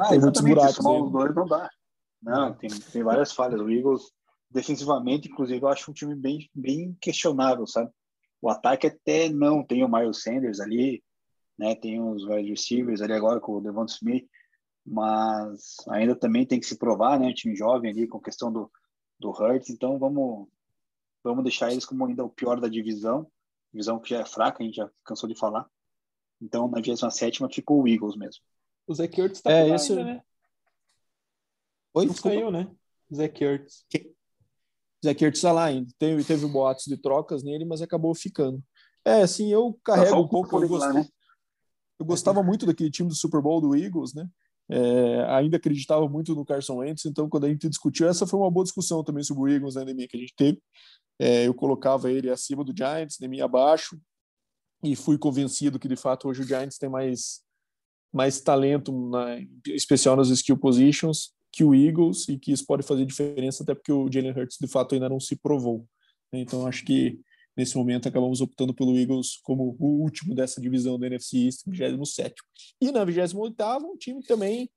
Ah, 0.00 0.08
Tem 0.08 0.18
muitos 0.18 0.42
exatamente. 0.42 0.54
buracos 0.54 0.78
os 0.84 1.12
dois 1.12 1.34
não 1.36 1.46
dá. 1.46 1.70
Não, 2.20 2.54
tem, 2.54 2.70
tem 2.70 3.02
várias 3.04 3.32
falhas. 3.32 3.60
O 3.60 3.70
Eagles, 3.70 4.02
defensivamente, 4.50 5.28
inclusive, 5.28 5.62
eu 5.62 5.68
acho 5.68 5.92
um 5.92 5.94
time 5.94 6.16
bem, 6.16 6.50
bem 6.52 6.96
questionável, 7.00 7.68
sabe? 7.68 7.92
O 8.42 8.50
ataque 8.50 8.88
até 8.88 9.28
não. 9.28 9.64
Tem 9.64 9.84
o 9.84 9.88
Miles 9.88 10.22
Sanders 10.22 10.58
ali, 10.58 11.04
né? 11.58 11.74
Tem 11.74 12.00
os 12.00 12.24
wide 12.24 12.50
receivers 12.50 13.00
ali 13.00 13.12
agora 13.12 13.40
com 13.40 13.52
o 13.52 13.60
Devonta 13.60 13.92
Smith, 13.92 14.28
mas 14.86 15.76
ainda 15.88 16.14
também 16.14 16.46
tem 16.46 16.58
que 16.60 16.66
se 16.66 16.78
provar, 16.78 17.18
né? 17.18 17.26
Um 17.28 17.34
time 17.34 17.54
jovem 17.56 17.90
ali 17.90 18.06
com 18.06 18.20
questão 18.20 18.52
do, 18.52 18.70
do 19.18 19.30
Hurts. 19.30 19.68
Então, 19.70 19.98
vamos, 19.98 20.48
vamos 21.22 21.42
deixar 21.44 21.70
eles 21.72 21.84
como 21.84 22.06
ainda 22.06 22.24
o 22.24 22.30
pior 22.30 22.60
da 22.60 22.68
divisão. 22.68 23.30
Divisão 23.72 23.98
que 23.98 24.10
já 24.10 24.20
é 24.20 24.24
fraca, 24.24 24.62
a 24.62 24.66
gente 24.66 24.76
já 24.76 24.90
cansou 25.04 25.28
de 25.28 25.38
falar. 25.38 25.68
Então, 26.40 26.68
na 26.68 26.80
27 26.80 27.40
ficou 27.52 27.82
o 27.82 27.88
Eagles 27.88 28.16
mesmo. 28.16 28.42
O 28.86 28.94
Zach 28.94 29.20
Ertz 29.20 29.42
tá 29.42 29.52
É, 29.52 29.68
esse- 29.74 29.92
ainda, 29.92 30.04
né? 30.04 30.22
Oi, 31.94 32.06
Não 32.06 32.12
desculpa. 32.12 32.36
saiu, 32.36 32.50
né? 32.50 32.70
Zach 33.14 33.44
Ertz. 33.44 33.84
Zach 35.04 35.24
Ertz 35.24 35.40
tá 35.40 35.52
lá 35.52 35.64
ainda. 35.64 35.90
Teve, 35.98 36.24
teve 36.24 36.46
boatos 36.46 36.84
de 36.84 36.96
trocas 36.96 37.42
nele, 37.42 37.64
mas 37.64 37.82
acabou 37.82 38.14
ficando. 38.14 38.62
É, 39.04 39.22
assim, 39.22 39.50
eu 39.52 39.78
carrego 39.84 40.20
um 40.20 40.28
pouco. 40.28 40.56
Eu, 40.56 40.68
Cooper 40.68 40.78
lá, 40.78 40.92
né? 40.92 41.08
Eu 41.98 42.06
gostava 42.06 42.42
muito 42.42 42.64
daquele 42.64 42.90
time 42.90 43.08
do 43.08 43.14
Super 43.14 43.40
Bowl 43.40 43.60
do 43.60 43.74
Eagles, 43.74 44.14
né? 44.14 44.28
É, 44.70 45.24
ainda 45.30 45.56
acreditava 45.56 46.06
muito 46.08 46.34
no 46.34 46.44
Carson 46.44 46.76
Wentz, 46.76 47.06
então 47.06 47.28
quando 47.28 47.44
a 47.44 47.48
gente 47.48 47.68
discutiu, 47.68 48.06
essa 48.06 48.26
foi 48.26 48.38
uma 48.38 48.50
boa 48.50 48.64
discussão 48.64 49.02
também 49.02 49.24
sobre 49.24 49.42
o 49.42 49.48
Eagles 49.48 49.74
na 49.74 49.82
endemia 49.82 50.06
que 50.06 50.16
a 50.16 50.20
gente 50.20 50.34
teve. 50.36 50.62
É, 51.18 51.46
eu 51.46 51.54
colocava 51.54 52.12
ele 52.12 52.30
acima 52.30 52.62
do 52.62 52.74
Giants, 52.76 53.18
endemia 53.18 53.46
abaixo, 53.46 53.98
e 54.84 54.94
fui 54.94 55.18
convencido 55.18 55.78
que 55.78 55.88
de 55.88 55.96
fato 55.96 56.28
hoje 56.28 56.42
o 56.42 56.46
Giants 56.46 56.78
tem 56.78 56.88
mais, 56.88 57.40
mais 58.12 58.40
talento, 58.40 58.92
na, 59.10 59.38
especial 59.66 60.16
nas 60.16 60.28
skill 60.28 60.58
positions, 60.58 61.32
que 61.50 61.64
o 61.64 61.74
Eagles, 61.74 62.28
e 62.28 62.38
que 62.38 62.52
isso 62.52 62.66
pode 62.66 62.82
fazer 62.82 63.06
diferença, 63.06 63.62
até 63.62 63.74
porque 63.74 63.90
o 63.90 64.10
Jalen 64.12 64.32
Hurts 64.32 64.58
de 64.60 64.68
fato 64.68 64.94
ainda 64.94 65.08
não 65.08 65.18
se 65.18 65.34
provou. 65.34 65.86
Então 66.32 66.66
acho 66.66 66.84
que 66.84 67.18
nesse 67.58 67.76
momento 67.76 68.08
acabamos 68.08 68.40
optando 68.40 68.72
pelo 68.72 68.96
Eagles 68.96 69.36
como 69.42 69.76
o 69.80 70.00
último 70.00 70.32
dessa 70.32 70.60
divisão 70.60 70.96
do 70.96 71.04
NFC 71.04 71.38
East, 71.38 71.62
27. 71.66 72.34
E 72.80 72.92
na 72.92 73.04
28 73.04 73.56
um 73.84 73.96
time 73.96 74.22
que 74.22 74.28
também 74.28 74.70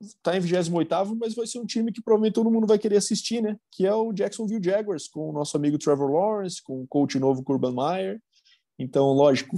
está 0.00 0.36
em 0.36 0.40
28 0.40 1.16
mas 1.16 1.36
vai 1.36 1.46
ser 1.46 1.60
um 1.60 1.66
time 1.66 1.92
que 1.92 2.02
provavelmente 2.02 2.34
todo 2.34 2.50
mundo 2.50 2.66
vai 2.66 2.78
querer 2.78 2.96
assistir, 2.96 3.40
né? 3.40 3.56
Que 3.70 3.86
é 3.86 3.94
o 3.94 4.12
Jacksonville 4.12 4.62
Jaguars, 4.62 5.06
com 5.06 5.30
o 5.30 5.32
nosso 5.32 5.56
amigo 5.56 5.78
Trevor 5.78 6.10
Lawrence, 6.10 6.60
com 6.60 6.82
o 6.82 6.86
coach 6.88 7.16
novo 7.18 7.44
Urban 7.48 7.74
Meyer. 7.74 8.20
Então, 8.76 9.06
lógico, 9.12 9.56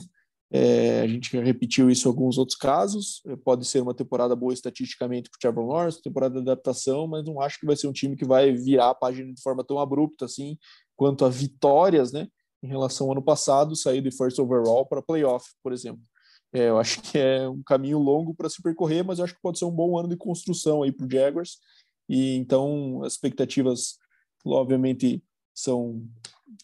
é, 0.52 1.02
a 1.02 1.06
gente 1.06 1.38
repetiu 1.38 1.88
isso 1.88 2.08
em 2.08 2.10
alguns 2.10 2.36
outros 2.36 2.56
casos. 2.56 3.22
É, 3.26 3.36
Pode 3.36 3.64
ser 3.66 3.80
uma 3.80 3.94
temporada 3.94 4.34
boa 4.34 4.52
estatisticamente 4.52 5.30
para 5.30 5.36
o 5.36 5.40
Trevor 5.40 5.66
Lawrence, 5.66 6.02
temporada 6.02 6.34
de 6.34 6.40
adaptação, 6.40 7.06
mas 7.06 7.24
não 7.24 7.40
acho 7.40 7.58
que 7.60 7.66
vai 7.66 7.76
ser 7.76 7.86
um 7.86 7.92
time 7.92 8.16
que 8.16 8.24
vai 8.24 8.52
virar 8.52 8.90
a 8.90 8.94
página 8.94 9.32
de 9.32 9.40
forma 9.40 9.64
tão 9.64 9.78
abrupta 9.78 10.24
assim 10.24 10.58
quanto 11.00 11.24
a 11.24 11.30
vitórias, 11.30 12.12
né? 12.12 12.28
Em 12.62 12.68
relação 12.68 13.06
ao 13.06 13.12
ano 13.12 13.22
passado, 13.22 13.74
sair 13.74 14.02
de 14.02 14.10
first 14.10 14.38
overall 14.38 14.84
para 14.84 15.00
playoff, 15.00 15.50
por 15.62 15.72
exemplo. 15.72 16.02
É, 16.52 16.68
eu 16.68 16.78
acho 16.78 17.00
que 17.00 17.16
é 17.16 17.48
um 17.48 17.62
caminho 17.62 17.98
longo 17.98 18.34
para 18.34 18.50
se 18.50 18.60
percorrer, 18.60 19.02
mas 19.02 19.18
eu 19.18 19.24
acho 19.24 19.34
que 19.34 19.40
pode 19.40 19.58
ser 19.58 19.64
um 19.64 19.70
bom 19.70 19.98
ano 19.98 20.10
de 20.10 20.16
construção 20.18 20.82
aí 20.82 20.92
para 20.92 21.06
o 21.06 21.10
Jaguars. 21.10 21.56
E 22.06 22.36
então 22.36 23.02
as 23.02 23.14
expectativas, 23.14 23.96
obviamente, 24.44 25.24
são, 25.54 26.06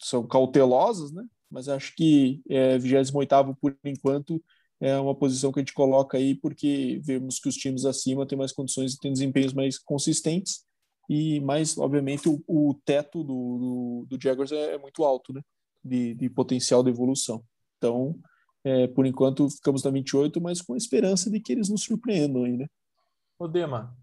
são 0.03 0.27
cautelosas, 0.27 1.11
né? 1.11 1.25
Mas 1.49 1.67
acho 1.67 1.95
que 1.95 2.39
é, 2.47 2.77
28 2.77 3.57
por 3.59 3.75
enquanto 3.83 4.39
é 4.79 4.95
uma 4.99 5.15
posição 5.15 5.51
que 5.51 5.59
a 5.59 5.63
gente 5.63 5.73
coloca 5.73 6.15
aí 6.15 6.35
porque 6.35 7.01
vemos 7.03 7.39
que 7.39 7.49
os 7.49 7.55
times 7.55 7.85
acima 7.85 8.27
têm 8.27 8.37
mais 8.37 8.51
condições 8.51 8.93
e 8.93 8.99
têm 8.99 9.11
desempenhos 9.11 9.53
mais 9.53 9.79
consistentes 9.79 10.66
e 11.09 11.39
mais, 11.41 11.77
obviamente, 11.77 12.27
o, 12.29 12.43
o 12.47 12.73
teto 12.85 13.23
do, 13.23 14.05
do, 14.07 14.17
do 14.17 14.21
Jaguars 14.21 14.51
é, 14.51 14.75
é 14.75 14.77
muito 14.77 15.03
alto, 15.03 15.33
né? 15.33 15.41
De, 15.83 16.13
de 16.15 16.29
potencial 16.29 16.83
de 16.83 16.89
evolução. 16.89 17.43
Então, 17.77 18.19
é, 18.63 18.87
por 18.87 19.05
enquanto, 19.05 19.49
ficamos 19.49 19.83
na 19.83 19.91
28, 19.91 20.41
mas 20.41 20.61
com 20.61 20.73
a 20.73 20.77
esperança 20.77 21.29
de 21.29 21.39
que 21.39 21.53
eles 21.53 21.69
nos 21.69 21.83
surpreendam 21.83 22.43
aí, 22.43 22.57
né? 22.57 22.67
Ô, 23.39 23.47
Dema, 23.47 23.95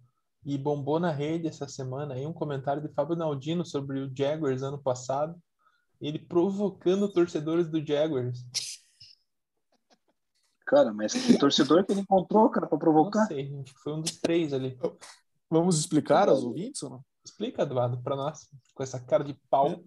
e 0.45 0.59
bombou 0.59 0.99
na 1.01 1.11
rede 1.11 1.47
essa 1.49 1.69
semana 1.69 2.15
aí 2.15 2.27
um 2.27 2.33
comentário 2.33 2.83
de 2.83 2.93
Fábio 2.95 3.17
Naldino 3.17 3.65
sobre 3.65 4.01
o 4.01 4.13
Jaguars 4.17 4.63
ano 4.63 4.83
passado, 4.83 5.37
ele 6.01 6.19
provocando 6.19 7.13
torcedores 7.13 7.69
do 7.71 7.85
Jaguars. 7.87 8.45
Cara, 10.67 10.93
mas 10.93 11.15
que 11.15 11.39
torcedor 11.39 11.85
que 11.87 11.93
ele 11.93 12.01
encontrou, 12.01 12.51
cara, 12.51 12.67
pra 12.67 12.79
Não 13.01 13.13
provocar? 13.13 13.27
sei, 13.27 13.55
acho 13.61 13.75
que 13.75 13.81
foi 13.81 13.93
um 13.95 14.01
dos 14.01 14.19
três 14.21 14.53
ali. 14.53 14.79
Vamos 15.51 15.79
explicar 15.79 16.29
aos 16.29 16.43
ouvintes 16.43 16.83
ou 16.83 16.91
não? 16.91 17.05
Explica, 17.25 17.63
Eduardo, 17.63 18.03
pra 18.03 18.17
nós, 18.17 18.49
com 18.75 18.83
essa 18.83 19.01
cara 19.01 19.25
de 19.25 19.35
pau. 19.49 19.83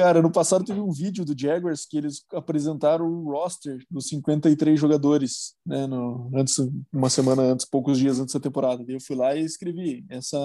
Cara, 0.00 0.22
no 0.22 0.30
passado 0.30 0.64
teve 0.64 0.78
um 0.78 0.92
vídeo 0.92 1.24
do 1.24 1.36
Jaguars 1.36 1.84
que 1.84 1.98
eles 1.98 2.24
apresentaram 2.32 3.04
o 3.04 3.32
roster 3.32 3.84
dos 3.90 4.06
53 4.08 4.78
jogadores, 4.78 5.56
né, 5.66 5.88
no, 5.88 6.30
antes, 6.36 6.56
uma 6.92 7.10
semana 7.10 7.42
antes, 7.42 7.66
poucos 7.66 7.98
dias 7.98 8.20
antes 8.20 8.32
da 8.32 8.38
temporada. 8.38 8.84
Eu 8.86 9.00
fui 9.00 9.16
lá 9.16 9.34
e 9.34 9.42
escrevi, 9.42 10.06
essa, 10.08 10.38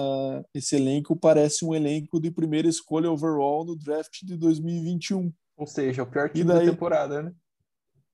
esse 0.52 0.74
elenco 0.74 1.14
parece 1.14 1.64
um 1.64 1.72
elenco 1.72 2.20
de 2.20 2.32
primeira 2.32 2.66
escolha 2.66 3.08
overall 3.08 3.64
no 3.64 3.76
draft 3.76 4.24
de 4.24 4.36
2021. 4.36 5.32
Ou 5.56 5.66
seja, 5.68 6.02
o 6.02 6.06
pior 6.06 6.30
time 6.30 6.44
daí? 6.46 6.66
da 6.66 6.72
temporada, 6.72 7.22
né? 7.22 7.32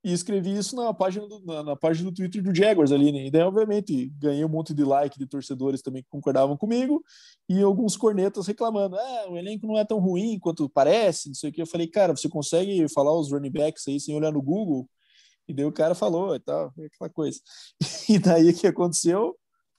E 0.03 0.12
escrevi 0.12 0.57
isso 0.57 0.74
na 0.74 0.94
página 0.94 1.26
do, 1.26 1.44
na, 1.44 1.62
na, 1.62 1.76
página 1.76 2.11
do 2.11 2.14
Twitter 2.14 2.42
do 2.42 2.55
Jaguars 2.55 2.90
ali, 2.90 3.12
né? 3.12 3.26
E 3.26 3.30
daí, 3.30 3.42
obviamente, 3.42 4.11
ganhei 4.18 4.44
um 4.44 4.48
monte 4.48 4.72
de 4.72 4.82
like 4.82 5.18
de 5.18 5.26
torcedores 5.26 5.82
também 5.82 6.03
que 6.03 6.09
concordavam 6.09 6.57
comigo 6.57 7.05
e 7.48 7.61
alguns 7.61 7.96
cornetas 7.96 8.46
reclamando: 8.46 8.96
ah, 8.96 9.26
o 9.28 9.36
elenco 9.36 9.66
não 9.66 9.76
é 9.76 9.84
tão 9.84 9.98
ruim 9.98 10.38
quanto 10.38 10.68
parece, 10.70 11.28
não 11.28 11.34
sei 11.34 11.51
o 11.51 11.53
que. 11.53 11.61
Eu 11.61 11.66
falei, 11.66 11.86
cara, 11.86 12.16
você 12.16 12.28
consegue 12.28 12.88
falar 12.88 13.12
os 13.18 13.30
running 13.30 13.53
backs 13.53 13.86
aí 13.88 14.01
sem 14.01 14.16
olhar 14.16 14.32
no 14.32 14.40
Google? 14.40 14.88
E 15.46 15.53
daí 15.53 15.66
o 15.66 15.72
cara 15.72 15.94
falou 15.94 16.34
e 16.34 16.40
tal, 16.40 16.72
aquela 16.86 17.11
coisa. 17.11 17.38
E 18.09 18.18
daí 18.18 18.51
o 18.51 18.57
que 18.57 18.66
aconteceu? 18.66 19.36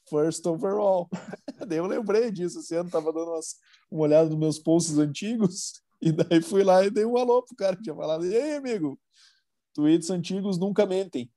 First 0.10 0.46
overall. 0.46 1.10
daí 1.68 1.80
eu 1.80 1.88
lembrei 1.88 2.32
disso, 2.32 2.60
esse 2.60 2.76
ano 2.76 2.90
tava 2.90 3.12
dando 3.12 3.32
umas, 3.32 3.56
uma 3.90 4.04
olhada 4.04 4.30
nos 4.30 4.38
meus 4.38 4.60
posts 4.60 4.98
antigos, 4.98 5.82
e 6.02 6.12
daí 6.12 6.42
fui 6.42 6.64
lá 6.64 6.86
e 6.86 6.92
dei 6.92 7.06
um 7.06 7.18
alô 7.18 7.42
pro 7.44 7.56
cara 7.56 7.76
que 7.76 7.84
tinha 7.84 7.96
falado: 7.96 8.26
e 8.26 8.36
aí, 8.36 8.56
amigo? 8.56 9.00
Tweets 9.74 10.10
antigos 10.10 10.58
nunca 10.58 10.86
mentem. 10.86 11.30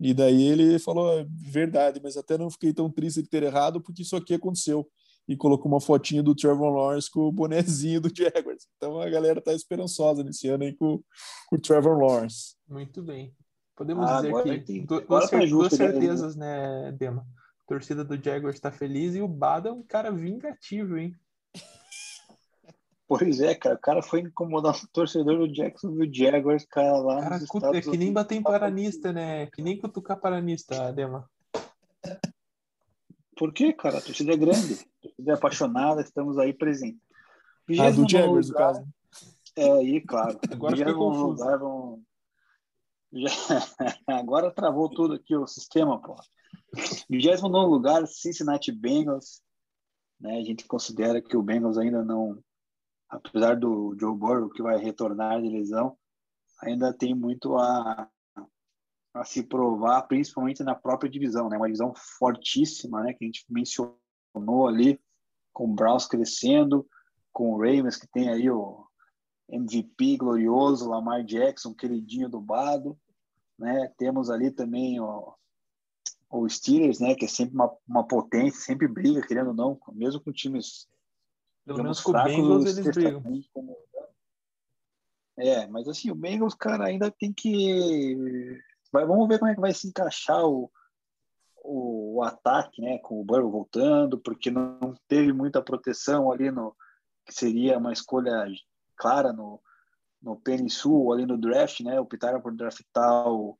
E 0.00 0.14
daí 0.14 0.42
ele 0.44 0.78
falou, 0.78 1.18
é 1.18 1.26
verdade, 1.28 2.00
mas 2.02 2.16
até 2.16 2.38
não 2.38 2.50
fiquei 2.50 2.72
tão 2.72 2.90
triste 2.90 3.22
de 3.22 3.28
ter 3.28 3.42
errado, 3.42 3.82
porque 3.82 4.02
isso 4.02 4.16
aqui 4.16 4.34
aconteceu. 4.34 4.88
E 5.28 5.36
colocou 5.36 5.70
uma 5.70 5.80
fotinha 5.80 6.22
do 6.22 6.34
Trevor 6.34 6.72
Lawrence 6.72 7.10
com 7.10 7.20
o 7.20 7.32
bonezinho 7.32 8.00
do 8.00 8.08
Jaguars. 8.08 8.66
Então 8.76 8.98
a 8.98 9.08
galera 9.08 9.40
tá 9.40 9.52
esperançosa 9.52 10.24
nesse 10.24 10.48
ano 10.48 10.64
aí 10.64 10.74
com, 10.74 11.02
com 11.48 11.56
o 11.56 11.60
Trevor 11.60 11.98
Lawrence. 11.98 12.56
Muito 12.66 13.02
bem. 13.02 13.32
Podemos 13.76 14.08
ah, 14.08 14.20
dizer 14.20 14.64
que 14.64 14.80
duas, 14.80 15.30
tá 15.30 15.38
duas 15.46 15.72
certezas, 15.72 16.34
né, 16.34 16.92
Dema? 16.92 17.26
A 17.62 17.68
torcida 17.68 18.02
do 18.04 18.16
Jaguars 18.16 18.56
está 18.56 18.70
feliz 18.72 19.14
e 19.14 19.20
o 19.20 19.28
Bada 19.28 19.68
é 19.68 19.72
um 19.72 19.82
cara 19.82 20.10
vingativo, 20.10 20.96
hein? 20.98 21.14
Pois 23.10 23.40
é, 23.40 23.56
cara. 23.56 23.74
O 23.74 23.80
cara 23.80 24.02
foi 24.02 24.20
incomodar 24.20 24.72
o 24.72 24.86
torcedor 24.86 25.36
do 25.36 25.52
Jacksonville 25.52 26.14
Jaguars, 26.14 26.64
cara, 26.64 26.96
lá 26.98 27.20
cara, 27.20 27.38
nos 27.40 27.74
É 27.74 27.80
que 27.80 27.96
nem 27.96 28.12
bater 28.12 28.36
em 28.36 28.42
paranista, 28.42 29.12
né? 29.12 29.46
Que 29.46 29.60
nem 29.60 29.76
cutucar 29.76 30.20
paranista, 30.20 30.86
Adema. 30.86 31.28
Por 33.36 33.52
quê, 33.52 33.72
cara? 33.72 33.98
A 33.98 34.00
torcida 34.00 34.32
é 34.32 34.36
grande. 34.36 34.74
A 34.74 35.02
torcida 35.02 35.32
é 35.32 35.34
apaixonada, 35.34 36.00
estamos 36.02 36.38
aí 36.38 36.52
presentes. 36.52 37.00
Ah, 37.80 37.90
do 37.90 38.08
Jaguars, 38.08 38.48
no 38.48 38.54
caso. 38.54 38.86
É, 39.56 39.72
aí, 39.72 40.00
claro. 40.02 40.38
Agora 40.48 40.76
fiquei 40.76 40.94
confuso. 40.94 41.42
Lugar, 41.42 41.58
vão... 41.58 42.00
Já... 43.12 43.30
Agora 44.06 44.52
travou 44.52 44.88
tudo 44.88 45.14
aqui 45.14 45.34
o 45.34 45.48
sistema, 45.48 46.00
pô. 46.00 46.14
29 47.10 47.68
lugar, 47.68 48.06
Cincinnati 48.06 48.70
Bengals. 48.70 49.42
Né? 50.20 50.38
A 50.38 50.44
gente 50.44 50.64
considera 50.64 51.20
que 51.20 51.36
o 51.36 51.42
Bengals 51.42 51.76
ainda 51.76 52.04
não 52.04 52.40
apesar 53.10 53.56
do 53.56 53.96
Joe 53.98 54.16
Burrow 54.16 54.48
que 54.48 54.62
vai 54.62 54.78
retornar 54.78 55.42
de 55.42 55.48
lesão, 55.48 55.96
ainda 56.62 56.92
tem 56.92 57.14
muito 57.14 57.56
a, 57.56 58.08
a 59.12 59.24
se 59.24 59.42
provar, 59.42 60.02
principalmente 60.02 60.62
na 60.62 60.74
própria 60.74 61.10
divisão, 61.10 61.48
né? 61.48 61.56
Uma 61.56 61.66
divisão 61.66 61.92
fortíssima, 62.18 63.02
né? 63.02 63.12
Que 63.12 63.24
a 63.24 63.26
gente 63.26 63.44
mencionou 63.50 64.68
ali, 64.68 65.00
com 65.52 65.64
o 65.64 65.74
Browns 65.74 66.06
crescendo, 66.06 66.86
com 67.32 67.52
o 67.52 67.58
Ravens 67.58 67.96
que 67.96 68.06
tem 68.06 68.30
aí 68.30 68.48
o 68.48 68.86
MVP 69.48 70.16
glorioso, 70.16 70.88
Lamar 70.88 71.24
Jackson, 71.24 71.74
queridinho 71.74 72.28
do 72.28 72.40
Bado, 72.40 72.96
né? 73.58 73.92
Temos 73.98 74.30
ali 74.30 74.52
também 74.52 75.00
o, 75.00 75.34
o 76.30 76.48
Steelers, 76.48 77.00
né? 77.00 77.16
Que 77.16 77.24
é 77.24 77.28
sempre 77.28 77.54
uma, 77.56 77.74
uma 77.88 78.06
potência, 78.06 78.60
sempre 78.60 78.86
briga, 78.86 79.26
querendo 79.26 79.48
ou 79.48 79.54
não, 79.54 79.80
mesmo 79.92 80.20
com 80.20 80.30
times 80.30 80.88
pelo 81.64 81.82
menos 81.82 82.00
com 82.00 82.12
o 82.12 82.24
Bengals 82.24 82.78
eles 82.78 82.94
brigam. 82.94 83.22
É, 85.38 85.66
mas 85.68 85.88
assim, 85.88 86.10
o 86.10 86.14
Bengals, 86.14 86.54
cara, 86.54 86.84
ainda 86.84 87.10
tem 87.10 87.32
que. 87.32 88.60
Vai, 88.92 89.06
vamos 89.06 89.26
ver 89.28 89.38
como 89.38 89.50
é 89.50 89.54
que 89.54 89.60
vai 89.60 89.72
se 89.72 89.88
encaixar 89.88 90.44
o, 90.44 90.70
o, 91.64 92.16
o, 92.16 92.22
ataque, 92.22 92.82
né? 92.82 92.98
Com 92.98 93.20
o 93.20 93.24
Burrow 93.24 93.50
voltando, 93.50 94.18
porque 94.18 94.50
não 94.50 94.94
teve 95.08 95.32
muita 95.32 95.62
proteção 95.62 96.30
ali 96.30 96.50
no. 96.50 96.76
que 97.24 97.32
seria 97.32 97.78
uma 97.78 97.92
escolha 97.92 98.46
clara 98.96 99.32
no, 99.32 99.60
no 100.22 100.36
Peninsul, 100.36 101.12
ali 101.12 101.24
no 101.24 101.38
draft, 101.38 101.80
né? 101.80 101.98
Optaram 101.98 102.40
por 102.40 102.54
draftar 102.54 103.28
o 103.28 103.58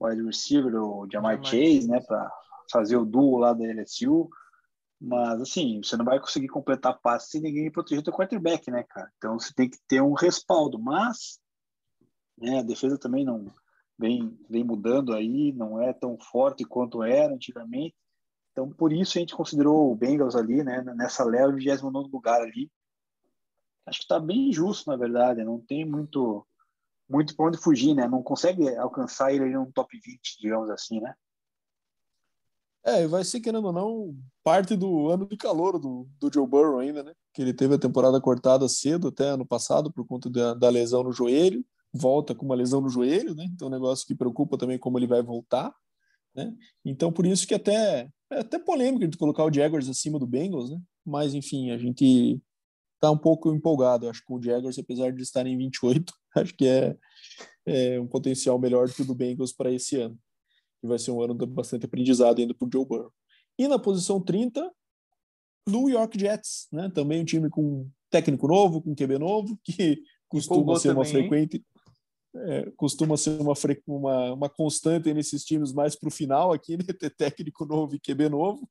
wide 0.00 0.22
receiver, 0.22 0.74
o 0.74 1.08
Jamar 1.10 1.42
Chase, 1.42 1.88
né? 1.88 2.00
Para 2.00 2.30
fazer 2.70 2.96
o 2.96 3.04
duo 3.04 3.38
lá 3.38 3.52
da 3.52 3.64
LSU. 3.64 4.28
Mas, 5.00 5.40
assim, 5.40 5.82
você 5.82 5.96
não 5.96 6.04
vai 6.04 6.18
conseguir 6.20 6.48
completar 6.48 6.98
passe 7.00 7.30
sem 7.30 7.40
ninguém 7.40 7.70
proteger 7.70 8.02
o 8.06 8.12
quarterback, 8.12 8.70
né, 8.70 8.84
cara? 8.84 9.10
Então, 9.16 9.38
você 9.38 9.52
tem 9.54 9.68
que 9.68 9.78
ter 9.86 10.00
um 10.00 10.14
respaldo. 10.14 10.78
Mas, 10.78 11.38
né, 12.38 12.60
a 12.60 12.62
defesa 12.62 12.98
também 12.98 13.24
não 13.24 13.52
vem, 13.98 14.38
vem 14.48 14.64
mudando 14.64 15.14
aí, 15.14 15.52
não 15.52 15.80
é 15.80 15.92
tão 15.92 16.18
forte 16.18 16.64
quanto 16.64 17.02
era 17.02 17.34
antigamente. 17.34 17.94
Então, 18.52 18.70
por 18.70 18.92
isso 18.92 19.18
a 19.18 19.20
gente 19.20 19.34
considerou 19.34 19.90
o 19.90 19.96
Bengals 19.96 20.36
ali, 20.36 20.62
né, 20.62 20.80
nessa 20.94 21.24
leva, 21.24 21.52
29 21.52 22.08
lugar 22.10 22.40
ali. 22.40 22.70
Acho 23.86 23.98
que 23.98 24.04
está 24.04 24.18
bem 24.18 24.52
justo, 24.52 24.90
na 24.90 24.96
verdade. 24.96 25.44
Não 25.44 25.60
tem 25.60 25.84
muito 25.84 26.46
muito 27.08 27.36
para 27.36 27.46
onde 27.46 27.58
fugir, 27.58 27.94
né? 27.94 28.08
Não 28.08 28.22
consegue 28.22 28.74
alcançar 28.76 29.32
ele 29.32 29.50
no 29.50 29.70
top 29.72 29.98
20, 29.98 30.38
digamos 30.40 30.70
assim, 30.70 31.00
né? 31.00 31.14
É, 32.86 33.06
vai 33.06 33.24
ser, 33.24 33.40
querendo 33.40 33.64
ou 33.66 33.72
não, 33.72 34.14
parte 34.42 34.76
do 34.76 35.08
ano 35.08 35.26
de 35.26 35.38
calor 35.38 35.78
do, 35.78 36.06
do 36.20 36.30
Joe 36.32 36.46
Burrow 36.46 36.78
ainda, 36.80 37.02
né? 37.02 37.14
Que 37.32 37.40
ele 37.40 37.54
teve 37.54 37.74
a 37.74 37.78
temporada 37.78 38.20
cortada 38.20 38.68
cedo, 38.68 39.08
até 39.08 39.28
ano 39.30 39.46
passado, 39.46 39.90
por 39.90 40.06
conta 40.06 40.28
da, 40.28 40.52
da 40.52 40.68
lesão 40.68 41.02
no 41.02 41.10
joelho. 41.10 41.64
Volta 41.94 42.34
com 42.34 42.44
uma 42.44 42.54
lesão 42.54 42.82
no 42.82 42.90
joelho, 42.90 43.34
né? 43.34 43.46
Então, 43.48 43.68
um 43.68 43.70
negócio 43.70 44.06
que 44.06 44.14
preocupa 44.14 44.58
também 44.58 44.78
como 44.78 44.98
ele 44.98 45.06
vai 45.06 45.22
voltar, 45.22 45.74
né? 46.34 46.54
Então, 46.84 47.10
por 47.10 47.24
isso 47.24 47.46
que 47.46 47.54
até 47.54 48.06
é 48.30 48.40
até 48.40 48.58
polêmico 48.58 49.06
de 49.08 49.16
colocar 49.16 49.44
o 49.44 49.52
Jaguars 49.52 49.88
acima 49.88 50.18
do 50.18 50.26
Bengals, 50.26 50.70
né? 50.70 50.78
Mas, 51.06 51.32
enfim, 51.32 51.70
a 51.70 51.78
gente 51.78 52.38
tá 53.00 53.10
um 53.10 53.18
pouco 53.18 53.54
empolgado, 53.54 54.08
acho, 54.10 54.22
com 54.26 54.34
o 54.34 54.42
Jaguars, 54.42 54.78
apesar 54.78 55.10
de 55.10 55.22
estar 55.22 55.46
em 55.46 55.56
28, 55.56 56.12
acho 56.36 56.54
que 56.54 56.66
é, 56.66 56.96
é 57.64 58.00
um 58.00 58.06
potencial 58.06 58.58
melhor 58.58 58.88
do 58.88 58.94
que 58.94 59.02
o 59.02 59.06
do 59.06 59.14
Bengals 59.14 59.52
para 59.54 59.72
esse 59.72 59.96
ano 59.96 60.18
que 60.84 60.88
vai 60.88 60.98
ser 60.98 61.12
um 61.12 61.22
ano 61.22 61.34
de 61.34 61.46
bastante 61.46 61.86
aprendizado 61.86 62.38
ainda 62.38 62.52
para 62.52 62.68
o 62.68 62.70
Joe 62.70 62.84
Burrow. 62.84 63.10
E 63.58 63.66
na 63.66 63.78
posição 63.78 64.20
30, 64.20 64.70
New 65.66 65.88
York 65.88 66.20
Jets, 66.20 66.68
né? 66.70 66.90
também 66.94 67.22
um 67.22 67.24
time 67.24 67.48
com 67.48 67.88
técnico 68.10 68.46
novo, 68.46 68.82
com 68.82 68.94
QB 68.94 69.18
novo, 69.18 69.58
que 69.64 70.02
costuma 70.28 70.78
ser 70.78 70.92
uma 70.92 71.06
frequente. 71.06 71.64
É, 72.36 72.70
costuma 72.76 73.16
ser 73.16 73.40
uma, 73.40 73.54
uma, 73.86 74.32
uma 74.34 74.48
constante 74.48 75.14
nesses 75.14 75.44
times 75.44 75.72
mais 75.72 75.94
para 75.94 76.08
o 76.08 76.12
final 76.12 76.52
aqui, 76.52 76.76
né? 76.76 76.82
ter 76.84 77.08
técnico 77.08 77.64
novo 77.64 77.94
e 77.94 78.00
QB 78.00 78.28
novo. 78.28 78.68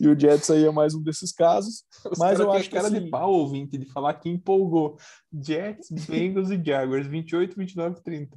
E 0.00 0.08
o 0.08 0.18
Jets 0.18 0.50
aí 0.50 0.64
é 0.64 0.72
mais 0.72 0.94
um 0.94 1.02
desses 1.02 1.30
casos. 1.30 1.84
Os 2.10 2.18
mas 2.18 2.40
eu 2.40 2.50
acho 2.50 2.68
que 2.68 2.74
cara 2.74 2.88
assim... 2.88 3.04
de 3.04 3.10
pau 3.10 3.30
ouvinte 3.32 3.78
de 3.78 3.86
falar 3.86 4.14
que 4.14 4.28
empolgou 4.28 4.96
Jets, 5.32 5.90
Bengals 6.08 6.50
e 6.50 6.60
Jaguars 6.64 7.06
28, 7.06 7.54
29, 7.56 8.02
30. 8.02 8.36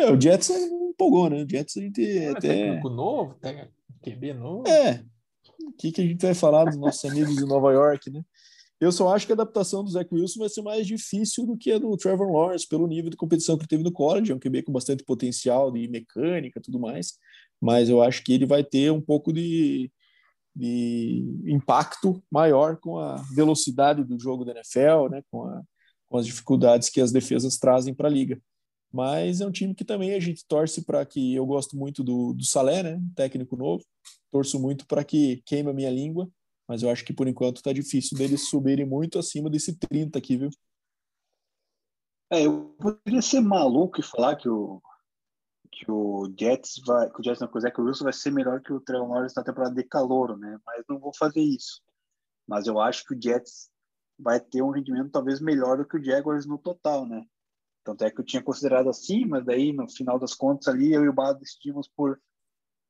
É, 0.00 0.10
o 0.10 0.20
Jets 0.20 0.50
empolgou, 0.50 1.28
né? 1.28 1.42
O 1.42 1.48
Jets 1.48 1.76
a 1.76 1.80
gente 1.80 2.18
é 2.18 2.30
até. 2.30 2.40
Técnico 2.40 2.88
novo, 2.88 3.36
QB 4.02 4.34
novo. 4.34 4.68
É. 4.68 5.04
O 5.62 5.72
que, 5.72 5.92
que 5.92 6.00
a 6.00 6.04
gente 6.04 6.22
vai 6.22 6.34
falar 6.34 6.64
dos 6.64 6.76
nossos 6.76 7.04
amigos 7.10 7.36
de 7.36 7.44
Nova 7.44 7.72
York, 7.72 8.10
né? 8.10 8.22
Eu 8.80 8.90
só 8.90 9.14
acho 9.14 9.26
que 9.26 9.32
a 9.32 9.34
adaptação 9.34 9.84
do 9.84 9.90
Zach 9.90 10.08
Wilson 10.10 10.40
vai 10.40 10.48
ser 10.48 10.62
mais 10.62 10.86
difícil 10.86 11.44
do 11.44 11.54
que 11.54 11.70
a 11.70 11.78
do 11.78 11.94
Trevor 11.98 12.32
Lawrence, 12.32 12.66
pelo 12.66 12.86
nível 12.86 13.10
de 13.10 13.16
competição 13.16 13.56
que 13.56 13.62
ele 13.62 13.68
teve 13.68 13.82
no 13.82 13.92
college. 13.92 14.32
É 14.32 14.34
um 14.34 14.38
QB 14.38 14.62
com 14.62 14.72
bastante 14.72 15.04
potencial 15.04 15.70
de 15.70 15.86
mecânica 15.86 16.58
e 16.58 16.62
tudo 16.62 16.80
mais. 16.80 17.18
Mas 17.60 17.90
eu 17.90 18.02
acho 18.02 18.24
que 18.24 18.32
ele 18.32 18.46
vai 18.46 18.64
ter 18.64 18.90
um 18.90 19.00
pouco 19.00 19.34
de, 19.34 19.92
de 20.56 21.22
impacto 21.44 22.22
maior 22.30 22.78
com 22.78 22.98
a 22.98 23.16
velocidade 23.34 24.02
do 24.02 24.18
jogo 24.18 24.46
da 24.46 24.52
NFL, 24.52 25.10
né? 25.10 25.22
com, 25.30 25.44
a, 25.44 25.62
com 26.06 26.16
as 26.16 26.24
dificuldades 26.24 26.88
que 26.88 27.02
as 27.02 27.12
defesas 27.12 27.58
trazem 27.58 27.92
para 27.92 28.08
a 28.08 28.10
liga. 28.10 28.40
Mas 28.92 29.40
é 29.40 29.46
um 29.46 29.52
time 29.52 29.74
que 29.74 29.84
também 29.84 30.14
a 30.14 30.20
gente 30.20 30.44
torce 30.46 30.84
para 30.84 31.04
que 31.06 31.34
eu 31.34 31.46
gosto 31.46 31.76
muito 31.76 32.02
do, 32.02 32.32
do 32.32 32.44
Salé, 32.44 32.82
né? 32.82 33.00
Técnico 33.14 33.56
novo. 33.56 33.84
Torço 34.30 34.58
muito 34.58 34.86
para 34.86 35.04
que 35.04 35.42
queime 35.46 35.70
a 35.70 35.74
minha 35.74 35.90
língua, 35.90 36.28
mas 36.66 36.82
eu 36.82 36.90
acho 36.90 37.04
que 37.04 37.12
por 37.12 37.28
enquanto 37.28 37.56
está 37.56 37.72
difícil 37.72 38.18
deles 38.18 38.48
subirem 38.48 38.86
muito 38.86 39.18
acima 39.18 39.48
desse 39.48 39.76
30 39.76 40.18
aqui, 40.18 40.36
viu? 40.36 40.50
É, 42.32 42.46
eu 42.46 42.76
poderia 42.80 43.22
ser 43.22 43.40
maluco 43.40 44.00
e 44.00 44.04
falar 44.04 44.36
que 44.36 44.48
o 44.48 44.80
que 45.72 45.90
o 45.90 46.28
Jets 46.38 46.82
vai, 46.84 47.08
que 47.10 47.20
o 47.20 47.24
Jets 47.24 47.40
não 47.40 47.48
quiser 47.48 47.70
que 47.70 47.80
o 47.80 47.84
Wilson 47.84 48.04
vai 48.04 48.12
ser 48.12 48.30
melhor 48.30 48.60
que 48.60 48.72
o 48.72 48.80
Trevor 48.80 49.08
Lawrence 49.08 49.36
na 49.36 49.44
temporada 49.44 49.74
de 49.74 49.84
calor, 49.84 50.36
né? 50.36 50.58
Mas 50.66 50.84
não 50.88 50.98
vou 50.98 51.12
fazer 51.16 51.40
isso. 51.40 51.80
Mas 52.46 52.66
eu 52.66 52.78
acho 52.80 53.04
que 53.04 53.14
o 53.14 53.22
Jets 53.22 53.70
vai 54.18 54.40
ter 54.40 54.62
um 54.62 54.70
rendimento 54.70 55.10
talvez 55.10 55.40
melhor 55.40 55.78
do 55.78 55.86
que 55.86 55.96
o 55.96 56.04
Jaguars 56.04 56.44
no 56.44 56.58
total, 56.58 57.06
né? 57.06 57.24
Tanto 57.82 58.04
é 58.04 58.10
que 58.10 58.20
eu 58.20 58.24
tinha 58.24 58.42
considerado 58.42 58.88
assim, 58.88 59.24
mas 59.24 59.44
daí 59.44 59.72
no 59.72 59.88
final 59.88 60.18
das 60.18 60.34
contas 60.34 60.68
ali 60.68 60.92
eu 60.92 61.04
e 61.04 61.08
o 61.08 61.12
Bado 61.12 61.40
decidimos 61.40 61.88
por 61.88 62.20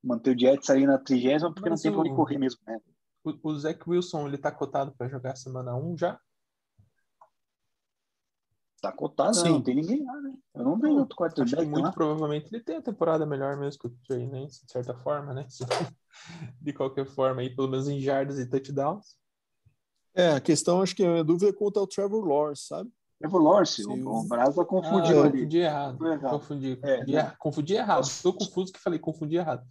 manter 0.02 0.34
o 0.34 0.38
Jets 0.38 0.70
aí 0.70 0.86
na 0.86 0.98
trigésima, 0.98 1.52
porque 1.52 1.70
mas 1.70 1.82
não 1.82 1.90
tem 1.90 1.98
o... 1.98 2.00
onde 2.00 2.16
correr 2.16 2.38
mesmo, 2.38 2.60
né? 2.66 2.78
O, 3.22 3.50
o 3.50 3.58
Zach 3.58 3.78
Wilson, 3.86 4.26
ele 4.26 4.38
tá 4.38 4.50
cotado 4.50 4.92
para 4.92 5.08
jogar 5.08 5.36
semana 5.36 5.76
1 5.76 5.98
já? 5.98 6.18
Tá 8.80 8.90
cotado, 8.90 9.36
né? 9.36 9.42
Sim. 9.42 9.50
não 9.50 9.62
tem 9.62 9.74
ninguém 9.74 10.02
lá, 10.04 10.20
né? 10.22 10.34
Eu 10.54 10.64
não 10.64 10.78
vejo 10.78 10.96
outro 10.96 11.22
Acho 11.22 11.34
que 11.34 11.40
quarterback 11.40 11.68
muito 11.68 11.84
lá. 11.84 11.92
provavelmente 11.92 12.48
ele 12.50 12.64
tem 12.64 12.76
a 12.76 12.82
temporada 12.82 13.26
melhor 13.26 13.56
mesmo 13.58 13.78
que 13.78 13.88
o 13.88 13.96
Trey 14.06 14.26
Lance, 14.26 14.64
de 14.64 14.72
certa 14.72 14.94
forma, 14.94 15.34
né? 15.34 15.46
De 16.60 16.72
qualquer 16.72 17.06
forma, 17.06 17.40
aí, 17.40 17.54
pelo 17.54 17.68
menos 17.68 17.88
em 17.88 18.00
jardas 18.00 18.38
e 18.38 18.46
touchdowns. 18.46 19.16
É, 20.14 20.32
a 20.32 20.40
questão, 20.40 20.82
acho 20.82 20.96
que 20.96 21.04
a 21.04 21.22
dúvida 21.22 21.50
é 21.50 21.52
quanto 21.52 21.78
ao 21.78 21.86
Trevor 21.86 22.26
Lawrence, 22.26 22.66
sabe? 22.66 22.90
Trevor 23.20 23.42
Lawrence, 23.42 23.82
Sim. 23.82 24.02
o, 24.02 24.20
o 24.20 24.24
Brasa 24.24 24.62
Ah, 24.62 24.64
confundiu 24.64 25.16
eu 25.18 25.22
ali. 25.24 25.32
confundi 25.32 25.58
errado. 25.58 26.06
Errado. 26.06 26.30
Confundi, 26.30 26.78
É, 26.82 26.96
confundi, 26.96 27.12
né? 27.12 27.32
confundi 27.38 27.74
errado. 27.74 28.02
Estou 28.04 28.32
confuso 28.32 28.72
que 28.72 28.80
falei, 28.80 28.98
confundi 28.98 29.36
errado. 29.36 29.62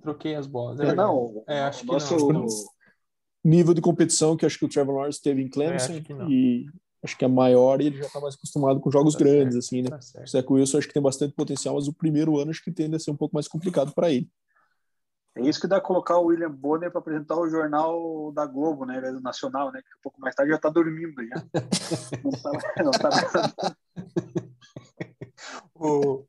Troquei 0.00 0.36
as 0.36 0.46
bolas. 0.46 0.78
É, 0.78 0.86
É, 0.86 0.94
não, 0.94 1.42
É, 1.46 1.60
acho 1.62 1.80
que 1.80 1.86
nosso, 1.86 2.32
não. 2.32 2.46
Nível 3.44 3.74
de 3.74 3.80
competição 3.80 4.36
que 4.36 4.46
acho 4.46 4.58
que 4.58 4.64
o 4.64 4.68
Trevor 4.68 4.94
Lawrence 4.94 5.20
teve 5.20 5.42
em 5.42 5.46
É, 5.46 5.50
Clemson 5.50 5.92
acho 5.94 6.30
e 6.30 6.66
acho 7.02 7.16
que 7.16 7.24
é 7.24 7.28
maior 7.28 7.80
e 7.80 7.86
ele 7.86 7.96
já 7.96 8.08
tá 8.08 8.20
mais 8.20 8.34
acostumado 8.34 8.80
com 8.80 8.90
jogos 8.90 9.14
Tá 9.14 9.20
grandes, 9.20 9.54
certo, 9.54 9.58
assim, 9.64 9.82
né? 9.82 9.90
Tá 9.90 10.00
O. 10.00 10.30
Zach 10.30 10.52
Wilson 10.52 10.78
acho 10.78 10.88
que 10.88 10.94
tem 10.94 11.02
bastante 11.02 11.34
potencial, 11.34 11.74
mas 11.74 11.88
o 11.88 11.92
primeiro 11.92 12.38
ano 12.38 12.50
acho 12.50 12.62
que 12.62 12.70
tende 12.70 12.94
a 12.96 12.98
ser 12.98 13.10
um 13.10 13.16
pouco 13.16 13.34
mais 13.34 13.48
complicado 13.48 13.92
para 13.92 14.10
ele. 14.12 14.28
É 15.38 15.42
isso 15.42 15.60
que 15.60 15.68
dá 15.68 15.80
colocar 15.80 16.18
o 16.18 16.26
William 16.26 16.50
Bonner 16.50 16.90
para 16.90 16.98
apresentar 17.00 17.36
o 17.36 17.48
jornal 17.48 18.32
da 18.32 18.44
Globo, 18.44 18.84
né? 18.84 18.98
invés 18.98 19.14
do 19.14 19.20
Nacional, 19.20 19.70
né? 19.70 19.80
Que 19.80 19.94
um 19.96 20.00
pouco 20.02 20.20
mais 20.20 20.34
tarde 20.34 20.50
já 20.52 20.58
tá 20.58 20.68
dormindo 20.68 21.14
já. 21.26 21.36
Não 22.24 22.30
tá, 22.32 22.52
não 22.82 22.90
tá- 22.90 23.74
O- 25.74 26.24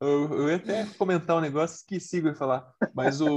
eu, 0.00 0.32
eu 0.34 0.48
ia 0.48 0.56
até 0.56 0.84
comentar 0.98 1.36
um 1.36 1.40
negócio, 1.40 1.76
esqueci 1.76 2.20
de 2.20 2.34
falar. 2.34 2.68
Mas 2.92 3.20
o, 3.20 3.36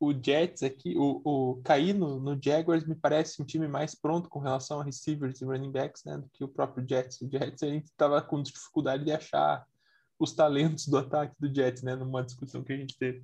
o 0.00 0.12
Jets 0.14 0.62
aqui, 0.62 0.96
o, 0.96 1.20
o 1.22 1.62
cair 1.62 1.92
no, 1.92 2.18
no 2.18 2.38
Jaguars 2.42 2.86
me 2.86 2.94
parece 2.94 3.42
um 3.42 3.44
time 3.44 3.68
mais 3.68 3.94
pronto 3.94 4.30
com 4.30 4.38
relação 4.38 4.80
a 4.80 4.84
receivers 4.84 5.42
e 5.42 5.44
running 5.44 5.70
backs, 5.70 6.02
né? 6.04 6.16
Do 6.16 6.28
que 6.30 6.42
o 6.42 6.48
próprio 6.48 6.88
Jets. 6.88 7.20
O 7.20 7.30
Jets 7.30 7.62
a 7.62 7.66
gente 7.66 7.84
estava 7.84 8.22
com 8.22 8.42
dificuldade 8.42 9.04
de 9.04 9.12
achar 9.12 9.66
os 10.18 10.32
talentos 10.32 10.86
do 10.88 10.96
ataque 10.96 11.34
do 11.38 11.52
Jets, 11.54 11.82
né? 11.82 11.94
Numa 11.94 12.22
discussão 12.24 12.62
que 12.64 12.72
a 12.72 12.76
gente 12.76 12.96
teve. 12.96 13.22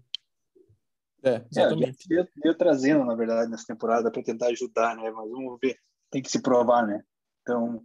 É, 1.22 1.30
É, 1.30 1.46
exatamente. 1.50 1.86
Jets 1.86 2.06
veio, 2.08 2.28
veio 2.42 2.56
trazendo, 2.56 3.04
na 3.04 3.14
verdade, 3.14 3.50
nessa 3.50 3.66
temporada 3.66 4.10
para 4.10 4.22
tentar 4.22 4.48
ajudar, 4.48 4.96
né? 4.96 5.10
Mas 5.10 5.30
vamos 5.30 5.58
ver. 5.60 5.78
Tem 6.10 6.22
que 6.22 6.30
se 6.30 6.40
provar, 6.40 6.86
né? 6.86 7.02
Então. 7.42 7.84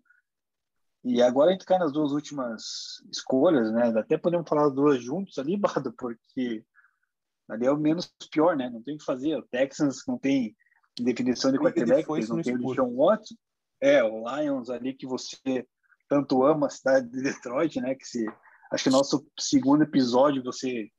E 1.03 1.21
agora 1.21 1.49
a 1.49 1.53
gente 1.53 1.65
cai 1.65 1.77
nas 1.77 1.91
duas 1.91 2.13
últimas 2.13 2.63
escolhas, 3.11 3.71
né? 3.73 3.91
Até 3.97 4.17
podemos 4.17 4.47
falar 4.47 4.67
as 4.67 4.73
duas 4.73 5.03
juntos 5.03 5.37
ali, 5.37 5.57
Bado, 5.83 5.93
porque 5.93 6.63
ali 7.49 7.65
é 7.65 7.71
o 7.71 7.77
menos 7.77 8.13
pior, 8.31 8.55
né? 8.55 8.69
Não 8.69 8.81
tem 8.81 8.95
o 8.95 8.97
que 8.97 9.05
fazer. 9.05 9.35
O 9.35 9.47
Texans 9.47 10.03
não 10.07 10.17
tem 10.17 10.55
definição 10.99 11.51
de 11.51 11.57
quarterback, 11.57 12.09
eles 12.09 12.29
não 12.29 12.41
tem 12.41 12.55
o. 12.55 12.59
Deshaun 12.59 12.95
Watson. 12.95 13.35
É, 13.81 14.01
o 14.01 14.23
Lions 14.23 14.69
ali 14.69 14.93
que 14.93 15.05
você 15.05 15.67
tanto 16.07 16.43
ama, 16.43 16.67
a 16.67 16.69
cidade 16.69 17.09
de 17.09 17.21
Detroit, 17.21 17.81
né? 17.81 17.95
Que 17.95 18.05
se, 18.05 18.25
acho 18.71 18.83
que 18.83 18.89
no 18.89 18.97
nosso 18.97 19.25
segundo 19.37 19.83
episódio 19.83 20.43
você 20.43 20.89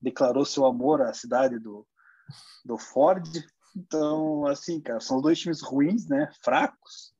declarou 0.00 0.44
seu 0.44 0.64
amor 0.64 1.02
à 1.02 1.12
cidade 1.12 1.58
do, 1.58 1.86
do 2.64 2.78
Ford. 2.78 3.26
Então, 3.76 4.46
assim, 4.46 4.80
cara, 4.80 5.00
são 5.00 5.20
dois 5.20 5.38
times 5.38 5.62
ruins, 5.62 6.08
né? 6.08 6.30
Fracos, 6.42 7.12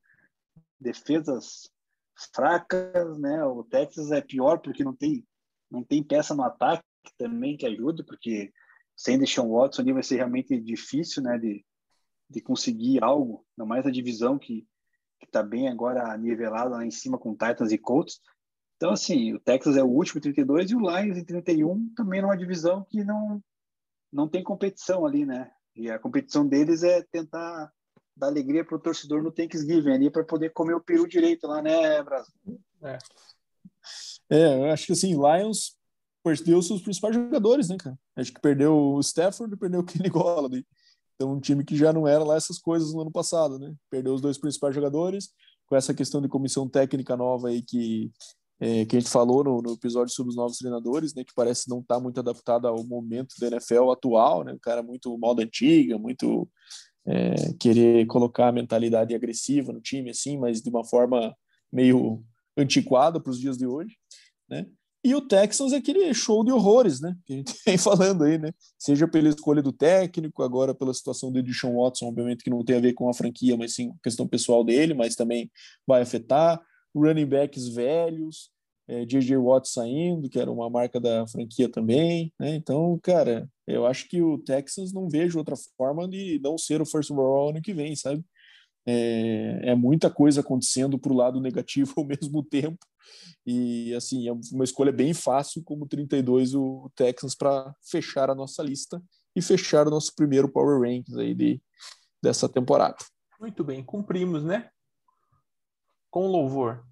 defesas 0.79 1.69
fracas, 2.33 3.17
né? 3.17 3.43
O 3.45 3.63
Texas 3.63 4.11
é 4.11 4.21
pior 4.21 4.59
porque 4.59 4.83
não 4.83 4.95
tem 4.95 5.25
não 5.71 5.83
tem 5.83 6.03
peça 6.03 6.33
no 6.33 6.41
ataque 6.41 6.83
também 7.15 7.55
que 7.55 7.65
ajuda, 7.65 8.03
porque 8.03 8.51
sem 8.95 9.19
Deshaun 9.19 9.51
Watson 9.51 9.83
ali 9.83 9.93
vai 9.93 10.01
ser 10.01 10.15
realmente 10.15 10.59
difícil, 10.59 11.21
né? 11.21 11.37
De, 11.37 11.63
de 12.29 12.41
conseguir 12.41 13.03
algo, 13.03 13.45
ainda 13.57 13.67
mais 13.67 13.85
a 13.85 13.91
divisão 13.91 14.37
que 14.37 14.67
está 15.23 15.43
bem 15.43 15.69
agora 15.69 16.17
nivelada 16.17 16.71
lá 16.71 16.85
em 16.85 16.91
cima 16.91 17.17
com 17.17 17.35
Titans 17.35 17.71
e 17.71 17.77
Colts. 17.77 18.19
Então, 18.79 18.91
assim, 18.91 19.33
o 19.33 19.39
Texas 19.41 19.75
é 19.75 19.83
o 19.83 19.89
último 19.89 20.19
em 20.19 20.21
32 20.21 20.71
e 20.71 20.75
o 20.75 20.79
Lions 20.79 21.17
em 21.17 21.25
31 21.25 21.93
também 21.95 22.21
numa 22.21 22.37
divisão 22.37 22.85
que 22.89 23.03
não, 23.03 23.43
não 24.09 24.25
tem 24.25 24.41
competição 24.41 25.05
ali, 25.05 25.25
né? 25.25 25.51
E 25.75 25.91
a 25.91 25.99
competição 25.99 26.47
deles 26.47 26.81
é 26.81 27.01
tentar 27.11 27.69
dar 28.15 28.27
alegria 28.27 28.63
para 28.63 28.77
o 28.77 28.79
torcedor 28.79 29.21
no 29.21 29.33
Thanksgiving 29.33 29.91
ali 29.91 30.09
para 30.09 30.23
poder 30.23 30.53
comer 30.53 30.75
o 30.75 30.81
peru 30.81 31.05
direito 31.05 31.45
lá, 31.45 31.61
né, 31.61 32.01
Brasil? 32.01 32.33
É, 34.29 34.55
eu 34.55 34.71
acho 34.71 34.85
que 34.85 34.93
assim, 34.93 35.13
Lions 35.13 35.75
perdeu 36.23 36.61
seus 36.61 36.81
principais 36.81 37.13
jogadores, 37.13 37.67
né, 37.67 37.75
cara? 37.77 37.99
Acho 38.15 38.33
que 38.33 38.39
perdeu 38.39 38.73
o 38.73 39.01
Stafford 39.01 39.53
e 39.53 39.57
perdeu 39.57 39.81
o 39.81 39.83
Kenny 39.85 40.07
Golladay. 40.07 40.65
Então, 41.15 41.33
um 41.33 41.39
time 41.41 41.65
que 41.65 41.75
já 41.75 41.91
não 41.91 42.07
era 42.07 42.23
lá 42.23 42.37
essas 42.37 42.57
coisas 42.57 42.93
no 42.93 43.01
ano 43.01 43.11
passado, 43.11 43.59
né? 43.59 43.75
Perdeu 43.89 44.13
os 44.13 44.21
dois 44.21 44.37
principais 44.37 44.73
jogadores, 44.73 45.33
com 45.67 45.75
essa 45.75 45.93
questão 45.93 46.21
de 46.21 46.29
comissão 46.29 46.65
técnica 46.69 47.17
nova 47.17 47.49
aí 47.49 47.61
que, 47.61 48.09
é, 48.59 48.85
que 48.85 48.97
a 48.97 48.99
gente 48.99 49.09
falou 49.09 49.43
no, 49.43 49.61
no 49.61 49.73
episódio 49.73 50.13
sobre 50.13 50.31
os 50.31 50.35
novos 50.35 50.57
treinadores, 50.57 51.13
né? 51.13 51.23
Que 51.23 51.33
parece 51.33 51.69
não 51.69 51.79
estar 51.79 51.99
muito 51.99 52.19
adaptado 52.19 52.67
ao 52.67 52.83
momento 52.83 53.35
da 53.39 53.47
NFL 53.47 53.91
atual, 53.91 54.43
né? 54.43 54.53
O 54.53 54.59
cara 54.59 54.83
muito 54.83 55.17
moda 55.17 55.43
antiga, 55.43 55.97
muito 55.97 56.47
é, 57.05 57.53
querer 57.59 58.05
colocar 58.07 58.49
a 58.49 58.51
mentalidade 58.51 59.15
agressiva 59.15 59.71
no 59.71 59.79
time, 59.79 60.09
assim, 60.09 60.37
mas 60.37 60.61
de 60.61 60.69
uma 60.69 60.83
forma 60.83 61.35
meio 61.71 62.23
antiquada 62.57 63.19
para 63.19 63.31
os 63.31 63.39
dias 63.39 63.57
de 63.57 63.65
hoje, 63.65 63.95
né? 64.49 64.65
E 65.01 65.15
o 65.15 65.21
Texans 65.21 65.71
é 65.71 65.77
aquele 65.77 66.13
show 66.13 66.43
de 66.43 66.51
horrores, 66.51 66.99
né? 66.99 67.15
Que 67.25 67.33
a 67.33 67.37
gente 67.37 67.53
vem 67.65 67.77
falando 67.77 68.25
aí, 68.25 68.37
né? 68.37 68.51
Seja 68.77 69.07
pela 69.07 69.29
escolha 69.29 69.61
do 69.61 69.71
técnico, 69.71 70.43
agora 70.43 70.75
pela 70.75 70.93
situação 70.93 71.31
do 71.31 71.41
Deshaun 71.41 71.81
Watson, 71.81 72.07
obviamente 72.07 72.43
que 72.43 72.49
não 72.49 72.63
tem 72.65 72.75
a 72.75 72.81
ver 72.81 72.93
com 72.93 73.09
a 73.09 73.13
franquia, 73.13 73.55
mas 73.55 73.73
sim 73.73 73.93
questão 74.03 74.27
pessoal 74.27 74.63
dele, 74.63 74.93
mas 74.93 75.15
também 75.15 75.49
vai 75.87 76.01
afetar. 76.01 76.61
Running 76.95 77.25
backs 77.25 77.67
velhos, 77.67 78.51
é, 78.87 79.05
J.J. 79.05 79.37
Watt 79.37 79.69
saindo, 79.69 80.27
que 80.27 80.39
era 80.39 80.51
uma 80.51 80.69
marca 80.69 80.99
da 80.99 81.27
franquia 81.27 81.69
também, 81.69 82.33
né? 82.39 82.55
Então, 82.55 82.99
cara, 83.03 83.47
eu 83.67 83.85
acho 83.85 84.07
que 84.09 84.21
o 84.21 84.39
Texans 84.39 84.91
não 84.91 85.07
vejo 85.07 85.37
outra 85.37 85.55
forma 85.77 86.07
de 86.07 86.39
não 86.43 86.57
ser 86.57 86.81
o 86.81 86.85
first 86.85 87.11
overall 87.11 87.49
ano 87.49 87.61
que 87.61 87.73
vem, 87.73 87.95
sabe? 87.95 88.23
É, 88.87 89.71
é 89.71 89.75
muita 89.75 90.09
coisa 90.09 90.41
acontecendo 90.41 90.97
para 90.97 91.13
o 91.13 91.15
lado 91.15 91.39
negativo 91.39 91.93
ao 91.97 92.05
mesmo 92.05 92.43
tempo. 92.43 92.79
E 93.45 93.93
assim, 93.93 94.27
é 94.27 94.31
uma 94.51 94.63
escolha 94.63 94.91
bem 94.91 95.13
fácil, 95.13 95.63
como 95.63 95.87
32 95.87 96.55
o 96.55 96.91
Texans 96.95 97.35
para 97.35 97.71
fechar 97.83 98.29
a 98.29 98.35
nossa 98.35 98.63
lista 98.63 99.01
e 99.35 99.41
fechar 99.41 99.87
o 99.87 99.91
nosso 99.91 100.13
primeiro 100.15 100.49
Power 100.49 100.81
Rankings 100.81 101.19
aí 101.19 101.35
de, 101.35 101.61
dessa 102.21 102.49
temporada. 102.49 102.97
Muito 103.39 103.63
bem, 103.63 103.83
cumprimos, 103.83 104.43
né? 104.43 104.69
Com 106.09 106.27
louvor. 106.27 106.85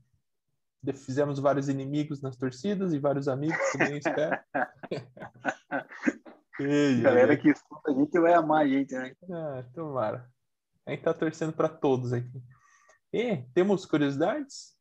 Fizemos 0.94 1.39
vários 1.39 1.68
inimigos 1.68 2.22
nas 2.22 2.38
torcidas 2.38 2.94
e 2.94 2.99
vários 2.99 3.27
amigos 3.27 3.57
também, 3.73 3.98
espero. 3.98 4.38
Ei, 6.60 7.02
Galera 7.02 7.38
que 7.38 7.49
escuta 7.49 7.91
a 7.91 7.94
gente 7.94 8.19
vai 8.19 8.34
amar 8.34 8.65
a 8.65 8.68
gente, 8.68 8.94
né? 8.94 9.14
Ah, 9.30 9.64
tomara. 9.73 10.27
A 10.85 10.91
gente 10.91 11.03
tá 11.03 11.14
torcendo 11.14 11.53
para 11.53 11.69
todos 11.69 12.14
aqui. 12.14 12.41
E 13.14 13.38
temos 13.53 13.85
curiosidades? 13.85 14.76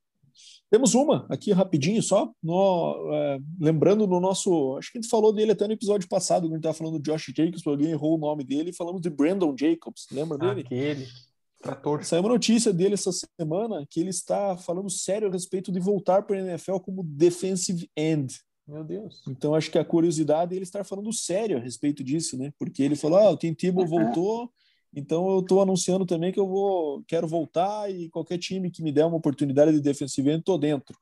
Temos 0.71 0.95
uma 0.95 1.27
aqui 1.31 1.53
rapidinho 1.53 2.03
só, 2.03 2.31
no, 2.43 3.11
é, 3.13 3.39
lembrando 3.59 4.07
no 4.07 4.21
nosso, 4.21 4.77
acho 4.77 4.93
que 4.93 4.99
a 4.99 5.01
gente 5.01 5.11
falou 5.11 5.33
dele 5.33 5.53
até 5.53 5.67
no 5.67 5.73
episódio 5.73 6.09
passado, 6.09 6.43
quando 6.43 6.53
a 6.53 6.57
gente 6.57 6.67
estava 6.67 6.77
falando 6.77 6.99
do 6.99 7.03
Josh 7.03 7.33
Jacobs, 7.35 7.67
alguém 7.67 7.91
errou 7.91 8.17
o 8.17 8.21
nome 8.21 8.45
dele, 8.45 8.71
e 8.71 8.77
falamos 8.77 9.01
de 9.01 9.09
Brandon 9.09 9.55
Jacobs, 9.59 10.07
lembra 10.11 10.37
dele? 10.37 10.61
Aquele. 10.61 11.07
Trator. 11.67 12.05
Saiu 12.05 12.23
uma 12.23 12.29
notícia 12.29 12.73
dele 12.73 12.95
essa 12.95 13.11
semana 13.13 13.85
que 13.89 14.01
ele 14.01 14.11
está 14.11 14.57
falando 14.57 14.89
sério 14.89 15.29
a 15.29 15.31
respeito 15.31 15.73
de 15.73 15.81
voltar 15.81 16.23
para 16.23 16.37
a 16.37 16.41
NFL 16.41 16.79
como 16.79 17.03
defensive 17.03 17.91
end. 17.97 18.39
Meu 18.67 18.83
Deus. 18.83 19.23
Então 19.29 19.55
acho 19.55 19.71
que 19.71 19.79
a 19.79 19.85
curiosidade 19.85 20.53
é 20.53 20.57
ele 20.57 20.65
estar 20.65 20.85
falando 20.85 21.13
sério 21.13 21.57
a 21.57 21.61
respeito 21.61 22.03
disso, 22.03 22.37
né? 22.37 22.53
Porque 22.59 22.83
ele 22.83 22.97
falou: 22.97 23.19
"Ah, 23.19 23.31
o 23.31 23.37
Tim 23.37 23.55
Tebow 23.55 23.87
voltou, 23.87 24.51
então 24.93 25.31
eu 25.31 25.41
estou 25.41 25.63
anunciando 25.63 26.05
também 26.05 26.33
que 26.33 26.41
eu 26.41 26.49
vou 26.49 27.03
quero 27.07 27.29
voltar 27.29 27.89
e 27.91 28.09
qualquer 28.09 28.39
time 28.39 28.71
que 28.71 28.83
me 28.83 28.91
der 28.91 29.07
uma 29.07 29.17
oportunidade 29.17 29.73
de 29.73 29.81
defensive 29.81 30.31
end, 30.31 30.43
tô 30.43 30.59
dentro". 30.59 30.99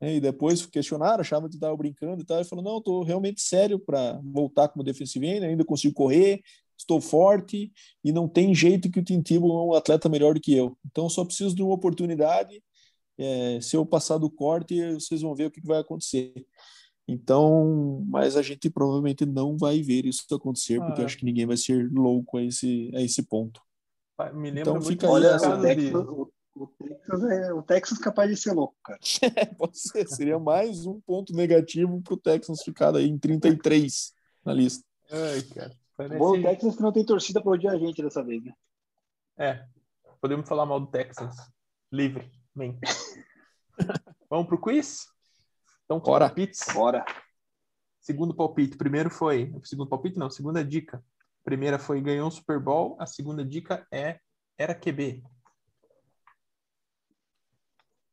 É, 0.00 0.14
E 0.14 0.20
depois 0.20 0.64
questionaram, 0.66 1.20
achavam 1.20 1.48
que 1.48 1.56
estava 1.56 1.76
brincando 1.76 2.22
e 2.22 2.24
tal, 2.24 2.38
ele 2.38 2.48
falou: 2.48 2.64
"Não, 2.64 2.78
estou 2.78 3.02
realmente 3.02 3.42
sério 3.42 3.78
para 3.78 4.18
voltar 4.24 4.68
como 4.68 4.82
defensive 4.82 5.26
end, 5.26 5.44
ainda 5.44 5.64
consigo 5.64 5.94
correr, 5.94 6.42
estou 6.78 7.00
forte 7.00 7.72
e 8.02 8.12
não 8.12 8.28
tem 8.28 8.54
jeito 8.54 8.90
que 8.90 9.00
o 9.00 9.04
Tim 9.04 9.22
Tebow 9.22 9.58
é 9.58 9.72
um 9.72 9.76
atleta 9.78 10.08
melhor 10.08 10.34
do 10.34 10.40
que 10.40 10.54
eu. 10.54 10.76
Então 10.86 11.08
só 11.08 11.24
preciso 11.24 11.54
de 11.54 11.62
uma 11.62 11.74
oportunidade. 11.74 12.62
É, 13.16 13.60
se 13.60 13.76
eu 13.76 13.86
passar 13.86 14.18
do 14.18 14.28
corte, 14.30 14.92
vocês 14.94 15.22
vão 15.22 15.34
ver 15.34 15.46
o 15.46 15.50
que 15.50 15.60
vai 15.64 15.78
acontecer. 15.80 16.34
Então, 17.06 18.02
mas 18.08 18.36
a 18.36 18.42
gente 18.42 18.70
provavelmente 18.70 19.26
não 19.26 19.56
vai 19.58 19.82
ver 19.82 20.06
isso 20.06 20.24
acontecer, 20.34 20.78
porque 20.80 21.00
Ah. 21.00 21.02
eu 21.02 21.06
acho 21.06 21.18
que 21.18 21.24
ninguém 21.24 21.46
vai 21.46 21.56
ser 21.56 21.90
louco 21.92 22.38
a 22.38 22.42
esse, 22.42 22.90
a 22.94 23.00
esse 23.02 23.22
ponto. 23.22 23.60
Me 24.32 24.50
lembra 24.50 24.60
Então 24.62 24.74
muito 24.74 24.86
fica 24.88 25.06
aí 25.06 25.12
Olha, 25.12 25.36
o 25.36 25.56
de- 25.56 25.62
Texas, 25.62 25.94
o, 26.06 26.32
o 26.54 26.66
Texas 26.68 27.22
é 27.24 27.52
o 27.52 27.62
Texas 27.62 27.98
capaz 27.98 28.30
de 28.30 28.36
ser 28.36 28.52
louco, 28.52 28.74
cara. 28.82 28.98
Pode 29.58 29.78
ser, 29.78 30.08
seria 30.08 30.38
mais 30.38 30.86
um 30.86 31.00
ponto 31.00 31.32
negativo 31.34 32.00
para 32.00 32.14
o 32.14 32.16
Texans 32.16 32.62
ficar 32.62 32.96
aí 32.96 33.06
em 33.08 33.18
33 33.18 34.12
na 34.44 34.54
lista. 34.54 34.84
Ai, 35.10 35.42
cara. 35.42 35.76
Parece... 35.96 36.18
Bom, 36.18 36.38
o 36.38 36.42
Texas 36.42 36.76
que 36.76 36.82
não 36.82 36.92
tem 36.92 37.04
torcida 37.04 37.40
para 37.40 37.52
odiar 37.52 37.74
a 37.74 37.78
gente 37.78 38.02
dessa 38.02 38.22
vez, 38.22 38.44
né? 38.44 38.52
É. 39.38 39.66
Podemos 40.20 40.48
falar 40.48 40.66
mal 40.66 40.80
do 40.80 40.86
Texas. 40.86 41.36
Livre. 41.92 42.30
Amém. 42.54 42.78
Vamos 44.28 44.46
pro 44.46 44.60
quiz? 44.60 45.06
Então, 45.84 46.00
Bora. 46.00 46.26
palpites. 46.26 46.64
Bora. 46.72 47.04
Segundo 48.00 48.34
palpite. 48.34 48.76
Primeiro 48.76 49.10
foi. 49.10 49.52
Segundo 49.62 49.88
palpite, 49.88 50.18
não. 50.18 50.30
Segunda 50.30 50.64
dica. 50.64 51.04
Primeira 51.44 51.78
foi 51.78 52.00
ganhou 52.00 52.26
um 52.26 52.30
Super 52.30 52.58
Bowl. 52.58 52.96
A 52.98 53.06
segunda 53.06 53.44
dica 53.44 53.86
é 53.92 54.18
era 54.58 54.74
QB. 54.74 55.22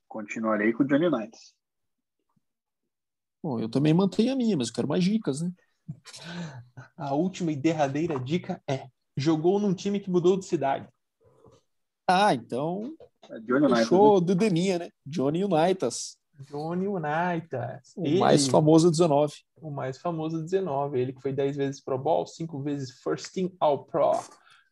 Continuarei 0.08 0.74
com 0.74 0.84
o 0.84 0.86
Johnny 0.86 1.08
Unitas. 1.08 1.56
Bom, 3.41 3.60
eu 3.60 3.70
também 3.70 3.94
mantenho 3.94 4.34
a 4.34 4.36
minha, 4.36 4.58
mas 4.58 4.68
eu 4.68 4.74
quero 4.74 4.88
mais 4.88 5.03
dicas, 5.03 5.41
né? 5.41 5.52
A 6.98 7.14
última 7.14 7.52
e 7.52 7.56
derradeira 7.56 8.20
dica 8.20 8.62
é: 8.68 8.88
jogou 9.16 9.60
num 9.60 9.74
time 9.74 10.00
que 10.00 10.10
mudou 10.10 10.38
de 10.38 10.46
cidade. 10.46 10.88
Ah, 12.08 12.34
então 12.34 12.94
É 13.30 13.40
Johnny 13.40 13.76
fechou 13.76 14.20
de 14.20 14.36
deminha, 14.36 14.80
né? 14.80 14.90
Johnny 15.06 15.44
Unitas, 15.44 16.18
Johnny 16.42 16.88
Unitas. 16.88 17.94
o 17.96 18.06
Ele, 18.06 18.20
mais 18.20 18.48
famoso 18.48 18.90
19. 18.90 19.34
o 19.62 19.72
mais 19.72 19.98
famoso 19.98 20.42
19. 20.42 21.00
Ele 21.00 21.14
que 21.14 21.22
foi 21.22 21.32
10 21.32 21.56
vezes 21.56 21.82
Pro 21.82 21.98
Bowl, 21.98 22.26
5 22.26 22.62
vezes 22.62 23.00
First 23.02 23.32
Team 23.34 23.52
All 23.60 23.86
Pro. 23.86 24.12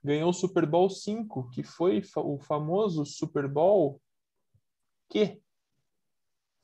Ganhou 0.04 0.30
o 0.30 0.34
Super 0.34 0.66
Bowl 0.66 0.90
5, 0.90 1.50
que 1.50 1.62
foi 1.62 2.02
o 2.16 2.40
famoso 2.40 3.06
Super 3.06 3.48
Bowl 3.48 4.02
que 5.10 5.42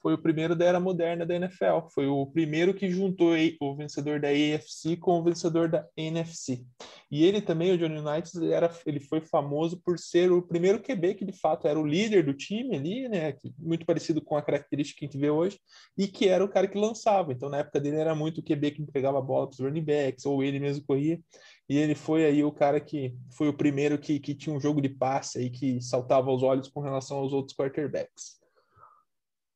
foi 0.05 0.13
o 0.13 0.19
primeiro 0.19 0.55
da 0.55 0.65
era 0.65 0.79
moderna 0.79 1.25
da 1.25 1.33
NFL. 1.33 1.89
Foi 1.91 2.05
o 2.05 2.27
primeiro 2.27 2.75
que 2.75 2.87
juntou 2.91 3.31
o 3.59 3.75
vencedor 3.75 4.19
da 4.19 4.27
AFC 4.27 4.95
com 4.97 5.19
o 5.19 5.23
vencedor 5.23 5.67
da 5.67 5.83
NFC. 5.97 6.63
E 7.09 7.25
ele 7.25 7.41
também, 7.41 7.71
o 7.71 7.77
Johnny 7.79 7.97
Unitas, 7.97 8.35
ele, 8.35 8.53
era, 8.53 8.71
ele 8.85 8.99
foi 8.99 9.19
famoso 9.19 9.81
por 9.83 9.97
ser 9.97 10.31
o 10.31 10.43
primeiro 10.43 10.79
QB 10.79 11.15
que 11.15 11.25
de 11.25 11.31
fato 11.31 11.67
era 11.67 11.79
o 11.79 11.87
líder 11.87 12.23
do 12.23 12.35
time 12.35 12.75
ali, 12.75 13.09
né? 13.09 13.33
Muito 13.57 13.83
parecido 13.83 14.21
com 14.21 14.37
a 14.37 14.43
característica 14.43 14.99
que 14.99 15.05
a 15.05 15.07
gente 15.07 15.19
vê 15.19 15.31
hoje, 15.31 15.57
e 15.97 16.07
que 16.07 16.27
era 16.27 16.45
o 16.45 16.49
cara 16.49 16.67
que 16.67 16.77
lançava. 16.77 17.31
Então, 17.31 17.49
na 17.49 17.57
época 17.57 17.79
dele, 17.79 17.97
era 17.97 18.13
muito 18.13 18.41
o 18.41 18.43
QB 18.43 18.71
que 18.73 18.83
entregava 18.83 19.17
a 19.17 19.23
bola 19.23 19.47
para 19.47 19.55
os 19.55 19.59
running 19.59 19.83
backs, 19.83 20.27
ou 20.27 20.43
ele 20.43 20.59
mesmo 20.59 20.85
corria. 20.85 21.19
E 21.67 21.77
ele 21.77 21.95
foi 21.95 22.25
aí 22.25 22.43
o 22.43 22.51
cara 22.51 22.79
que 22.79 23.15
foi 23.35 23.47
o 23.49 23.57
primeiro 23.57 23.97
que, 23.97 24.19
que 24.19 24.35
tinha 24.35 24.55
um 24.55 24.61
jogo 24.61 24.79
de 24.79 24.89
passe 24.89 25.39
aí 25.39 25.49
que 25.49 25.81
saltava 25.81 26.29
aos 26.29 26.43
olhos 26.43 26.67
com 26.67 26.79
relação 26.79 27.17
aos 27.17 27.33
outros 27.33 27.57
quarterbacks. 27.57 28.44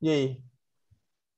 E 0.01 0.09
aí? 0.09 0.41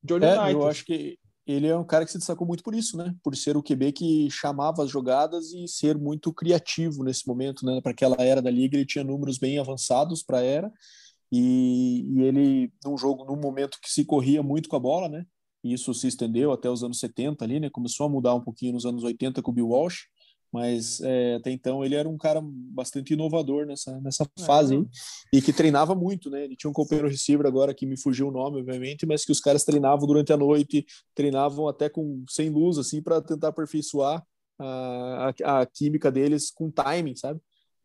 Johnny 0.04 0.26
É, 0.26 0.30
Unitas. 0.40 0.54
eu 0.54 0.68
acho 0.68 0.86
que 0.86 1.18
ele 1.46 1.68
é 1.68 1.76
um 1.76 1.84
cara 1.84 2.06
que 2.06 2.12
se 2.12 2.18
destacou 2.18 2.46
muito 2.48 2.64
por 2.64 2.74
isso, 2.76 2.98
né? 2.98 3.16
Por 3.24 3.36
ser 3.36 3.58
o 3.58 3.64
QB 3.64 3.92
que 3.92 4.30
chamava 4.30 4.84
as 4.84 4.90
jogadas 4.90 5.52
e 5.54 5.68
ser 5.68 5.98
muito 5.98 6.34
criativo 6.34 7.04
nesse 7.04 7.28
momento, 7.28 7.66
né? 7.66 7.82
Para 7.82 7.92
aquela 7.92 8.16
era 8.20 8.42
da 8.42 8.50
liga, 8.52 8.78
ele 8.78 8.86
tinha 8.86 9.04
números 9.04 9.38
bem 9.38 9.58
avançados 9.60 10.24
para 10.24 10.40
a 10.40 10.44
era 10.44 10.72
e, 11.32 12.06
e 12.14 12.22
ele 12.22 12.72
num 12.86 12.98
jogo, 12.98 13.26
num 13.26 13.40
momento 13.40 13.80
que 13.82 13.90
se 13.90 14.06
corria 14.06 14.44
muito 14.44 14.70
com 14.70 14.76
a 14.76 14.80
bola, 14.80 15.10
né? 15.10 15.26
E 15.64 15.74
isso 15.74 15.94
se 15.94 16.08
estendeu 16.08 16.52
até 16.52 16.70
os 16.70 16.84
anos 16.84 17.00
70 17.00 17.44
ali, 17.46 17.60
né? 17.60 17.70
Começou 17.70 18.06
a 18.06 18.10
mudar 18.10 18.34
um 18.36 18.42
pouquinho 18.42 18.74
nos 18.74 18.86
anos 18.86 19.04
80 19.04 19.42
com 19.42 19.52
o 19.52 19.54
Bill 19.54 19.68
Walsh, 19.70 20.08
mas 20.52 20.99
é, 21.02 21.36
até 21.36 21.49
então 21.52 21.84
ele 21.84 21.95
era 21.95 22.10
um 22.10 22.18
cara 22.18 22.41
bastante 22.44 23.14
inovador 23.14 23.65
nessa, 23.65 23.99
nessa 24.02 24.26
fase 24.45 24.76
aí, 24.76 24.86
e 25.34 25.41
que 25.41 25.53
treinava 25.53 25.95
muito, 25.95 26.30
né? 26.30 26.44
Ele 26.44 26.56
tinha 26.56 26.69
um 26.69 26.73
companheiro 26.73 27.07
receiver 27.10 27.45
agora 27.48 27.73
que 27.73 27.86
me 27.86 27.98
fugiu 27.98 28.28
o 28.28 28.32
nome, 28.32 28.60
obviamente, 28.60 29.06
mas 29.06 29.23
que 29.23 29.32
os 29.32 29.40
caras 29.40 29.64
treinavam 29.64 30.06
durante 30.06 30.34
a 30.34 30.38
noite, 30.38 30.86
treinavam 31.15 31.68
até 31.68 31.88
com 31.90 32.23
sem 32.30 32.49
luz, 32.49 32.78
assim, 32.78 33.02
para 33.02 33.22
tentar 33.22 33.48
aperfeiçoar 33.49 34.22
a, 34.60 35.34
a, 35.44 35.61
a 35.61 35.65
química 35.65 36.11
deles 36.11 36.52
com 36.52 36.69
timing, 36.69 37.15
sabe? 37.15 37.40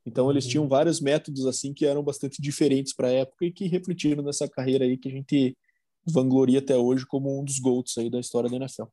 Então 0.04 0.30
eles 0.30 0.44
Uhum. 0.44 0.50
tinham 0.50 0.68
vários 0.68 1.00
métodos 1.00 1.46
assim 1.46 1.74
que 1.74 1.84
eram 1.84 2.02
bastante 2.02 2.40
diferentes 2.40 2.94
para 2.94 3.08
a 3.08 3.12
época 3.12 3.44
e 3.44 3.52
que 3.52 3.66
refletiram 3.66 4.22
nessa 4.22 4.48
carreira 4.48 4.84
aí 4.84 4.96
que 4.96 5.08
a 5.08 5.12
gente 5.12 5.56
vangloria 6.06 6.60
até 6.60 6.76
hoje 6.76 7.04
como 7.04 7.40
um 7.40 7.44
dos 7.44 7.58
GOATs 7.58 7.98
aí 7.98 8.08
da 8.08 8.20
história 8.20 8.48
da 8.48 8.56
NFL. 8.56 8.84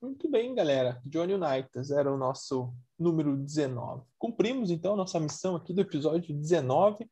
Muito 0.00 0.30
bem, 0.30 0.54
galera. 0.54 1.02
Johnny 1.04 1.34
Unitas 1.34 1.90
era 1.90 2.12
o 2.12 2.16
nosso 2.16 2.72
número 2.96 3.36
19. 3.36 4.06
Cumprimos, 4.16 4.70
então, 4.70 4.94
nossa 4.94 5.18
missão 5.18 5.56
aqui 5.56 5.72
do 5.72 5.80
episódio 5.80 6.32
19. 6.32 7.10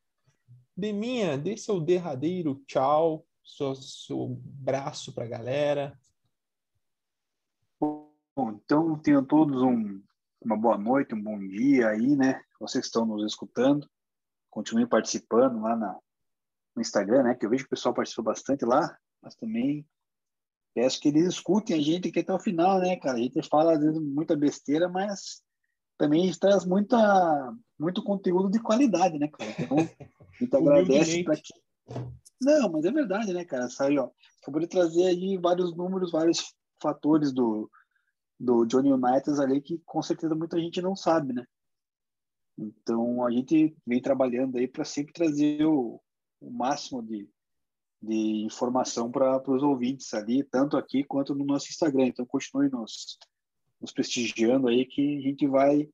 Deminha, 0.75 1.37
dê 1.37 1.57
seu 1.57 1.81
derradeiro 1.81 2.63
tchau, 2.65 3.25
seu, 3.43 3.75
seu 3.75 4.39
braço 4.41 5.13
para 5.13 5.25
a 5.25 5.27
galera. 5.27 5.99
Bom, 7.77 8.09
então 8.51 8.97
tenham 8.99 9.25
todos 9.25 9.61
um, 9.61 10.01
uma 10.41 10.55
boa 10.55 10.77
noite, 10.77 11.13
um 11.13 11.21
bom 11.21 11.39
dia 11.39 11.89
aí, 11.89 12.15
né? 12.15 12.41
Vocês 12.57 12.83
que 12.83 12.87
estão 12.87 13.05
nos 13.05 13.25
escutando, 13.25 13.85
continuem 14.49 14.87
participando 14.87 15.59
lá 15.59 15.75
na, 15.75 15.99
no 16.73 16.81
Instagram, 16.81 17.23
né? 17.23 17.35
Que 17.35 17.45
eu 17.45 17.49
vejo 17.49 17.63
que 17.63 17.67
o 17.67 17.71
pessoal 17.71 17.93
participa 17.93 18.23
bastante 18.23 18.63
lá, 18.63 18.97
mas 19.21 19.35
também 19.35 19.85
peço 20.77 20.99
que 21.01 21.07
eles 21.07 21.25
escutem 21.25 21.75
a 21.75 21.81
gente 21.81 22.09
aqui 22.09 22.19
até 22.19 22.31
o 22.31 22.39
final, 22.39 22.77
né, 22.77 22.95
cara? 22.97 23.17
A 23.17 23.19
gente 23.19 23.41
fala 23.49 23.73
às 23.73 23.79
vezes 23.79 23.99
muita 23.99 24.35
besteira, 24.35 24.87
mas 24.87 25.41
também 25.97 26.21
a 26.21 26.25
gente 26.27 26.39
traz 26.39 26.63
muita, 26.67 27.51
muito 27.79 28.03
conteúdo 28.03 28.47
de 28.47 28.59
qualidade, 28.59 29.17
né, 29.17 29.27
cara? 29.27 29.55
Então, 29.57 29.77
a 29.79 30.39
gente 30.39 30.53
agradece 30.55 31.23
para 31.23 31.35
que. 31.35 31.51
Não, 32.39 32.71
mas 32.71 32.85
é 32.85 32.91
verdade, 32.91 33.33
né, 33.33 33.43
cara? 33.43 33.67
Saiu, 33.71 34.03
ó. 34.03 34.11
Acabou 34.43 34.61
de 34.61 34.67
trazer 34.67 35.07
aí 35.07 35.35
vários 35.41 35.75
números, 35.75 36.11
vários 36.11 36.53
fatores 36.79 37.33
do, 37.33 37.67
do 38.39 38.63
Johnny 38.67 38.93
Unitas 38.93 39.39
ali 39.39 39.59
que 39.59 39.81
com 39.83 40.03
certeza 40.03 40.35
muita 40.35 40.59
gente 40.59 40.79
não 40.79 40.95
sabe, 40.95 41.33
né? 41.33 41.43
Então 42.55 43.25
a 43.25 43.31
gente 43.31 43.75
vem 43.83 43.99
trabalhando 43.99 44.59
aí 44.59 44.67
para 44.67 44.85
sempre 44.85 45.11
trazer 45.11 45.65
o, 45.65 45.99
o 46.39 46.51
máximo 46.51 47.01
de, 47.01 47.27
de 48.01 48.45
informação 48.45 49.11
para 49.11 49.41
os 49.51 49.63
ouvintes 49.63 50.13
ali, 50.13 50.43
tanto 50.43 50.77
aqui 50.77 51.03
quanto 51.03 51.33
no 51.33 51.45
nosso 51.45 51.69
Instagram. 51.69 52.07
Então 52.07 52.25
continue 52.25 52.69
nos, 52.69 53.17
nos 53.81 53.91
prestigiando 53.91 54.67
aí 54.67 54.85
que 54.85 55.17
a 55.17 55.21
gente 55.21 55.47
vai 55.47 55.89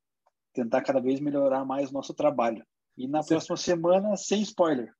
tentar 0.53 0.81
cada 0.81 0.99
vez 0.99 1.19
melhorar 1.19 1.65
mais 1.65 1.89
o 1.89 1.93
nosso 1.93 2.13
trabalho. 2.13 2.65
E 2.97 3.07
na 3.07 3.23
próxima 3.23 3.57
semana, 3.57 4.15
sem 4.15 4.41
spoiler. 4.41 4.93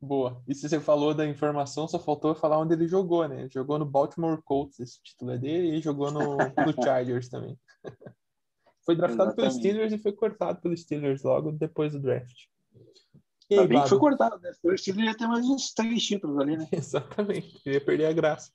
Boa. 0.00 0.40
E 0.46 0.54
se 0.54 0.68
você 0.68 0.78
falou 0.78 1.12
da 1.12 1.26
informação, 1.26 1.88
só 1.88 1.98
faltou 1.98 2.34
falar 2.34 2.58
onde 2.58 2.74
ele 2.74 2.86
jogou, 2.86 3.26
né? 3.26 3.48
Jogou 3.48 3.78
no 3.78 3.86
Baltimore 3.86 4.40
Colts, 4.44 4.78
esse 4.78 5.02
título 5.02 5.32
é 5.32 5.38
dele, 5.38 5.76
e 5.76 5.80
jogou 5.80 6.10
no, 6.10 6.36
no 6.36 6.36
Chargers 6.84 7.28
também. 7.28 7.58
Foi 8.84 8.94
draftado 8.94 9.34
pelos 9.34 9.54
Exatamente. 9.54 9.58
Steelers 9.58 9.92
e 9.92 9.98
foi 9.98 10.12
cortado 10.12 10.60
pelos 10.60 10.82
Steelers 10.82 11.22
logo 11.22 11.50
depois 11.50 11.92
do 11.92 12.00
draft. 12.00 12.46
E 13.50 13.58
aí, 13.58 13.66
bem 13.66 13.82
que 13.82 13.88
foi 13.88 13.98
Bado? 13.98 14.00
cortado, 14.00 14.38
né? 14.40 14.52
Foi 14.60 14.74
o 14.74 14.78
Steelers 14.78 15.06
ia 15.06 15.16
ter 15.16 15.26
mais 15.26 15.46
uns 15.48 15.72
três 15.72 16.02
títulos 16.04 16.38
ali, 16.38 16.56
né? 16.56 16.68
Exatamente. 16.72 17.60
Ia 17.66 17.80
perder 17.80 18.06
a 18.06 18.12
graça. 18.12 18.52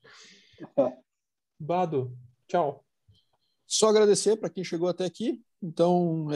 É. 0.78 0.94
Bado, 1.60 2.16
tchau. 2.48 2.84
Só 3.66 3.90
agradecer 3.90 4.36
para 4.38 4.50
quem 4.50 4.64
chegou 4.64 4.88
até 4.88 5.06
aqui. 5.06 5.42
Então, 5.62 6.28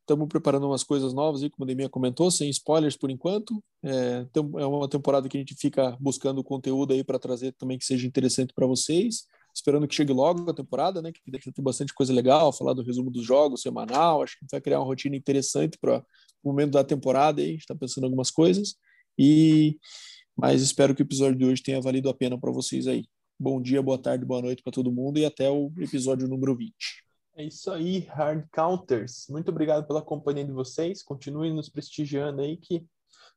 estamos 0.00 0.28
preparando 0.28 0.66
umas 0.66 0.82
coisas 0.82 1.14
novas 1.14 1.42
aí, 1.42 1.48
como 1.48 1.64
a 1.64 1.66
Deminha 1.68 1.88
comentou, 1.88 2.30
sem 2.30 2.50
spoilers 2.50 2.96
por 2.96 3.08
enquanto. 3.10 3.62
É, 3.82 4.24
tem- 4.32 4.42
é 4.56 4.66
uma 4.66 4.88
temporada 4.88 5.28
que 5.28 5.36
a 5.36 5.40
gente 5.40 5.54
fica 5.54 5.96
buscando 6.00 6.42
conteúdo 6.42 6.92
aí 6.92 7.02
para 7.04 7.18
trazer 7.18 7.52
também 7.52 7.78
que 7.78 7.84
seja 7.84 8.06
interessante 8.06 8.52
para 8.52 8.66
vocês. 8.66 9.26
Esperando 9.54 9.86
que 9.86 9.94
chegue 9.94 10.12
logo 10.12 10.50
a 10.50 10.54
temporada, 10.54 11.00
né? 11.00 11.12
Que 11.12 11.20
deve 11.30 11.52
ter 11.52 11.62
bastante 11.62 11.94
coisa 11.94 12.12
legal, 12.12 12.52
falar 12.52 12.74
do 12.74 12.82
resumo 12.82 13.10
dos 13.10 13.24
jogos 13.24 13.62
semanal. 13.62 14.22
Acho 14.22 14.38
que 14.38 14.46
vai 14.50 14.60
criar 14.60 14.80
uma 14.80 14.86
rotina 14.86 15.14
interessante 15.14 15.78
para 15.78 16.04
o 16.42 16.48
momento 16.48 16.72
da 16.72 16.82
temporada 16.82 17.40
aí. 17.40 17.48
A 17.48 17.52
gente 17.52 17.60
está 17.60 17.74
pensando 17.74 18.04
em 18.04 18.06
algumas 18.06 18.30
coisas. 18.30 18.76
E 19.18 19.78
mas 20.36 20.62
espero 20.62 20.94
que 20.94 21.02
o 21.02 21.04
episódio 21.04 21.38
de 21.38 21.44
hoje 21.44 21.62
tenha 21.62 21.80
valido 21.80 22.08
a 22.08 22.14
pena 22.14 22.38
para 22.38 22.50
vocês 22.50 22.88
aí. 22.88 23.06
Bom 23.38 23.60
dia, 23.62 23.80
boa 23.80 23.98
tarde, 23.98 24.24
boa 24.24 24.42
noite 24.42 24.62
para 24.62 24.72
todo 24.72 24.90
mundo 24.90 25.18
e 25.18 25.24
até 25.24 25.48
o 25.48 25.72
episódio 25.78 26.26
número 26.26 26.56
20. 26.56 26.74
É 27.36 27.44
isso 27.44 27.70
aí, 27.70 28.00
Hard 28.00 28.46
Counters. 28.52 29.26
Muito 29.28 29.50
obrigado 29.50 29.86
pela 29.86 30.02
companhia 30.02 30.44
de 30.44 30.52
vocês. 30.52 31.02
Continuem 31.02 31.52
nos 31.52 31.68
prestigiando 31.68 32.42
aí 32.42 32.56
que 32.56 32.84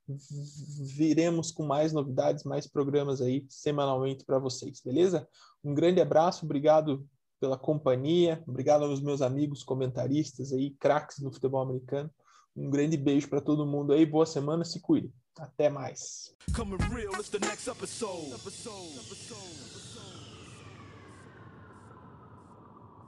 viremos 0.07 1.51
com 1.51 1.65
mais 1.65 1.91
novidades, 1.91 2.43
mais 2.43 2.67
programas 2.67 3.21
aí 3.21 3.45
semanalmente 3.49 4.23
para 4.23 4.39
vocês, 4.39 4.81
beleza? 4.81 5.27
Um 5.63 5.73
grande 5.73 5.99
abraço, 5.99 6.45
obrigado 6.45 7.05
pela 7.39 7.57
companhia, 7.57 8.43
obrigado 8.47 8.85
aos 8.85 9.01
meus 9.01 9.21
amigos 9.21 9.63
comentaristas 9.63 10.53
aí, 10.53 10.71
craques 10.71 11.19
do 11.19 11.31
futebol 11.31 11.61
americano. 11.61 12.09
Um 12.55 12.69
grande 12.69 12.97
beijo 12.97 13.29
para 13.29 13.41
todo 13.41 13.65
mundo 13.65 13.93
aí, 13.93 14.05
boa 14.05 14.25
semana, 14.25 14.63
se 14.63 14.79
cuide. 14.79 15.13
Até 15.37 15.69
mais. 15.69 16.33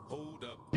Hold 0.10 0.44
up. 0.44 0.69